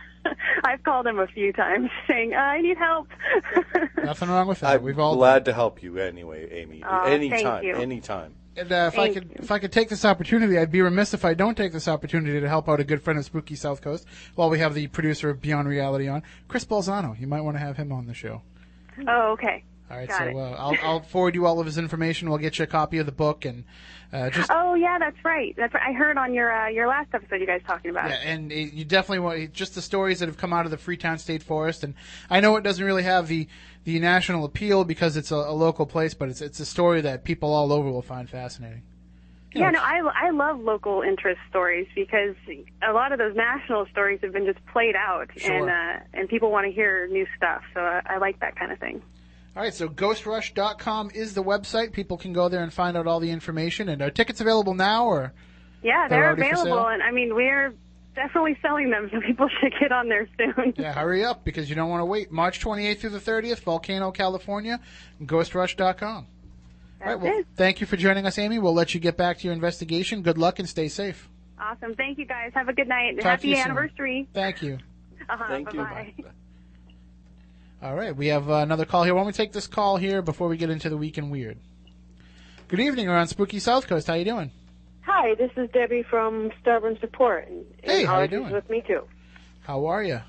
I've 0.63 0.81
called 0.83 1.05
him 1.05 1.19
a 1.19 1.27
few 1.27 1.51
times 1.51 1.89
saying, 2.07 2.33
uh, 2.33 2.37
I 2.37 2.61
need 2.61 2.77
help. 2.77 3.09
Nothing 4.03 4.29
wrong 4.29 4.47
with 4.47 4.61
that. 4.61 4.75
I'm 4.75 4.83
We've 4.83 4.97
all 4.97 5.15
glad 5.15 5.45
to 5.45 5.53
help 5.53 5.83
you 5.83 5.97
anyway, 5.99 6.49
Amy. 6.51 6.81
Oh, 6.83 7.03
thank 7.03 7.31
anytime, 7.33 7.63
you. 7.65 7.75
anytime. 7.75 8.35
And 8.57 8.71
uh, 8.71 8.89
if 8.91 8.97
I 8.97 9.11
Thank 9.11 9.13
could, 9.13 9.31
if 9.35 9.51
I 9.51 9.59
could 9.59 9.71
take 9.71 9.89
this 9.89 10.03
opportunity, 10.03 10.57
I'd 10.57 10.71
be 10.71 10.81
remiss 10.81 11.13
if 11.13 11.23
I 11.23 11.33
don't 11.35 11.55
take 11.55 11.71
this 11.73 11.87
opportunity 11.87 12.39
to 12.39 12.49
help 12.49 12.67
out 12.67 12.79
a 12.79 12.83
good 12.83 13.01
friend 13.01 13.19
of 13.19 13.25
Spooky 13.25 13.55
South 13.55 13.81
Coast. 13.81 14.05
While 14.35 14.49
we 14.49 14.59
have 14.59 14.73
the 14.73 14.87
producer 14.87 15.29
of 15.29 15.41
Beyond 15.41 15.67
Reality 15.67 16.07
on, 16.07 16.23
Chris 16.47 16.65
Balzano. 16.65 17.19
You 17.19 17.27
might 17.27 17.41
want 17.41 17.55
to 17.55 17.59
have 17.59 17.77
him 17.77 17.91
on 17.91 18.07
the 18.07 18.13
show. 18.13 18.41
oh, 19.07 19.31
okay. 19.33 19.63
All 19.89 19.95
right, 19.95 20.09
Got 20.09 20.17
so 20.33 20.37
uh, 20.37 20.55
I'll, 20.59 20.75
I'll 20.83 20.99
forward 20.99 21.33
you 21.33 21.45
all 21.45 21.61
of 21.61 21.65
his 21.65 21.77
information. 21.77 22.29
We'll 22.29 22.39
get 22.39 22.59
you 22.59 22.63
a 22.63 22.67
copy 22.67 22.97
of 22.97 23.05
the 23.05 23.13
book 23.13 23.45
and 23.45 23.63
uh, 24.11 24.29
just 24.29 24.51
Oh 24.51 24.73
yeah, 24.73 24.99
that's 24.99 25.23
right. 25.23 25.55
That's 25.55 25.73
right. 25.73 25.83
I 25.87 25.93
heard 25.93 26.17
on 26.17 26.33
your 26.33 26.51
uh, 26.51 26.67
your 26.67 26.87
last 26.87 27.07
episode 27.13 27.39
you 27.39 27.47
guys 27.47 27.61
talking 27.65 27.91
about 27.91 28.09
Yeah, 28.09 28.17
it. 28.17 28.25
and 28.25 28.51
it, 28.51 28.73
you 28.73 28.83
definitely 28.83 29.19
want 29.19 29.53
just 29.53 29.75
the 29.75 29.81
stories 29.81 30.19
that 30.19 30.27
have 30.27 30.35
come 30.35 30.51
out 30.51 30.65
of 30.65 30.71
the 30.71 30.77
Freetown 30.77 31.17
State 31.19 31.41
Forest. 31.41 31.85
And 31.85 31.93
I 32.29 32.41
know 32.41 32.57
it 32.57 32.63
doesn't 32.65 32.83
really 32.83 33.03
have 33.03 33.29
the, 33.29 33.47
the 33.87 33.99
national 34.01 34.43
appeal 34.43 34.83
because 34.83 35.15
it's 35.15 35.31
a, 35.31 35.35
a 35.35 35.53
local 35.53 35.85
place, 35.85 36.13
but 36.13 36.27
it's 36.27 36.41
it's 36.41 36.59
a 36.59 36.65
story 36.65 36.99
that 36.99 37.23
people 37.23 37.53
all 37.53 37.71
over 37.71 37.89
will 37.89 38.01
find 38.01 38.29
fascinating. 38.29 38.83
You 39.53 39.61
Yeah, 39.61 39.69
know, 39.69 39.79
no, 39.79 40.11
I 40.11 40.27
I 40.27 40.29
love 40.31 40.59
local 40.59 41.03
interest 41.03 41.39
stories 41.49 41.87
because 41.95 42.35
a 42.85 42.91
lot 42.91 43.13
of 43.13 43.17
those 43.17 43.33
national 43.33 43.85
stories 43.85 44.19
have 44.23 44.33
been 44.33 44.45
just 44.45 44.59
played 44.67 44.95
out, 44.97 45.29
Sure. 45.37 45.53
and 45.69 45.69
uh, 45.69 46.03
and 46.13 46.27
people 46.27 46.51
want 46.51 46.67
to 46.67 46.71
hear 46.73 47.07
new 47.07 47.25
stuff. 47.37 47.61
So 47.73 47.79
I, 47.79 48.01
I 48.05 48.17
like 48.17 48.41
that 48.41 48.57
kind 48.57 48.73
of 48.73 48.79
thing. 48.79 49.01
All 49.55 49.63
right, 49.63 49.73
so 49.73 49.87
ghostrush.com 49.87 51.11
is 51.15 51.33
the 51.33 51.43
website. 51.43 51.93
People 51.93 52.17
can 52.17 52.33
go 52.33 52.49
there 52.49 52.61
and 52.63 52.73
find 52.73 52.97
out 52.97 53.07
all 53.07 53.21
the 53.21 53.31
information. 53.31 53.87
And 53.87 54.01
are 54.01 54.11
tickets 54.11 54.41
available 54.41 54.73
now, 54.73 55.05
or 55.05 55.31
Yeah, 55.81 56.09
They're 56.09 56.35
they're, 56.35 56.51
available, 56.51 56.87
and 56.87 57.01
I 57.01 57.11
mean 57.11 57.33
we're 57.33 57.73
definitely 58.17 58.57
selling 58.61 58.89
them, 58.89 59.09
so 59.13 59.21
people 59.21 59.47
should 59.61 59.73
get 59.79 59.93
on 59.93 60.09
there 60.09 60.27
soon. 60.37 60.73
yeah, 60.75 60.91
hurry 60.91 61.23
up 61.23 61.45
because 61.45 61.69
you 61.69 61.75
don't 61.75 61.89
want 61.89 62.01
to 62.01 62.05
wait. 62.05 62.31
March 62.31 62.59
28th 62.59 62.99
through 62.99 63.11
the 63.11 63.19
30th, 63.19 63.59
Volcano, 63.59 64.11
California. 64.11 64.81
Ghostrush.com. 65.23 66.27
All 66.99 67.07
right, 67.07 67.19
well, 67.19 67.39
it. 67.39 67.47
thank 67.55 67.79
you 67.79 67.87
for 67.87 67.95
joining 67.95 68.25
us, 68.25 68.37
Amy. 68.39 68.59
We'll 68.59 68.73
let 68.73 68.93
you 68.93 68.99
get 68.99 69.15
back 69.15 69.37
to 69.37 69.43
your 69.45 69.53
investigation. 69.53 70.23
Good 70.23 70.37
luck 70.37 70.59
and 70.59 70.67
stay 70.67 70.87
safe. 70.89 71.29
Awesome. 71.59 71.93
Thank 71.95 72.17
you 72.17 72.25
guys. 72.25 72.51
Have 72.55 72.67
a 72.69 72.73
good 72.73 72.87
night. 72.87 73.15
Talk 73.15 73.23
to 73.23 73.29
Happy 73.29 73.47
you 73.49 73.55
soon. 73.55 73.65
anniversary. 73.65 74.27
Thank 74.33 74.61
you. 74.61 74.79
Uh-huh, 75.29 75.43
Thank 75.49 75.73
you. 75.73 75.79
bye-bye. 75.79 76.13
All 77.81 77.95
right, 77.95 78.15
we 78.15 78.27
have 78.27 78.49
uh, 78.49 78.53
another 78.57 78.85
call 78.85 79.03
here. 79.03 79.13
Why 79.13 79.19
don't 79.19 79.27
we 79.27 79.33
take 79.33 79.51
this 79.51 79.67
call 79.67 79.97
here 79.97 80.21
before 80.21 80.47
we 80.47 80.55
get 80.55 80.69
into 80.69 80.89
the 80.89 80.95
week 80.95 81.17
in 81.17 81.29
weird? 81.29 81.57
Good 82.69 82.79
evening, 82.79 83.07
we're 83.09 83.25
Spooky 83.25 83.59
South 83.59 83.87
Coast. 83.87 84.07
How 84.07 84.13
are 84.13 84.17
you 84.17 84.23
doing? 84.23 84.51
Hi, 85.07 85.35
this 85.35 85.51
is 85.55 85.69
Debbie 85.71 86.03
from 86.03 86.51
Starborn 86.63 86.99
Support. 86.99 87.47
And, 87.47 87.65
Hey, 87.81 87.99
and 88.01 88.07
how 88.07 88.21
you 88.21 88.27
doing? 88.27 88.51
with 88.51 88.69
me 88.69 88.83
too. 88.85 89.03
How 89.61 89.85
are 89.85 90.03
you? 90.03 90.19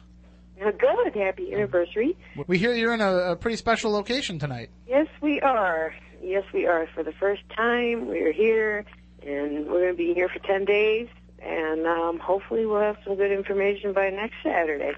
Uh, 0.65 0.71
Good. 0.71 1.15
Happy 1.15 1.53
anniversary. 1.53 2.17
We 2.47 2.59
hear 2.59 2.73
you're 2.75 2.95
in 2.95 3.01
a, 3.01 3.33
a 3.33 3.37
pretty 3.37 3.57
special 3.57 3.91
location 3.93 4.39
tonight. 4.39 4.71
Yes, 4.87 5.07
we 5.21 5.41
are. 5.41 5.93
Yes, 6.23 6.45
we 6.55 6.67
are. 6.67 6.87
For 6.95 7.03
the 7.03 7.13
first 7.13 7.43
time, 7.57 8.07
we're 8.07 8.33
here, 8.33 8.85
and 9.23 9.67
we're 9.67 9.81
going 9.81 9.93
to 9.93 9.97
be 9.97 10.15
here 10.15 10.29
for 10.29 10.39
10 10.41 10.65
days. 10.65 11.09
And 11.41 11.87
um, 11.87 12.19
hopefully, 12.19 12.67
we'll 12.67 12.81
have 12.81 12.97
some 13.05 13.17
good 13.17 13.31
information 13.33 13.93
by 13.93 14.11
next 14.11 14.35
Saturday. 14.43 14.93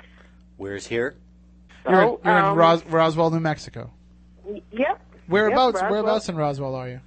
Where's 0.56 0.86
here? 0.86 1.16
You're, 1.88 1.94
So, 2.02 2.20
you're 2.24 2.38
in 2.38 2.44
um, 2.44 2.56
Ros- 2.58 2.84
Roswell, 2.86 3.30
New 3.30 3.40
Mexico. 3.40 3.90
y- 4.44 4.62
Yep. 4.72 5.00
Whereabouts? 5.26 5.74
Yep, 5.76 5.82
Roswell. 5.82 5.90
whereabouts 5.90 6.28
in 6.30 6.36
Roswell 6.36 6.74
are 6.74 6.88
you? 6.88 7.00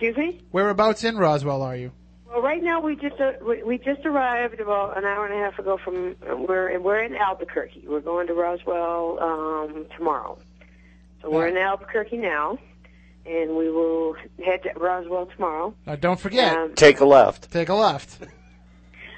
Excuse 0.00 0.16
me. 0.16 0.40
Whereabouts 0.50 1.04
in 1.04 1.18
Roswell 1.18 1.60
are 1.60 1.76
you? 1.76 1.92
Well, 2.26 2.40
right 2.40 2.62
now 2.62 2.80
we 2.80 2.96
just 2.96 3.20
uh, 3.20 3.32
we, 3.46 3.62
we 3.62 3.76
just 3.76 4.06
arrived 4.06 4.58
about 4.58 4.96
an 4.96 5.04
hour 5.04 5.26
and 5.26 5.34
a 5.34 5.36
half 5.44 5.58
ago 5.58 5.76
from 5.84 6.16
we're 6.48 6.80
we're 6.80 7.02
in 7.02 7.14
Albuquerque. 7.16 7.84
We're 7.86 8.00
going 8.00 8.26
to 8.28 8.32
Roswell 8.32 9.18
um, 9.20 9.84
tomorrow, 9.98 10.38
so 11.20 11.30
we're 11.30 11.48
in 11.48 11.58
Albuquerque 11.58 12.16
now, 12.16 12.56
and 13.26 13.54
we 13.56 13.70
will 13.70 14.14
head 14.42 14.62
to 14.62 14.70
Roswell 14.80 15.26
tomorrow. 15.26 15.74
Uh, 15.86 15.96
don't 15.96 16.18
forget, 16.18 16.56
Um, 16.56 16.74
Take 16.74 17.00
a 17.00 17.04
left. 17.04 17.50
take 17.52 17.68
a 17.68 17.74
left. 17.74 18.20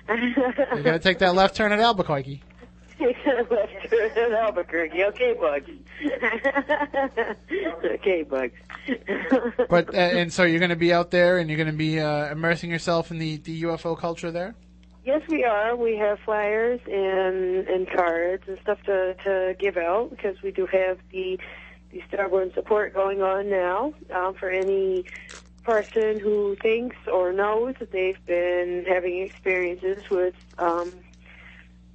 You 0.09 0.83
got 0.83 0.93
to 0.93 0.99
take 0.99 1.18
that 1.20 1.35
left 1.37 1.55
turn 1.55 1.70
at 1.70 1.78
Albuquerque. 1.78 2.43
Left 3.50 3.92
in 4.16 4.32
Albuquerque. 4.32 5.05
Okay, 5.05 5.34
Bugs. 5.34 5.70
okay, 7.84 8.22
Bugs. 8.22 8.55
But 9.68 9.94
uh, 9.94 9.98
and 9.98 10.32
so 10.32 10.44
you're 10.44 10.59
going 10.59 10.70
to 10.70 10.76
be 10.76 10.92
out 10.92 11.11
there 11.11 11.38
and 11.38 11.48
you're 11.48 11.57
going 11.57 11.70
to 11.70 11.76
be 11.76 12.00
uh, 12.00 12.30
immersing 12.30 12.70
yourself 12.70 13.11
in 13.11 13.18
the, 13.18 13.36
the 13.38 13.62
UFO 13.64 13.98
culture 13.98 14.30
there. 14.30 14.55
Yes, 15.05 15.22
we 15.28 15.44
are. 15.44 15.74
We 15.74 15.96
have 15.96 16.20
flyers 16.20 16.80
and 16.86 17.66
and 17.66 17.90
cards 17.90 18.44
and 18.46 18.59
stuff 18.62 18.80
to 18.84 19.14
to 19.24 19.57
give 19.59 19.76
out 19.76 20.11
because 20.11 20.40
we 20.42 20.53
do 20.53 20.66
have 20.66 20.98
the 21.11 21.38
the 21.90 22.00
Starborn 22.11 22.55
support 22.55 22.94
going 22.94 23.20
on 23.20 23.50
now 23.50 23.94
um, 24.14 24.34
for 24.34 24.48
any 24.48 25.05
person 25.64 26.18
who 26.18 26.57
thinks 26.61 26.96
or 27.12 27.32
knows 27.32 27.74
that 27.78 27.92
they've 27.92 28.24
been 28.26 28.84
having 28.88 29.22
experiences 29.22 30.03
with 30.11 30.34
um, 30.59 30.92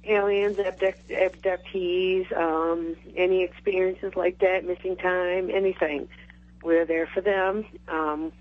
aliens, 0.08 0.58
abduct, 0.58 1.08
abductees, 1.08 2.30
um, 2.36 2.96
any 3.16 3.42
experiences 3.42 4.12
like 4.16 4.38
that, 4.38 4.64
missing 4.64 4.96
time, 4.96 5.50
anything. 5.50 6.08
We're 6.62 6.86
there 6.86 7.06
for 7.06 7.20
them 7.20 7.64
um, 7.88 8.32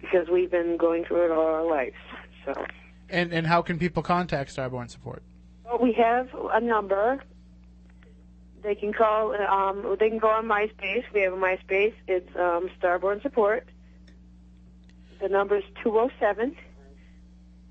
because 0.00 0.28
we've 0.28 0.50
been 0.50 0.76
going 0.76 1.04
through 1.04 1.26
it 1.26 1.30
all 1.30 1.46
our 1.46 1.64
lives. 1.64 1.96
So. 2.44 2.54
And 3.08 3.32
and 3.32 3.46
how 3.46 3.62
can 3.62 3.78
people 3.78 4.02
contact 4.02 4.54
Starborn 4.54 4.90
Support? 4.90 5.22
Well, 5.64 5.78
we 5.78 5.92
have 5.92 6.28
a 6.52 6.60
number. 6.60 7.22
They 8.62 8.74
can 8.74 8.92
call. 8.92 9.34
Um, 9.34 9.96
they 9.98 10.10
can 10.10 10.18
go 10.18 10.28
on 10.28 10.46
MySpace. 10.46 11.04
We 11.14 11.20
have 11.22 11.32
a 11.32 11.36
MySpace. 11.36 11.94
It's 12.06 12.28
um, 12.36 12.68
Starborn 12.80 13.22
Support. 13.22 13.68
The 15.20 15.28
number 15.28 15.56
is 15.56 15.64
207 15.82 16.56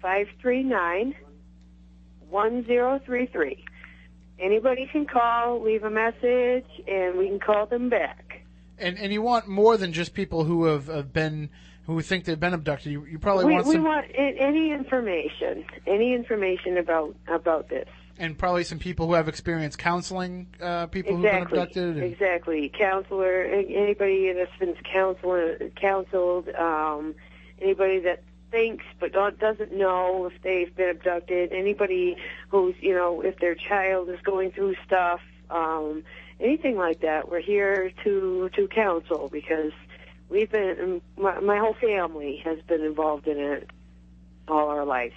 539 0.02 1.16
1033. 2.30 3.64
Anybody 4.40 4.88
can 4.92 5.06
call, 5.06 5.62
leave 5.62 5.84
a 5.84 5.90
message, 5.90 6.66
and 6.88 7.18
we 7.18 7.28
can 7.28 7.40
call 7.40 7.66
them 7.66 7.90
back. 7.90 8.42
And 8.78 8.98
and 8.98 9.12
you 9.12 9.22
want 9.22 9.48
more 9.48 9.76
than 9.76 9.92
just 9.92 10.14
people 10.14 10.46
who 10.46 10.64
have, 10.66 10.88
have 10.88 11.12
been 11.12 11.50
who 11.86 12.00
think 12.02 12.24
they've 12.24 12.40
been 12.40 12.54
abducted. 12.54 12.92
You, 12.92 13.04
you 13.06 13.20
probably 13.20 13.46
we 13.46 13.54
want 13.56 13.66
we 13.68 13.74
some 13.74 13.84
want 13.84 14.06
any 14.16 14.72
information, 14.72 15.66
any 15.86 16.14
information 16.14 16.78
about 16.78 17.16
about 17.28 17.68
this. 17.68 17.90
and 18.18 18.38
probably 18.38 18.64
some 18.64 18.80
people 18.80 19.08
who 19.08 19.14
have 19.16 19.28
experienced 19.28 19.78
counseling 19.78 20.48
uh, 20.62 20.86
people 20.88 21.16
who've 21.16 21.24
been 21.24 21.44
abducted. 21.44 21.98
and- 21.98 22.04
Exactly. 22.04 22.72
Counselor, 22.80 23.44
anybody 23.44 24.32
that's 24.32 24.58
been 24.60 24.76
counselor, 24.94 25.58
counseled, 25.82 26.48
um, 26.58 27.14
anybody 27.62 28.00
that 28.00 28.24
thinks 28.52 28.86
but 29.00 29.12
doesn't 29.40 29.72
know 29.74 30.26
if 30.26 30.42
they've 30.42 30.76
been 30.76 30.90
abducted, 30.90 31.52
anybody 31.52 32.18
who's, 32.50 32.76
you 32.80 32.94
know, 32.94 33.22
if 33.22 33.38
their 33.40 33.56
child 33.56 34.10
is 34.10 34.20
going 34.22 34.52
through 34.52 34.76
stuff, 34.86 35.22
um, 35.50 36.04
anything 36.40 36.78
like 36.78 37.02
that. 37.02 37.30
We're 37.30 37.42
here 37.42 37.92
to, 38.04 38.50
to 38.56 38.68
counsel 38.68 39.30
because 39.32 39.72
we've 40.30 40.52
been, 40.52 41.02
my, 41.18 41.40
my 41.40 41.58
whole 41.58 41.76
family 41.76 42.42
has 42.44 42.60
been 42.68 42.82
involved 42.82 43.28
in 43.28 43.38
it 43.38 43.70
all 44.48 44.70
our 44.70 44.86
lives. 44.86 45.16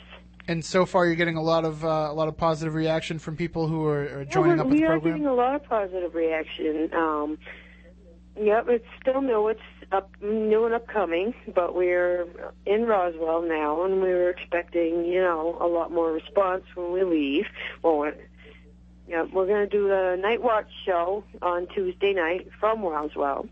And 0.48 0.64
so 0.64 0.84
far, 0.84 1.06
you're 1.06 1.14
getting 1.14 1.36
a 1.36 1.42
lot 1.42 1.64
of 1.64 1.84
uh, 1.84 2.08
a 2.10 2.12
lot 2.12 2.26
of 2.26 2.36
positive 2.36 2.74
reaction 2.74 3.20
from 3.20 3.36
people 3.36 3.68
who 3.68 3.86
are, 3.86 4.18
are 4.18 4.24
joining 4.24 4.56
Yeah, 4.56 4.62
up 4.62 4.66
we 4.66 4.72
with 4.72 4.80
the 4.80 4.86
are 4.86 4.98
getting 4.98 5.26
a 5.26 5.34
lot 5.34 5.54
of 5.54 5.62
positive 5.62 6.16
reaction. 6.16 6.90
Um, 6.92 7.38
yep, 8.36 8.66
it's 8.68 8.84
still 9.00 9.22
new. 9.22 9.46
It's 9.46 9.60
up, 9.92 10.10
new 10.20 10.64
and 10.64 10.74
upcoming, 10.74 11.34
but 11.54 11.74
we're 11.74 12.26
in 12.66 12.86
Roswell 12.86 13.42
now, 13.42 13.84
and 13.84 13.94
we 14.02 14.08
were 14.08 14.30
expecting, 14.30 15.04
you 15.04 15.20
know, 15.20 15.56
a 15.60 15.66
lot 15.66 15.92
more 15.92 16.12
response 16.12 16.64
when 16.74 16.92
we 16.92 17.04
leave. 17.04 17.46
Well, 17.82 17.98
we're, 17.98 18.14
yeah, 19.08 19.24
we're 19.32 19.46
going 19.46 19.68
to 19.68 19.70
do 19.70 19.88
the 19.88 20.16
night 20.20 20.42
watch 20.42 20.70
show 20.86 21.24
on 21.42 21.66
Tuesday 21.68 22.12
night 22.14 22.48
from 22.58 22.82
Roswell. 22.82 23.46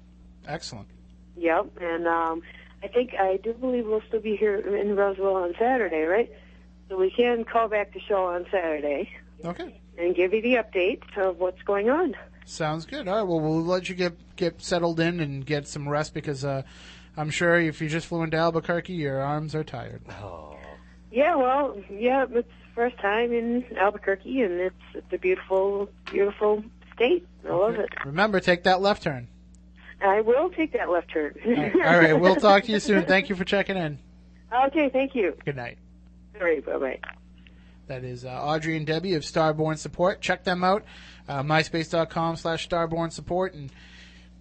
Excellent. 0.47 0.88
Yep, 1.36 1.78
and 1.80 2.07
um, 2.07 2.43
I 2.82 2.88
think 2.88 3.14
I 3.18 3.36
do 3.43 3.53
believe 3.55 3.86
we'll 3.86 4.03
still 4.09 4.20
be 4.20 4.36
here 4.36 4.57
in 4.57 4.97
Roswell 4.97 5.36
on 5.36 5.55
Saturday, 5.59 6.03
right? 6.03 6.30
So 6.88 6.99
we 6.99 7.11
can 7.11 7.45
call 7.45 7.68
back 7.68 7.93
the 7.95 8.01
show 8.01 8.26
on 8.26 8.47
Saturday 8.51 9.11
Okay. 9.45 9.80
and 9.97 10.14
give 10.14 10.34
you 10.34 10.43
the 10.43 10.55
update 10.55 11.03
of 11.16 11.38
what's 11.38 11.62
going 11.62 11.88
on. 11.88 12.16
Sounds 12.51 12.85
good. 12.85 13.07
All 13.07 13.17
right. 13.17 13.23
Well, 13.23 13.41
we'll 13.41 13.63
let 13.63 13.89
you 13.89 13.95
get 13.95 14.15
get 14.35 14.61
settled 14.61 14.99
in 14.99 15.21
and 15.21 15.47
get 15.47 15.69
some 15.69 15.89
rest 15.89 16.13
because 16.13 16.45
uh, 16.45 16.63
I'm 17.17 17.31
sure 17.31 17.61
if 17.61 17.81
you 17.81 17.89
just 17.89 18.09
flew 18.09 18.23
into 18.23 18.37
Albuquerque, 18.37 18.93
your 18.93 19.21
arms 19.21 19.55
are 19.55 19.63
tired. 19.63 20.03
Oh. 20.21 20.57
Yeah, 21.13 21.37
well, 21.37 21.77
yeah, 21.91 22.25
it's 22.25 22.33
the 22.33 22.45
first 22.75 22.99
time 22.99 23.33
in 23.33 23.65
Albuquerque, 23.77 24.43
and 24.43 24.53
it's 24.61 24.75
it's 24.95 25.13
a 25.13 25.19
beautiful, 25.19 25.91
beautiful 26.11 26.65
state. 26.95 27.27
I 27.49 27.53
love 27.53 27.77
it. 27.77 27.89
Remember, 28.05 28.41
take 28.41 28.65
that 28.65 28.81
left 28.81 29.05
turn. 29.05 29.29
I 30.03 30.21
will 30.21 30.51
take 30.51 30.73
that 30.73 30.91
left 30.91 31.11
turn. 31.13 31.35
All 31.85 31.99
right. 31.99 32.15
We'll 32.15 32.37
talk 32.49 32.65
to 32.65 32.73
you 32.73 32.81
soon. 32.81 33.05
Thank 33.05 33.29
you 33.29 33.37
for 33.37 33.45
checking 33.45 33.77
in. 33.77 33.99
okay, 34.53 34.89
thank 34.89 35.15
you. 35.15 35.37
Good 35.45 35.57
night. 35.57 35.79
All 36.35 36.47
right, 36.47 36.65
bye 36.65 36.79
bye. 36.79 36.99
That 37.87 38.05
is 38.05 38.25
uh, 38.25 38.29
Audrey 38.29 38.77
and 38.77 38.87
Debbie 38.87 39.15
of 39.15 39.23
Starborn 39.25 39.77
Support. 39.77 40.21
Check 40.21 40.45
them 40.45 40.63
out. 40.63 40.85
Uh, 41.31 41.45
MySpace.com 41.45 42.35
slash 42.35 42.68
Starborn 42.68 43.12
Support. 43.12 43.55
And, 43.55 43.70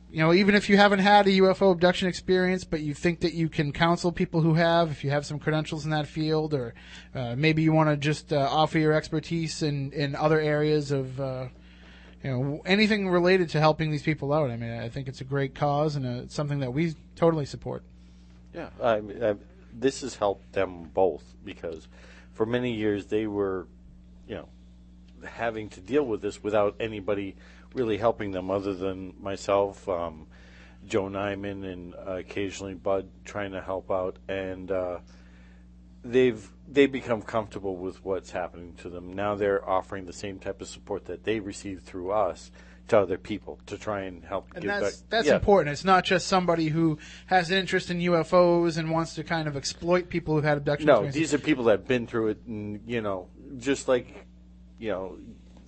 you 0.10 0.24
know, 0.24 0.34
even 0.34 0.56
if 0.56 0.70
you 0.70 0.78
haven't 0.78 1.00
had 1.00 1.28
a 1.28 1.30
UFO 1.30 1.72
abduction 1.72 2.08
experience, 2.08 2.64
but 2.64 2.80
you 2.80 2.96
think 2.96 3.20
that 3.20 3.36
you 3.36 3.48
can 3.48 3.72
counsel 3.72 4.12
people 4.12 4.42
who 4.42 4.56
have, 4.56 4.90
if 4.90 5.04
you 5.04 5.12
have 5.12 5.24
some 5.24 5.38
credentials 5.38 5.86
in 5.86 5.92
that 5.92 6.08
field, 6.08 6.56
or 6.56 6.74
uh, 7.14 7.36
maybe 7.36 7.62
you 7.62 7.74
want 7.74 7.92
to 7.92 7.96
just 7.96 8.34
uh, 8.34 8.48
offer 8.50 8.80
your 8.80 8.94
expertise 8.94 9.62
in, 9.62 9.92
in 9.92 10.16
other 10.16 10.40
areas 10.40 10.90
of, 10.90 11.22
uh, 11.22 11.50
you 12.24 12.32
know, 12.32 12.62
anything 12.66 13.08
related 13.08 13.50
to 13.50 13.60
helping 13.60 13.92
these 13.92 14.02
people 14.02 14.34
out. 14.34 14.50
I 14.50 14.58
mean, 14.58 14.72
I 14.72 14.90
think 14.90 15.08
it's 15.08 15.22
a 15.22 15.26
great 15.26 15.54
cause 15.54 15.96
and 15.96 16.08
uh, 16.08 16.24
it's 16.24 16.34
something 16.34 16.62
that 16.62 16.74
we 16.74 16.96
totally 17.16 17.46
support. 17.46 17.84
Yeah, 18.52 18.70
I, 18.82 18.96
I, 18.96 19.36
this 19.72 20.02
has 20.02 20.16
helped 20.16 20.54
them 20.54 20.90
both 20.92 21.24
because 21.46 21.88
for 22.34 22.48
many 22.48 22.74
years 22.74 23.06
they 23.06 23.28
were, 23.28 23.68
you 24.28 24.34
know, 24.34 24.50
having 25.24 25.70
to 25.70 25.82
deal 25.82 26.04
with 26.04 26.22
this 26.22 26.44
without 26.44 26.76
anybody 26.80 27.36
really 27.74 27.98
helping 27.98 28.32
them 28.32 28.50
other 28.50 28.74
than 28.74 29.14
myself, 29.20 29.88
um, 29.88 30.28
Joe 30.86 31.04
Nyman, 31.04 31.72
and 31.72 31.94
uh, 31.96 32.18
occasionally 32.18 32.74
Budd 32.74 33.10
trying 33.26 33.52
to 33.52 33.62
help 33.62 33.92
out, 33.92 34.18
and 34.28 34.72
uh, 34.72 35.00
they've 36.04 36.50
they 36.68 36.86
become 36.86 37.22
comfortable 37.22 37.76
with 37.76 38.04
what's 38.04 38.32
happening 38.32 38.74
to 38.76 38.90
them. 38.90 39.14
Now 39.14 39.36
they're 39.36 39.68
offering 39.68 40.06
the 40.06 40.14
same 40.14 40.40
type 40.40 40.62
of 40.62 40.68
support 40.68 41.06
that 41.06 41.24
they 41.24 41.40
received 41.40 41.84
through 41.84 42.12
us 42.12 42.52
to 42.90 43.00
other 43.00 43.18
people 43.18 43.60
to 43.68 43.78
try 43.78 44.02
and 44.02 44.24
help. 44.24 44.48
And 44.54 44.64
give 44.64 44.70
that's 44.70 45.02
back. 45.02 45.10
that's 45.10 45.28
Yeah. 45.28 45.36
important. 45.36 45.74
It's 45.74 45.86
not 45.86 46.04
just 46.06 46.28
somebody 46.28 46.70
who 46.70 46.98
has 47.28 47.52
an 47.52 47.58
interest 47.58 47.90
in 47.92 48.00
UFOs 48.00 48.78
and 48.78 48.92
wants 48.92 49.16
to 49.16 49.24
kind 49.24 49.48
of 49.48 49.56
exploit 49.56 50.10
people 50.10 50.36
who've 50.36 50.44
had 50.44 50.58
abduction 50.58 50.88
No, 50.88 51.10
these 51.10 51.34
are 51.34 51.40
people 51.40 51.66
that 51.66 51.72
have 51.72 51.88
been 51.88 52.08
through 52.08 52.30
it, 52.30 52.40
and 52.48 52.82
you 52.88 53.02
know, 53.02 53.28
just 53.58 53.88
like 53.88 54.26
you 54.80 54.90
know, 54.90 55.18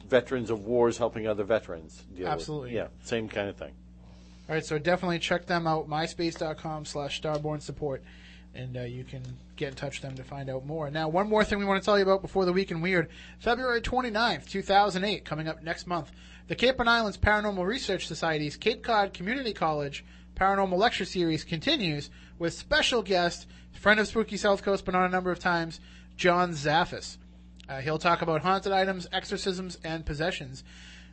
veterans 0.08 0.50
of 0.50 0.62
wars 0.66 0.98
helping 0.98 1.28
other 1.28 1.44
veterans. 1.44 2.04
Deal 2.16 2.24
with- 2.26 2.34
Absolutely. 2.34 2.76
yeah, 2.76 2.88
same 3.04 3.28
kind 3.30 3.50
of 3.50 3.56
thing. 3.58 3.74
All 4.50 4.56
right, 4.56 4.66
so 4.66 4.78
definitely 4.78 5.20
check 5.20 5.46
them 5.46 5.68
out, 5.68 5.88
myspace.com 5.88 6.86
slash 6.86 7.22
starborn 7.22 7.62
support, 7.62 8.04
and 8.54 8.76
uh, 8.76 8.82
you 8.82 9.04
can 9.06 9.22
get 9.56 9.70
in 9.70 9.76
touch 9.76 10.02
with 10.02 10.10
them 10.10 10.18
to 10.18 10.24
find 10.24 10.50
out 10.50 10.66
more. 10.66 10.90
Now, 10.92 11.08
one 11.08 11.30
more 11.30 11.44
thing 11.46 11.60
we 11.60 11.66
want 11.66 11.82
to 11.82 11.86
tell 11.86 11.98
you 11.98 12.04
about 12.04 12.22
before 12.22 12.44
the 12.46 12.52
Week 12.52 12.72
in 12.72 12.82
Weird. 12.82 13.10
February 13.40 13.80
29th, 13.82 14.50
2008, 14.50 15.24
coming 15.24 15.48
up 15.48 15.64
next 15.64 15.88
month, 15.88 16.12
the 16.48 16.56
Cape 16.56 16.80
and 16.82 16.90
Islands 16.90 17.18
Paranormal 17.18 17.66
Research 17.66 18.08
Society's 18.08 18.58
Cape 18.58 18.84
Cod 18.84 19.14
Community 19.14 19.54
College 19.54 20.04
Paranormal 20.36 20.78
Lecture 20.78 21.06
Series 21.06 21.44
continues 21.46 22.10
with 22.40 22.54
special 22.54 23.04
guest, 23.04 23.48
friend 23.80 24.00
of 24.00 24.08
Spooky 24.08 24.36
South 24.38 24.64
Coast, 24.64 24.84
but 24.84 24.96
on 24.96 25.04
a 25.06 25.10
number 25.10 25.32
of 25.32 25.40
times, 25.40 25.80
John 26.18 26.52
Zaffis. 26.52 27.18
Uh, 27.72 27.80
he'll 27.80 27.98
talk 27.98 28.22
about 28.22 28.42
haunted 28.42 28.74
items, 28.74 29.08
exorcisms, 29.14 29.78
and 29.86 30.06
possessions. 30.06 30.62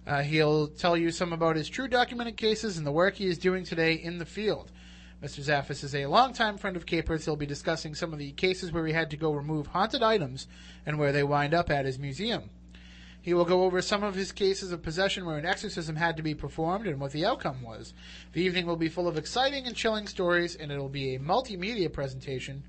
Uh, 0.04 0.22
he'll 0.22 0.66
tell 0.66 0.96
you 0.96 1.12
some 1.12 1.32
about 1.32 1.54
his 1.54 1.68
true 1.68 1.86
documented 1.86 2.36
cases 2.36 2.76
and 2.76 2.84
the 2.84 2.90
work 2.90 3.14
he 3.14 3.26
is 3.26 3.38
doing 3.38 3.62
today 3.62 3.92
in 3.92 4.18
the 4.18 4.26
field. 4.26 4.72
Mr. 5.22 5.38
Zaffis 5.40 5.84
is 5.84 5.94
a 5.94 6.06
longtime 6.06 6.58
friend 6.58 6.76
of 6.76 6.84
Capers. 6.84 7.24
He'll 7.24 7.36
be 7.36 7.46
discussing 7.46 7.94
some 7.94 8.12
of 8.12 8.18
the 8.18 8.32
cases 8.32 8.72
where 8.72 8.84
he 8.88 8.92
had 8.92 9.10
to 9.10 9.16
go 9.16 9.30
remove 9.30 9.68
haunted 9.68 10.02
items 10.02 10.48
and 10.84 10.98
where 10.98 11.12
they 11.12 11.22
wind 11.22 11.54
up 11.54 11.70
at 11.70 11.86
his 11.86 11.98
museum. 11.98 12.50
He 13.22 13.34
will 13.34 13.44
go 13.44 13.62
over 13.62 13.80
some 13.80 14.02
of 14.02 14.16
his 14.16 14.32
cases 14.32 14.72
of 14.72 14.82
possession 14.82 15.26
where 15.26 15.38
an 15.38 15.46
exorcism 15.46 15.94
had 15.94 16.16
to 16.16 16.24
be 16.24 16.34
performed 16.34 16.88
and 16.88 16.98
what 16.98 17.12
the 17.12 17.24
outcome 17.24 17.62
was. 17.62 17.94
The 18.32 18.42
evening 18.42 18.66
will 18.66 18.76
be 18.76 18.88
full 18.88 19.06
of 19.06 19.16
exciting 19.16 19.68
and 19.68 19.76
chilling 19.76 20.08
stories, 20.08 20.56
and 20.56 20.72
it'll 20.72 20.88
be 20.88 21.14
a 21.14 21.20
multimedia 21.20 21.92
presentation 21.92 22.64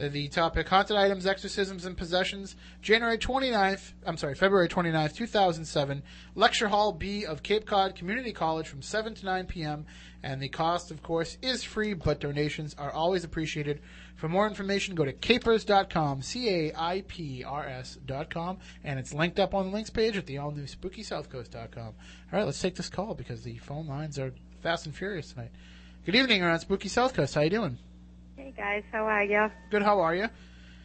Uh, 0.00 0.08
the 0.08 0.28
topic 0.28 0.66
Haunted 0.66 0.96
Items, 0.96 1.26
Exorcisms, 1.26 1.84
and 1.84 1.94
Possessions, 1.94 2.56
January 2.80 3.18
29th, 3.18 3.92
I'm 4.06 4.16
sorry, 4.16 4.34
February 4.34 4.68
29th, 4.68 5.14
2007, 5.14 6.02
Lecture 6.34 6.68
Hall 6.68 6.92
B 6.92 7.26
of 7.26 7.42
Cape 7.42 7.66
Cod 7.66 7.94
Community 7.94 8.32
College 8.32 8.66
from 8.66 8.80
7 8.80 9.14
to 9.16 9.26
9 9.26 9.46
p.m. 9.46 9.84
And 10.22 10.40
the 10.40 10.48
cost, 10.48 10.90
of 10.90 11.02
course, 11.02 11.36
is 11.42 11.64
free, 11.64 11.92
but 11.92 12.20
donations 12.20 12.74
are 12.78 12.90
always 12.90 13.24
appreciated. 13.24 13.80
For 14.16 14.28
more 14.28 14.46
information, 14.46 14.94
go 14.94 15.04
to 15.04 15.12
capers.com, 15.12 16.22
C 16.22 16.48
A 16.48 16.72
I 16.74 17.02
P 17.06 17.44
R 17.44 17.66
S.com, 17.66 18.58
and 18.84 18.98
it's 18.98 19.12
linked 19.12 19.38
up 19.38 19.54
on 19.54 19.66
the 19.66 19.72
links 19.72 19.90
page 19.90 20.16
at 20.16 20.26
the 20.26 20.38
all 20.38 20.50
new 20.50 20.64
spookysouthcoast.com. 20.64 21.84
All 21.86 21.94
right, 22.32 22.44
let's 22.44 22.60
take 22.60 22.76
this 22.76 22.88
call 22.88 23.14
because 23.14 23.42
the 23.42 23.58
phone 23.58 23.86
lines 23.86 24.18
are 24.18 24.32
fast 24.62 24.86
and 24.86 24.94
furious 24.94 25.32
tonight. 25.32 25.50
Good 26.06 26.14
evening, 26.14 26.40
you're 26.40 26.58
Spooky 26.58 26.88
South 26.88 27.12
Coast. 27.12 27.34
How 27.34 27.42
you 27.42 27.50
doing? 27.50 27.78
Hey 28.40 28.54
guys, 28.56 28.84
how 28.90 29.04
are 29.04 29.22
you? 29.22 29.50
Good. 29.68 29.82
How 29.82 30.00
are 30.00 30.14
you? 30.14 30.26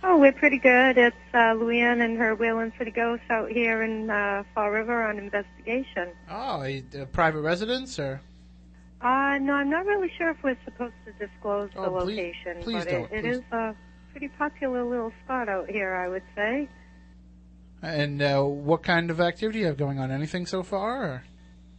Oh, 0.03 0.17
we're 0.19 0.33
pretty 0.33 0.57
good. 0.59 0.97
It's 0.97 1.15
uh, 1.33 1.55
Luanne 1.55 2.03
and 2.03 2.17
her 2.17 2.35
Whaling 2.35 2.73
City 2.77 2.91
Ghosts 2.91 3.23
out 3.29 3.49
here 3.49 3.81
in 3.81 4.09
uh, 4.09 4.43
Fall 4.53 4.69
River 4.71 5.03
on 5.03 5.17
investigation. 5.17 6.11
Oh, 6.29 6.61
a, 6.63 6.83
a 6.99 7.05
private 7.05 7.39
residence 7.39 7.97
or? 7.97 8.19
Uh, 8.99 9.37
no, 9.39 9.53
I'm 9.53 9.69
not 9.69 9.85
really 9.85 10.11
sure 10.17 10.31
if 10.31 10.37
we're 10.43 10.57
supposed 10.65 10.95
to 11.05 11.13
disclose 11.25 11.69
the 11.73 11.79
Oh, 11.79 12.01
please- 12.01 12.17
location, 12.17 12.61
please 12.61 12.83
but 12.83 12.91
don't, 12.91 13.03
it, 13.05 13.11
it 13.13 13.21
please. 13.23 13.35
is 13.37 13.43
a 13.53 13.73
pretty 14.11 14.27
popular 14.27 14.83
little 14.83 15.13
spot 15.23 15.47
out 15.47 15.69
here, 15.69 15.95
I 15.95 16.09
would 16.09 16.23
say. 16.35 16.67
And 17.81 18.21
uh, 18.21 18.43
what 18.43 18.83
kind 18.83 19.09
of 19.09 19.21
activity 19.21 19.59
you 19.59 19.67
have 19.67 19.77
going 19.77 19.97
on? 19.97 20.11
Anything 20.11 20.45
so 20.45 20.61
far? 20.61 21.03
Or? 21.05 21.23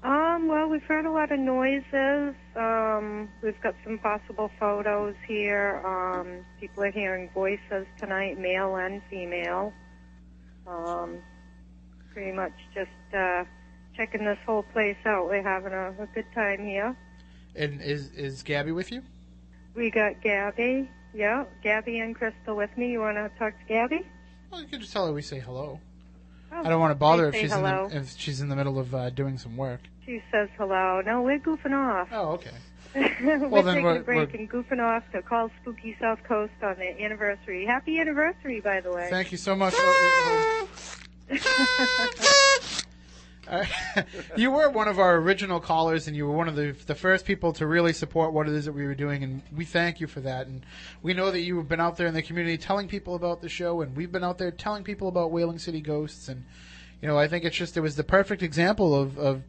Um, 0.06 0.46
well, 0.46 0.68
we've 0.68 0.84
heard 0.84 1.04
a 1.04 1.10
lot 1.10 1.32
of 1.32 1.40
noises. 1.40 2.36
Um, 2.54 3.28
we've 3.42 3.60
got 3.60 3.74
some 3.82 3.98
possible 3.98 4.52
photos 4.56 5.16
here. 5.26 5.82
Um, 5.84 6.44
people 6.60 6.84
are 6.84 6.92
hearing 6.92 7.28
voices 7.34 7.88
tonight, 7.98 8.38
male 8.38 8.76
and 8.76 9.02
female. 9.10 9.72
Um, 10.64 11.18
pretty 12.12 12.30
much 12.30 12.52
just 12.72 13.14
uh, 13.18 13.42
checking 13.96 14.24
this 14.24 14.38
whole 14.46 14.62
place 14.62 14.96
out. 15.04 15.26
We're 15.26 15.42
having 15.42 15.72
a, 15.72 15.88
a 16.00 16.06
good 16.14 16.32
time 16.32 16.64
here. 16.64 16.96
And 17.56 17.82
is 17.82 18.12
is 18.12 18.44
Gabby 18.44 18.70
with 18.70 18.92
you? 18.92 19.02
We 19.74 19.90
got 19.90 20.22
Gabby. 20.22 20.88
Yeah, 21.14 21.46
Gabby 21.64 21.98
and 21.98 22.14
Crystal 22.14 22.54
with 22.54 22.70
me. 22.78 22.92
You 22.92 23.00
want 23.00 23.16
to 23.16 23.28
talk 23.40 23.58
to 23.58 23.64
Gabby? 23.66 24.06
Well, 24.52 24.62
you 24.62 24.68
can 24.68 24.80
just 24.80 24.92
tell 24.92 25.08
her 25.08 25.12
we 25.12 25.22
say 25.22 25.40
hello. 25.40 25.80
Oh, 26.52 26.62
I 26.64 26.68
don't 26.68 26.80
want 26.80 26.92
to 26.92 26.94
bother 26.96 27.28
if 27.28 27.34
she's 27.36 27.52
hello. 27.52 27.84
in 27.86 27.90
the, 27.90 27.96
if 27.98 28.14
she's 28.16 28.40
in 28.40 28.48
the 28.48 28.56
middle 28.56 28.78
of 28.78 28.94
uh, 28.94 29.10
doing 29.10 29.36
some 29.38 29.56
work. 29.56 29.80
She 30.04 30.22
says 30.30 30.48
hello. 30.56 31.00
No, 31.04 31.22
we're 31.22 31.38
goofing 31.40 31.72
off. 31.72 32.08
Oh, 32.12 32.32
okay. 32.34 32.50
we're 32.94 33.48
Well, 33.48 33.62
then 33.62 33.74
taking 33.74 33.84
we're- 33.84 33.98
a 33.98 34.02
break 34.02 34.32
we're- 34.32 34.38
and 34.38 34.50
goofing 34.50 34.80
off 34.80 35.02
to 35.12 35.20
call 35.22 35.50
Spooky 35.60 35.96
South 36.00 36.22
Coast 36.24 36.52
on 36.62 36.76
the 36.78 37.02
anniversary. 37.02 37.66
Happy 37.66 37.98
anniversary, 37.98 38.60
by 38.60 38.80
the 38.80 38.90
way. 38.92 39.08
Thank 39.10 39.32
you 39.32 39.38
so 39.38 39.54
much. 39.54 39.74
Uh, 43.48 43.64
you 44.36 44.50
were 44.50 44.70
one 44.70 44.88
of 44.88 44.98
our 44.98 45.16
original 45.16 45.60
callers, 45.60 46.06
and 46.08 46.16
you 46.16 46.26
were 46.26 46.36
one 46.36 46.48
of 46.48 46.56
the 46.56 46.74
the 46.86 46.94
first 46.94 47.24
people 47.24 47.52
to 47.54 47.66
really 47.66 47.92
support 47.92 48.32
what 48.32 48.48
it 48.48 48.54
is 48.54 48.64
that 48.64 48.72
we 48.72 48.84
were 48.84 48.94
doing, 48.94 49.22
and 49.22 49.42
we 49.54 49.64
thank 49.64 50.00
you 50.00 50.06
for 50.06 50.20
that. 50.20 50.46
And 50.46 50.64
we 51.02 51.14
know 51.14 51.30
that 51.30 51.40
you 51.40 51.56
have 51.58 51.68
been 51.68 51.80
out 51.80 51.96
there 51.96 52.06
in 52.06 52.14
the 52.14 52.22
community 52.22 52.58
telling 52.58 52.88
people 52.88 53.14
about 53.14 53.42
the 53.42 53.48
show, 53.48 53.80
and 53.80 53.96
we've 53.96 54.12
been 54.12 54.24
out 54.24 54.38
there 54.38 54.50
telling 54.50 54.84
people 54.84 55.08
about 55.08 55.30
Whaling 55.30 55.58
City 55.58 55.80
Ghosts, 55.80 56.28
and 56.28 56.44
you 57.00 57.08
know, 57.08 57.18
I 57.18 57.28
think 57.28 57.44
it's 57.44 57.56
just 57.56 57.76
it 57.76 57.80
was 57.80 57.96
the 57.96 58.04
perfect 58.04 58.42
example 58.42 58.94
of 58.94 59.18
of 59.18 59.42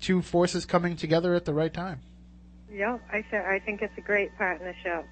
two 0.00 0.22
forces 0.22 0.66
coming 0.66 0.96
together 0.96 1.34
at 1.34 1.44
the 1.44 1.54
right 1.54 1.72
time. 1.72 2.00
yeah, 2.72 2.98
I 3.12 3.22
th- 3.22 3.44
I 3.44 3.60
think 3.64 3.82
it's 3.82 3.96
a 3.96 4.02
great 4.02 4.36
partnership. 4.36 5.06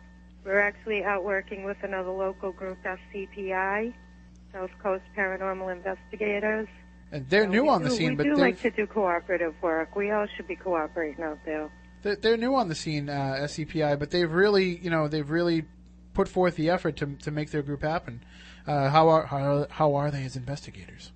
We're 0.44 0.58
actually 0.60 1.04
out 1.04 1.22
working 1.24 1.62
with 1.64 1.76
another 1.84 2.10
local 2.10 2.50
group, 2.50 2.78
SCPI, 2.84 3.94
South 4.52 4.70
Coast 4.82 5.04
Paranormal 5.16 5.70
Investigators. 5.72 6.66
And 7.12 7.28
they're 7.28 7.46
new 7.46 7.68
on 7.68 7.82
the 7.82 7.90
do- 7.90 7.94
scene, 7.94 8.10
we 8.10 8.16
but 8.16 8.22
do 8.24 8.36
like 8.36 8.60
to 8.62 8.70
do 8.70 8.86
cooperative 8.86 9.54
work. 9.60 9.94
We 9.94 10.10
all 10.10 10.26
should 10.34 10.48
be 10.48 10.56
cooperating 10.56 11.22
out 11.22 11.38
there. 11.44 11.70
They're, 12.02 12.16
they're 12.16 12.36
new 12.38 12.54
on 12.54 12.68
the 12.68 12.74
scene, 12.74 13.08
uh, 13.08 13.38
SCPI, 13.42 13.98
but 13.98 14.10
they've 14.10 14.30
really, 14.32 14.78
you 14.78 14.90
know, 14.90 15.08
they've 15.08 15.28
really 15.28 15.64
put 16.14 16.26
forth 16.26 16.56
the 16.56 16.70
effort 16.70 16.96
to 16.96 17.06
to 17.16 17.30
make 17.30 17.50
their 17.50 17.62
group 17.62 17.82
happen. 17.82 18.24
Uh, 18.66 18.88
how 18.88 19.08
are 19.08 19.26
how, 19.26 19.66
how 19.70 19.94
are 19.94 20.10
they 20.10 20.24
as 20.24 20.36
investigators? 20.36 21.12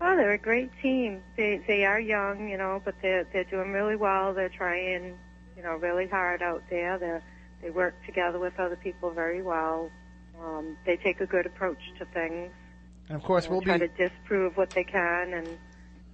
Oh, 0.00 0.16
they're 0.16 0.32
a 0.32 0.38
great 0.38 0.70
team. 0.82 1.22
They 1.36 1.60
they 1.66 1.84
are 1.84 2.00
young, 2.00 2.48
you 2.48 2.58
know, 2.58 2.80
but 2.84 2.94
they're 3.02 3.24
they're 3.32 3.44
doing 3.44 3.72
really 3.72 3.96
well. 3.96 4.34
They're 4.34 4.48
trying, 4.48 5.18
you 5.56 5.62
know, 5.62 5.76
really 5.76 6.08
hard 6.08 6.42
out 6.42 6.62
there. 6.70 6.98
They 6.98 7.20
they 7.62 7.70
work 7.70 7.94
together 8.06 8.38
with 8.38 8.58
other 8.58 8.76
people 8.76 9.10
very 9.10 9.42
well. 9.42 9.90
Um, 10.42 10.76
they 10.84 10.96
take 10.96 11.20
a 11.20 11.26
good 11.26 11.46
approach 11.46 11.78
to 11.98 12.04
things. 12.06 12.50
And 13.08 13.16
of 13.16 13.22
course, 13.22 13.48
we'll 13.48 13.60
try 13.60 13.78
be 13.78 13.88
to 13.88 14.08
disprove 14.08 14.56
what 14.56 14.70
they 14.70 14.84
can 14.84 15.34
and 15.34 15.48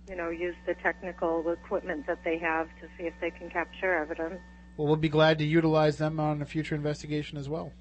you 0.09 0.17
know 0.17 0.31
use 0.31 0.57
the 0.67 0.75
technical 0.75 1.49
equipment 1.51 2.07
that 2.07 2.25
they 2.25 2.39
have 2.39 2.69
to 2.81 2.89
see 2.99 3.05
if 3.05 3.15
they 3.21 3.31
can 3.31 3.49
capture 3.51 3.95
evidence. 3.95 4.41
well, 4.77 4.87
we'll 4.89 4.97
be 4.97 5.09
glad 5.09 5.39
to 5.39 5.45
utilize 5.45 5.99
them 5.99 6.19
on 6.19 6.43
a 6.43 6.47
future 6.47 6.75
investigation 6.75 7.39
as 7.39 7.49
well. 7.49 7.73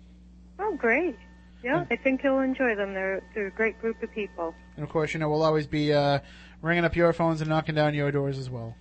Oh, 0.59 0.75
great! 0.75 1.17
Yeah, 1.63 1.85
I 1.89 1.95
think 1.95 2.23
you'll 2.23 2.39
enjoy 2.39 2.75
them. 2.75 2.93
They're 2.93 3.21
they're 3.33 3.47
a 3.47 3.51
great 3.51 3.79
group 3.81 4.01
of 4.03 4.11
people. 4.13 4.53
And 4.75 4.83
of 4.83 4.91
course, 4.91 5.13
you 5.13 5.19
know, 5.19 5.29
we'll 5.29 5.43
always 5.43 5.67
be 5.67 5.91
uh, 5.93 6.19
ringing 6.61 6.85
up 6.85 6.95
your 6.95 7.11
phones 7.13 7.41
and 7.41 7.49
knocking 7.49 7.75
down 7.75 7.93
your 7.93 8.11
doors 8.11 8.37
as 8.37 8.49
well. 8.49 8.75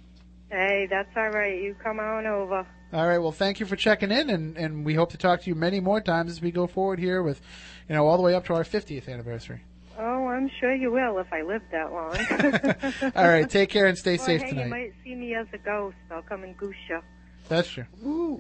Hey, 0.51 0.87
that's 0.89 1.11
all 1.17 1.29
right. 1.31 1.61
You 1.61 1.75
come 1.83 2.01
on 2.01 2.27
over. 2.27 2.67
All 2.93 3.07
right. 3.07 3.19
Well, 3.19 3.33
thank 3.33 3.61
you 3.61 3.67
for 3.67 3.77
checking 3.77 4.11
in, 4.11 4.31
and, 4.31 4.57
and 4.57 4.85
we 4.85 4.95
hope 4.95 5.11
to 5.11 5.19
talk 5.19 5.43
to 5.43 5.49
you 5.51 5.55
many 5.55 5.79
more 5.79 6.01
times 6.01 6.31
as 6.31 6.41
we 6.41 6.51
go 6.51 6.67
forward 6.67 6.99
here 6.99 7.23
with, 7.23 7.41
you 7.87 7.95
know, 7.95 8.07
all 8.07 8.17
the 8.17 8.23
way 8.23 8.35
up 8.35 8.47
to 8.47 8.55
our 8.55 8.65
50th 8.65 9.09
anniversary. 9.09 9.63
Oh, 10.01 10.29
I'm 10.29 10.49
sure 10.61 10.73
you 10.75 10.93
will 10.93 11.19
if 11.19 11.33
I 11.33 11.43
live 11.43 11.63
that 11.73 11.93
long. 11.93 13.13
All 13.17 13.29
right. 13.29 13.51
Take 13.51 13.69
care 13.71 13.87
and 13.87 13.99
stay 13.99 14.17
Well, 14.17 14.27
safe 14.27 14.43
hey, 14.43 14.51
tonight. 14.51 14.65
you 14.65 14.71
might 14.71 14.93
see 15.03 15.15
me 15.17 15.35
as 15.35 15.47
a 15.53 15.59
ghost. 15.59 15.97
I'll 16.11 16.23
come 16.23 16.45
and 16.45 16.57
goose 16.57 16.77
you. 16.89 17.01
That's 17.49 17.69
true. 17.69 17.87
All 18.05 18.39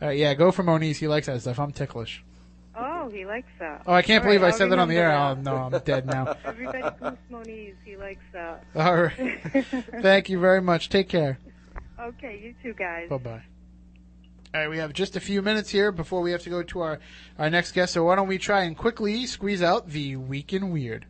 right. 0.00 0.16
Yeah. 0.16 0.34
Go 0.34 0.52
for 0.52 0.62
Moniz. 0.62 0.98
He 0.98 1.08
likes 1.08 1.26
that 1.26 1.40
stuff. 1.40 1.58
I'm 1.58 1.72
ticklish. 1.72 2.22
oh, 2.76 3.08
he 3.10 3.24
likes 3.26 3.48
that. 3.58 3.82
Oh, 3.86 3.92
I 3.92 4.02
can't 4.02 4.22
All 4.22 4.28
believe 4.28 4.42
right, 4.42 4.54
I 4.54 4.56
said 4.56 4.70
that 4.70 4.78
on 4.78 4.88
the 4.88 4.96
air. 4.96 5.08
remember 5.08 5.50
Oh, 5.50 5.56
no, 5.56 5.76
I'm 5.76 5.82
dead 5.82 6.06
now. 6.06 6.24
that. 6.26 6.38
Everybody 6.44 6.82
goose 7.00 7.18
Moniz. 7.30 7.74
He 7.84 7.96
likes 7.96 8.22
that. 8.32 8.62
All 8.76 9.02
right. 9.02 9.64
Thank 10.02 10.28
you 10.28 10.38
very 10.38 10.60
much. 10.60 10.90
Take 10.90 11.08
care. 11.08 11.38
Okay, 11.98 12.38
you 12.40 12.54
too, 12.62 12.74
guys. 12.74 13.08
Bye 13.08 13.16
bye. 13.18 13.42
All 14.54 14.60
right, 14.60 14.70
we 14.70 14.78
have 14.78 14.92
just 14.92 15.16
a 15.16 15.20
few 15.20 15.42
minutes 15.42 15.70
here 15.70 15.92
before 15.92 16.22
we 16.22 16.30
have 16.30 16.42
to 16.42 16.50
go 16.50 16.62
to 16.62 16.80
our, 16.80 17.00
our 17.38 17.50
next 17.50 17.72
guest. 17.72 17.92
So 17.92 18.04
why 18.04 18.14
don't 18.16 18.28
we 18.28 18.38
try 18.38 18.62
and 18.62 18.76
quickly 18.76 19.26
squeeze 19.26 19.62
out 19.62 19.88
the 19.88 20.16
week 20.16 20.52
in 20.52 20.70
weird? 20.70 21.04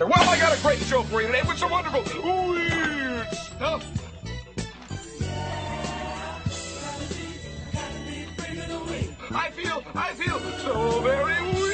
Well, 0.00 0.12
I 0.14 0.38
got 0.38 0.58
a 0.58 0.62
great 0.62 0.78
show 0.80 1.02
for 1.04 1.20
you 1.20 1.28
today 1.28 1.42
with 1.46 1.58
some 1.58 1.70
wonderful 1.70 2.02
weird 2.22 3.28
stuff. 3.32 3.86
I 9.32 9.50
feel, 9.50 9.84
I 9.94 10.12
feel 10.14 10.40
so 10.58 11.00
very 11.00 11.40
weird. 11.54 11.70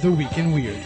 The 0.00 0.12
week 0.12 0.38
in 0.38 0.52
weird. 0.52 0.82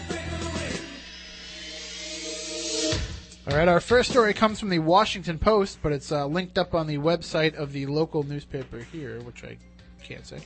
All 3.51 3.57
right, 3.57 3.67
our 3.67 3.81
first 3.81 4.13
story 4.13 4.33
comes 4.33 4.61
from 4.61 4.69
the 4.69 4.79
Washington 4.79 5.37
Post, 5.37 5.81
but 5.83 5.91
it's 5.91 6.13
uh, 6.13 6.25
linked 6.25 6.57
up 6.57 6.73
on 6.73 6.87
the 6.87 6.99
website 6.99 7.57
of 7.57 7.73
the 7.73 7.85
local 7.87 8.23
newspaper 8.23 8.79
here, 8.79 9.21
which 9.23 9.43
I 9.43 9.57
can't 10.05 10.25
say. 10.25 10.39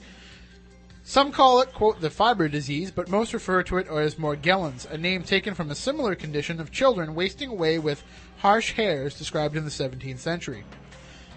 Some 1.02 1.31
call 1.31 1.60
it, 1.60 1.74
quote, 1.74 2.01
the 2.01 2.09
fiber 2.09 2.48
disease, 2.48 2.90
but 2.90 3.10
most 3.10 3.35
refer 3.35 3.62
to 3.64 3.76
it 3.76 3.89
as 3.89 4.14
Morgellons, 4.14 4.90
a 4.90 4.97
name 4.97 5.22
taken 5.22 5.52
from 5.52 5.70
a 5.70 5.74
similar 5.74 6.14
condition 6.14 6.59
of 6.60 6.72
children 6.72 7.14
wasting 7.14 7.51
away 7.51 7.78
with 7.78 8.02
harsh 8.39 8.72
hairs 8.72 9.18
described 9.18 9.55
in 9.55 9.66
the 9.66 9.70
17th 9.70 10.18
century. 10.18 10.64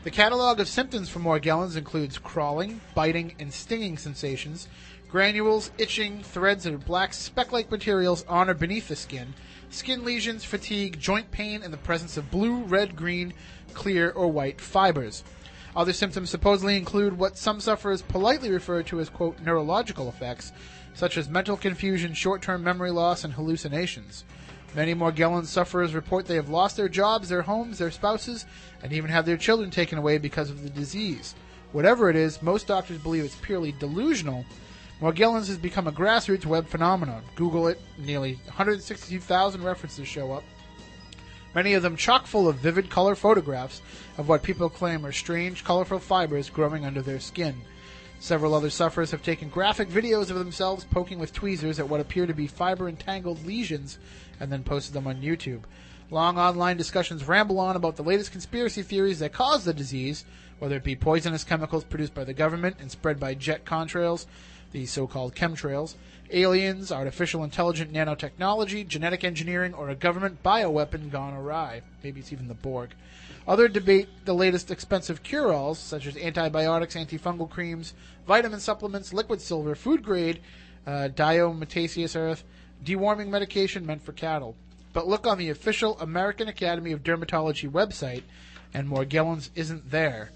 The 0.05 0.11
catalog 0.11 0.61
of 0.61 0.69
symptoms 0.69 1.09
for 1.09 1.19
Morgellons 1.19 1.75
includes 1.75 2.17
crawling, 2.17 2.79
biting, 2.95 3.35
and 3.39 3.53
stinging 3.53 3.97
sensations, 3.97 4.69
granules, 5.09 5.71
itching, 5.77 6.23
threads 6.23 6.65
of 6.65 6.85
black 6.85 7.13
speck-like 7.13 7.69
materials 7.69 8.23
on 8.29 8.49
or 8.49 8.53
beneath 8.53 8.87
the 8.87 8.95
skin, 8.95 9.33
skin 9.69 10.03
lesions, 10.03 10.43
fatigue, 10.43 10.99
joint 10.99 11.31
pain, 11.31 11.63
and 11.63 11.73
the 11.73 11.77
presence 11.77 12.17
of 12.17 12.31
blue, 12.31 12.63
red, 12.63 12.95
green, 12.95 13.33
clear, 13.73 14.11
or 14.11 14.27
white 14.27 14.61
fibers. 14.61 15.23
Other 15.75 15.93
symptoms 15.93 16.29
supposedly 16.29 16.77
include 16.77 17.17
what 17.17 17.37
some 17.37 17.59
sufferers 17.59 18.01
politely 18.01 18.49
refer 18.49 18.81
to 18.83 18.99
as, 18.99 19.09
quote, 19.09 19.39
neurological 19.39 20.09
effects, 20.09 20.51
such 20.93 21.17
as 21.17 21.29
mental 21.29 21.55
confusion, 21.55 22.13
short 22.13 22.41
term 22.41 22.63
memory 22.63 22.91
loss, 22.91 23.23
and 23.23 23.33
hallucinations. 23.33 24.25
Many 24.75 24.95
Morgellons 24.95 25.45
sufferers 25.47 25.93
report 25.93 26.25
they 26.25 26.35
have 26.35 26.49
lost 26.49 26.77
their 26.77 26.89
jobs, 26.89 27.29
their 27.29 27.43
homes, 27.43 27.77
their 27.77 27.91
spouses, 27.91 28.45
and 28.83 28.91
even 28.91 29.09
have 29.09 29.25
their 29.25 29.37
children 29.37 29.69
taken 29.69 29.97
away 29.97 30.17
because 30.17 30.49
of 30.49 30.63
the 30.63 30.69
disease. 30.69 31.35
Whatever 31.71 32.09
it 32.09 32.15
is, 32.15 32.41
most 32.41 32.67
doctors 32.67 32.97
believe 32.97 33.23
it's 33.23 33.35
purely 33.35 33.71
delusional. 33.73 34.45
Morgellons 35.01 35.47
has 35.47 35.57
become 35.59 35.85
a 35.85 35.91
grassroots 35.91 36.45
web 36.47 36.67
phenomenon. 36.67 37.21
Google 37.35 37.67
it, 37.67 37.79
nearly 37.99 38.33
162,000 38.45 39.63
references 39.63 40.07
show 40.07 40.31
up. 40.31 40.43
many 41.53 41.73
of 41.73 41.83
them 41.83 41.95
chock 41.95 42.25
full 42.25 42.47
of 42.47 42.55
vivid 42.55 42.89
color 42.89 43.13
photographs 43.13 43.81
of 44.17 44.27
what 44.27 44.41
people 44.41 44.69
claim 44.69 45.05
are 45.05 45.11
strange, 45.11 45.63
colorful 45.63 45.99
fibers 45.99 46.49
growing 46.49 46.83
under 46.83 47.03
their 47.03 47.19
skin. 47.19 47.55
Several 48.19 48.55
other 48.55 48.71
sufferers 48.71 49.11
have 49.11 49.21
taken 49.21 49.49
graphic 49.49 49.87
videos 49.87 50.31
of 50.31 50.39
themselves 50.39 50.85
poking 50.85 51.19
with 51.19 51.31
tweezers 51.33 51.79
at 51.79 51.87
what 51.87 51.99
appear 51.99 52.25
to 52.25 52.33
be 52.33 52.47
fiber 52.47 52.89
entangled 52.89 53.45
lesions 53.45 53.99
and 54.39 54.51
then 54.51 54.63
posted 54.63 54.93
them 54.93 55.05
on 55.05 55.21
YouTube. 55.21 55.61
Long 56.09 56.39
online 56.39 56.77
discussions 56.77 57.27
ramble 57.27 57.59
on 57.59 57.75
about 57.75 57.97
the 57.97 58.03
latest 58.03 58.31
conspiracy 58.31 58.81
theories 58.81 59.19
that 59.19 59.33
cause 59.33 59.63
the 59.63 59.73
disease, 59.73 60.25
whether 60.57 60.77
it 60.77 60.83
be 60.83 60.95
poisonous 60.95 61.43
chemicals 61.43 61.83
produced 61.83 62.15
by 62.15 62.23
the 62.23 62.33
government 62.33 62.77
and 62.79 62.89
spread 62.89 63.19
by 63.19 63.35
jet 63.35 63.65
contrails, 63.65 64.25
the 64.71 64.85
so-called 64.85 65.35
chemtrails, 65.35 65.95
aliens, 66.31 66.91
artificial 66.91 67.43
intelligent 67.43 67.93
nanotechnology, 67.93 68.87
genetic 68.87 69.23
engineering, 69.23 69.73
or 69.73 69.89
a 69.89 69.95
government 69.95 70.43
bioweapon 70.43 71.09
gone 71.09 71.33
awry. 71.33 71.81
Maybe 72.03 72.19
it's 72.19 72.33
even 72.33 72.47
the 72.47 72.53
Borg. 72.53 72.91
Other 73.47 73.69
debate 73.69 74.09
the 74.25 74.33
latest 74.33 74.71
expensive 74.71 75.23
cure-alls, 75.23 75.79
such 75.79 76.05
as 76.05 76.17
antibiotics, 76.17 76.95
antifungal 76.95 77.49
creams, 77.49 77.93
vitamin 78.27 78.59
supplements, 78.59 79.13
liquid 79.13 79.39
silver, 79.39 79.73
food 79.73 80.03
grade, 80.03 80.41
uh, 80.85 81.09
diatomaceous 81.13 82.15
earth, 82.15 82.43
deworming 82.83 83.29
medication 83.29 83.85
meant 83.85 84.03
for 84.03 84.11
cattle. 84.11 84.55
But 84.91 85.07
look 85.07 85.25
on 85.25 85.37
the 85.37 85.49
official 85.49 85.97
American 85.99 86.47
Academy 86.47 86.91
of 86.91 87.03
Dermatology 87.03 87.69
website, 87.69 88.23
and 88.73 88.89
Morgellons 88.89 89.49
isn't 89.55 89.91
there. 89.91 90.31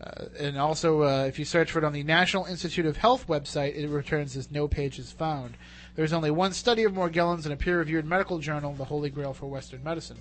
Uh, 0.00 0.26
and 0.38 0.58
also, 0.58 1.02
uh, 1.02 1.24
if 1.24 1.38
you 1.38 1.44
search 1.44 1.70
for 1.70 1.78
it 1.78 1.84
on 1.84 1.92
the 1.92 2.02
National 2.02 2.44
Institute 2.44 2.84
of 2.84 2.98
Health 2.98 3.26
website, 3.26 3.76
it 3.76 3.88
returns 3.88 4.36
as 4.36 4.50
no 4.50 4.68
page 4.68 4.98
is 4.98 5.10
found. 5.10 5.56
There's 5.94 6.12
only 6.12 6.30
one 6.30 6.52
study 6.52 6.84
of 6.84 6.92
Morgellons 6.92 7.46
in 7.46 7.52
a 7.52 7.56
peer-reviewed 7.56 8.04
medical 8.04 8.38
journal, 8.38 8.74
the 8.74 8.84
Holy 8.84 9.08
Grail 9.08 9.32
for 9.32 9.46
Western 9.46 9.82
Medicine. 9.82 10.18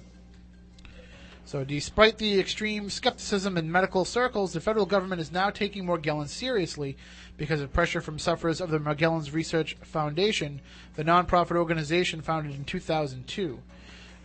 So, 1.43 1.63
despite 1.63 2.17
the 2.17 2.39
extreme 2.39 2.89
skepticism 2.89 3.57
in 3.57 3.71
medical 3.71 4.03
circles, 4.03 4.53
the 4.53 4.61
federal 4.61 4.87
government 4.87 5.21
is 5.21 5.31
now 5.31 5.51
taking 5.51 5.85
Morgellons 5.85 6.29
seriously 6.29 6.97
because 7.37 7.61
of 7.61 7.71
pressure 7.71 8.01
from 8.01 8.17
sufferers 8.17 8.61
of 8.61 8.71
the 8.71 8.79
Morgellons 8.79 9.31
Research 9.31 9.75
Foundation, 9.83 10.61
the 10.95 11.03
nonprofit 11.03 11.55
organization 11.55 12.21
founded 12.21 12.55
in 12.55 12.65
2002. 12.65 13.59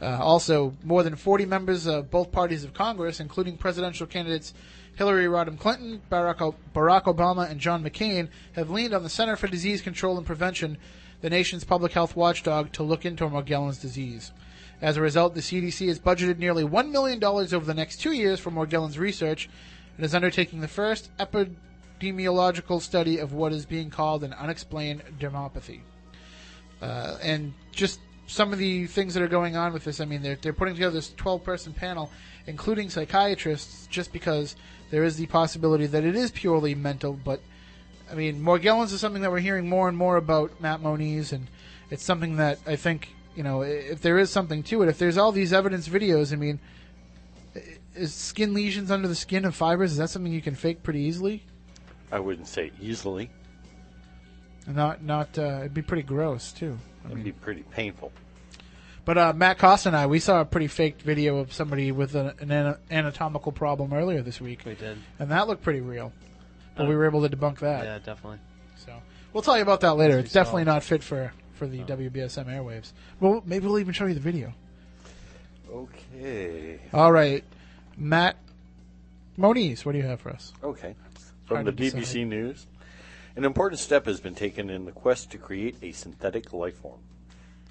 Uh, 0.01 0.19
also, 0.19 0.75
more 0.83 1.03
than 1.03 1.15
40 1.15 1.45
members 1.45 1.87
of 1.87 2.11
both 2.11 2.33
parties 2.33 2.65
of 2.65 2.73
Congress, 2.73 3.21
including 3.21 3.59
presidential 3.59 4.07
candidates 4.07 4.55
Hillary 5.01 5.25
Rodham 5.25 5.59
Clinton, 5.59 6.03
Barack, 6.13 6.55
Barack 6.75 7.05
Obama, 7.05 7.51
and 7.51 7.59
John 7.59 7.83
McCain, 7.83 8.29
have 8.53 8.69
leaned 8.69 8.93
on 8.93 9.03
the 9.03 9.09
Center 9.09 9.35
for 9.35 9.47
Disease 9.47 9.81
Control 9.81 10.19
and 10.19 10.27
Prevention, 10.27 10.77
the 11.23 11.31
nation's 11.31 11.65
public 11.65 11.93
health 11.93 12.15
watchdog, 12.15 12.71
to 12.73 12.83
look 12.83 13.07
into 13.07 13.25
Morgellons 13.25 13.81
disease. 13.81 14.31
As 14.83 14.99
a 14.99 15.01
result, 15.01 15.35
the 15.35 15.41
CDC 15.41 15.89
has 15.89 15.99
budgeted 15.99 16.37
nearly 16.37 16.65
$1 16.65 16.91
million 16.91 17.25
over 17.25 17.61
the 17.61 17.73
next 17.73 17.97
two 17.97 18.13
years 18.13 18.41
for 18.41 18.51
Morgellons 18.51 18.99
research 18.99 19.49
and 19.97 20.05
is 20.05 20.15
undertaking 20.15 20.61
the 20.61 20.69
first 20.69 21.11
epidemiological 21.17 22.83
study 22.83 23.17
of 23.17 23.33
what 23.33 23.55
is 23.55 23.65
being 23.65 23.89
called 23.89 24.23
an 24.23 24.35
unexplained 24.35 25.03
dermopathy. 25.19 25.81
Uh, 26.83 27.17
and 27.23 27.55
just 27.73 28.01
some 28.27 28.53
of 28.53 28.59
the 28.59 28.87
things 28.87 29.15
that 29.15 29.23
are 29.23 29.29
going 29.29 29.57
on 29.57 29.73
with 29.73 29.85
this, 29.85 29.99
I 29.99 30.05
mean, 30.05 30.21
they're, 30.21 30.37
they're 30.37 30.53
putting 30.53 30.75
together 30.75 30.93
this 30.93 31.15
12 31.17 31.43
person 31.43 31.73
panel, 31.73 32.11
including 32.47 32.91
psychiatrists, 32.91 33.87
just 33.87 34.13
because 34.13 34.57
there 34.91 35.05
is 35.05 35.17
the 35.17 35.27
possibility 35.27 35.87
that 35.87 36.05
it 36.05 36.17
is 36.17 36.31
purely 36.31 36.75
mental. 36.75 37.13
But, 37.13 37.41
I 38.11 38.15
mean, 38.15 38.43
Morgellons 38.43 38.93
is 38.93 39.01
something 39.01 39.23
that 39.23 39.31
we're 39.31 39.41
hearing 39.41 39.69
more 39.69 39.89
and 39.89 39.97
more 39.97 40.17
about, 40.17 40.61
Matt 40.61 40.83
Moniz, 40.83 41.33
and 41.33 41.47
it's 41.91 42.05
something 42.05 42.37
that 42.37 42.59
I 42.67 42.77
think, 42.77 43.15
you 43.35 43.43
know, 43.43 43.63
if 43.63 44.03
there 44.03 44.19
is 44.19 44.31
something 44.31 44.63
to 44.65 44.83
it, 44.83 44.89
if 44.89 44.99
there's 44.99 45.17
all 45.17 45.33
these 45.33 45.53
evidence 45.53 45.89
videos, 45.89 46.33
I 46.33 46.37
mean, 46.37 46.59
is 47.95 48.15
skin 48.15 48.55
lesions 48.55 48.91
under 48.91 49.09
the 49.09 49.15
skin 49.15 49.45
of 49.45 49.55
fibers, 49.55 49.93
is 49.93 49.99
that 49.99 50.11
something 50.11 50.33
you 50.33 50.43
can 50.43 50.55
fake 50.55 50.83
pretty 50.83 51.01
easily? 51.01 51.45
I 52.13 52.21
wouldn't 52.21 52.49
say 52.49 52.73
easily. 52.81 53.31
Not, 54.67 55.03
not, 55.03 55.39
uh, 55.39 55.59
it'd 55.61 55.75
be 55.75 55.83
pretty 55.83 56.03
gross, 56.03 56.53
too. 56.53 56.79
I 57.05 57.07
It'd 57.07 57.17
mean, 57.17 57.25
be 57.25 57.33
pretty 57.33 57.63
painful. 57.71 58.13
But 59.11 59.19
uh, 59.19 59.33
Matt 59.33 59.59
Costa 59.59 59.89
and 59.89 59.97
I, 59.97 60.07
we 60.07 60.21
saw 60.21 60.41
a 60.41 60.45
pretty 60.45 60.69
faked 60.69 61.03
video 61.03 61.39
of 61.39 61.53
somebody 61.53 61.91
with 61.91 62.15
an, 62.15 62.33
an 62.49 62.77
anatomical 62.93 63.51
problem 63.51 63.93
earlier 63.93 64.23
this 64.23 64.41
week. 64.41 64.61
We 64.65 64.77
did. 64.77 64.99
and 65.19 65.33
that 65.33 65.49
looked 65.49 65.65
pretty 65.65 65.81
real. 65.81 66.13
But 66.77 66.85
Uh, 66.85 66.91
we 66.91 66.95
were 66.95 67.07
able 67.07 67.29
to 67.29 67.37
debunk 67.37 67.59
that. 67.59 67.85
Yeah, 67.85 67.99
definitely. 67.99 68.39
So 68.77 68.93
we'll 69.33 69.43
tell 69.43 69.57
you 69.57 69.65
about 69.65 69.81
that 69.81 69.95
later. 69.95 70.17
It's 70.21 70.33
definitely 70.33 70.63
not 70.63 70.85
fit 70.85 71.03
for 71.03 71.33
for 71.55 71.67
the 71.67 71.81
WBSM 71.81 72.47
airwaves. 72.47 72.93
Well, 73.19 73.43
maybe 73.45 73.67
we'll 73.67 73.81
even 73.81 73.95
show 73.95 74.07
you 74.07 74.15
the 74.15 74.21
video. 74.21 74.53
Okay. 75.69 76.79
All 76.93 77.11
right, 77.11 77.43
Matt 77.97 78.37
Moniz, 79.37 79.85
what 79.85 79.91
do 79.91 79.99
you 79.99 80.05
have 80.05 80.21
for 80.21 80.31
us? 80.31 80.53
Okay. 80.63 80.95
From 81.47 81.65
the 81.65 81.73
to 81.73 81.77
decide. 81.77 82.03
BBC 82.03 82.29
News, 82.29 82.69
an 83.35 83.45
important 83.45 83.81
step 83.81 84.07
has 84.07 84.21
been 84.21 84.37
taken 84.37 84.71
in 84.71 84.85
the 84.85 84.93
quest 84.93 85.33
to 85.33 85.39
create 85.39 85.75
a 85.83 85.91
synthetic 85.91 86.53
life 86.53 86.77
form. 86.77 87.01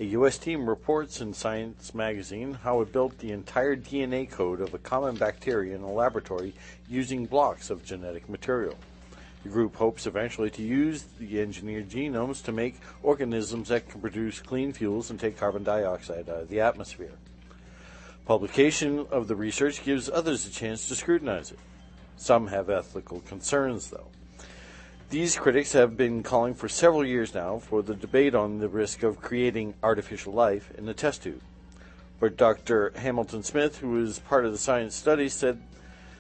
A 0.02 0.06
U.S. 0.06 0.38
team 0.38 0.70
reports 0.70 1.20
in 1.20 1.34
Science 1.34 1.94
magazine 1.94 2.54
how 2.54 2.80
it 2.80 2.94
built 2.94 3.18
the 3.18 3.34
entire 3.34 3.76
DNA 3.76 4.32
code 4.32 4.62
of 4.62 4.74
a 4.74 4.78
common 4.78 5.16
bacteria 5.16 5.76
in 5.76 5.82
a 5.82 5.92
laboratory 5.92 6.54
using 6.88 7.26
blocks 7.26 7.70
of 7.70 7.84
genetic 7.84 8.30
material. 8.30 8.76
The 9.44 9.50
group 9.50 9.76
hopes 9.76 10.08
eventually 10.08 10.52
to 10.52 10.62
use 10.62 11.04
the 11.20 11.42
engineered 11.42 11.90
genomes 11.90 12.42
to 12.46 12.54
make 12.54 12.80
organisms 13.04 13.68
that 13.68 13.90
can 13.90 14.00
produce 14.00 14.40
clean 14.40 14.72
fuels 14.72 15.10
and 15.10 15.20
take 15.20 15.38
carbon 15.38 15.66
dioxide 15.66 16.30
out 16.30 16.44
of 16.44 16.48
the 16.48 16.62
atmosphere. 16.62 17.18
Publication 18.26 19.06
of 19.12 19.28
the 19.28 19.36
research 19.36 19.84
gives 19.84 20.10
others 20.10 20.46
a 20.46 20.50
chance 20.50 20.88
to 20.88 20.96
scrutinize 20.96 21.52
it. 21.52 21.60
Some 22.16 22.48
have 22.48 22.70
ethical 22.70 23.20
concerns, 23.20 23.90
though. 23.90 24.08
These 25.10 25.38
critics 25.38 25.72
have 25.72 25.98
been 25.98 26.22
calling 26.22 26.54
for 26.54 26.70
several 26.70 27.04
years 27.04 27.34
now 27.34 27.58
for 27.58 27.82
the 27.82 27.96
debate 27.96 28.36
on 28.36 28.60
the 28.60 28.70
risk 28.70 29.02
of 29.02 29.20
creating 29.20 29.74
artificial 29.82 30.34
life 30.34 30.72
in 30.78 30.88
a 30.88 30.94
test 30.94 31.24
tube. 31.24 31.42
But 32.20 32.38
Dr. 32.38 32.94
Hamilton 32.96 33.42
Smith, 33.42 33.80
who 33.80 34.04
is 34.04 34.20
part 34.20 34.46
of 34.46 34.52
the 34.52 34.60
science 34.60 34.94
study, 34.94 35.28
said 35.28 35.64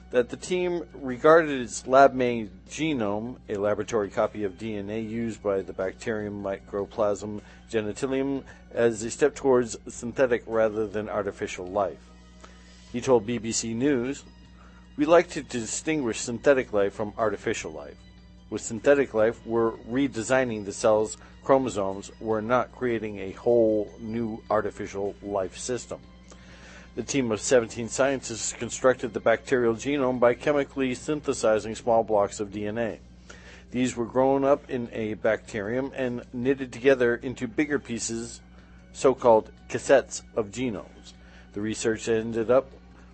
that 0.10 0.30
the 0.30 0.38
team 0.38 0.86
regarded 0.95 1.61
its 1.61 1.86
lab 1.86 2.16
made 2.16 2.49
genome, 2.68 3.36
a 3.48 3.57
laboratory 3.57 4.10
copy 4.10 4.44
of 4.44 4.57
DNA 4.57 5.07
used 5.07 5.44
by 5.44 5.61
the 5.61 5.74
bacterium 5.74 6.41
Mycoplasma 6.41 7.41
genitalium, 7.70 8.44
as 8.72 9.03
a 9.03 9.11
step 9.11 9.36
towards 9.36 9.78
synthetic 9.88 10.41
rather 10.48 10.88
than 10.88 11.10
artificial 11.10 11.68
life. 11.68 12.10
He 12.91 13.02
told 13.02 13.28
BBC 13.28 13.76
News, 13.76 14.24
We 14.98 15.06
like 15.06 15.30
to 15.30 15.44
distinguish 15.44 16.22
synthetic 16.22 16.74
life 16.74 16.94
from 16.94 17.14
artificial 17.20 17.72
life. 17.72 17.98
With 18.49 18.61
synthetic 18.61 19.13
life, 19.13 19.45
we're 19.45 19.73
redesigning 19.73 20.65
the 20.65 20.73
cell's 20.73 21.17
chromosomes. 21.43 22.11
We're 22.19 22.41
not 22.41 22.71
creating 22.71 23.19
a 23.19 23.31
whole 23.31 23.91
new 23.99 24.41
artificial 24.49 25.15
life 25.21 25.57
system. 25.57 25.99
The 26.95 27.03
team 27.03 27.31
of 27.31 27.41
17 27.41 27.89
scientists 27.89 28.53
constructed 28.53 29.13
the 29.13 29.19
bacterial 29.19 29.76
genome 29.76 30.19
by 30.19 30.34
chemically 30.34 30.95
synthesizing 30.95 31.76
small 31.76 32.03
blocks 32.03 32.39
of 32.39 32.49
DNA. 32.49 32.97
These 33.69 33.95
were 33.95 34.05
grown 34.05 34.43
up 34.43 34.67
in 34.67 34.89
a 34.93 35.13
bacterium 35.13 35.91
and 35.95 36.23
knitted 36.34 36.73
together 36.73 37.15
into 37.15 37.47
bigger 37.47 37.77
pieces, 37.77 38.41
so 38.93 39.13
called 39.13 39.51
cassettes 39.69 40.23
of 40.35 40.49
genomes. 40.49 41.13
The 41.53 41.61
research 41.61 42.09
ended 42.09 42.49
up 42.49 42.71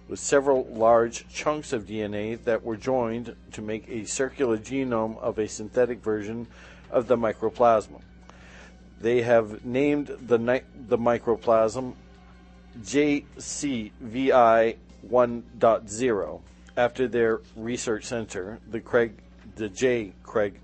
with 0.07 0.19
several 0.19 0.65
large 0.67 1.27
chunks 1.29 1.73
of 1.73 1.85
DNA 1.85 2.43
that 2.43 2.63
were 2.63 2.77
joined 2.77 3.35
to 3.51 3.61
make 3.61 3.87
a 3.89 4.05
circular 4.05 4.57
genome 4.57 5.17
of 5.19 5.39
a 5.39 5.47
synthetic 5.47 6.01
version 6.01 6.47
of 6.91 7.07
the 7.07 7.17
mycoplasma. 7.17 8.01
They 9.01 9.21
have 9.23 9.65
named 9.65 10.07
the, 10.07 10.37
ni- 10.37 10.61
the 10.87 10.97
microplasm 10.97 11.93
JCVI 12.81 14.75
1.0 15.09 16.41
after 16.77 17.07
their 17.07 17.41
research 17.55 18.05
center, 18.05 18.59
the 18.69 18.79
Craig, 18.79 19.13
the 19.55 19.69
J. 19.69 20.13
Craig 20.23 20.59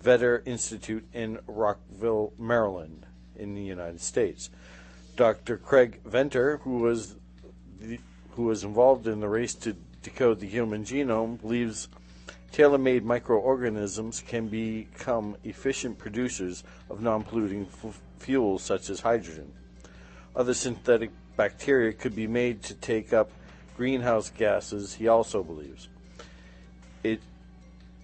Venter 0.00 0.42
Institute 0.46 1.06
in 1.12 1.38
Rockville, 1.46 2.32
Maryland, 2.38 3.06
in 3.36 3.54
the 3.54 3.62
United 3.62 4.00
States. 4.00 4.50
Dr. 5.16 5.58
Craig 5.58 6.00
Venter, 6.04 6.58
who 6.58 6.78
was 6.78 7.16
the, 7.78 7.98
who 8.40 8.46
was 8.46 8.64
involved 8.64 9.06
in 9.06 9.20
the 9.20 9.28
race 9.28 9.52
to 9.52 9.76
decode 10.02 10.40
the 10.40 10.46
human 10.46 10.82
genome, 10.82 11.38
believes 11.42 11.88
tailor-made 12.52 13.04
microorganisms 13.04 14.24
can 14.26 14.48
become 14.48 15.36
efficient 15.44 15.98
producers 15.98 16.64
of 16.88 17.02
non-polluting 17.02 17.66
f- 17.84 18.00
fuels 18.18 18.62
such 18.62 18.88
as 18.88 19.00
hydrogen. 19.00 19.52
Other 20.34 20.54
synthetic 20.54 21.10
bacteria 21.36 21.92
could 21.92 22.16
be 22.16 22.26
made 22.26 22.62
to 22.62 22.74
take 22.74 23.12
up 23.12 23.30
greenhouse 23.76 24.30
gases, 24.30 24.94
he 24.94 25.06
also 25.06 25.42
believes. 25.42 25.88
It 27.02 27.20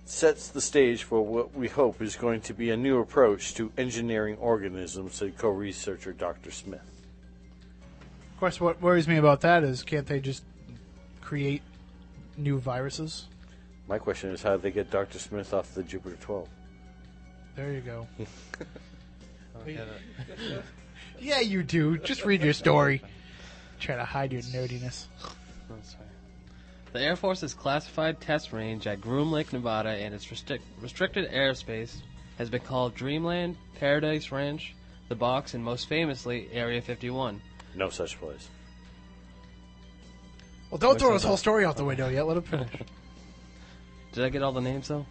sets 0.04 0.48
the 0.48 0.60
stage 0.60 1.02
for 1.02 1.24
what 1.24 1.54
we 1.54 1.68
hope 1.68 2.02
is 2.02 2.14
going 2.14 2.42
to 2.42 2.52
be 2.52 2.68
a 2.68 2.76
new 2.76 3.00
approach 3.00 3.54
to 3.54 3.72
engineering 3.78 4.36
organisms, 4.36 5.14
said 5.14 5.38
co 5.38 5.48
researcher 5.48 6.12
Dr. 6.12 6.50
Smith. 6.50 6.95
Of 8.36 8.40
course, 8.40 8.60
what 8.60 8.82
worries 8.82 9.08
me 9.08 9.16
about 9.16 9.40
that 9.40 9.64
is 9.64 9.82
can't 9.82 10.06
they 10.06 10.20
just 10.20 10.44
create 11.22 11.62
new 12.36 12.58
viruses? 12.58 13.24
My 13.88 13.96
question 13.96 14.28
is 14.28 14.42
how 14.42 14.50
did 14.52 14.60
they 14.60 14.70
get 14.72 14.90
Dr. 14.90 15.18
Smith 15.18 15.54
off 15.54 15.72
the 15.72 15.82
Jupiter 15.82 16.16
12? 16.20 16.46
There 17.54 17.72
you 17.72 17.80
go. 17.80 18.06
Yeah, 21.18 21.40
you 21.40 21.62
do. 21.62 21.96
Just 21.96 22.26
read 22.26 22.42
your 22.42 22.52
story. 22.52 23.00
Try 23.80 23.96
to 23.96 24.04
hide 24.04 24.34
your 24.34 24.42
nerdiness. 24.42 25.06
The 26.92 27.00
Air 27.00 27.16
Force's 27.16 27.54
classified 27.54 28.20
test 28.20 28.52
range 28.52 28.86
at 28.86 29.00
Groom 29.00 29.32
Lake, 29.32 29.50
Nevada, 29.50 29.88
and 29.88 30.14
its 30.14 30.26
restric- 30.26 30.60
restricted 30.82 31.30
airspace 31.30 31.96
has 32.36 32.50
been 32.50 32.60
called 32.60 32.94
Dreamland, 32.94 33.56
Paradise 33.80 34.30
Ranch, 34.30 34.74
the 35.08 35.14
Box, 35.14 35.54
and 35.54 35.64
most 35.64 35.88
famously, 35.88 36.48
Area 36.52 36.82
51. 36.82 37.40
No 37.77 37.90
such 37.90 38.19
place. 38.19 38.48
Well, 40.70 40.78
don't 40.78 40.98
throw 40.98 41.11
What's 41.11 41.23
his 41.23 41.28
whole 41.28 41.36
story 41.36 41.65
out 41.65 41.77
the 41.77 41.85
window 41.85 42.09
yet. 42.09 42.27
Let 42.27 42.39
him 42.39 42.43
finish. 42.43 42.70
Did 44.12 44.24
I 44.24 44.31
get 44.31 44.43
all 44.43 44.53
the 44.53 44.61
names 44.61 44.89
though? 44.89 45.07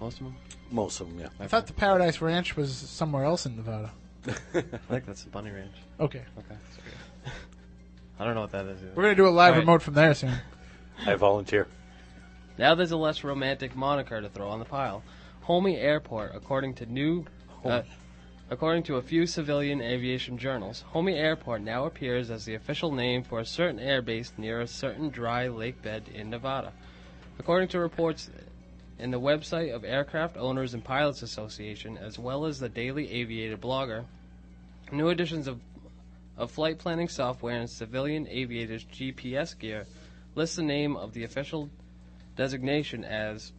Most 0.00 0.18
of 0.20 0.24
them. 0.24 0.36
Most 0.70 1.00
of 1.00 1.08
them, 1.08 1.20
yeah. 1.20 1.28
I 1.38 1.46
thought 1.46 1.66
the 1.66 1.72
Paradise 1.72 2.20
Ranch 2.20 2.56
was 2.56 2.74
somewhere 2.74 3.24
else 3.24 3.46
in 3.46 3.56
Nevada. 3.56 3.92
I 4.26 4.32
think 4.32 5.06
that's 5.06 5.22
the 5.22 5.30
Bunny 5.30 5.50
Ranch. 5.50 5.76
Okay. 6.00 6.22
Okay. 6.38 6.56
I 8.18 8.24
don't 8.24 8.34
know 8.34 8.40
what 8.40 8.52
that 8.52 8.66
is. 8.66 8.80
Either. 8.80 8.92
We're 8.94 9.02
gonna 9.04 9.14
do 9.14 9.26
a 9.26 9.28
live 9.28 9.52
All 9.52 9.52
right. 9.52 9.60
remote 9.60 9.82
from 9.82 9.94
there 9.94 10.14
soon. 10.14 10.32
I 11.06 11.14
volunteer. 11.14 11.68
Now 12.58 12.74
there's 12.74 12.90
a 12.92 12.96
less 12.96 13.22
romantic 13.22 13.76
moniker 13.76 14.20
to 14.20 14.28
throw 14.30 14.48
on 14.48 14.58
the 14.58 14.64
pile. 14.64 15.02
Homey 15.42 15.76
Airport, 15.76 16.32
according 16.34 16.74
to 16.74 16.86
new, 16.86 17.26
uh, 17.64 17.82
according 18.50 18.82
to 18.84 18.96
a 18.96 19.02
few 19.02 19.26
civilian 19.26 19.80
aviation 19.80 20.38
journals, 20.38 20.82
Homey 20.88 21.14
Airport 21.14 21.62
now 21.62 21.84
appears 21.84 22.30
as 22.30 22.44
the 22.44 22.54
official 22.54 22.92
name 22.92 23.22
for 23.22 23.40
a 23.40 23.46
certain 23.46 23.80
airbase 23.80 24.30
near 24.38 24.60
a 24.60 24.66
certain 24.66 25.08
dry 25.08 25.48
lake 25.48 25.82
bed 25.82 26.04
in 26.14 26.30
Nevada. 26.30 26.72
According 27.38 27.68
to 27.68 27.80
reports 27.80 28.30
in 28.98 29.10
the 29.10 29.20
website 29.20 29.74
of 29.74 29.84
Aircraft 29.84 30.36
Owners 30.36 30.74
and 30.74 30.82
Pilots 30.82 31.22
Association, 31.22 31.98
as 31.98 32.18
well 32.18 32.46
as 32.46 32.58
the 32.58 32.68
Daily 32.68 33.10
Aviator 33.10 33.56
blogger, 33.56 34.04
new 34.92 35.08
editions 35.08 35.46
of 35.48 35.60
of 36.36 36.50
flight 36.50 36.78
planning 36.78 37.08
software 37.08 37.58
and 37.58 37.68
civilian 37.68 38.26
aviators 38.28 38.84
GPS 38.84 39.58
gear 39.58 39.86
list 40.34 40.56
the 40.56 40.62
name 40.62 40.96
of 40.96 41.14
the 41.14 41.24
official 41.24 41.70
designation 42.36 43.04
as 43.04 43.52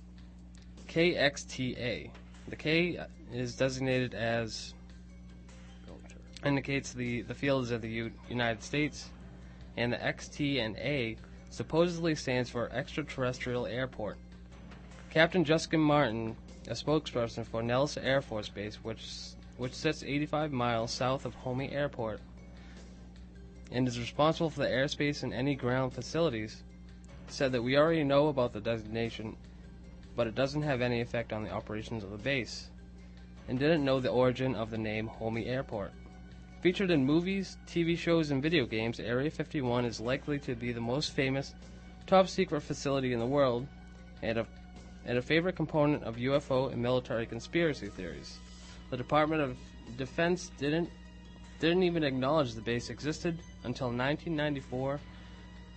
KXTA. 0.88 2.12
The 2.48 2.56
K 2.56 3.00
is 3.34 3.56
designated 3.56 4.14
as 4.14 4.74
indicates 6.48 6.94
the, 6.94 7.22
the 7.24 7.34
fields 7.36 7.72
of 7.72 7.82
the 7.82 7.90
U- 7.90 8.12
United 8.30 8.64
States, 8.64 9.10
and 9.76 9.94
the 9.94 9.98
XT 9.98 10.60
and 10.60 10.76
A 10.78 11.18
supposedly 11.50 12.16
stands 12.16 12.50
for 12.50 12.70
Extraterrestrial 12.72 13.68
Airport. 13.68 14.18
Captain 15.10 15.44
Justin 15.44 15.80
Martin, 15.80 16.36
a 16.68 16.72
spokesperson 16.72 17.46
for 17.46 17.62
Nellis 17.62 17.98
Air 17.98 18.22
Force 18.22 18.50
Base, 18.50 18.76
which 18.84 19.34
which 19.58 19.74
sits 19.74 20.04
85 20.04 20.52
miles 20.52 20.92
south 20.92 21.26
of 21.26 21.34
Homey 21.34 21.72
Airport, 21.72 22.20
and 23.72 23.88
is 23.88 24.00
responsible 24.00 24.52
for 24.52 24.60
the 24.60 24.68
airspace 24.68 25.24
and 25.24 25.34
any 25.34 25.56
ground 25.56 25.94
facilities, 25.94 26.64
said 27.28 27.52
that 27.52 27.64
we 27.64 27.76
already 27.76 28.04
know 28.04 28.28
about 28.28 28.54
the 28.54 28.62
designation, 28.62 29.36
but 30.16 30.28
it 30.28 30.36
doesn't 30.36 30.62
have 30.62 30.82
any 30.82 31.02
effect 31.02 31.34
on 31.34 31.44
the 31.44 31.52
operations 31.52 32.04
of 32.04 32.12
the 32.12 32.18
base, 32.18 32.70
and 33.48 33.58
didn't 33.58 33.84
know 33.84 34.00
the 34.00 34.10
origin 34.10 34.54
of 34.54 34.70
the 34.70 34.78
name 34.78 35.08
Homey 35.08 35.48
Airport. 35.48 35.92
Featured 36.62 36.90
in 36.90 37.06
movies, 37.06 37.58
TV 37.68 37.96
shows, 37.96 38.32
and 38.32 38.42
video 38.42 38.66
games, 38.66 39.00
Area 39.00 39.30
51 39.30 39.86
is 39.86 40.00
likely 40.00 40.40
to 40.40 40.56
be 40.56 40.72
the 40.72 40.82
most 40.82 41.12
famous, 41.12 41.54
top 42.08 42.28
secret 42.28 42.62
facility 42.62 43.14
in 43.14 43.20
the 43.20 43.26
world, 43.28 43.68
and 44.24 44.40
a, 44.40 44.48
and 45.06 45.20
a 45.20 45.22
favorite 45.22 45.56
component 45.56 46.04
of 46.04 46.16
UFO 46.16 46.72
and 46.74 46.82
military 46.82 47.28
conspiracy 47.28 47.90
theories. 47.90 48.40
The 48.90 48.98
Department 48.98 49.44
of 49.44 49.58
Defense 49.98 50.52
didn't 50.58 50.90
didn't 51.60 51.84
even 51.84 52.04
acknowledge 52.04 52.54
the 52.54 52.62
base 52.62 52.90
existed 52.90 53.38
until 53.64 53.88
1994, 53.88 55.00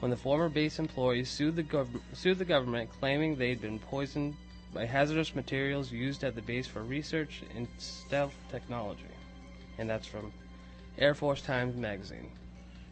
when 0.00 0.10
the 0.10 0.16
former 0.16 0.48
base 0.48 0.78
employees 0.78 1.30
sued 1.30 1.56
the 1.56 1.62
gov- 1.62 2.00
sued 2.14 2.38
the 2.38 2.44
government, 2.44 2.90
claiming 3.00 3.36
they'd 3.36 3.60
been 3.60 3.78
poisoned 3.78 4.34
by 4.72 4.86
hazardous 4.86 5.34
materials 5.34 5.92
used 5.92 6.24
at 6.24 6.34
the 6.34 6.42
base 6.42 6.66
for 6.66 6.82
research 6.82 7.42
in 7.54 7.68
stealth 7.78 8.34
technology. 8.50 9.04
And 9.78 9.88
that's 9.88 10.06
from 10.06 10.32
Air 10.98 11.14
Force 11.14 11.42
Times 11.42 11.76
magazine. 11.76 12.30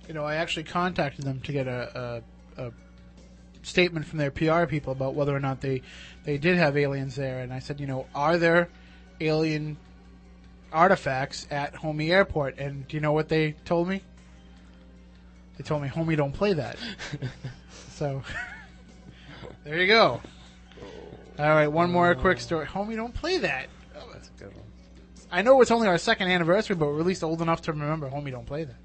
You 0.06 0.14
know, 0.14 0.24
I 0.24 0.36
actually 0.36 0.64
contacted 0.64 1.24
them 1.24 1.40
to 1.40 1.52
get 1.52 1.66
a, 1.66 2.22
a, 2.56 2.62
a 2.66 2.72
statement 3.62 4.06
from 4.06 4.18
their 4.18 4.30
PR 4.30 4.64
people 4.64 4.92
about 4.92 5.14
whether 5.14 5.34
or 5.34 5.40
not 5.40 5.60
they 5.60 5.82
they 6.24 6.38
did 6.38 6.56
have 6.56 6.76
aliens 6.76 7.16
there, 7.16 7.40
and 7.40 7.52
I 7.52 7.58
said, 7.58 7.80
you 7.80 7.86
know, 7.86 8.06
are 8.14 8.38
there 8.38 8.68
alien 9.20 9.76
artifacts 10.72 11.46
at 11.50 11.74
Homie 11.74 12.10
Airport? 12.10 12.58
And 12.58 12.86
do 12.88 12.96
you 12.96 13.00
know 13.00 13.12
what 13.12 13.28
they 13.28 13.52
told 13.64 13.88
me? 13.88 14.02
They 15.56 15.64
told 15.64 15.82
me, 15.82 15.88
Homie, 15.88 16.16
don't 16.16 16.32
play 16.32 16.52
that. 16.54 16.78
so 17.90 18.22
there 19.64 19.80
you 19.80 19.86
go. 19.86 20.20
All 21.38 21.48
right, 21.48 21.68
one 21.68 21.90
more 21.90 22.14
quick 22.14 22.40
story. 22.40 22.66
Homie, 22.66 22.96
don't 22.96 23.14
play 23.14 23.38
that. 23.38 23.68
I 25.30 25.42
know 25.42 25.60
it's 25.60 25.70
only 25.70 25.88
our 25.88 25.98
second 25.98 26.28
anniversary, 26.30 26.76
but 26.76 26.86
we're 26.86 27.00
at 27.00 27.06
least 27.06 27.22
old 27.22 27.42
enough 27.42 27.62
to 27.62 27.72
remember 27.72 28.08
Homie 28.08 28.30
Don't 28.30 28.46
Play 28.46 28.64
That. 28.64 28.76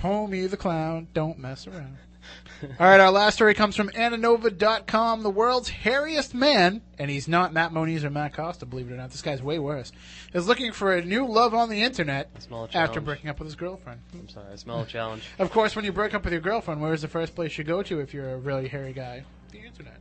Homie 0.00 0.50
the 0.50 0.56
Clown, 0.56 1.06
don't 1.14 1.38
mess 1.38 1.66
around. 1.66 1.96
All 2.62 2.86
right, 2.86 3.00
our 3.00 3.10
last 3.10 3.34
story 3.34 3.54
comes 3.54 3.76
from 3.76 3.88
Ananova.com. 3.90 5.22
The 5.22 5.30
world's 5.30 5.70
hairiest 5.70 6.34
man, 6.34 6.82
and 6.98 7.10
he's 7.10 7.28
not 7.28 7.52
Matt 7.52 7.72
Moniz 7.72 8.04
or 8.04 8.10
Matt 8.10 8.34
Costa, 8.34 8.66
believe 8.66 8.88
it 8.90 8.94
or 8.94 8.96
not. 8.96 9.10
This 9.10 9.22
guy's 9.22 9.42
way 9.42 9.58
worse. 9.58 9.92
Is 10.32 10.46
looking 10.46 10.72
for 10.72 10.92
a 10.94 11.04
new 11.04 11.26
love 11.26 11.54
on 11.54 11.68
the 11.68 11.82
internet 11.82 12.30
after 12.74 13.00
breaking 13.00 13.30
up 13.30 13.38
with 13.38 13.46
his 13.46 13.56
girlfriend. 13.56 14.00
I'm 14.12 14.28
sorry, 14.28 14.46
I 14.52 14.56
smell 14.56 14.80
a 14.80 14.86
challenge. 14.86 15.24
Of 15.38 15.50
course, 15.50 15.74
when 15.74 15.84
you 15.84 15.92
break 15.92 16.14
up 16.14 16.24
with 16.24 16.32
your 16.32 16.42
girlfriend, 16.42 16.80
where's 16.80 17.02
the 17.02 17.08
first 17.08 17.34
place 17.34 17.56
you 17.58 17.64
go 17.64 17.82
to 17.82 18.00
if 18.00 18.14
you're 18.14 18.30
a 18.34 18.38
really 18.38 18.68
hairy 18.68 18.92
guy? 18.92 19.24
The 19.50 19.58
internet? 19.58 20.00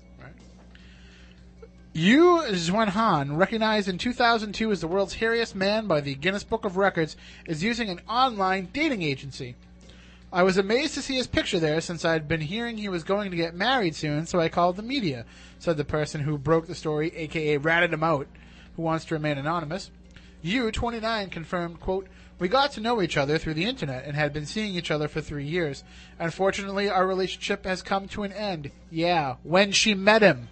Yu 1.93 2.41
Zhenhuan, 2.51 3.35
recognized 3.35 3.89
in 3.89 3.97
2002 3.97 4.71
as 4.71 4.79
the 4.79 4.87
world's 4.87 5.15
hairiest 5.15 5.55
man 5.55 5.87
by 5.87 5.99
the 5.99 6.15
Guinness 6.15 6.45
Book 6.45 6.63
of 6.63 6.77
Records, 6.77 7.17
is 7.45 7.65
using 7.65 7.89
an 7.89 7.99
online 8.07 8.69
dating 8.71 9.01
agency. 9.01 9.55
I 10.31 10.43
was 10.43 10.57
amazed 10.57 10.93
to 10.93 11.01
see 11.01 11.15
his 11.15 11.27
picture 11.27 11.59
there 11.59 11.81
since 11.81 12.05
I'd 12.05 12.29
been 12.29 12.39
hearing 12.39 12.77
he 12.77 12.87
was 12.87 13.03
going 13.03 13.29
to 13.31 13.35
get 13.35 13.55
married 13.55 13.93
soon, 13.93 14.25
so 14.25 14.39
I 14.39 14.47
called 14.47 14.77
the 14.77 14.83
media, 14.83 15.25
said 15.59 15.75
the 15.75 15.83
person 15.83 16.21
who 16.21 16.37
broke 16.37 16.67
the 16.67 16.75
story, 16.75 17.13
aka 17.13 17.57
ratted 17.57 17.91
him 17.91 18.05
out, 18.05 18.27
who 18.77 18.83
wants 18.83 19.03
to 19.05 19.15
remain 19.15 19.37
anonymous. 19.37 19.91
Yu, 20.41 20.71
29, 20.71 21.29
confirmed, 21.29 21.81
quote, 21.81 22.07
We 22.39 22.47
got 22.47 22.71
to 22.71 22.81
know 22.81 23.01
each 23.01 23.17
other 23.17 23.37
through 23.37 23.55
the 23.55 23.65
internet 23.65 24.05
and 24.05 24.15
had 24.15 24.31
been 24.31 24.45
seeing 24.45 24.75
each 24.75 24.91
other 24.91 25.09
for 25.09 25.19
three 25.19 25.45
years. 25.45 25.83
Unfortunately, 26.19 26.89
our 26.89 27.05
relationship 27.05 27.65
has 27.65 27.81
come 27.81 28.07
to 28.07 28.23
an 28.23 28.31
end. 28.31 28.71
Yeah, 28.89 29.35
when 29.43 29.73
she 29.73 29.93
met 29.93 30.21
him. 30.21 30.47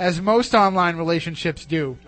As 0.00 0.18
most 0.18 0.54
online 0.54 0.96
relationships 0.96 1.66
do. 1.66 1.98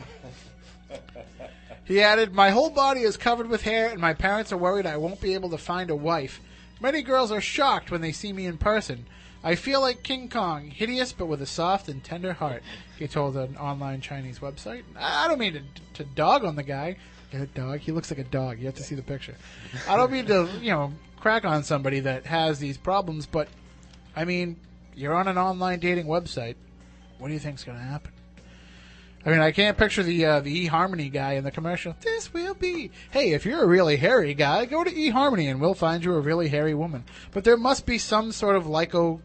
He 1.85 2.01
added, 2.01 2.33
My 2.33 2.49
whole 2.49 2.71
body 2.71 3.03
is 3.03 3.19
covered 3.19 3.51
with 3.51 3.61
hair, 3.61 3.91
and 3.91 4.01
my 4.01 4.15
parents 4.15 4.51
are 4.51 4.57
worried 4.57 4.87
I 4.87 4.97
won't 4.97 5.21
be 5.21 5.35
able 5.35 5.51
to 5.51 5.59
find 5.59 5.91
a 5.91 5.95
wife. 5.95 6.41
Many 6.81 7.03
girls 7.03 7.31
are 7.31 7.43
shocked 7.43 7.91
when 7.91 8.01
they 8.01 8.11
see 8.11 8.33
me 8.33 8.47
in 8.47 8.57
person. 8.57 9.05
I 9.45 9.57
feel 9.57 9.83
like 9.83 10.03
King 10.03 10.31
Kong, 10.31 10.71
hideous 10.71 11.13
but 11.13 11.27
with 11.27 11.43
a 11.43 11.47
soft 11.47 11.91
and 11.91 12.03
tender 12.03 12.33
heart, 12.33 12.63
he 12.99 13.07
told 13.07 13.37
an 13.37 13.59
online 13.59 14.01
Chinese 14.01 14.39
website. 14.39 14.85
I 14.99 15.29
don't 15.29 15.39
mean 15.39 15.53
to, 15.53 15.63
to 16.03 16.05
dog 16.15 16.47
on 16.47 16.57
the 16.57 16.63
guy. 16.63 16.97
Dog? 17.53 17.81
He 17.81 17.93
looks 17.93 18.11
like 18.11 18.21
a 18.21 18.25
dog. 18.25 18.59
You 18.59 18.67
have 18.67 18.75
to 18.77 18.83
see 18.83 18.95
the 18.95 19.03
picture. 19.03 19.35
I 19.87 19.99
don't 19.99 20.11
mean 20.11 20.25
to, 20.27 20.49
you 20.63 20.71
know, 20.71 20.95
crack 21.21 21.45
on 21.45 21.63
somebody 21.63 22.01
that 22.01 22.25
has 22.25 22.59
these 22.59 22.79
problems, 22.79 23.27
but, 23.27 23.49
I 24.17 24.25
mean, 24.25 24.57
you're 24.95 25.15
on 25.15 25.29
an 25.29 25.37
online 25.37 25.79
dating 25.79 26.07
website. 26.07 26.55
What 27.23 27.29
do 27.29 27.35
you 27.35 27.41
think's 27.41 27.63
going 27.63 27.79
to 27.79 27.85
happen? 27.85 28.11
I 29.25 29.31
mean, 29.31 29.39
I 29.39 29.53
can't 29.53 29.79
picture 29.79 30.03
the 30.03 30.27
uh, 30.27 30.41
the 30.41 30.69
eHarmony 30.69 31.13
guy 31.13 31.35
in 31.35 31.45
the 31.45 31.53
commercial. 31.53 31.95
This 32.01 32.35
will 32.35 32.55
be. 32.55 32.91
Hey, 33.13 33.31
if 33.33 33.47
you're 33.47 33.63
a 33.63 33.67
really 33.69 33.97
hairy 33.97 34.35
guy, 34.35 34.65
go 34.65 34.83
to 34.83 34.91
eHarmony 34.91 35.49
and 35.49 35.61
we'll 35.61 35.75
find 35.75 36.05
you 36.05 36.15
a 36.15 36.21
really 36.21 36.49
hairy 36.49 36.75
woman. 36.75 37.05
But 37.31 37.45
there 37.45 37.57
must 37.57 37.87
be 37.87 37.99
some 37.99 38.33
sort 38.33 38.57
of 38.57 38.65
lyco, 38.65 39.21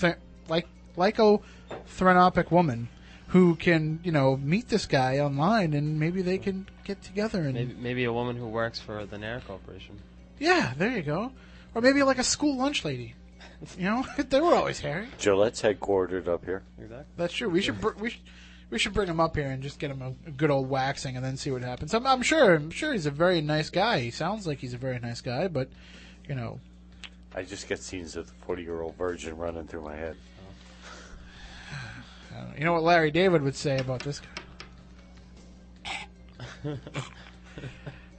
th- 0.00 0.14
like 0.48 0.68
lycothronopic 0.96 2.52
woman 2.52 2.88
who 3.28 3.56
can, 3.56 3.98
you 4.04 4.12
know, 4.12 4.36
meet 4.36 4.68
this 4.68 4.86
guy 4.86 5.18
online 5.18 5.72
and 5.72 5.98
maybe 5.98 6.22
they 6.22 6.38
can 6.38 6.68
get 6.84 7.02
together 7.02 7.42
and 7.42 7.54
Maybe, 7.54 7.74
maybe 7.74 8.04
a 8.04 8.12
woman 8.12 8.36
who 8.36 8.46
works 8.46 8.78
for 8.78 9.04
the 9.06 9.18
Nair 9.18 9.42
Corporation. 9.44 9.98
yeah, 10.38 10.74
there 10.76 10.90
you 10.96 11.02
go. 11.02 11.32
Or 11.74 11.80
maybe 11.82 12.04
like 12.04 12.18
a 12.18 12.24
school 12.24 12.56
lunch 12.56 12.84
lady. 12.84 13.14
You 13.78 13.84
know, 13.84 14.06
they 14.28 14.40
were 14.40 14.54
always 14.54 14.80
hairy. 14.80 15.08
Gillette's 15.18 15.62
headquartered 15.62 16.28
up 16.28 16.44
here. 16.44 16.62
Exactly. 16.78 17.06
That's 17.16 17.32
true. 17.32 17.48
We 17.48 17.60
should 17.60 17.80
br- 17.80 17.92
we 17.98 18.10
should, 18.10 18.20
we 18.70 18.78
should 18.78 18.92
bring 18.92 19.08
him 19.08 19.20
up 19.20 19.36
here 19.36 19.50
and 19.50 19.62
just 19.62 19.78
get 19.78 19.90
him 19.90 20.02
a, 20.02 20.14
a 20.28 20.30
good 20.32 20.50
old 20.50 20.68
waxing 20.68 21.16
and 21.16 21.24
then 21.24 21.36
see 21.36 21.50
what 21.50 21.62
happens. 21.62 21.94
I'm, 21.94 22.06
I'm 22.06 22.22
sure 22.22 22.54
I'm 22.54 22.70
sure 22.70 22.92
he's 22.92 23.06
a 23.06 23.10
very 23.10 23.40
nice 23.40 23.70
guy. 23.70 24.00
He 24.00 24.10
sounds 24.10 24.46
like 24.46 24.58
he's 24.58 24.74
a 24.74 24.78
very 24.78 24.98
nice 24.98 25.20
guy, 25.20 25.48
but 25.48 25.68
you 26.28 26.34
know, 26.34 26.60
I 27.34 27.42
just 27.42 27.68
get 27.68 27.80
scenes 27.80 28.16
of 28.16 28.26
the 28.26 28.32
40 28.44 28.62
year 28.62 28.80
old 28.82 28.96
virgin 28.96 29.36
running 29.36 29.66
through 29.66 29.82
my 29.82 29.96
head. 29.96 30.16
You 32.56 32.64
know 32.64 32.72
what 32.72 32.82
Larry 32.82 33.10
David 33.10 33.42
would 33.42 33.54
say 33.54 33.76
about 33.76 34.02
this? 34.02 34.22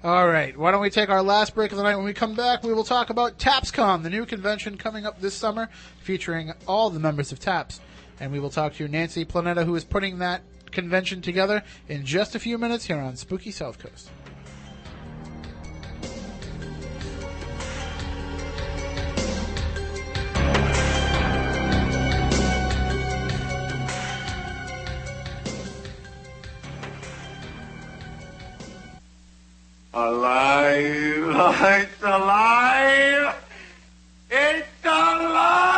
All 0.04 0.28
right. 0.28 0.58
Why 0.58 0.72
don't 0.72 0.82
we 0.82 0.90
take 0.90 1.08
our 1.08 1.24
last 1.24 1.56
break 1.56 1.72
of 1.72 1.78
the 1.78 1.84
night? 1.84 1.96
When 1.96 2.04
we 2.04 2.12
come 2.12 2.36
back, 2.36 2.62
we 2.62 2.74
will 2.74 2.84
talk 2.84 3.10
about 3.10 3.38
TAPSCon, 3.40 4.04
the 4.04 4.10
new 4.10 4.26
convention 4.26 4.78
coming 4.78 5.06
up 5.06 5.22
this 5.22 5.34
summer, 5.34 5.70
featuring 6.02 6.52
all 6.68 6.90
the 6.90 7.00
members 7.00 7.32
of 7.32 7.40
TAPS. 7.40 7.80
And 8.20 8.30
we 8.30 8.42
will 8.42 8.50
talk 8.50 8.74
to 8.74 8.88
Nancy 8.90 9.24
Planeta, 9.24 9.64
who 9.64 9.76
is 9.76 9.86
putting 9.86 10.20
that 10.20 10.42
convention 10.72 11.22
together, 11.22 11.64
in 11.88 12.04
just 12.06 12.36
a 12.36 12.40
few 12.40 12.58
minutes 12.58 12.84
here 12.84 12.98
on 12.98 13.16
Spooky 13.16 13.52
South 13.52 13.80
Coast. 13.80 14.10
Alive! 29.96 30.74
It's 30.74 32.02
alive! 32.02 33.36
It's 34.32 34.86
alive! 34.86 35.70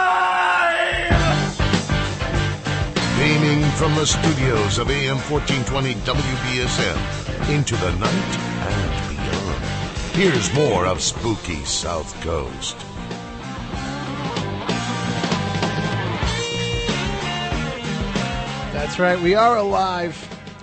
Beaming 3.20 3.70
from 3.72 3.94
the 3.96 4.06
studios 4.06 4.78
of 4.78 4.90
AM 4.90 5.18
1420 5.18 5.96
WBSM 5.96 7.50
into 7.54 7.76
the 7.76 7.92
night 7.98 8.38
and 8.72 9.10
beyond. 9.10 9.66
Here's 10.16 10.54
more 10.54 10.86
of 10.86 11.02
Spooky 11.02 11.66
South 11.66 12.16
Coast. 12.22 12.78
That's 18.72 18.98
right. 18.98 19.20
We 19.20 19.36
are 19.36 19.58
alive. 19.58 20.16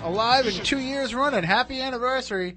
Alive 0.02 0.46
in 0.46 0.54
two 0.64 0.78
years 0.78 1.14
running. 1.14 1.44
Happy 1.44 1.82
anniversary. 1.82 2.56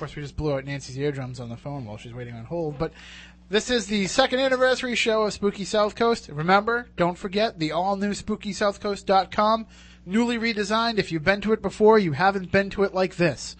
Course, 0.00 0.16
we 0.16 0.22
just 0.22 0.36
blew 0.36 0.54
out 0.54 0.64
Nancy's 0.64 0.96
eardrums 0.96 1.40
on 1.40 1.50
the 1.50 1.58
phone 1.58 1.84
while 1.84 1.98
she's 1.98 2.14
waiting 2.14 2.34
on 2.34 2.46
hold. 2.46 2.78
But 2.78 2.92
this 3.50 3.68
is 3.70 3.86
the 3.86 4.06
second 4.06 4.40
anniversary 4.40 4.94
show 4.94 5.24
of 5.24 5.34
Spooky 5.34 5.66
South 5.66 5.94
Coast. 5.94 6.30
Remember, 6.30 6.88
don't 6.96 7.18
forget 7.18 7.58
the 7.58 7.72
all 7.72 7.96
new 7.96 8.12
SpookySouthCoast.com, 8.12 9.66
newly 10.06 10.38
redesigned. 10.38 10.96
If 10.98 11.12
you've 11.12 11.22
been 11.22 11.42
to 11.42 11.52
it 11.52 11.60
before, 11.60 11.98
you 11.98 12.12
haven't 12.12 12.50
been 12.50 12.70
to 12.70 12.84
it 12.84 12.94
like 12.94 13.16
this. 13.16 13.56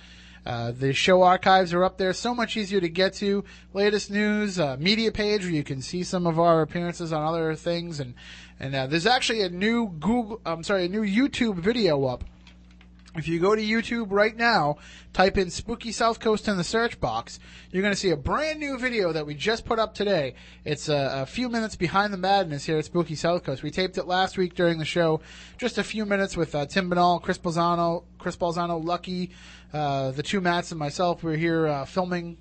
Uh, 0.46 0.72
the 0.72 0.94
show 0.94 1.22
archives 1.22 1.74
are 1.74 1.84
up 1.84 1.98
there, 1.98 2.14
so 2.14 2.34
much 2.34 2.56
easier 2.56 2.80
to 2.80 2.88
get 2.88 3.12
to. 3.12 3.44
Latest 3.74 4.10
news, 4.10 4.58
uh, 4.58 4.78
media 4.80 5.12
page 5.12 5.42
where 5.42 5.50
you 5.50 5.62
can 5.62 5.82
see 5.82 6.02
some 6.02 6.26
of 6.26 6.40
our 6.40 6.62
appearances 6.62 7.12
on 7.12 7.22
other 7.22 7.54
things, 7.54 8.00
and 8.00 8.14
and 8.58 8.74
uh, 8.74 8.86
there's 8.86 9.06
actually 9.06 9.42
a 9.42 9.50
new 9.50 9.88
Google, 10.00 10.40
I'm 10.46 10.62
sorry, 10.62 10.86
a 10.86 10.88
new 10.88 11.02
YouTube 11.02 11.56
video 11.56 12.06
up. 12.06 12.24
If 13.16 13.26
you 13.26 13.40
go 13.40 13.56
to 13.56 13.62
YouTube 13.62 14.06
right 14.10 14.36
now, 14.36 14.76
type 15.12 15.36
in 15.36 15.50
Spooky 15.50 15.90
South 15.90 16.20
Coast 16.20 16.46
in 16.46 16.56
the 16.56 16.64
search 16.64 17.00
box, 17.00 17.40
you're 17.72 17.82
going 17.82 17.92
to 17.92 17.98
see 17.98 18.10
a 18.10 18.16
brand 18.16 18.60
new 18.60 18.78
video 18.78 19.12
that 19.12 19.26
we 19.26 19.34
just 19.34 19.64
put 19.64 19.80
up 19.80 19.94
today. 19.94 20.34
It's 20.64 20.88
a, 20.88 21.22
a 21.22 21.26
few 21.26 21.48
minutes 21.48 21.74
behind 21.74 22.12
the 22.12 22.18
madness 22.18 22.64
here 22.64 22.78
at 22.78 22.84
Spooky 22.84 23.16
South 23.16 23.42
Coast. 23.42 23.64
We 23.64 23.72
taped 23.72 23.98
it 23.98 24.06
last 24.06 24.38
week 24.38 24.54
during 24.54 24.78
the 24.78 24.84
show, 24.84 25.20
just 25.58 25.76
a 25.76 25.82
few 25.82 26.06
minutes 26.06 26.36
with 26.36 26.54
uh, 26.54 26.66
Tim 26.66 26.88
Banal, 26.88 27.18
Chris 27.18 27.36
Balzano, 27.36 28.04
Chris 28.18 28.36
Balzano, 28.36 28.82
Lucky, 28.82 29.32
uh, 29.72 30.12
the 30.12 30.22
two 30.22 30.40
Mats, 30.40 30.70
and 30.70 30.78
myself. 30.78 31.24
We 31.24 31.32
are 31.32 31.36
here 31.36 31.66
uh, 31.66 31.84
filming 31.86 32.38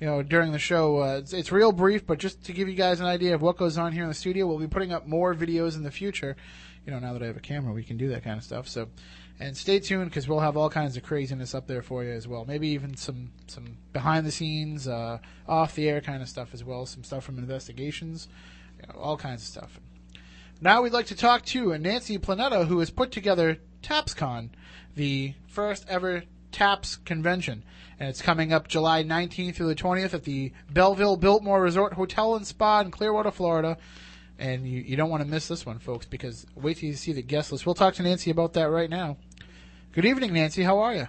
you 0.00 0.06
know, 0.06 0.22
during 0.22 0.52
the 0.52 0.58
show. 0.58 1.02
Uh, 1.02 1.18
it's, 1.18 1.32
it's 1.32 1.50
real 1.50 1.72
brief, 1.72 2.06
but 2.06 2.18
just 2.18 2.44
to 2.44 2.52
give 2.52 2.68
you 2.68 2.74
guys 2.74 3.00
an 3.00 3.06
idea 3.06 3.34
of 3.34 3.42
what 3.42 3.56
goes 3.56 3.76
on 3.76 3.92
here 3.92 4.02
in 4.04 4.08
the 4.08 4.14
studio, 4.14 4.46
we'll 4.46 4.58
be 4.58 4.68
putting 4.68 4.92
up 4.92 5.06
more 5.06 5.34
videos 5.34 5.74
in 5.74 5.82
the 5.82 5.90
future. 5.90 6.36
You 6.86 6.92
know, 6.92 6.98
now 6.98 7.12
that 7.12 7.22
I 7.22 7.26
have 7.26 7.36
a 7.36 7.40
camera, 7.40 7.74
we 7.74 7.84
can 7.84 7.98
do 7.98 8.08
that 8.08 8.24
kind 8.24 8.38
of 8.38 8.44
stuff. 8.44 8.66
So, 8.66 8.88
and 9.40 9.56
stay 9.56 9.80
tuned 9.80 10.10
because 10.10 10.28
we'll 10.28 10.40
have 10.40 10.56
all 10.58 10.68
kinds 10.68 10.98
of 10.98 11.02
craziness 11.02 11.54
up 11.54 11.66
there 11.66 11.80
for 11.80 12.04
you 12.04 12.12
as 12.12 12.28
well. 12.28 12.44
Maybe 12.44 12.68
even 12.68 12.94
some 12.96 13.32
some 13.46 13.78
behind 13.92 14.26
the 14.26 14.30
scenes, 14.30 14.86
uh, 14.86 15.18
off 15.48 15.74
the 15.74 15.88
air 15.88 16.02
kind 16.02 16.22
of 16.22 16.28
stuff 16.28 16.50
as 16.52 16.62
well. 16.62 16.84
Some 16.84 17.02
stuff 17.02 17.24
from 17.24 17.38
investigations, 17.38 18.28
you 18.78 18.86
know, 18.86 19.00
all 19.00 19.16
kinds 19.16 19.40
of 19.42 19.48
stuff. 19.48 19.80
Now 20.60 20.82
we'd 20.82 20.92
like 20.92 21.06
to 21.06 21.16
talk 21.16 21.46
to 21.46 21.76
Nancy 21.78 22.18
Planeta, 22.18 22.66
who 22.66 22.80
has 22.80 22.90
put 22.90 23.12
together 23.12 23.56
TAPSCon, 23.82 24.50
the 24.94 25.32
first 25.48 25.86
ever 25.88 26.24
TAPS 26.52 26.96
convention. 26.96 27.64
And 27.98 28.10
it's 28.10 28.20
coming 28.20 28.52
up 28.52 28.68
July 28.68 29.02
19th 29.02 29.54
through 29.54 29.68
the 29.68 29.74
20th 29.74 30.12
at 30.12 30.24
the 30.24 30.52
Belleview 30.72 31.18
Biltmore 31.18 31.62
Resort 31.62 31.94
Hotel 31.94 32.34
and 32.34 32.46
Spa 32.46 32.80
in 32.80 32.90
Clearwater, 32.90 33.30
Florida. 33.30 33.78
And 34.38 34.66
you, 34.66 34.80
you 34.80 34.96
don't 34.96 35.10
want 35.10 35.22
to 35.22 35.28
miss 35.28 35.48
this 35.48 35.64
one, 35.64 35.78
folks, 35.78 36.06
because 36.06 36.46
wait 36.54 36.78
till 36.78 36.88
you 36.88 36.94
see 36.94 37.12
the 37.12 37.22
guest 37.22 37.52
list. 37.52 37.66
We'll 37.66 37.74
talk 37.74 37.94
to 37.94 38.02
Nancy 38.02 38.30
about 38.30 38.54
that 38.54 38.70
right 38.70 38.88
now. 38.88 39.16
Good 39.92 40.04
evening, 40.04 40.32
Nancy. 40.32 40.62
How 40.62 40.78
are 40.80 40.94
you? 40.94 41.08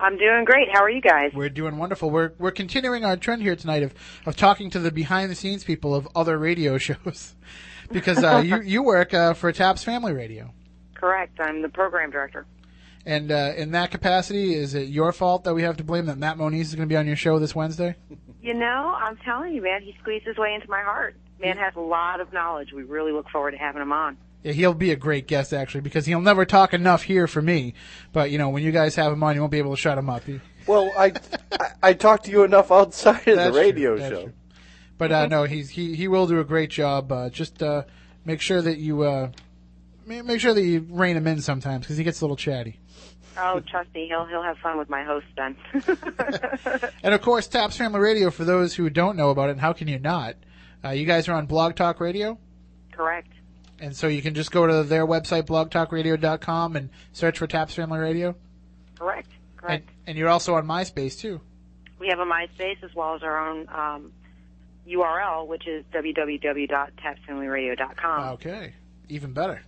I'm 0.00 0.16
doing 0.16 0.44
great. 0.44 0.68
How 0.72 0.82
are 0.82 0.90
you 0.90 1.00
guys? 1.00 1.32
We're 1.34 1.48
doing 1.48 1.76
wonderful. 1.76 2.10
We're 2.10 2.32
we're 2.38 2.52
continuing 2.52 3.04
our 3.04 3.16
trend 3.16 3.42
here 3.42 3.56
tonight 3.56 3.82
of, 3.82 3.94
of 4.26 4.36
talking 4.36 4.70
to 4.70 4.78
the 4.78 4.90
behind 4.92 5.30
the 5.30 5.34
scenes 5.34 5.64
people 5.64 5.94
of 5.94 6.08
other 6.14 6.38
radio 6.38 6.78
shows, 6.78 7.34
because 7.90 8.22
uh, 8.22 8.42
you 8.44 8.60
you 8.62 8.82
work 8.82 9.12
uh, 9.14 9.34
for 9.34 9.50
Taps 9.52 9.82
Family 9.84 10.12
Radio, 10.12 10.52
Correct. 10.94 11.38
I'm 11.40 11.62
the 11.62 11.68
program 11.68 12.10
director. 12.10 12.46
and 13.06 13.30
uh, 13.32 13.52
in 13.56 13.72
that 13.72 13.90
capacity, 13.90 14.54
is 14.54 14.74
it 14.74 14.88
your 14.88 15.12
fault 15.12 15.44
that 15.44 15.54
we 15.54 15.62
have 15.62 15.76
to 15.78 15.84
blame 15.84 16.06
that 16.06 16.18
Matt 16.18 16.38
Moniz 16.38 16.68
is 16.68 16.74
going 16.74 16.88
to 16.88 16.92
be 16.92 16.96
on 16.96 17.06
your 17.06 17.16
show 17.16 17.38
this 17.38 17.54
Wednesday? 17.54 17.96
You 18.40 18.54
know, 18.54 18.94
I'm 18.96 19.16
telling 19.18 19.52
you, 19.54 19.62
man, 19.62 19.82
he 19.82 19.96
squeezed 20.00 20.26
his 20.26 20.36
way 20.36 20.54
into 20.54 20.68
my 20.70 20.82
heart. 20.82 21.16
Man 21.40 21.56
has 21.56 21.74
a 21.76 21.80
lot 21.80 22.20
of 22.20 22.32
knowledge. 22.32 22.72
We 22.72 22.82
really 22.84 23.12
look 23.12 23.28
forward 23.30 23.52
to 23.52 23.56
having 23.58 23.82
him 23.82 23.92
on. 23.92 24.16
Yeah, 24.42 24.52
he'll 24.52 24.74
be 24.74 24.90
a 24.92 24.96
great 24.96 25.26
guest 25.26 25.52
actually 25.52 25.80
because 25.80 26.06
he'll 26.06 26.20
never 26.20 26.44
talk 26.44 26.72
enough 26.72 27.02
here 27.02 27.26
for 27.26 27.42
me. 27.42 27.74
But 28.12 28.30
you 28.30 28.38
know, 28.38 28.48
when 28.50 28.62
you 28.62 28.70
guys 28.72 28.94
have 28.94 29.12
him 29.12 29.22
on, 29.22 29.34
you 29.34 29.40
won't 29.40 29.50
be 29.52 29.58
able 29.58 29.72
to 29.72 29.76
shut 29.80 29.98
him 29.98 30.08
up. 30.08 30.24
He- 30.24 30.40
Well, 30.66 30.90
I, 30.96 31.12
I, 31.60 31.70
I 31.82 31.92
talked 31.94 32.24
to 32.26 32.30
you 32.30 32.44
enough 32.44 32.70
outside 32.70 33.26
of 33.28 33.36
That's 33.36 33.54
the 33.54 33.60
radio 33.60 33.90
true, 33.96 33.98
that's 34.00 34.14
show. 34.14 34.22
true. 34.24 34.32
But 34.96 35.12
uh, 35.12 35.26
no, 35.26 35.44
he's 35.44 35.70
he 35.70 35.94
he 35.94 36.08
will 36.08 36.26
do 36.26 36.40
a 36.40 36.44
great 36.44 36.70
job. 36.70 37.10
Uh, 37.12 37.30
just 37.30 37.62
uh, 37.62 37.84
make 38.24 38.40
sure 38.40 38.60
that 38.62 38.78
you 38.78 39.02
uh, 39.02 39.30
make 40.06 40.40
sure 40.40 40.54
that 40.54 40.62
you 40.62 40.86
rein 40.90 41.16
him 41.16 41.26
in 41.26 41.40
sometimes 41.40 41.84
because 41.84 41.96
he 41.96 42.04
gets 42.04 42.20
a 42.20 42.24
little 42.24 42.36
chatty. 42.36 42.78
Oh, 43.40 43.60
trust 43.60 43.94
me, 43.94 44.06
he'll 44.08 44.26
he'll 44.26 44.42
have 44.42 44.58
fun 44.58 44.76
with 44.78 44.88
my 44.88 45.04
host 45.04 45.26
then. 45.36 45.56
And 47.04 47.14
of 47.14 47.22
course, 47.22 47.46
Taps 47.46 47.76
Family 47.76 48.00
Radio. 48.00 48.30
For 48.30 48.44
those 48.44 48.74
who 48.74 48.90
don't 48.90 49.16
know 49.16 49.30
about 49.30 49.48
it, 49.48 49.52
and 49.52 49.60
how 49.60 49.72
can 49.72 49.86
you 49.88 49.98
not? 49.98 50.34
Uh, 50.84 50.90
you 50.90 51.06
guys 51.06 51.28
are 51.28 51.34
on 51.34 51.46
Blog 51.46 51.74
Talk 51.76 52.00
Radio, 52.00 52.38
Correct. 52.92 53.28
And 53.80 53.96
so 53.96 54.08
you 54.08 54.20
can 54.22 54.34
just 54.34 54.50
go 54.50 54.66
to 54.66 54.82
their 54.82 55.06
website, 55.06 55.44
blogtalkradio.com, 55.44 56.76
and 56.76 56.90
search 57.12 57.38
for 57.38 57.46
Taps 57.46 57.74
Family 57.74 57.98
Radio. 57.98 58.34
Correct. 58.98 59.28
And, 59.28 59.56
Correct. 59.56 59.88
and 60.06 60.18
you're 60.18 60.28
also 60.28 60.54
on 60.54 60.66
MySpace 60.66 61.18
too. 61.18 61.40
We 61.98 62.08
have 62.08 62.18
a 62.18 62.26
MySpace 62.26 62.82
as 62.82 62.94
well 62.94 63.14
as 63.14 63.22
our 63.22 63.48
own 63.48 63.66
um, 63.68 64.12
URL, 64.88 65.46
which 65.46 65.66
is 65.66 65.84
www.tapsfamilyradio.com. 65.92 68.28
Okay, 68.34 68.74
even 69.08 69.32
better. 69.32 69.62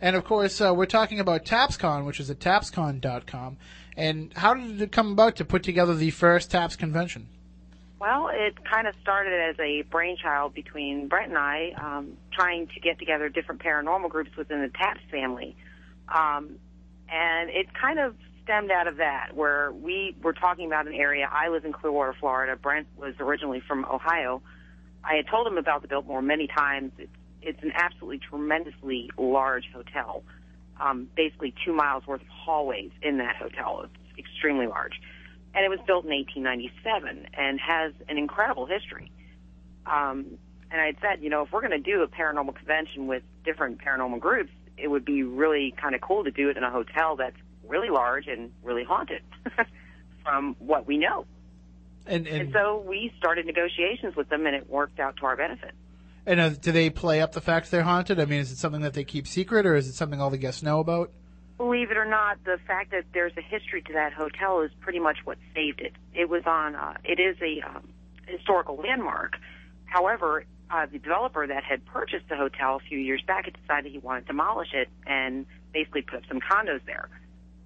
And 0.00 0.16
of 0.16 0.24
course, 0.24 0.60
uh, 0.60 0.74
we're 0.74 0.86
talking 0.86 1.20
about 1.20 1.44
TapsCon, 1.44 2.06
which 2.06 2.18
is 2.20 2.30
at 2.30 2.38
tapscon.com. 2.38 3.56
And 3.96 4.32
how 4.34 4.54
did 4.54 4.82
it 4.82 4.92
come 4.92 5.12
about 5.12 5.36
to 5.36 5.44
put 5.44 5.62
together 5.62 5.94
the 5.94 6.10
first 6.10 6.50
TAPS 6.50 6.76
convention? 6.76 7.28
Well, 7.98 8.28
it 8.30 8.62
kind 8.64 8.86
of 8.86 8.94
started 9.00 9.32
as 9.32 9.56
a 9.58 9.82
brainchild 9.82 10.52
between 10.52 11.08
Brett 11.08 11.28
and 11.28 11.38
I, 11.38 11.72
um, 11.80 12.18
trying 12.30 12.66
to 12.68 12.80
get 12.80 12.98
together 12.98 13.30
different 13.30 13.62
paranormal 13.62 14.10
groups 14.10 14.30
within 14.36 14.60
the 14.60 14.68
TAPS 14.68 15.00
family. 15.10 15.56
Um, 16.14 16.58
and 17.08 17.48
it 17.48 17.68
kind 17.72 17.98
of 17.98 18.14
stemmed 18.44 18.70
out 18.70 18.86
of 18.86 18.98
that, 18.98 19.30
where 19.34 19.72
we 19.72 20.14
were 20.22 20.34
talking 20.34 20.66
about 20.66 20.86
an 20.86 20.92
area. 20.92 21.26
I 21.30 21.48
live 21.48 21.64
in 21.64 21.72
Clearwater, 21.72 22.14
Florida. 22.20 22.54
Brent 22.54 22.86
was 22.98 23.14
originally 23.18 23.60
from 23.66 23.86
Ohio. 23.86 24.42
I 25.02 25.14
had 25.14 25.26
told 25.28 25.46
him 25.46 25.56
about 25.56 25.80
the 25.80 25.88
Biltmore 25.88 26.20
many 26.20 26.48
times. 26.48 26.92
It's, 26.98 27.10
it's 27.40 27.62
an 27.62 27.72
absolutely 27.74 28.18
tremendously 28.18 29.10
large 29.16 29.64
hotel, 29.72 30.22
um, 30.78 31.08
basically 31.16 31.54
two 31.64 31.72
miles 31.72 32.06
worth 32.06 32.20
of 32.20 32.28
hallways 32.28 32.90
in 33.00 33.18
that 33.18 33.36
hotel. 33.36 33.84
It's 33.84 34.18
extremely 34.18 34.66
large 34.66 35.00
and 35.56 35.64
it 35.64 35.70
was 35.70 35.80
built 35.86 36.04
in 36.04 36.10
1897 36.10 37.28
and 37.32 37.58
has 37.58 37.92
an 38.08 38.18
incredible 38.18 38.66
history. 38.66 39.10
Um, 39.86 40.38
and 40.70 40.80
I 40.80 40.86
had 40.86 40.96
said, 41.00 41.22
you 41.22 41.30
know, 41.30 41.42
if 41.42 41.52
we're 41.52 41.66
going 41.66 41.70
to 41.70 41.78
do 41.78 42.02
a 42.02 42.08
paranormal 42.08 42.54
convention 42.54 43.06
with 43.06 43.22
different 43.44 43.78
paranormal 43.78 44.20
groups, 44.20 44.50
it 44.76 44.88
would 44.88 45.06
be 45.06 45.22
really 45.22 45.74
kind 45.80 45.94
of 45.94 46.02
cool 46.02 46.24
to 46.24 46.30
do 46.30 46.50
it 46.50 46.58
in 46.58 46.62
a 46.62 46.70
hotel 46.70 47.16
that's 47.16 47.36
really 47.66 47.88
large 47.88 48.26
and 48.26 48.52
really 48.62 48.84
haunted, 48.84 49.22
from 50.24 50.54
what 50.58 50.86
we 50.86 50.98
know. 50.98 51.24
And 52.06 52.26
And 52.26 52.42
and, 52.42 52.52
so 52.52 52.84
we 52.86 53.12
started 53.16 53.46
negotiations 53.46 54.14
with 54.14 54.28
them, 54.28 54.46
and 54.46 54.54
it 54.54 54.68
worked 54.68 55.00
out 55.00 55.16
to 55.16 55.26
our 55.26 55.36
benefit. 55.36 55.72
and 56.26 56.38
uh, 56.38 56.50
do 56.50 56.70
they 56.70 56.90
play 56.90 57.22
up 57.22 57.32
the 57.32 57.40
fact 57.40 57.70
they're 57.70 57.82
haunted? 57.82 58.20
I 58.20 58.26
mean, 58.26 58.40
is 58.40 58.52
it 58.52 58.58
something 58.58 58.82
that 58.82 58.92
they 58.92 59.04
keep 59.04 59.26
secret, 59.26 59.64
or 59.64 59.74
is 59.74 59.88
it 59.88 59.94
something 59.94 60.20
all 60.20 60.30
the 60.30 60.38
guests 60.38 60.62
know 60.62 60.80
about? 60.80 61.10
Believe 61.56 61.90
it 61.90 61.96
or 61.96 62.04
not, 62.04 62.42
the 62.44 62.58
fact 62.66 62.90
that 62.90 63.04
there's 63.12 63.32
a 63.36 63.40
history 63.40 63.82
to 63.82 63.92
that 63.94 64.12
hotel 64.12 64.60
is 64.60 64.70
pretty 64.80 64.98
much 64.98 65.18
what 65.24 65.38
saved 65.54 65.80
it. 65.80 65.92
It 66.14 66.28
was 66.28 66.42
on. 66.46 66.74
Uh, 66.74 66.94
it 67.04 67.18
is 67.18 67.36
a 67.40 67.60
um, 67.66 67.88
historical 68.26 68.76
landmark. 68.76 69.36
However, 69.86 70.44
uh, 70.70 70.86
the 70.86 70.98
developer 70.98 71.46
that 71.46 71.64
had 71.64 71.84
purchased 71.86 72.28
the 72.28 72.36
hotel 72.36 72.76
a 72.76 72.80
few 72.80 72.98
years 72.98 73.22
back 73.26 73.44
had 73.44 73.56
decided 73.60 73.92
he 73.92 73.98
wanted 73.98 74.22
to 74.22 74.26
demolish 74.28 74.74
it 74.74 74.88
and 75.06 75.46
basically 75.72 76.02
put 76.02 76.16
up 76.16 76.22
some 76.28 76.40
condos 76.40 76.80
there. 76.86 77.08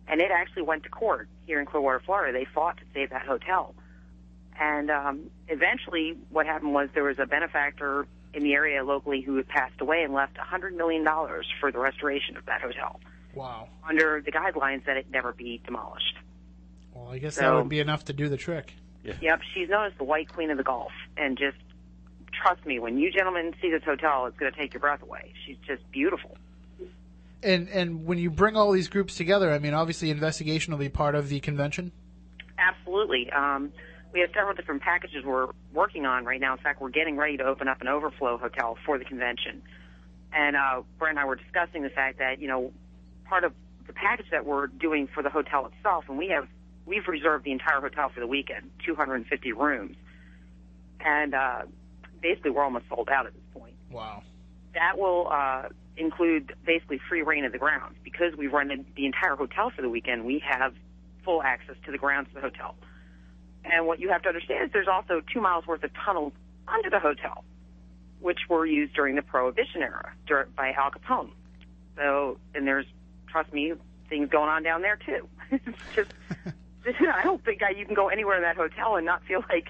And 0.06 0.20
it 0.20 0.30
actually 0.30 0.62
went 0.62 0.82
to 0.84 0.88
court 0.88 1.28
here 1.46 1.60
in 1.60 1.66
Clearwater, 1.66 2.00
Florida. 2.04 2.36
They 2.36 2.44
fought 2.44 2.76
to 2.78 2.82
save 2.92 3.10
that 3.10 3.22
hotel. 3.22 3.74
And 4.58 4.90
um, 4.90 5.30
eventually, 5.48 6.18
what 6.28 6.46
happened 6.46 6.74
was 6.74 6.90
there 6.94 7.04
was 7.04 7.18
a 7.18 7.26
benefactor 7.26 8.06
in 8.34 8.42
the 8.42 8.52
area 8.52 8.84
locally 8.84 9.22
who 9.22 9.36
had 9.36 9.48
passed 9.48 9.80
away 9.80 10.02
and 10.02 10.12
left 10.12 10.36
$100 10.36 10.76
million 10.76 11.04
for 11.60 11.72
the 11.72 11.78
restoration 11.78 12.36
of 12.36 12.44
that 12.46 12.60
hotel 12.60 13.00
Wow. 13.34 13.68
under 13.88 14.20
the 14.24 14.32
guidelines 14.32 14.84
that 14.86 14.96
it 14.96 15.06
never 15.10 15.32
be 15.32 15.60
demolished. 15.64 16.16
Well, 16.94 17.08
I 17.08 17.18
guess 17.18 17.36
So- 17.36 17.42
that 17.42 17.54
would 17.54 17.68
be 17.68 17.80
enough 17.80 18.04
to 18.06 18.12
do 18.12 18.28
the 18.28 18.36
trick. 18.36 18.74
Yep, 19.02 19.40
she's 19.54 19.68
known 19.68 19.86
as 19.86 19.92
the 19.96 20.04
White 20.04 20.28
Queen 20.28 20.50
of 20.50 20.58
the 20.58 20.62
Gulf, 20.62 20.92
and 21.16 21.38
just 21.38 21.56
trust 22.32 22.64
me, 22.66 22.78
when 22.78 22.98
you 22.98 23.10
gentlemen 23.10 23.54
see 23.60 23.70
this 23.70 23.82
hotel, 23.82 24.26
it's 24.26 24.36
going 24.36 24.52
to 24.52 24.58
take 24.58 24.74
your 24.74 24.80
breath 24.80 25.02
away. 25.02 25.32
She's 25.46 25.56
just 25.66 25.90
beautiful. 25.90 26.36
And 27.42 27.68
and 27.70 28.04
when 28.04 28.18
you 28.18 28.30
bring 28.30 28.56
all 28.56 28.70
these 28.72 28.88
groups 28.88 29.16
together, 29.16 29.50
I 29.50 29.58
mean, 29.58 29.72
obviously, 29.72 30.10
investigation 30.10 30.72
will 30.72 30.78
be 30.78 30.90
part 30.90 31.14
of 31.14 31.30
the 31.30 31.40
convention. 31.40 31.92
Absolutely. 32.58 33.30
Um, 33.30 33.72
we 34.12 34.20
have 34.20 34.30
several 34.34 34.54
different 34.54 34.82
packages 34.82 35.24
we're 35.24 35.48
working 35.72 36.04
on 36.04 36.26
right 36.26 36.40
now. 36.40 36.52
In 36.52 36.58
fact, 36.58 36.82
we're 36.82 36.90
getting 36.90 37.16
ready 37.16 37.38
to 37.38 37.44
open 37.44 37.68
up 37.68 37.80
an 37.80 37.88
overflow 37.88 38.36
hotel 38.36 38.76
for 38.84 38.98
the 38.98 39.06
convention. 39.06 39.62
And 40.32 40.54
uh, 40.56 40.82
Brent 40.98 41.12
and 41.12 41.20
I 41.20 41.24
were 41.24 41.36
discussing 41.36 41.82
the 41.82 41.88
fact 41.88 42.18
that 42.18 42.40
you 42.40 42.48
know 42.48 42.72
part 43.30 43.44
of 43.44 43.54
the 43.86 43.92
package 43.92 44.26
that 44.30 44.44
we're 44.44 44.66
doing 44.66 45.08
for 45.14 45.22
the 45.22 45.30
hotel 45.30 45.66
itself, 45.66 46.04
and 46.08 46.18
we 46.18 46.28
have 46.28 46.48
we've 46.84 47.06
reserved 47.06 47.44
the 47.44 47.52
entire 47.52 47.80
hotel 47.80 48.10
for 48.12 48.20
the 48.20 48.26
weekend, 48.26 48.70
250 48.84 49.52
rooms, 49.52 49.96
and 50.98 51.34
uh, 51.34 51.62
basically 52.20 52.50
we're 52.50 52.64
almost 52.64 52.86
sold 52.88 53.08
out 53.08 53.26
at 53.26 53.32
this 53.32 53.42
point. 53.54 53.74
Wow. 53.90 54.22
That 54.74 54.98
will 54.98 55.28
uh, 55.30 55.68
include 55.96 56.54
basically 56.66 57.00
free 57.08 57.22
reign 57.22 57.44
of 57.44 57.52
the 57.52 57.58
grounds 57.58 57.96
because 58.02 58.34
we 58.36 58.48
rented 58.48 58.84
the 58.96 59.06
entire 59.06 59.36
hotel 59.36 59.70
for 59.74 59.82
the 59.82 59.88
weekend. 59.88 60.24
We 60.24 60.42
have 60.44 60.74
full 61.24 61.42
access 61.42 61.76
to 61.86 61.92
the 61.92 61.98
grounds 61.98 62.28
of 62.28 62.34
the 62.34 62.40
hotel. 62.40 62.74
And 63.64 63.86
what 63.86 64.00
you 64.00 64.08
have 64.08 64.22
to 64.22 64.28
understand 64.28 64.64
is 64.64 64.72
there's 64.72 64.88
also 64.88 65.22
two 65.32 65.40
miles 65.40 65.66
worth 65.66 65.84
of 65.84 65.90
tunnels 66.04 66.32
under 66.66 66.90
the 66.90 66.98
hotel, 66.98 67.44
which 68.20 68.38
were 68.48 68.66
used 68.66 68.94
during 68.94 69.16
the 69.16 69.22
Prohibition 69.22 69.82
era 69.82 70.12
by 70.56 70.72
Al 70.72 70.90
Capone. 70.90 71.30
So, 71.96 72.38
and 72.54 72.66
there's, 72.66 72.86
trust 73.30 73.52
me, 73.52 73.72
things 74.08 74.28
going 74.28 74.48
on 74.48 74.62
down 74.62 74.82
there 74.82 74.96
too. 74.96 75.28
it's 75.50 75.78
just, 75.94 76.12
I 77.00 77.22
don't 77.22 77.44
think 77.44 77.62
I, 77.62 77.70
you 77.70 77.86
can 77.86 77.94
go 77.94 78.08
anywhere 78.08 78.36
in 78.36 78.42
that 78.42 78.56
hotel 78.56 78.96
and 78.96 79.06
not 79.06 79.24
feel 79.24 79.44
like 79.48 79.68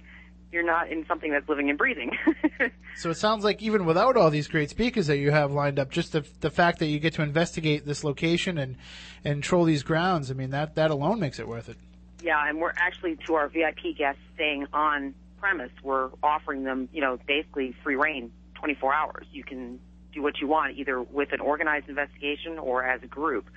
you're 0.52 0.64
not 0.64 0.90
in 0.90 1.06
something 1.06 1.30
that's 1.30 1.48
living 1.48 1.68
and 1.68 1.78
breathing. 1.78 2.16
So 2.96 3.08
it 3.08 3.16
sounds 3.16 3.44
like 3.44 3.62
even 3.62 3.86
without 3.86 4.18
all 4.18 4.28
these 4.28 4.46
great 4.46 4.68
speakers 4.68 5.06
that 5.06 5.16
you 5.16 5.30
have 5.30 5.52
lined 5.52 5.78
up, 5.78 5.90
just 5.90 6.12
the 6.12 6.26
the 6.40 6.50
fact 6.50 6.80
that 6.80 6.86
you 6.86 6.98
get 6.98 7.14
to 7.14 7.22
investigate 7.22 7.86
this 7.86 8.04
location 8.04 8.58
and 8.58 8.76
and 9.24 9.42
troll 9.42 9.64
these 9.64 9.82
grounds, 9.82 10.30
I 10.30 10.34
mean 10.34 10.50
that 10.50 10.74
that 10.74 10.90
alone 10.90 11.18
makes 11.18 11.38
it 11.38 11.48
worth 11.48 11.70
it. 11.70 11.78
Yeah, 12.22 12.46
and 12.46 12.58
we're 12.58 12.74
actually 12.76 13.16
to 13.26 13.34
our 13.36 13.48
VIP 13.48 13.96
guests 13.96 14.20
staying 14.34 14.66
on 14.74 15.14
premise. 15.38 15.70
We're 15.82 16.10
offering 16.22 16.64
them, 16.64 16.90
you 16.92 17.00
know, 17.00 17.18
basically 17.26 17.74
free 17.82 17.96
reign, 17.96 18.32
24 18.56 18.92
hours. 18.92 19.26
You 19.32 19.44
can 19.44 19.80
do 20.12 20.22
what 20.22 20.38
you 20.40 20.46
want, 20.46 20.76
either 20.76 21.00
with 21.00 21.32
an 21.32 21.40
organized 21.40 21.88
investigation 21.88 22.58
or 22.58 22.84
as 22.84 23.02
a 23.02 23.06
group. 23.06 23.48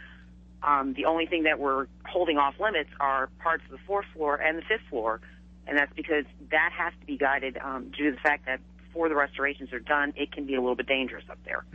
Um, 0.61 0.93
the 0.93 1.05
only 1.05 1.25
thing 1.25 1.43
that 1.43 1.59
we're 1.59 1.87
holding 2.05 2.37
off 2.37 2.55
limits 2.59 2.89
are 2.99 3.29
parts 3.39 3.63
of 3.65 3.71
the 3.71 3.83
fourth 3.85 4.05
floor 4.13 4.35
and 4.35 4.57
the 4.57 4.61
fifth 4.61 4.87
floor, 4.89 5.19
and 5.67 5.77
that's 5.77 5.91
because 5.93 6.25
that 6.51 6.71
has 6.71 6.93
to 6.99 7.05
be 7.05 7.17
guided 7.17 7.57
um, 7.57 7.91
due 7.95 8.09
to 8.09 8.11
the 8.11 8.21
fact 8.21 8.45
that 8.45 8.59
before 8.87 9.09
the 9.09 9.15
restorations 9.15 9.73
are 9.73 9.79
done, 9.79 10.13
it 10.15 10.31
can 10.31 10.45
be 10.45 10.55
a 10.55 10.61
little 10.61 10.75
bit 10.75 10.87
dangerous 10.87 11.25
up 11.29 11.39
there. 11.45 11.65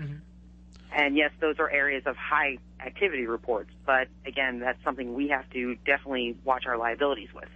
And 0.93 1.17
yes, 1.17 1.33
those 1.41 1.59
are 1.59 1.71
areas 1.71 2.05
of 2.07 2.17
high 2.17 2.59
activity 2.81 3.27
reports, 3.27 3.71
but 3.85 4.09
again, 4.25 4.61
that's 4.61 4.83
something 4.85 5.15
we 5.15 5.29
have 5.29 5.49
to 5.51 5.77
definitely 5.85 6.37
watch 6.45 6.65
our 6.67 6.79
liabilities 6.79 7.29
with. 7.35 7.49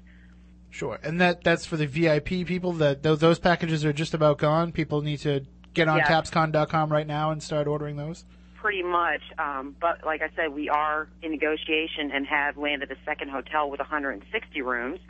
Sure, 0.68 0.98
and 1.02 1.20
that 1.20 1.44
that's 1.44 1.64
for 1.64 1.76
the 1.76 1.86
VIP 1.86 2.46
people. 2.46 2.72
That 2.72 3.02
those, 3.02 3.20
those 3.20 3.38
packages 3.38 3.84
are 3.84 3.92
just 3.92 4.14
about 4.14 4.38
gone. 4.38 4.72
People 4.72 5.02
need 5.02 5.18
to 5.20 5.44
get 5.74 5.88
on 5.88 5.98
Yeah. 5.98 6.04
tapscon.com 6.08 6.90
right 6.92 7.06
now 7.06 7.30
and 7.30 7.42
start 7.42 7.66
ordering 7.66 7.96
those. 7.96 8.24
Pretty 8.56 8.82
much, 8.82 9.22
um, 9.38 9.74
but 9.80 10.04
like 10.06 10.22
I 10.22 10.28
said, 10.36 10.52
we 10.54 10.68
are 10.68 11.08
in 11.20 11.32
negotiation 11.32 12.12
and 12.12 12.24
have 12.26 12.56
landed 12.56 12.90
a 12.92 12.96
second 13.04 13.30
hotel 13.30 13.68
with 13.70 13.80
160 13.80 14.62
rooms. 14.62 15.00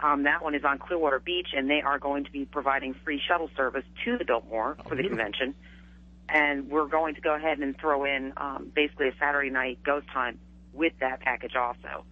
Um, 0.00 0.22
that 0.24 0.42
one 0.42 0.54
is 0.54 0.64
on 0.64 0.78
Clearwater 0.78 1.20
Beach, 1.20 1.48
and 1.56 1.68
they 1.70 1.82
are 1.82 1.98
going 1.98 2.24
to 2.24 2.32
be 2.32 2.46
providing 2.46 2.94
free 3.04 3.20
shuttle 3.28 3.50
service 3.56 3.84
to 4.04 4.16
the 4.18 4.24
Biltmore 4.24 4.76
for 4.84 4.90
the 4.90 5.02
beautiful. 5.02 5.18
convention. 5.18 5.54
And 6.28 6.68
we're 6.70 6.86
going 6.86 7.14
to 7.16 7.20
go 7.20 7.34
ahead 7.34 7.58
and 7.58 7.76
throw 7.78 8.04
in 8.04 8.32
um, 8.36 8.72
basically 8.74 9.08
a 9.08 9.12
Saturday 9.18 9.50
night 9.50 9.78
ghost 9.84 10.06
hunt 10.08 10.38
with 10.72 10.92
that 11.00 11.20
package 11.20 11.54
also. 11.56 12.04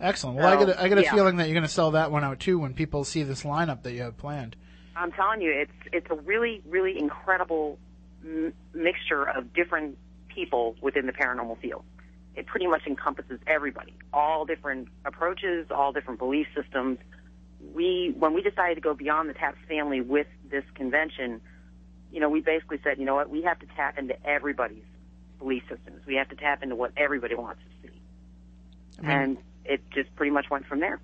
Excellent. 0.00 0.38
Well, 0.38 0.46
I 0.46 0.56
get 0.64 0.68
a, 0.76 0.82
I 0.82 0.88
get 0.88 0.98
a 0.98 1.02
Yeah. 1.02 1.12
feeling 1.14 1.36
that 1.36 1.48
you're 1.48 1.54
going 1.54 1.66
to 1.66 1.68
sell 1.72 1.90
that 1.92 2.10
one 2.12 2.22
out 2.24 2.38
too 2.40 2.58
when 2.58 2.72
people 2.72 3.04
see 3.04 3.24
this 3.24 3.42
lineup 3.42 3.82
that 3.82 3.92
you 3.92 4.02
have 4.02 4.16
planned. 4.16 4.56
I'm 4.98 5.12
telling 5.12 5.40
you, 5.40 5.52
it's 5.52 5.72
it's 5.92 6.06
a 6.10 6.16
really 6.16 6.60
really 6.68 6.98
incredible 6.98 7.78
m- 8.24 8.52
mixture 8.74 9.22
of 9.24 9.52
different 9.54 9.96
people 10.28 10.76
within 10.82 11.06
the 11.06 11.12
paranormal 11.12 11.58
field. 11.60 11.84
It 12.34 12.46
pretty 12.46 12.66
much 12.66 12.82
encompasses 12.86 13.40
everybody, 13.46 13.94
all 14.12 14.44
different 14.44 14.88
approaches, 15.04 15.66
all 15.70 15.92
different 15.92 16.18
belief 16.18 16.46
systems. 16.54 16.98
We 17.74 18.14
when 18.18 18.34
we 18.34 18.42
decided 18.42 18.74
to 18.74 18.80
go 18.80 18.94
beyond 18.94 19.28
the 19.28 19.34
Taps 19.34 19.58
family 19.68 20.00
with 20.00 20.26
this 20.50 20.64
convention, 20.74 21.40
you 22.12 22.20
know, 22.20 22.28
we 22.28 22.40
basically 22.40 22.80
said, 22.82 22.98
you 22.98 23.04
know 23.04 23.14
what, 23.14 23.30
we 23.30 23.42
have 23.42 23.58
to 23.60 23.66
tap 23.76 23.98
into 23.98 24.14
everybody's 24.26 24.84
belief 25.38 25.62
systems. 25.68 26.04
We 26.06 26.16
have 26.16 26.28
to 26.30 26.36
tap 26.36 26.62
into 26.62 26.74
what 26.74 26.92
everybody 26.96 27.36
wants 27.36 27.60
to 27.62 27.88
see, 27.88 28.00
and 29.04 29.38
it 29.64 29.80
just 29.92 30.14
pretty 30.16 30.32
much 30.32 30.46
went 30.50 30.66
from 30.66 30.80
there. 30.80 31.00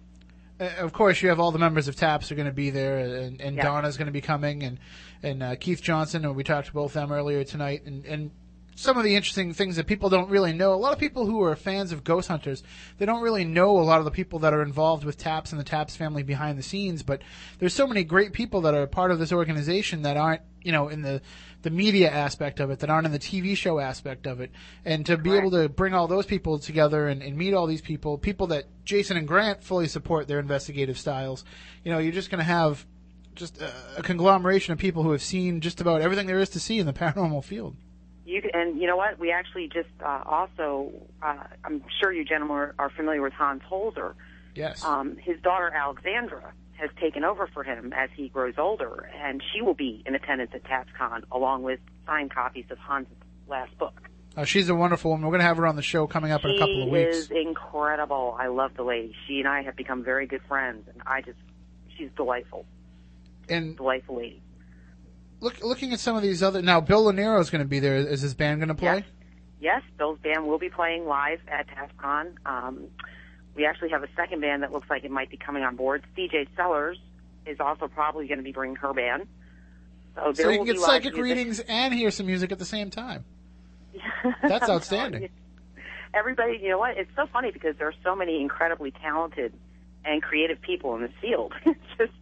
Uh, 0.61 0.69
of 0.79 0.93
course, 0.93 1.21
you 1.23 1.29
have 1.29 1.41
all 1.41 1.51
the 1.51 1.59
members 1.59 1.89
of 1.89 1.97
TAPS 1.97 2.31
are 2.31 2.35
going 2.35 2.47
to 2.47 2.53
be 2.53 2.71
there, 2.71 2.99
and, 2.99 3.41
and 3.41 3.57
Yeah. 3.57 3.65
Donna's 3.65 3.97
going 3.97 4.07
to 4.07 4.13
be 4.13 4.21
coming, 4.21 4.63
and 4.63 4.79
and 5.23 5.43
uh, 5.43 5.57
Keith 5.57 5.83
Johnson, 5.83 6.25
and 6.25 6.37
we 6.37 6.45
talked 6.45 6.69
to 6.69 6.73
both 6.73 6.93
them 6.93 7.11
earlier 7.11 7.45
tonight, 7.45 7.85
and 7.87 8.05
and 8.05 8.31
some 8.77 8.97
of 8.97 9.05
the 9.05 9.15
interesting 9.15 9.53
things 9.53 9.77
that 9.77 9.87
people 9.87 10.09
don't 10.09 10.29
really 10.29 10.53
know. 10.53 10.75
A 10.75 10.77
lot 10.77 10.93
of 10.93 10.99
people 10.99 11.27
who 11.27 11.43
are 11.43 11.55
fans 11.55 11.93
of 11.93 12.03
Ghost 12.03 12.29
Hunters, 12.29 12.63
they 12.99 13.07
don't 13.07 13.23
really 13.23 13.45
know 13.45 13.79
a 13.79 13.83
lot 13.83 13.99
of 13.99 14.05
the 14.05 14.11
people 14.11 14.41
that 14.41 14.53
are 14.53 14.63
involved 14.63 15.05
with 15.05 15.17
TAPS 15.17 15.53
and 15.53 15.61
the 15.61 15.65
TAPS 15.65 15.97
family 15.97 16.23
behind 16.23 16.59
the 16.59 16.63
scenes. 16.63 17.03
But 17.03 17.23
there's 17.59 17.75
so 17.75 17.87
many 17.87 18.03
great 18.05 18.33
people 18.33 18.61
that 18.63 18.75
are 18.75 18.87
part 18.87 19.11
of 19.11 19.19
this 19.19 19.33
organization 19.33 20.03
that 20.03 20.17
aren't, 20.17 20.43
you 20.63 20.73
know, 20.73 20.89
in 20.89 21.03
the 21.03 21.23
the 21.65 21.71
media 21.71 22.11
aspect 22.11 22.61
of 22.61 22.71
it, 22.71 22.79
that 22.79 22.91
aren't 22.91 23.07
in 23.07 23.13
the 23.13 23.19
TV 23.19 23.57
show 23.57 23.81
aspect 23.81 24.27
of 24.27 24.41
it, 24.41 24.53
and 24.85 25.05
to 25.07 25.17
be 25.17 25.35
able 25.35 25.51
to 25.51 25.69
bring 25.69 25.95
all 25.95 26.07
those 26.07 26.27
people 26.27 26.59
together 26.59 27.09
and, 27.09 27.23
and 27.23 27.37
meet 27.37 27.55
all 27.55 27.67
these 27.67 27.81
people, 27.81 28.17
people 28.19 28.47
that 28.47 28.65
Jason 28.85 29.17
and 29.17 29.27
Grant 29.27 29.65
fully 29.65 29.89
support 29.89 30.29
their 30.29 30.39
investigative 30.39 30.99
styles, 30.99 31.45
you 31.83 31.91
know, 31.91 31.99
you're 31.99 32.13
just 32.13 32.31
going 32.31 32.39
to 32.39 32.45
have 32.45 32.87
just 33.35 33.61
a, 33.61 33.73
a 33.97 34.03
conglomeration 34.03 34.73
of 34.73 34.79
people 34.79 35.03
who 35.03 35.11
have 35.11 35.23
seen 35.23 35.61
just 35.61 35.81
about 35.81 36.01
everything 36.01 36.27
there 36.27 36.39
is 36.39 36.51
to 36.51 36.61
see 36.61 36.79
in 36.79 36.87
the 36.87 36.93
paranormal 36.93 37.43
field. 37.43 37.75
You 38.27 38.43
and 38.55 38.81
you 38.81 38.87
know 38.87 38.97
what? 38.97 39.19
We 39.19 39.33
actually 39.33 39.69
just 39.69 39.91
uh, 40.03 40.23
also, 40.25 40.93
uh, 41.23 41.45
I'm 41.65 41.83
sure 42.01 42.13
you 42.13 42.25
gentlemen 42.25 42.57
are, 42.57 42.75
are 42.79 42.91
familiar 42.91 43.21
with 43.21 43.33
Hans 43.33 43.63
Holzer. 43.71 44.15
Yes. 44.55 44.85
Um, 44.85 45.17
his 45.17 45.41
daughter 45.41 45.71
Alexandra 45.75 46.55
has 46.85 46.91
taken 47.01 47.25
over 47.25 47.47
for 47.47 47.65
him 47.65 47.93
as 47.95 48.11
he 48.15 48.29
grows 48.29 48.55
older, 48.59 49.11
and 49.19 49.43
she 49.53 49.63
will 49.63 49.75
be 49.75 50.03
in 50.07 50.15
attendance 50.15 50.51
at 50.55 50.65
TAPSCon 50.65 51.25
along 51.33 51.63
with 51.63 51.81
signed 52.07 52.33
copies 52.33 52.67
of 52.71 52.79
Hans' 52.79 53.07
last 53.49 53.77
book. 53.79 54.09
Uh, 54.37 54.45
she's 54.45 54.69
a 54.69 54.75
wonderful 54.75 55.11
woman. 55.13 55.25
We're 55.25 55.33
going 55.33 55.41
to 55.41 55.47
have 55.47 55.57
her 55.57 55.67
on 55.67 55.77
the 55.77 55.83
show 55.83 56.07
coming 56.07 56.33
up 56.33 56.45
in 56.45 56.51
a 56.51 56.59
couple 56.59 56.83
of 56.83 56.89
weeks. 56.89 57.17
She 57.17 57.23
is 57.23 57.31
incredible. 57.31 58.37
I 58.39 58.49
love 58.49 58.73
the 58.77 58.83
lady. 58.83 59.15
She 59.27 59.39
and 59.39 59.49
I 59.49 59.63
have 59.63 59.77
become 59.77 60.03
very 60.03 60.27
good 60.27 60.43
friends, 60.49 60.89
and 60.93 61.03
I 61.07 61.23
just, 61.23 61.39
she's 61.97 62.11
delightful. 62.17 62.67
And 63.49 63.77
delightful 63.77 64.17
lady. 64.17 64.43
Look, 65.41 65.63
looking 65.63 65.93
at 65.93 66.01
some 66.01 66.17
of 66.17 66.23
these 66.23 66.43
other 66.43 66.63
now, 66.63 66.81
Bill 66.81 67.05
Lanero 67.05 67.41
is 67.41 67.51
going 67.51 67.63
to 67.63 67.69
be 67.69 67.79
there. 67.79 67.97
Is 67.97 68.23
his 68.23 68.35
band 68.35 68.61
going 68.61 68.69
to 68.69 68.75
play? 68.75 69.05
Yes, 69.61 69.83
Bill's 69.97 70.19
band 70.19 70.47
will 70.47 70.59
be 70.59 70.69
playing 70.69 71.07
live 71.07 71.41
at 71.49 71.67
TAPSCon. 71.69 72.35
Um, 72.45 72.89
we 73.55 73.67
actually 73.67 73.91
have 73.91 74.03
a 74.03 74.09
second 74.17 74.41
band 74.41 74.63
that 74.63 74.73
looks 74.73 74.89
like 74.91 75.05
it 75.05 75.11
might 75.11 75.31
be 75.31 75.37
coming 75.37 75.63
on 75.63 75.77
board. 75.77 76.05
CJ 76.17 76.49
Sellers 76.57 76.99
is 77.47 77.61
also 77.61 77.89
probably 77.89 78.27
going 78.27 78.39
to 78.39 78.45
be 78.45 78.53
bringing 78.53 78.77
her 78.77 78.93
band. 78.93 79.27
So, 80.17 80.33
So 80.33 80.49
you 80.51 80.59
can 80.59 80.67
get 80.67 80.79
psychic 80.79 81.17
readings 81.17 81.61
and 81.61 81.93
hear 81.93 82.11
some 82.11 82.27
music 82.27 82.53
at 82.53 82.59
the 82.59 82.65
same 82.65 82.91
time. 82.91 83.25
That's 84.43 84.69
outstanding. 84.69 85.29
Everybody, 86.13 86.61
you 86.63 86.71
know 86.71 86.79
what? 86.79 86.97
It's 86.97 87.11
so 87.17 87.27
funny 87.33 87.51
because 87.51 87.77
there 87.77 87.89
are 87.89 87.95
so 88.05 88.15
many 88.15 88.41
incredibly 88.41 88.93
talented 88.93 89.53
and 90.05 90.23
creative 90.23 90.61
people 90.61 90.95
in 90.95 91.03
this 91.03 91.13
field. 91.21 91.53
it's 91.67 91.81
just, 91.99 92.13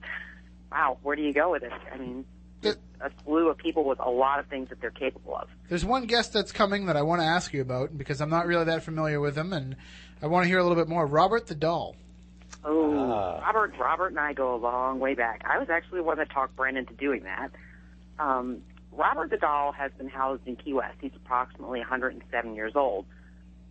wow, 0.71 0.99
where 1.03 1.17
do 1.17 1.23
you 1.23 1.33
go 1.33 1.51
with 1.51 1.63
it? 1.63 1.73
I 1.93 1.99
mean, 1.99 2.25
a 3.03 3.11
slew 3.25 3.49
of 3.49 3.59
people 3.59 3.85
with 3.85 3.99
a 3.99 4.09
lot 4.09 4.39
of 4.39 4.47
things 4.47 4.69
that 4.69 4.81
they're 4.81 4.91
capable 4.91 5.37
of. 5.37 5.49
There's 5.69 5.85
one 5.85 6.07
guest 6.07 6.33
that's 6.33 6.53
coming 6.53 6.87
that 6.87 6.97
I 6.97 7.03
want 7.03 7.21
to 7.21 7.27
ask 7.27 7.53
you 7.53 7.61
about 7.61 7.97
because 7.97 8.21
I'm 8.21 8.31
not 8.31 8.47
really 8.47 8.65
that 8.65 8.83
familiar 8.83 9.21
with 9.21 9.37
him, 9.37 9.53
and 9.53 9.77
I 10.23 10.27
want 10.27 10.45
to 10.45 10.49
hear 10.49 10.59
a 10.59 10.63
little 10.63 10.77
bit 10.77 10.89
more. 10.89 11.07
Robert 11.07 11.47
the 11.47 11.55
Doll. 11.55 11.97
Oh, 12.65 12.97
Ah. 13.11 13.41
Robert, 13.41 13.75
Robert 13.79 14.09
and 14.09 14.21
I 14.21 14.33
go 14.33 14.55
a 14.55 14.57
long 14.57 15.01
way 15.01 15.15
back. 15.15 15.43
I 15.45 15.59
was 15.59 15.69
actually 15.69 15.99
the 15.99 16.05
one 16.05 16.19
that 16.19 16.31
talked 16.31 16.55
Brandon 16.57 16.87
to 16.87 16.95
doing 16.95 17.25
that. 17.25 17.51
Um, 18.19 18.63
Robert 18.93 19.31
the 19.31 19.37
doll 19.39 19.73
has 19.73 19.91
been 19.99 20.09
housed 20.09 20.47
in 20.47 20.55
Key 20.57 20.75
West. 20.75 20.97
He's 21.01 21.11
approximately 21.17 21.81
107 21.81 22.55
years 22.55 22.73
old. 22.77 23.07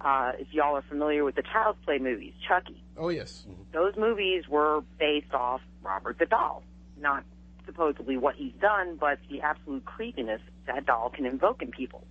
Uh, 0.02 0.32
if 0.40 0.48
y'all 0.52 0.76
are 0.76 0.82
familiar 0.82 1.24
with 1.24 1.36
the 1.36 1.44
Child's 1.44 1.78
Play 1.86 2.00
movies, 2.00 2.34
Chucky, 2.48 2.82
Oh 2.98 3.10
yes. 3.10 3.46
those 3.72 3.96
movies 3.96 4.48
were 4.50 4.82
based 5.00 5.32
off 5.34 5.62
Robert 5.84 6.18
the 6.20 6.26
doll. 6.26 6.64
Not 7.00 7.24
supposedly 7.68 8.18
what 8.18 8.36
he's 8.36 8.54
done, 8.60 8.98
but 9.00 9.20
the 9.30 9.42
absolute 9.42 9.86
creepiness 9.86 10.42
that 10.66 10.86
doll 10.88 11.12
can 11.12 11.26
invoke 11.28 11.62
in 11.62 11.70
people. 11.70 12.04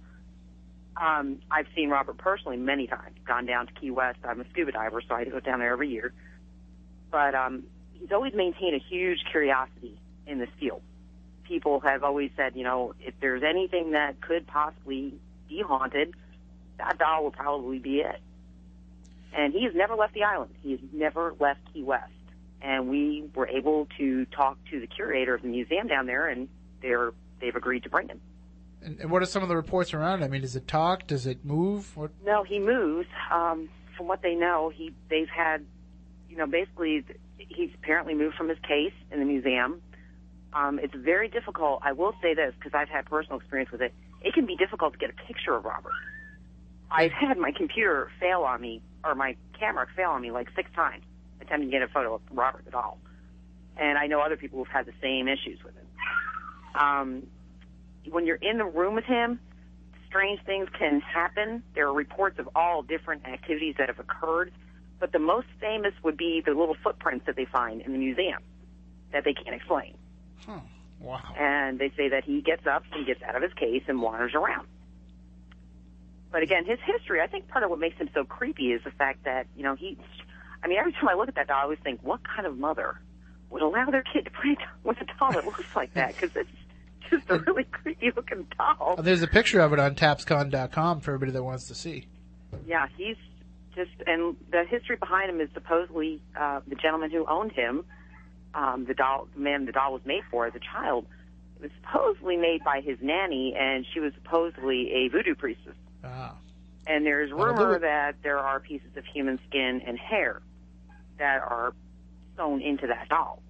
Um, 0.96 1.38
I've 1.50 1.66
seen 1.74 1.88
Robert 1.88 2.18
personally 2.18 2.56
many 2.56 2.86
times. 2.86 3.16
Gone 3.26 3.46
down 3.46 3.66
to 3.66 3.72
Key 3.72 3.90
West. 3.90 4.18
I'm 4.24 4.40
a 4.40 4.48
scuba 4.50 4.72
diver, 4.72 5.02
so 5.06 5.14
I 5.14 5.24
go 5.24 5.40
down 5.40 5.60
there 5.60 5.72
every 5.72 5.88
year. 5.88 6.12
But 7.10 7.34
um, 7.34 7.64
he's 7.94 8.12
always 8.12 8.34
maintained 8.34 8.74
a 8.74 8.84
huge 8.90 9.18
curiosity 9.30 9.98
in 10.26 10.38
this 10.38 10.50
field. 10.58 10.82
People 11.44 11.80
have 11.80 12.04
always 12.04 12.30
said, 12.36 12.52
you 12.54 12.64
know, 12.64 12.94
if 13.00 13.14
there's 13.20 13.42
anything 13.42 13.92
that 13.92 14.20
could 14.20 14.46
possibly 14.46 15.14
be 15.48 15.62
haunted, 15.66 16.14
that 16.78 16.98
doll 16.98 17.24
will 17.24 17.30
probably 17.30 17.78
be 17.78 18.00
it. 18.00 18.20
And 19.32 19.52
he 19.52 19.64
has 19.64 19.74
never 19.74 19.94
left 19.94 20.14
the 20.14 20.24
island. 20.24 20.52
He 20.62 20.72
has 20.72 20.80
never 20.92 21.34
left 21.38 21.60
Key 21.72 21.82
West. 21.82 22.12
And 22.62 22.88
we 22.88 23.28
were 23.34 23.48
able 23.48 23.88
to 23.98 24.26
talk 24.26 24.58
to 24.70 24.80
the 24.80 24.86
curator 24.86 25.34
of 25.34 25.42
the 25.42 25.48
museum 25.48 25.86
down 25.86 26.06
there, 26.06 26.28
and 26.28 26.48
they're 26.82 27.12
they've 27.40 27.56
agreed 27.56 27.84
to 27.84 27.88
bring 27.90 28.08
him. 28.08 28.20
And, 28.82 28.98
and 29.00 29.10
what 29.10 29.22
are 29.22 29.26
some 29.26 29.42
of 29.42 29.48
the 29.48 29.56
reports 29.56 29.92
around? 29.92 30.22
it? 30.22 30.24
I 30.24 30.28
mean, 30.28 30.40
does 30.40 30.56
it 30.56 30.66
talk? 30.66 31.06
Does 31.06 31.26
it 31.26 31.44
move? 31.44 31.96
What? 31.96 32.10
No, 32.24 32.44
he 32.44 32.58
moves. 32.58 33.08
Um, 33.30 33.68
from 33.96 34.08
what 34.08 34.22
they 34.22 34.34
know, 34.34 34.72
he 34.74 34.94
they've 35.10 35.28
had, 35.28 35.64
you 36.28 36.36
know, 36.36 36.46
basically 36.46 37.04
he's 37.36 37.70
apparently 37.74 38.14
moved 38.14 38.36
from 38.36 38.48
his 38.48 38.58
case 38.60 38.94
in 39.10 39.18
the 39.18 39.26
museum. 39.26 39.82
Um, 40.52 40.78
it's 40.82 40.94
very 40.94 41.28
difficult. 41.28 41.80
I 41.82 41.92
will 41.92 42.14
say 42.22 42.34
this 42.34 42.54
because 42.58 42.72
I've 42.74 42.88
had 42.88 43.06
personal 43.06 43.38
experience 43.38 43.70
with 43.70 43.82
it. 43.82 43.92
It 44.22 44.34
can 44.34 44.46
be 44.46 44.56
difficult 44.56 44.94
to 44.94 44.98
get 44.98 45.10
a 45.10 45.26
picture 45.26 45.54
of 45.54 45.64
Robert. 45.64 45.92
I've 46.90 47.12
had 47.12 47.38
my 47.38 47.52
computer 47.52 48.10
fail 48.18 48.40
on 48.42 48.60
me, 48.60 48.82
or 49.04 49.14
my 49.14 49.36
camera 49.58 49.86
fail 49.94 50.10
on 50.10 50.22
me 50.22 50.30
like 50.32 50.48
six 50.56 50.68
times, 50.74 51.04
attempting 51.40 51.70
to 51.70 51.72
get 51.78 51.82
a 51.82 51.88
photo 51.88 52.14
of 52.14 52.20
Robert 52.32 52.64
at 52.66 52.74
all. 52.74 52.98
And 53.76 53.96
I 53.96 54.08
know 54.08 54.20
other 54.20 54.36
people 54.36 54.58
who've 54.58 54.68
had 54.72 54.86
the 54.86 54.92
same 55.00 55.28
issues 55.28 55.62
with 55.64 55.76
it. 55.76 55.86
Um, 56.74 57.26
when 58.08 58.26
you're 58.26 58.36
in 58.36 58.58
the 58.58 58.64
room 58.64 58.94
with 58.94 59.04
him, 59.04 59.40
strange 60.06 60.40
things 60.44 60.68
can 60.78 61.00
happen. 61.00 61.62
There 61.74 61.86
are 61.86 61.92
reports 61.92 62.38
of 62.38 62.48
all 62.54 62.82
different 62.82 63.26
activities 63.26 63.76
that 63.78 63.88
have 63.88 63.98
occurred, 63.98 64.52
but 64.98 65.12
the 65.12 65.18
most 65.18 65.46
famous 65.60 65.94
would 66.02 66.16
be 66.16 66.42
the 66.44 66.52
little 66.52 66.76
footprints 66.82 67.26
that 67.26 67.36
they 67.36 67.44
find 67.44 67.80
in 67.80 67.92
the 67.92 67.98
museum 67.98 68.42
that 69.12 69.24
they 69.24 69.32
can't 69.32 69.54
explain. 69.54 69.96
Huh. 70.46 70.60
Wow. 71.00 71.22
And 71.38 71.78
they 71.78 71.90
say 71.96 72.10
that 72.10 72.24
he 72.24 72.42
gets 72.42 72.66
up 72.66 72.84
and 72.92 73.06
gets 73.06 73.22
out 73.22 73.36
of 73.36 73.42
his 73.42 73.52
case 73.54 73.82
and 73.88 74.02
wanders 74.02 74.34
around. 74.34 74.66
But 76.30 76.42
again, 76.42 76.64
his 76.64 76.78
history, 76.84 77.20
I 77.20 77.26
think 77.26 77.48
part 77.48 77.64
of 77.64 77.70
what 77.70 77.78
makes 77.78 77.96
him 77.96 78.10
so 78.14 78.24
creepy 78.24 78.72
is 78.72 78.82
the 78.84 78.90
fact 78.90 79.24
that, 79.24 79.46
you 79.56 79.62
know, 79.62 79.74
he, 79.74 79.98
I 80.62 80.68
mean, 80.68 80.78
every 80.78 80.92
time 80.92 81.08
I 81.08 81.14
look 81.14 81.28
at 81.28 81.34
that 81.36 81.48
doll, 81.48 81.58
I 81.58 81.62
always 81.62 81.78
think, 81.82 82.00
what 82.02 82.20
kind 82.22 82.46
of 82.46 82.56
mother 82.58 83.00
would 83.48 83.62
allow 83.62 83.86
their 83.86 84.02
kid 84.02 84.26
to 84.26 84.30
play 84.30 84.56
with 84.84 85.00
a 85.00 85.06
doll 85.18 85.32
that 85.32 85.44
looks 85.44 85.74
like 85.74 85.94
that? 85.94 86.14
Because 86.14 86.36
it's 86.36 86.50
just 87.10 87.28
a 87.30 87.38
really 87.38 87.64
creepy 87.64 88.12
looking 88.14 88.46
doll. 88.56 88.96
Oh, 88.98 89.02
there's 89.02 89.22
a 89.22 89.28
picture 89.28 89.60
of 89.60 89.72
it 89.72 89.78
on 89.78 89.94
tapscon.com 89.94 91.00
for 91.00 91.12
everybody 91.12 91.32
that 91.32 91.42
wants 91.42 91.66
to 91.68 91.74
see. 91.74 92.06
Yeah, 92.66 92.86
he's 92.96 93.16
just, 93.74 93.90
and 94.06 94.36
the 94.50 94.64
history 94.64 94.96
behind 94.96 95.30
him 95.30 95.40
is 95.40 95.48
supposedly 95.54 96.20
uh, 96.38 96.60
the 96.66 96.74
gentleman 96.74 97.10
who 97.10 97.26
owned 97.26 97.52
him, 97.52 97.84
um, 98.54 98.84
the 98.86 98.94
doll, 98.94 99.28
the 99.34 99.40
man 99.40 99.66
the 99.66 99.72
doll 99.72 99.92
was 99.92 100.02
made 100.04 100.22
for 100.30 100.46
as 100.46 100.54
a 100.54 100.60
child. 100.60 101.06
It 101.56 101.62
was 101.62 101.70
supposedly 101.82 102.36
made 102.36 102.64
by 102.64 102.80
his 102.80 102.98
nanny, 103.00 103.54
and 103.58 103.86
she 103.92 104.00
was 104.00 104.12
supposedly 104.14 104.90
a 104.92 105.08
voodoo 105.08 105.34
priestess. 105.34 105.74
Ah. 106.02 106.34
And 106.86 107.06
there's 107.06 107.30
rumor 107.30 107.78
that 107.78 108.16
there 108.22 108.38
are 108.38 108.58
pieces 108.58 108.96
of 108.96 109.04
human 109.04 109.38
skin 109.48 109.82
and 109.86 109.98
hair 109.98 110.40
that 111.18 111.42
are 111.42 111.74
sewn 112.36 112.62
into 112.62 112.86
that 112.86 113.08
doll. 113.08 113.42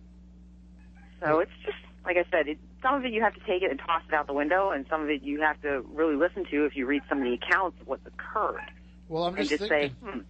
So 1.22 1.38
it's 1.38 1.52
just, 1.64 1.78
like 2.04 2.16
I 2.16 2.24
said, 2.30 2.48
it, 2.48 2.58
some 2.82 2.94
of 2.94 3.04
it 3.04 3.12
you 3.12 3.22
have 3.22 3.34
to 3.34 3.40
take 3.40 3.62
it 3.62 3.70
and 3.70 3.78
toss 3.78 4.02
it 4.08 4.14
out 4.14 4.26
the 4.26 4.32
window, 4.32 4.70
and 4.70 4.86
some 4.88 5.02
of 5.02 5.10
it 5.10 5.22
you 5.22 5.40
have 5.40 5.60
to 5.62 5.82
really 5.92 6.16
listen 6.16 6.44
to 6.50 6.64
if 6.64 6.76
you 6.76 6.86
read 6.86 7.02
some 7.08 7.18
of 7.18 7.24
the 7.24 7.34
accounts 7.34 7.80
of 7.80 7.86
what's 7.86 8.06
occurred. 8.06 8.60
Well, 9.08 9.24
I'm 9.24 9.34
and 9.34 9.48
just 9.48 9.58
just 9.58 9.68
thinking. 9.68 9.96
say, 10.02 10.10
hmm, 10.10 10.20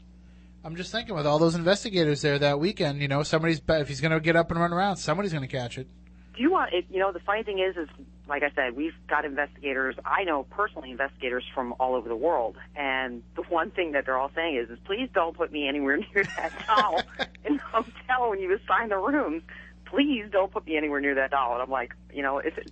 I'm 0.64 0.77
just 0.77 0.93
thinking 0.93 1.14
with 1.14 1.27
all 1.27 1.39
those 1.39 1.55
investigators 1.55 2.22
there 2.22 2.39
that 2.39 2.59
weekend, 2.60 3.01
you 3.01 3.09
know, 3.09 3.22
somebody's 3.22 3.60
if 3.68 3.89
he's 3.89 4.01
going 4.01 4.12
to 4.12 4.20
get 4.20 4.36
up 4.36 4.51
and 4.51 4.60
run 4.60 4.72
around, 4.72 4.97
somebody's 4.97 5.32
going 5.32 5.47
to 5.47 5.55
catch 5.56 5.78
it. 5.78 5.86
do 6.35 6.43
you 6.43 6.51
want 6.51 6.72
it? 6.72 6.86
You 6.90 6.98
know, 6.98 7.12
the 7.12 7.20
funny 7.20 7.43
thing 7.43 7.59
is, 7.59 7.77
is 7.77 7.89
like 8.28 8.43
I 8.43 8.51
said, 8.55 8.77
we've 8.77 8.94
got 9.09 9.24
investigators. 9.24 9.97
I 10.05 10.24
know 10.24 10.44
personally 10.51 10.90
investigators 10.90 11.44
from 11.55 11.74
all 11.81 11.94
over 11.94 12.09
the 12.09 12.16
world, 12.16 12.56
and 12.77 13.22
the 13.36 13.43
one 13.43 13.70
thing 13.70 13.93
that 13.93 14.06
they're 14.06 14.18
all 14.18 14.31
saying 14.35 14.56
is, 14.56 14.70
is 14.70 14.78
please 14.85 15.09
don't 15.12 15.36
put 15.36 15.51
me 15.52 15.66
anywhere 15.68 15.97
near 16.14 16.24
that 16.36 16.52
doll 16.66 17.01
in 17.44 17.56
the 17.56 17.62
hotel 17.62 18.31
when 18.31 18.39
you 18.40 18.55
assign 18.56 18.89
the 18.89 18.98
rooms. 18.98 19.43
Please 19.90 20.26
don't 20.30 20.52
put 20.52 20.66
me 20.66 20.76
anywhere 20.76 21.00
near 21.00 21.16
that 21.16 21.30
doll. 21.30 21.54
And 21.54 21.62
I'm 21.62 21.70
like, 21.70 21.94
you 22.12 22.22
know, 22.22 22.38
if 22.38 22.56
it, 22.56 22.70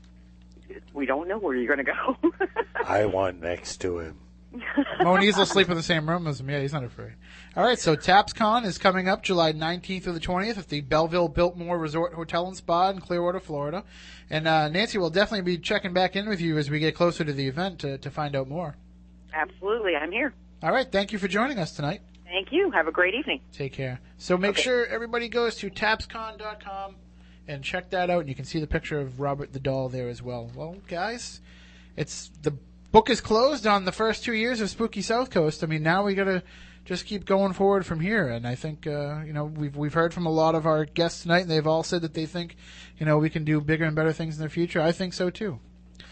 we 0.93 1.07
don't 1.07 1.29
know 1.29 1.39
where 1.39 1.57
you're 1.57 1.75
going 1.75 1.85
to 1.85 1.93
go. 1.93 2.47
I 2.85 3.07
want 3.07 3.41
next 3.41 3.79
to 3.79 3.99
him. 3.99 4.19
Moniz 5.01 5.37
will 5.37 5.47
sleep 5.47 5.69
in 5.69 5.77
the 5.77 5.83
same 5.83 6.09
room 6.09 6.27
as 6.27 6.41
him. 6.41 6.49
Yeah, 6.49 6.61
he's 6.61 6.73
not 6.73 6.85
afraid. 6.85 7.13
All 7.57 7.65
right, 7.65 7.79
so 7.79 7.97
TapsCon 7.97 8.65
is 8.65 8.79
coming 8.79 9.09
up 9.09 9.23
July 9.23 9.53
19th 9.53 10.05
through 10.05 10.13
the 10.15 10.21
20th 10.21 10.59
at 10.59 10.69
the 10.69 10.81
Belleview 10.81 11.35
Biltmore 11.35 11.79
Resort 11.79 12.15
Hotel 12.15 12.47
and 12.47 12.57
Spa 12.57 12.91
in 12.91 13.01
Clearwater, 13.01 13.41
Florida. 13.41 13.85
And 14.31 14.49
uh, 14.49 14.69
Nancy 14.69 14.99
will 14.99 15.11
definitely 15.11 15.57
be 15.57 15.59
checking 15.59 15.93
back 15.93 16.17
in 16.17 16.29
with 16.29 16.41
you 16.41 16.57
as 16.57 16.71
we 16.71 16.79
get 16.79 16.95
closer 16.95 17.25
to 17.25 17.33
the 17.33 17.47
event 17.47 17.81
to, 17.81 17.99
to 17.99 18.11
find 18.11 18.35
out 18.35 18.49
more. 18.49 18.77
Absolutely, 19.35 19.97
I'm 19.97 20.13
here. 20.13 20.33
All 20.63 20.73
right, 20.73 20.91
thank 20.91 21.13
you 21.13 21.19
for 21.19 21.29
joining 21.29 21.59
us 21.59 21.73
tonight. 21.73 22.01
Thank 22.25 22.49
you. 22.51 22.71
Have 22.71 22.89
a 22.89 22.93
great 22.93 23.15
evening. 23.15 23.41
Take 23.53 23.73
care. 23.73 24.01
So 24.19 24.37
make 24.37 24.57
sure 24.57 24.87
everybody 24.87 25.29
goes 25.29 25.57
to 25.57 25.71
tapscon.com 25.71 26.97
and 27.49 27.65
check 27.65 27.91
that 27.91 28.11
out, 28.11 28.21
and 28.21 28.29
you 28.29 28.35
can 28.35 28.45
see 28.45 28.61
the 28.61 28.67
picture 28.67 29.01
of 29.01 29.19
Robert 29.21 29.53
the 29.53 29.59
doll 29.59 29.89
there 29.89 30.09
as 30.09 30.23
well. 30.23 30.51
Well, 30.55 30.77
guys, 30.87 31.41
it's 31.97 32.31
the 32.43 32.55
book 32.93 33.11
is 33.11 33.21
closed 33.21 33.67
on 33.67 33.85
the 33.85 33.93
first 33.93 34.25
two 34.25 34.35
years 34.35 34.61
of 34.61 34.71
Spooky 34.71 35.03
South 35.03 35.31
Coast. 35.31 35.65
I 35.65 35.67
mean, 35.67 35.83
now 35.83 36.05
we 36.05 36.15
got 36.15 36.25
to 36.25 36.43
just 36.85 37.05
keep 37.05 37.27
going 37.27 37.53
forward 37.53 37.85
from 37.85 38.01
here. 38.01 38.29
And 38.29 38.47
I 38.47 38.55
think 38.55 38.87
uh, 38.87 39.23
you 39.25 39.33
know 39.33 39.45
we've 39.45 39.77
we've 39.77 39.95
heard 39.95 40.15
from 40.15 40.27
a 40.27 40.31
lot 40.31 40.55
of 40.55 40.67
our 40.67 40.85
guests 40.85 41.23
tonight, 41.23 41.43
and 41.43 41.51
they've 41.51 41.67
all 41.67 41.83
said 41.83 42.03
that 42.03 42.15
they 42.15 42.27
think 42.27 42.57
you 42.99 43.07
know 43.07 43.19
we 43.19 43.31
can 43.31 43.45
do 43.45 43.61
bigger 43.61 43.85
and 43.85 43.97
better 43.97 44.13
things 44.13 44.37
in 44.37 44.43
the 44.43 44.51
future. 44.51 44.81
I 44.81 44.93
think 44.93 45.15
so 45.15 45.31
too. 45.31 45.59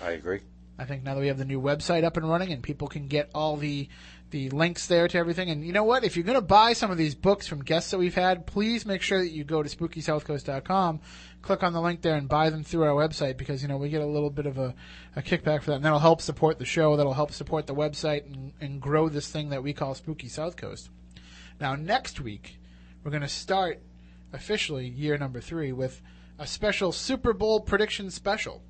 I 0.03 0.11
agree. 0.11 0.41
I 0.79 0.85
think 0.85 1.05
now 1.05 1.15
that 1.15 1.21
we 1.21 1.29
have 1.29 1.39
the 1.39 1.47
new 1.47 1.61
website 1.61 2.05
up 2.05 2.19
and 2.19 2.29
running 2.29 2.53
and 2.53 2.63
people 2.63 2.87
can 2.87 3.09
get 3.09 3.31
all 3.35 3.57
the 3.57 3.89
the 4.31 4.51
links 4.51 4.87
there 4.87 5.09
to 5.09 5.19
everything. 5.19 5.51
And 5.51 5.65
you 5.65 5.73
know 5.73 5.85
what? 5.85 6.05
If 6.05 6.17
you're 6.17 6.25
going 6.25 6.35
to 6.39 6.41
buy 6.41 6.73
some 6.73 6.91
of 6.91 6.99
these 6.99 7.15
books 7.15 7.47
from 7.47 7.63
guests 7.63 7.91
that 7.91 7.99
we've 7.99 8.15
had, 8.15 8.47
please 8.47 8.85
make 8.85 9.03
sure 9.03 9.21
that 9.21 9.31
you 9.31 9.45
go 9.45 9.63
to 9.63 9.69
spookysouthcoast.com, 9.69 11.01
click 11.43 11.63
on 11.63 11.73
the 11.73 11.81
link 11.81 12.03
there, 12.03 12.17
and 12.17 12.29
buy 12.29 12.51
them 12.51 12.65
through 12.65 12.85
our 12.85 13.09
website 13.09 13.37
because 13.37 13.63
you 13.63 13.69
know 13.69 13.77
we 13.77 13.89
get 13.89 14.01
a 14.01 14.07
little 14.07 14.31
bit 14.31 14.47
of 14.47 14.59
a, 14.59 14.75
a 15.15 15.23
kickback 15.23 15.63
for 15.63 15.71
that, 15.71 15.77
and 15.77 15.85
that'll 15.85 15.99
help 15.99 16.21
support 16.21 16.59
the 16.59 16.65
show. 16.65 16.97
That'll 16.97 17.15
help 17.15 17.33
support 17.33 17.67
the 17.67 17.75
website 17.75 18.27
and, 18.27 18.53
and 18.61 18.81
grow 18.81 19.09
this 19.09 19.31
thing 19.31 19.51
that 19.51 19.63
we 19.63 19.73
call 19.73 19.95
Spooky 19.95 20.29
South 20.29 20.57
Coast. 20.57 20.91
Now 21.61 21.75
next 21.75 22.21
week 22.21 22.59
we're 23.03 23.11
going 23.11 23.23
to 23.23 23.29
start 23.29 23.81
officially 24.33 24.89
year 24.89 25.17
number 25.17 25.41
three 25.41 25.73
with 25.73 26.03
a 26.39 26.47
special 26.47 26.93
Super 26.93 27.33
Bowl 27.33 27.61
prediction 27.61 28.11
special. 28.11 28.63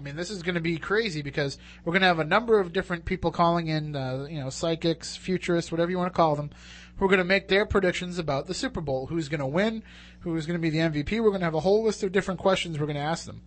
I 0.00 0.02
mean, 0.02 0.16
this 0.16 0.30
is 0.30 0.42
going 0.42 0.54
to 0.54 0.62
be 0.62 0.78
crazy 0.78 1.20
because 1.20 1.58
we're 1.84 1.92
going 1.92 2.00
to 2.00 2.08
have 2.08 2.20
a 2.20 2.24
number 2.24 2.58
of 2.58 2.72
different 2.72 3.04
people 3.04 3.30
calling 3.30 3.66
in, 3.66 3.94
uh, 3.94 4.26
you 4.30 4.40
know, 4.40 4.48
psychics, 4.48 5.14
futurists, 5.14 5.70
whatever 5.70 5.90
you 5.90 5.98
want 5.98 6.10
to 6.10 6.16
call 6.16 6.36
them, 6.36 6.48
who 6.96 7.04
are 7.04 7.08
going 7.08 7.18
to 7.18 7.24
make 7.24 7.48
their 7.48 7.66
predictions 7.66 8.18
about 8.18 8.46
the 8.46 8.54
Super 8.54 8.80
Bowl. 8.80 9.08
Who's 9.08 9.28
going 9.28 9.40
to 9.40 9.46
win? 9.46 9.82
Who's 10.20 10.46
going 10.46 10.58
to 10.58 10.62
be 10.62 10.70
the 10.70 10.78
MVP? 10.78 11.20
We're 11.20 11.28
going 11.28 11.40
to 11.40 11.44
have 11.44 11.54
a 11.54 11.60
whole 11.60 11.84
list 11.84 12.02
of 12.02 12.12
different 12.12 12.40
questions 12.40 12.78
we're 12.78 12.86
going 12.86 12.96
to 12.96 13.02
ask 13.02 13.26
them. 13.26 13.42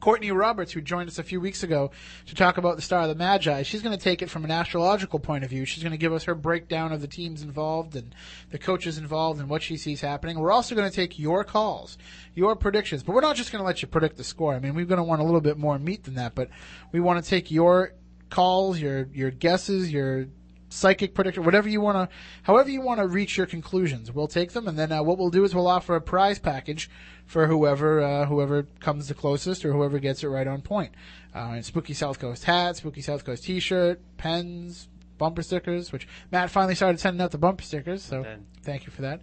Courtney 0.00 0.30
Roberts, 0.30 0.72
who 0.72 0.80
joined 0.80 1.08
us 1.08 1.18
a 1.18 1.22
few 1.22 1.40
weeks 1.40 1.62
ago 1.62 1.90
to 2.26 2.34
talk 2.34 2.56
about 2.56 2.76
the 2.76 2.82
Star 2.82 3.02
of 3.02 3.08
the 3.08 3.14
Magi, 3.14 3.62
she's 3.62 3.82
going 3.82 3.96
to 3.96 4.02
take 4.02 4.22
it 4.22 4.30
from 4.30 4.44
an 4.44 4.50
astrological 4.50 5.18
point 5.18 5.44
of 5.44 5.50
view. 5.50 5.64
She's 5.64 5.82
going 5.82 5.92
to 5.92 5.98
give 5.98 6.12
us 6.12 6.24
her 6.24 6.34
breakdown 6.34 6.92
of 6.92 7.00
the 7.00 7.06
teams 7.06 7.42
involved 7.42 7.94
and 7.94 8.14
the 8.50 8.58
coaches 8.58 8.98
involved 8.98 9.40
and 9.40 9.48
what 9.48 9.62
she 9.62 9.76
sees 9.76 10.00
happening. 10.00 10.38
We're 10.38 10.52
also 10.52 10.74
going 10.74 10.88
to 10.88 10.94
take 10.94 11.18
your 11.18 11.44
calls, 11.44 11.98
your 12.34 12.56
predictions, 12.56 13.02
but 13.02 13.14
we're 13.14 13.20
not 13.20 13.36
just 13.36 13.52
going 13.52 13.60
to 13.60 13.66
let 13.66 13.82
you 13.82 13.88
predict 13.88 14.16
the 14.16 14.24
score. 14.24 14.54
I 14.54 14.58
mean, 14.58 14.74
we're 14.74 14.86
going 14.86 14.98
to 14.98 15.04
want 15.04 15.20
a 15.20 15.24
little 15.24 15.40
bit 15.40 15.58
more 15.58 15.78
meat 15.78 16.04
than 16.04 16.14
that, 16.14 16.34
but 16.34 16.48
we 16.92 17.00
want 17.00 17.22
to 17.22 17.28
take 17.28 17.50
your 17.50 17.94
calls, 18.30 18.80
your 18.80 19.08
your 19.12 19.30
guesses, 19.30 19.92
your 19.92 20.26
psychic 20.70 21.14
prediction, 21.14 21.44
whatever 21.44 21.68
you 21.68 21.80
want 21.80 22.10
to, 22.10 22.16
however 22.44 22.70
you 22.70 22.80
want 22.80 23.00
to 23.00 23.06
reach 23.06 23.36
your 23.36 23.46
conclusions, 23.46 24.10
we'll 24.10 24.28
take 24.28 24.52
them, 24.52 24.66
and 24.66 24.78
then 24.78 24.90
uh, 24.90 25.02
what 25.02 25.18
we'll 25.18 25.30
do 25.30 25.44
is 25.44 25.54
we'll 25.54 25.66
offer 25.66 25.96
a 25.96 26.00
prize 26.00 26.38
package 26.38 26.88
for 27.26 27.46
whoever 27.46 28.00
uh, 28.00 28.26
whoever 28.26 28.64
comes 28.80 29.08
the 29.08 29.14
closest 29.14 29.64
or 29.64 29.72
whoever 29.72 29.98
gets 29.98 30.24
it 30.24 30.28
right 30.28 30.46
on 30.46 30.62
point. 30.62 30.92
Uh, 31.34 31.52
and 31.54 31.64
Spooky 31.64 31.92
South 31.92 32.18
Coast 32.18 32.44
hat, 32.44 32.76
Spooky 32.76 33.02
South 33.02 33.24
Coast 33.24 33.44
T-shirt, 33.44 34.00
pens, 34.16 34.88
bumper 35.18 35.42
stickers. 35.42 35.92
Which 35.92 36.08
Matt 36.32 36.50
finally 36.50 36.74
started 36.74 36.98
sending 36.98 37.20
out 37.20 37.30
the 37.30 37.38
bumper 37.38 37.62
stickers, 37.62 38.02
so 38.02 38.24
thank 38.62 38.86
you 38.86 38.92
for 38.92 39.02
that. 39.02 39.20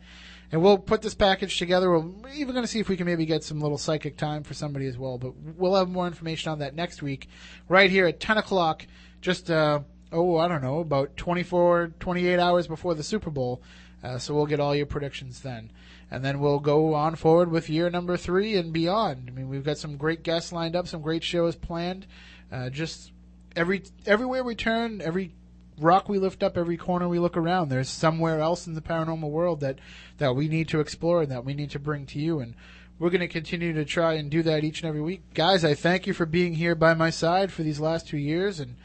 And 0.49 0.61
we'll 0.61 0.77
put 0.77 1.01
this 1.01 1.13
package 1.13 1.57
together. 1.59 1.91
We're 1.91 2.29
even 2.29 2.53
going 2.53 2.63
to 2.63 2.71
see 2.71 2.79
if 2.79 2.87
we 2.87 2.95
can 2.95 3.05
maybe 3.05 3.25
get 3.25 3.43
some 3.43 3.59
little 3.59 3.77
psychic 3.77 4.15
time 4.15 4.43
for 4.43 4.53
somebody 4.53 4.87
as 4.87 4.97
well. 4.97 5.17
But 5.17 5.35
we'll 5.35 5.75
have 5.75 5.89
more 5.89 6.07
information 6.07 6.51
on 6.51 6.59
that 6.59 6.73
next 6.73 7.01
week, 7.01 7.27
right 7.67 7.91
here 7.91 8.05
at 8.05 8.21
10 8.21 8.37
o'clock. 8.37 8.87
Just 9.19 9.51
uh, 9.51 9.81
oh, 10.11 10.37
I 10.37 10.47
don't 10.47 10.63
know, 10.63 10.79
about 10.79 11.17
24, 11.17 11.93
28 11.99 12.39
hours 12.39 12.67
before 12.67 12.95
the 12.95 13.03
Super 13.03 13.29
Bowl. 13.29 13.61
Uh, 14.03 14.17
so 14.17 14.33
we'll 14.33 14.45
get 14.45 14.59
all 14.59 14.75
your 14.75 14.85
predictions 14.85 15.41
then. 15.41 15.71
And 16.09 16.23
then 16.23 16.39
we'll 16.39 16.59
go 16.59 16.93
on 16.93 17.15
forward 17.15 17.51
with 17.51 17.69
year 17.69 17.89
number 17.89 18.15
three 18.15 18.55
and 18.55 18.71
beyond. 18.71 19.25
I 19.27 19.31
mean, 19.31 19.49
we've 19.49 19.65
got 19.65 19.77
some 19.77 19.97
great 19.97 20.23
guests 20.23 20.51
lined 20.51 20.75
up, 20.75 20.87
some 20.87 21.01
great 21.01 21.23
shows 21.23 21.55
planned. 21.55 22.05
Uh, 22.51 22.69
just 22.69 23.11
every 23.55 23.83
everywhere 24.05 24.43
we 24.43 24.55
turn, 24.55 25.01
every 25.01 25.33
rock 25.79 26.07
we 26.07 26.17
lift 26.17 26.43
up, 26.43 26.57
every 26.57 26.77
corner 26.77 27.09
we 27.09 27.19
look 27.19 27.35
around, 27.35 27.69
there's 27.69 27.89
somewhere 27.89 28.39
else 28.39 28.67
in 28.67 28.73
the 28.73 28.81
paranormal 28.81 29.29
world 29.29 29.59
that 29.59 29.79
that 30.17 30.35
we 30.35 30.47
need 30.47 30.69
to 30.69 30.79
explore 30.79 31.23
and 31.23 31.31
that 31.31 31.43
we 31.43 31.53
need 31.53 31.71
to 31.71 31.79
bring 31.79 32.05
to 32.05 32.19
you. 32.19 32.39
And 32.39 32.55
we're 32.99 33.09
going 33.09 33.21
to 33.21 33.27
continue 33.27 33.73
to 33.73 33.85
try 33.85 34.13
and 34.13 34.31
do 34.31 34.41
that 34.43 34.63
each 34.63 34.81
and 34.81 34.89
every 34.89 35.01
week, 35.01 35.21
guys. 35.33 35.63
I 35.63 35.73
thank 35.73 36.07
you 36.07 36.13
for 36.13 36.25
being 36.25 36.53
here 36.53 36.73
by 36.73 36.93
my 36.93 37.09
side 37.09 37.51
for 37.51 37.63
these 37.63 37.79
last 37.79 38.07
two 38.07 38.17
years, 38.17 38.59
and 38.59 38.75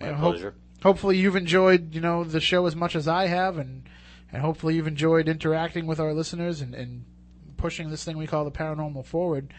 My 0.00 0.10
I 0.10 0.12
hope- 0.12 0.34
pleasure. 0.34 0.54
hopefully 0.82 1.18
you've 1.18 1.36
enjoyed 1.36 1.94
you 1.94 2.00
know 2.00 2.24
the 2.24 2.40
show 2.40 2.66
as 2.66 2.74
much 2.74 2.96
as 2.96 3.06
I 3.08 3.26
have, 3.26 3.58
and 3.58 3.88
and 4.32 4.42
hopefully 4.42 4.76
you've 4.76 4.86
enjoyed 4.86 5.28
interacting 5.28 5.86
with 5.86 6.00
our 6.00 6.12
listeners 6.12 6.60
and, 6.60 6.74
and 6.74 7.04
pushing 7.56 7.90
this 7.90 8.04
thing 8.04 8.16
we 8.16 8.26
call 8.26 8.44
the 8.44 8.50
paranormal 8.50 9.04
forward. 9.04 9.52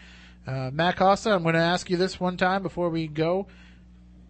Uh, 0.46 0.70
Matt 0.72 0.96
Costa, 0.96 1.30
I'm 1.32 1.42
going 1.42 1.54
to 1.54 1.60
ask 1.60 1.88
you 1.88 1.96
this 1.96 2.18
one 2.18 2.36
time 2.36 2.62
before 2.64 2.88
we 2.90 3.06
go. 3.06 3.46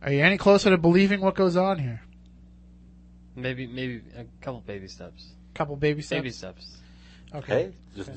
Are 0.03 0.13
you 0.13 0.21
any 0.23 0.37
closer 0.37 0.69
to 0.69 0.77
believing 0.77 1.21
what 1.21 1.35
goes 1.35 1.57
on 1.57 1.79
here? 1.79 2.03
Maybe 3.35 3.67
maybe 3.67 4.03
a 4.17 4.25
couple 4.43 4.61
baby 4.61 4.89
steps. 4.89 5.29
Couple 5.55 5.77
baby 5.77 6.03
steps. 6.03 6.19
Baby 6.19 6.31
steps. 6.31 6.77
Okay. 7.35 7.55
Hey, 7.55 7.73
just, 7.97 8.11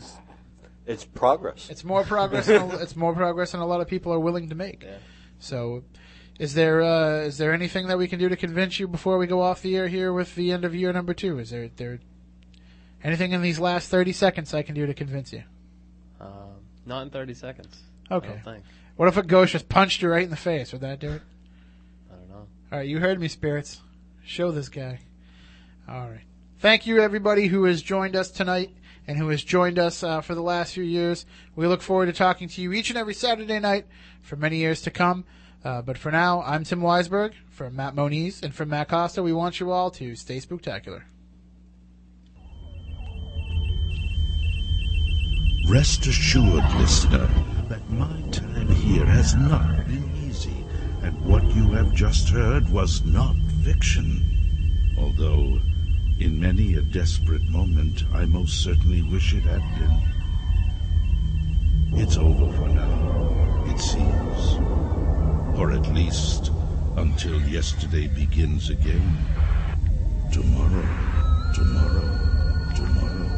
it's 0.85 1.05
progress. 1.05 1.69
It's 1.69 1.83
more 1.85 2.03
progress. 2.03 2.47
than, 2.47 2.71
it's 2.81 2.95
more 2.95 3.13
progress 3.13 3.51
than 3.53 3.61
a 3.61 3.65
lot 3.65 3.79
of 3.81 3.87
people 3.87 4.11
are 4.11 4.19
willing 4.19 4.49
to 4.49 4.55
make. 4.55 4.85
So, 5.39 5.83
is 6.39 6.53
there 6.53 6.81
uh, 6.81 7.19
is 7.21 7.37
there 7.37 7.53
anything 7.53 7.87
that 7.87 7.97
we 7.97 8.07
can 8.07 8.19
do 8.19 8.29
to 8.29 8.35
convince 8.35 8.79
you 8.79 8.87
before 8.87 9.17
we 9.17 9.27
go 9.27 9.41
off 9.41 9.61
the 9.61 9.75
air 9.77 9.87
here 9.87 10.11
with 10.11 10.35
the 10.35 10.51
end 10.51 10.65
of 10.65 10.75
year 10.75 10.91
number 10.91 11.13
two? 11.13 11.39
Is 11.39 11.49
there 11.49 11.69
there 11.75 11.99
anything 13.03 13.31
in 13.31 13.41
these 13.41 13.59
last 13.59 13.89
thirty 13.89 14.11
seconds 14.11 14.53
I 14.53 14.61
can 14.61 14.75
do 14.75 14.85
to 14.85 14.93
convince 14.93 15.31
you? 15.31 15.43
Um, 16.19 16.55
not 16.85 17.03
in 17.03 17.09
30 17.09 17.33
seconds. 17.33 17.81
Okay. 18.11 18.27
I 18.27 18.31
don't 18.31 18.43
think. 18.43 18.63
What 18.95 19.07
if 19.07 19.17
a 19.17 19.23
ghost 19.23 19.51
just 19.51 19.67
punched 19.67 20.01
you 20.01 20.09
right 20.09 20.23
in 20.23 20.29
the 20.29 20.35
face? 20.35 20.71
Would 20.71 20.81
that 20.81 20.99
do 20.99 21.11
it? 21.11 21.21
I 22.11 22.15
don't 22.15 22.29
know. 22.29 22.47
All 22.71 22.79
right, 22.79 22.87
you 22.87 22.99
heard 22.99 23.19
me, 23.19 23.27
spirits. 23.27 23.81
Show 24.23 24.51
this 24.51 24.69
guy. 24.69 24.99
All 25.87 26.09
right. 26.09 26.23
Thank 26.59 26.87
you, 26.87 27.01
everybody 27.01 27.47
who 27.47 27.65
has 27.65 27.81
joined 27.81 28.15
us 28.15 28.31
tonight 28.31 28.71
and 29.07 29.17
who 29.17 29.27
has 29.29 29.43
joined 29.43 29.77
us 29.77 30.01
uh, 30.01 30.21
for 30.21 30.33
the 30.33 30.41
last 30.41 30.73
few 30.73 30.83
years. 30.83 31.25
We 31.55 31.67
look 31.67 31.81
forward 31.81 32.07
to 32.07 32.13
talking 32.13 32.47
to 32.49 32.61
you 32.61 32.71
each 32.71 32.89
and 32.89 32.97
every 32.97 33.13
Saturday 33.13 33.59
night 33.59 33.85
for 34.21 34.35
many 34.35 34.57
years 34.57 34.81
to 34.83 34.91
come. 34.91 35.25
Uh, 35.65 35.81
but 35.81 35.97
for 35.97 36.11
now, 36.11 36.43
I'm 36.43 36.63
Tim 36.63 36.79
Weisberg 36.81 37.33
from 37.49 37.75
Matt 37.75 37.95
Moniz 37.95 38.43
and 38.43 38.53
from 38.53 38.69
Matt 38.69 38.89
Costa. 38.89 39.23
We 39.23 39.33
want 39.33 39.59
you 39.59 39.71
all 39.71 39.89
to 39.91 40.15
stay 40.15 40.37
spooktacular. 40.37 41.01
Rest 45.67 46.05
assured, 46.05 46.63
listener, 46.75 47.27
that 47.67 47.89
my 47.89 48.21
time 48.29 48.67
here 48.67 49.07
has 49.07 49.33
not 49.33 49.87
been 49.87 50.11
easy, 50.23 50.63
and 51.01 51.19
what 51.25 51.43
you 51.55 51.71
have 51.71 51.91
just 51.95 52.29
heard 52.29 52.69
was 52.69 53.03
not 53.03 53.35
fiction. 53.63 54.21
Although, 54.99 55.59
in 56.19 56.39
many 56.39 56.75
a 56.75 56.81
desperate 56.81 57.49
moment, 57.49 58.03
I 58.13 58.25
most 58.25 58.61
certainly 58.63 59.01
wish 59.01 59.33
it 59.33 59.41
had 59.41 59.63
been. 59.79 59.99
It's 61.99 62.17
over 62.17 62.53
for 62.53 62.69
now, 62.69 63.63
it 63.65 63.79
seems. 63.79 64.59
Or 65.57 65.71
at 65.71 65.87
least 65.93 66.51
until 66.97 67.39
yesterday 67.41 68.07
begins 68.07 68.69
again. 68.69 69.17
Tomorrow, 70.31 70.87
tomorrow, 71.53 72.07
tomorrow. 72.75 73.29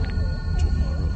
Tomorrow. 0.57 1.09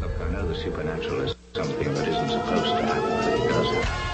Look, 0.00 0.10
I 0.20 0.30
know 0.32 0.48
the 0.48 0.56
supernatural 0.56 1.20
is 1.20 1.36
something 1.54 1.94
that 1.94 2.08
isn't 2.08 2.28
supposed 2.30 2.64
to 2.64 2.82
happen, 2.82 3.02
but 3.02 3.32
it 3.32 3.48
does. 3.48 4.13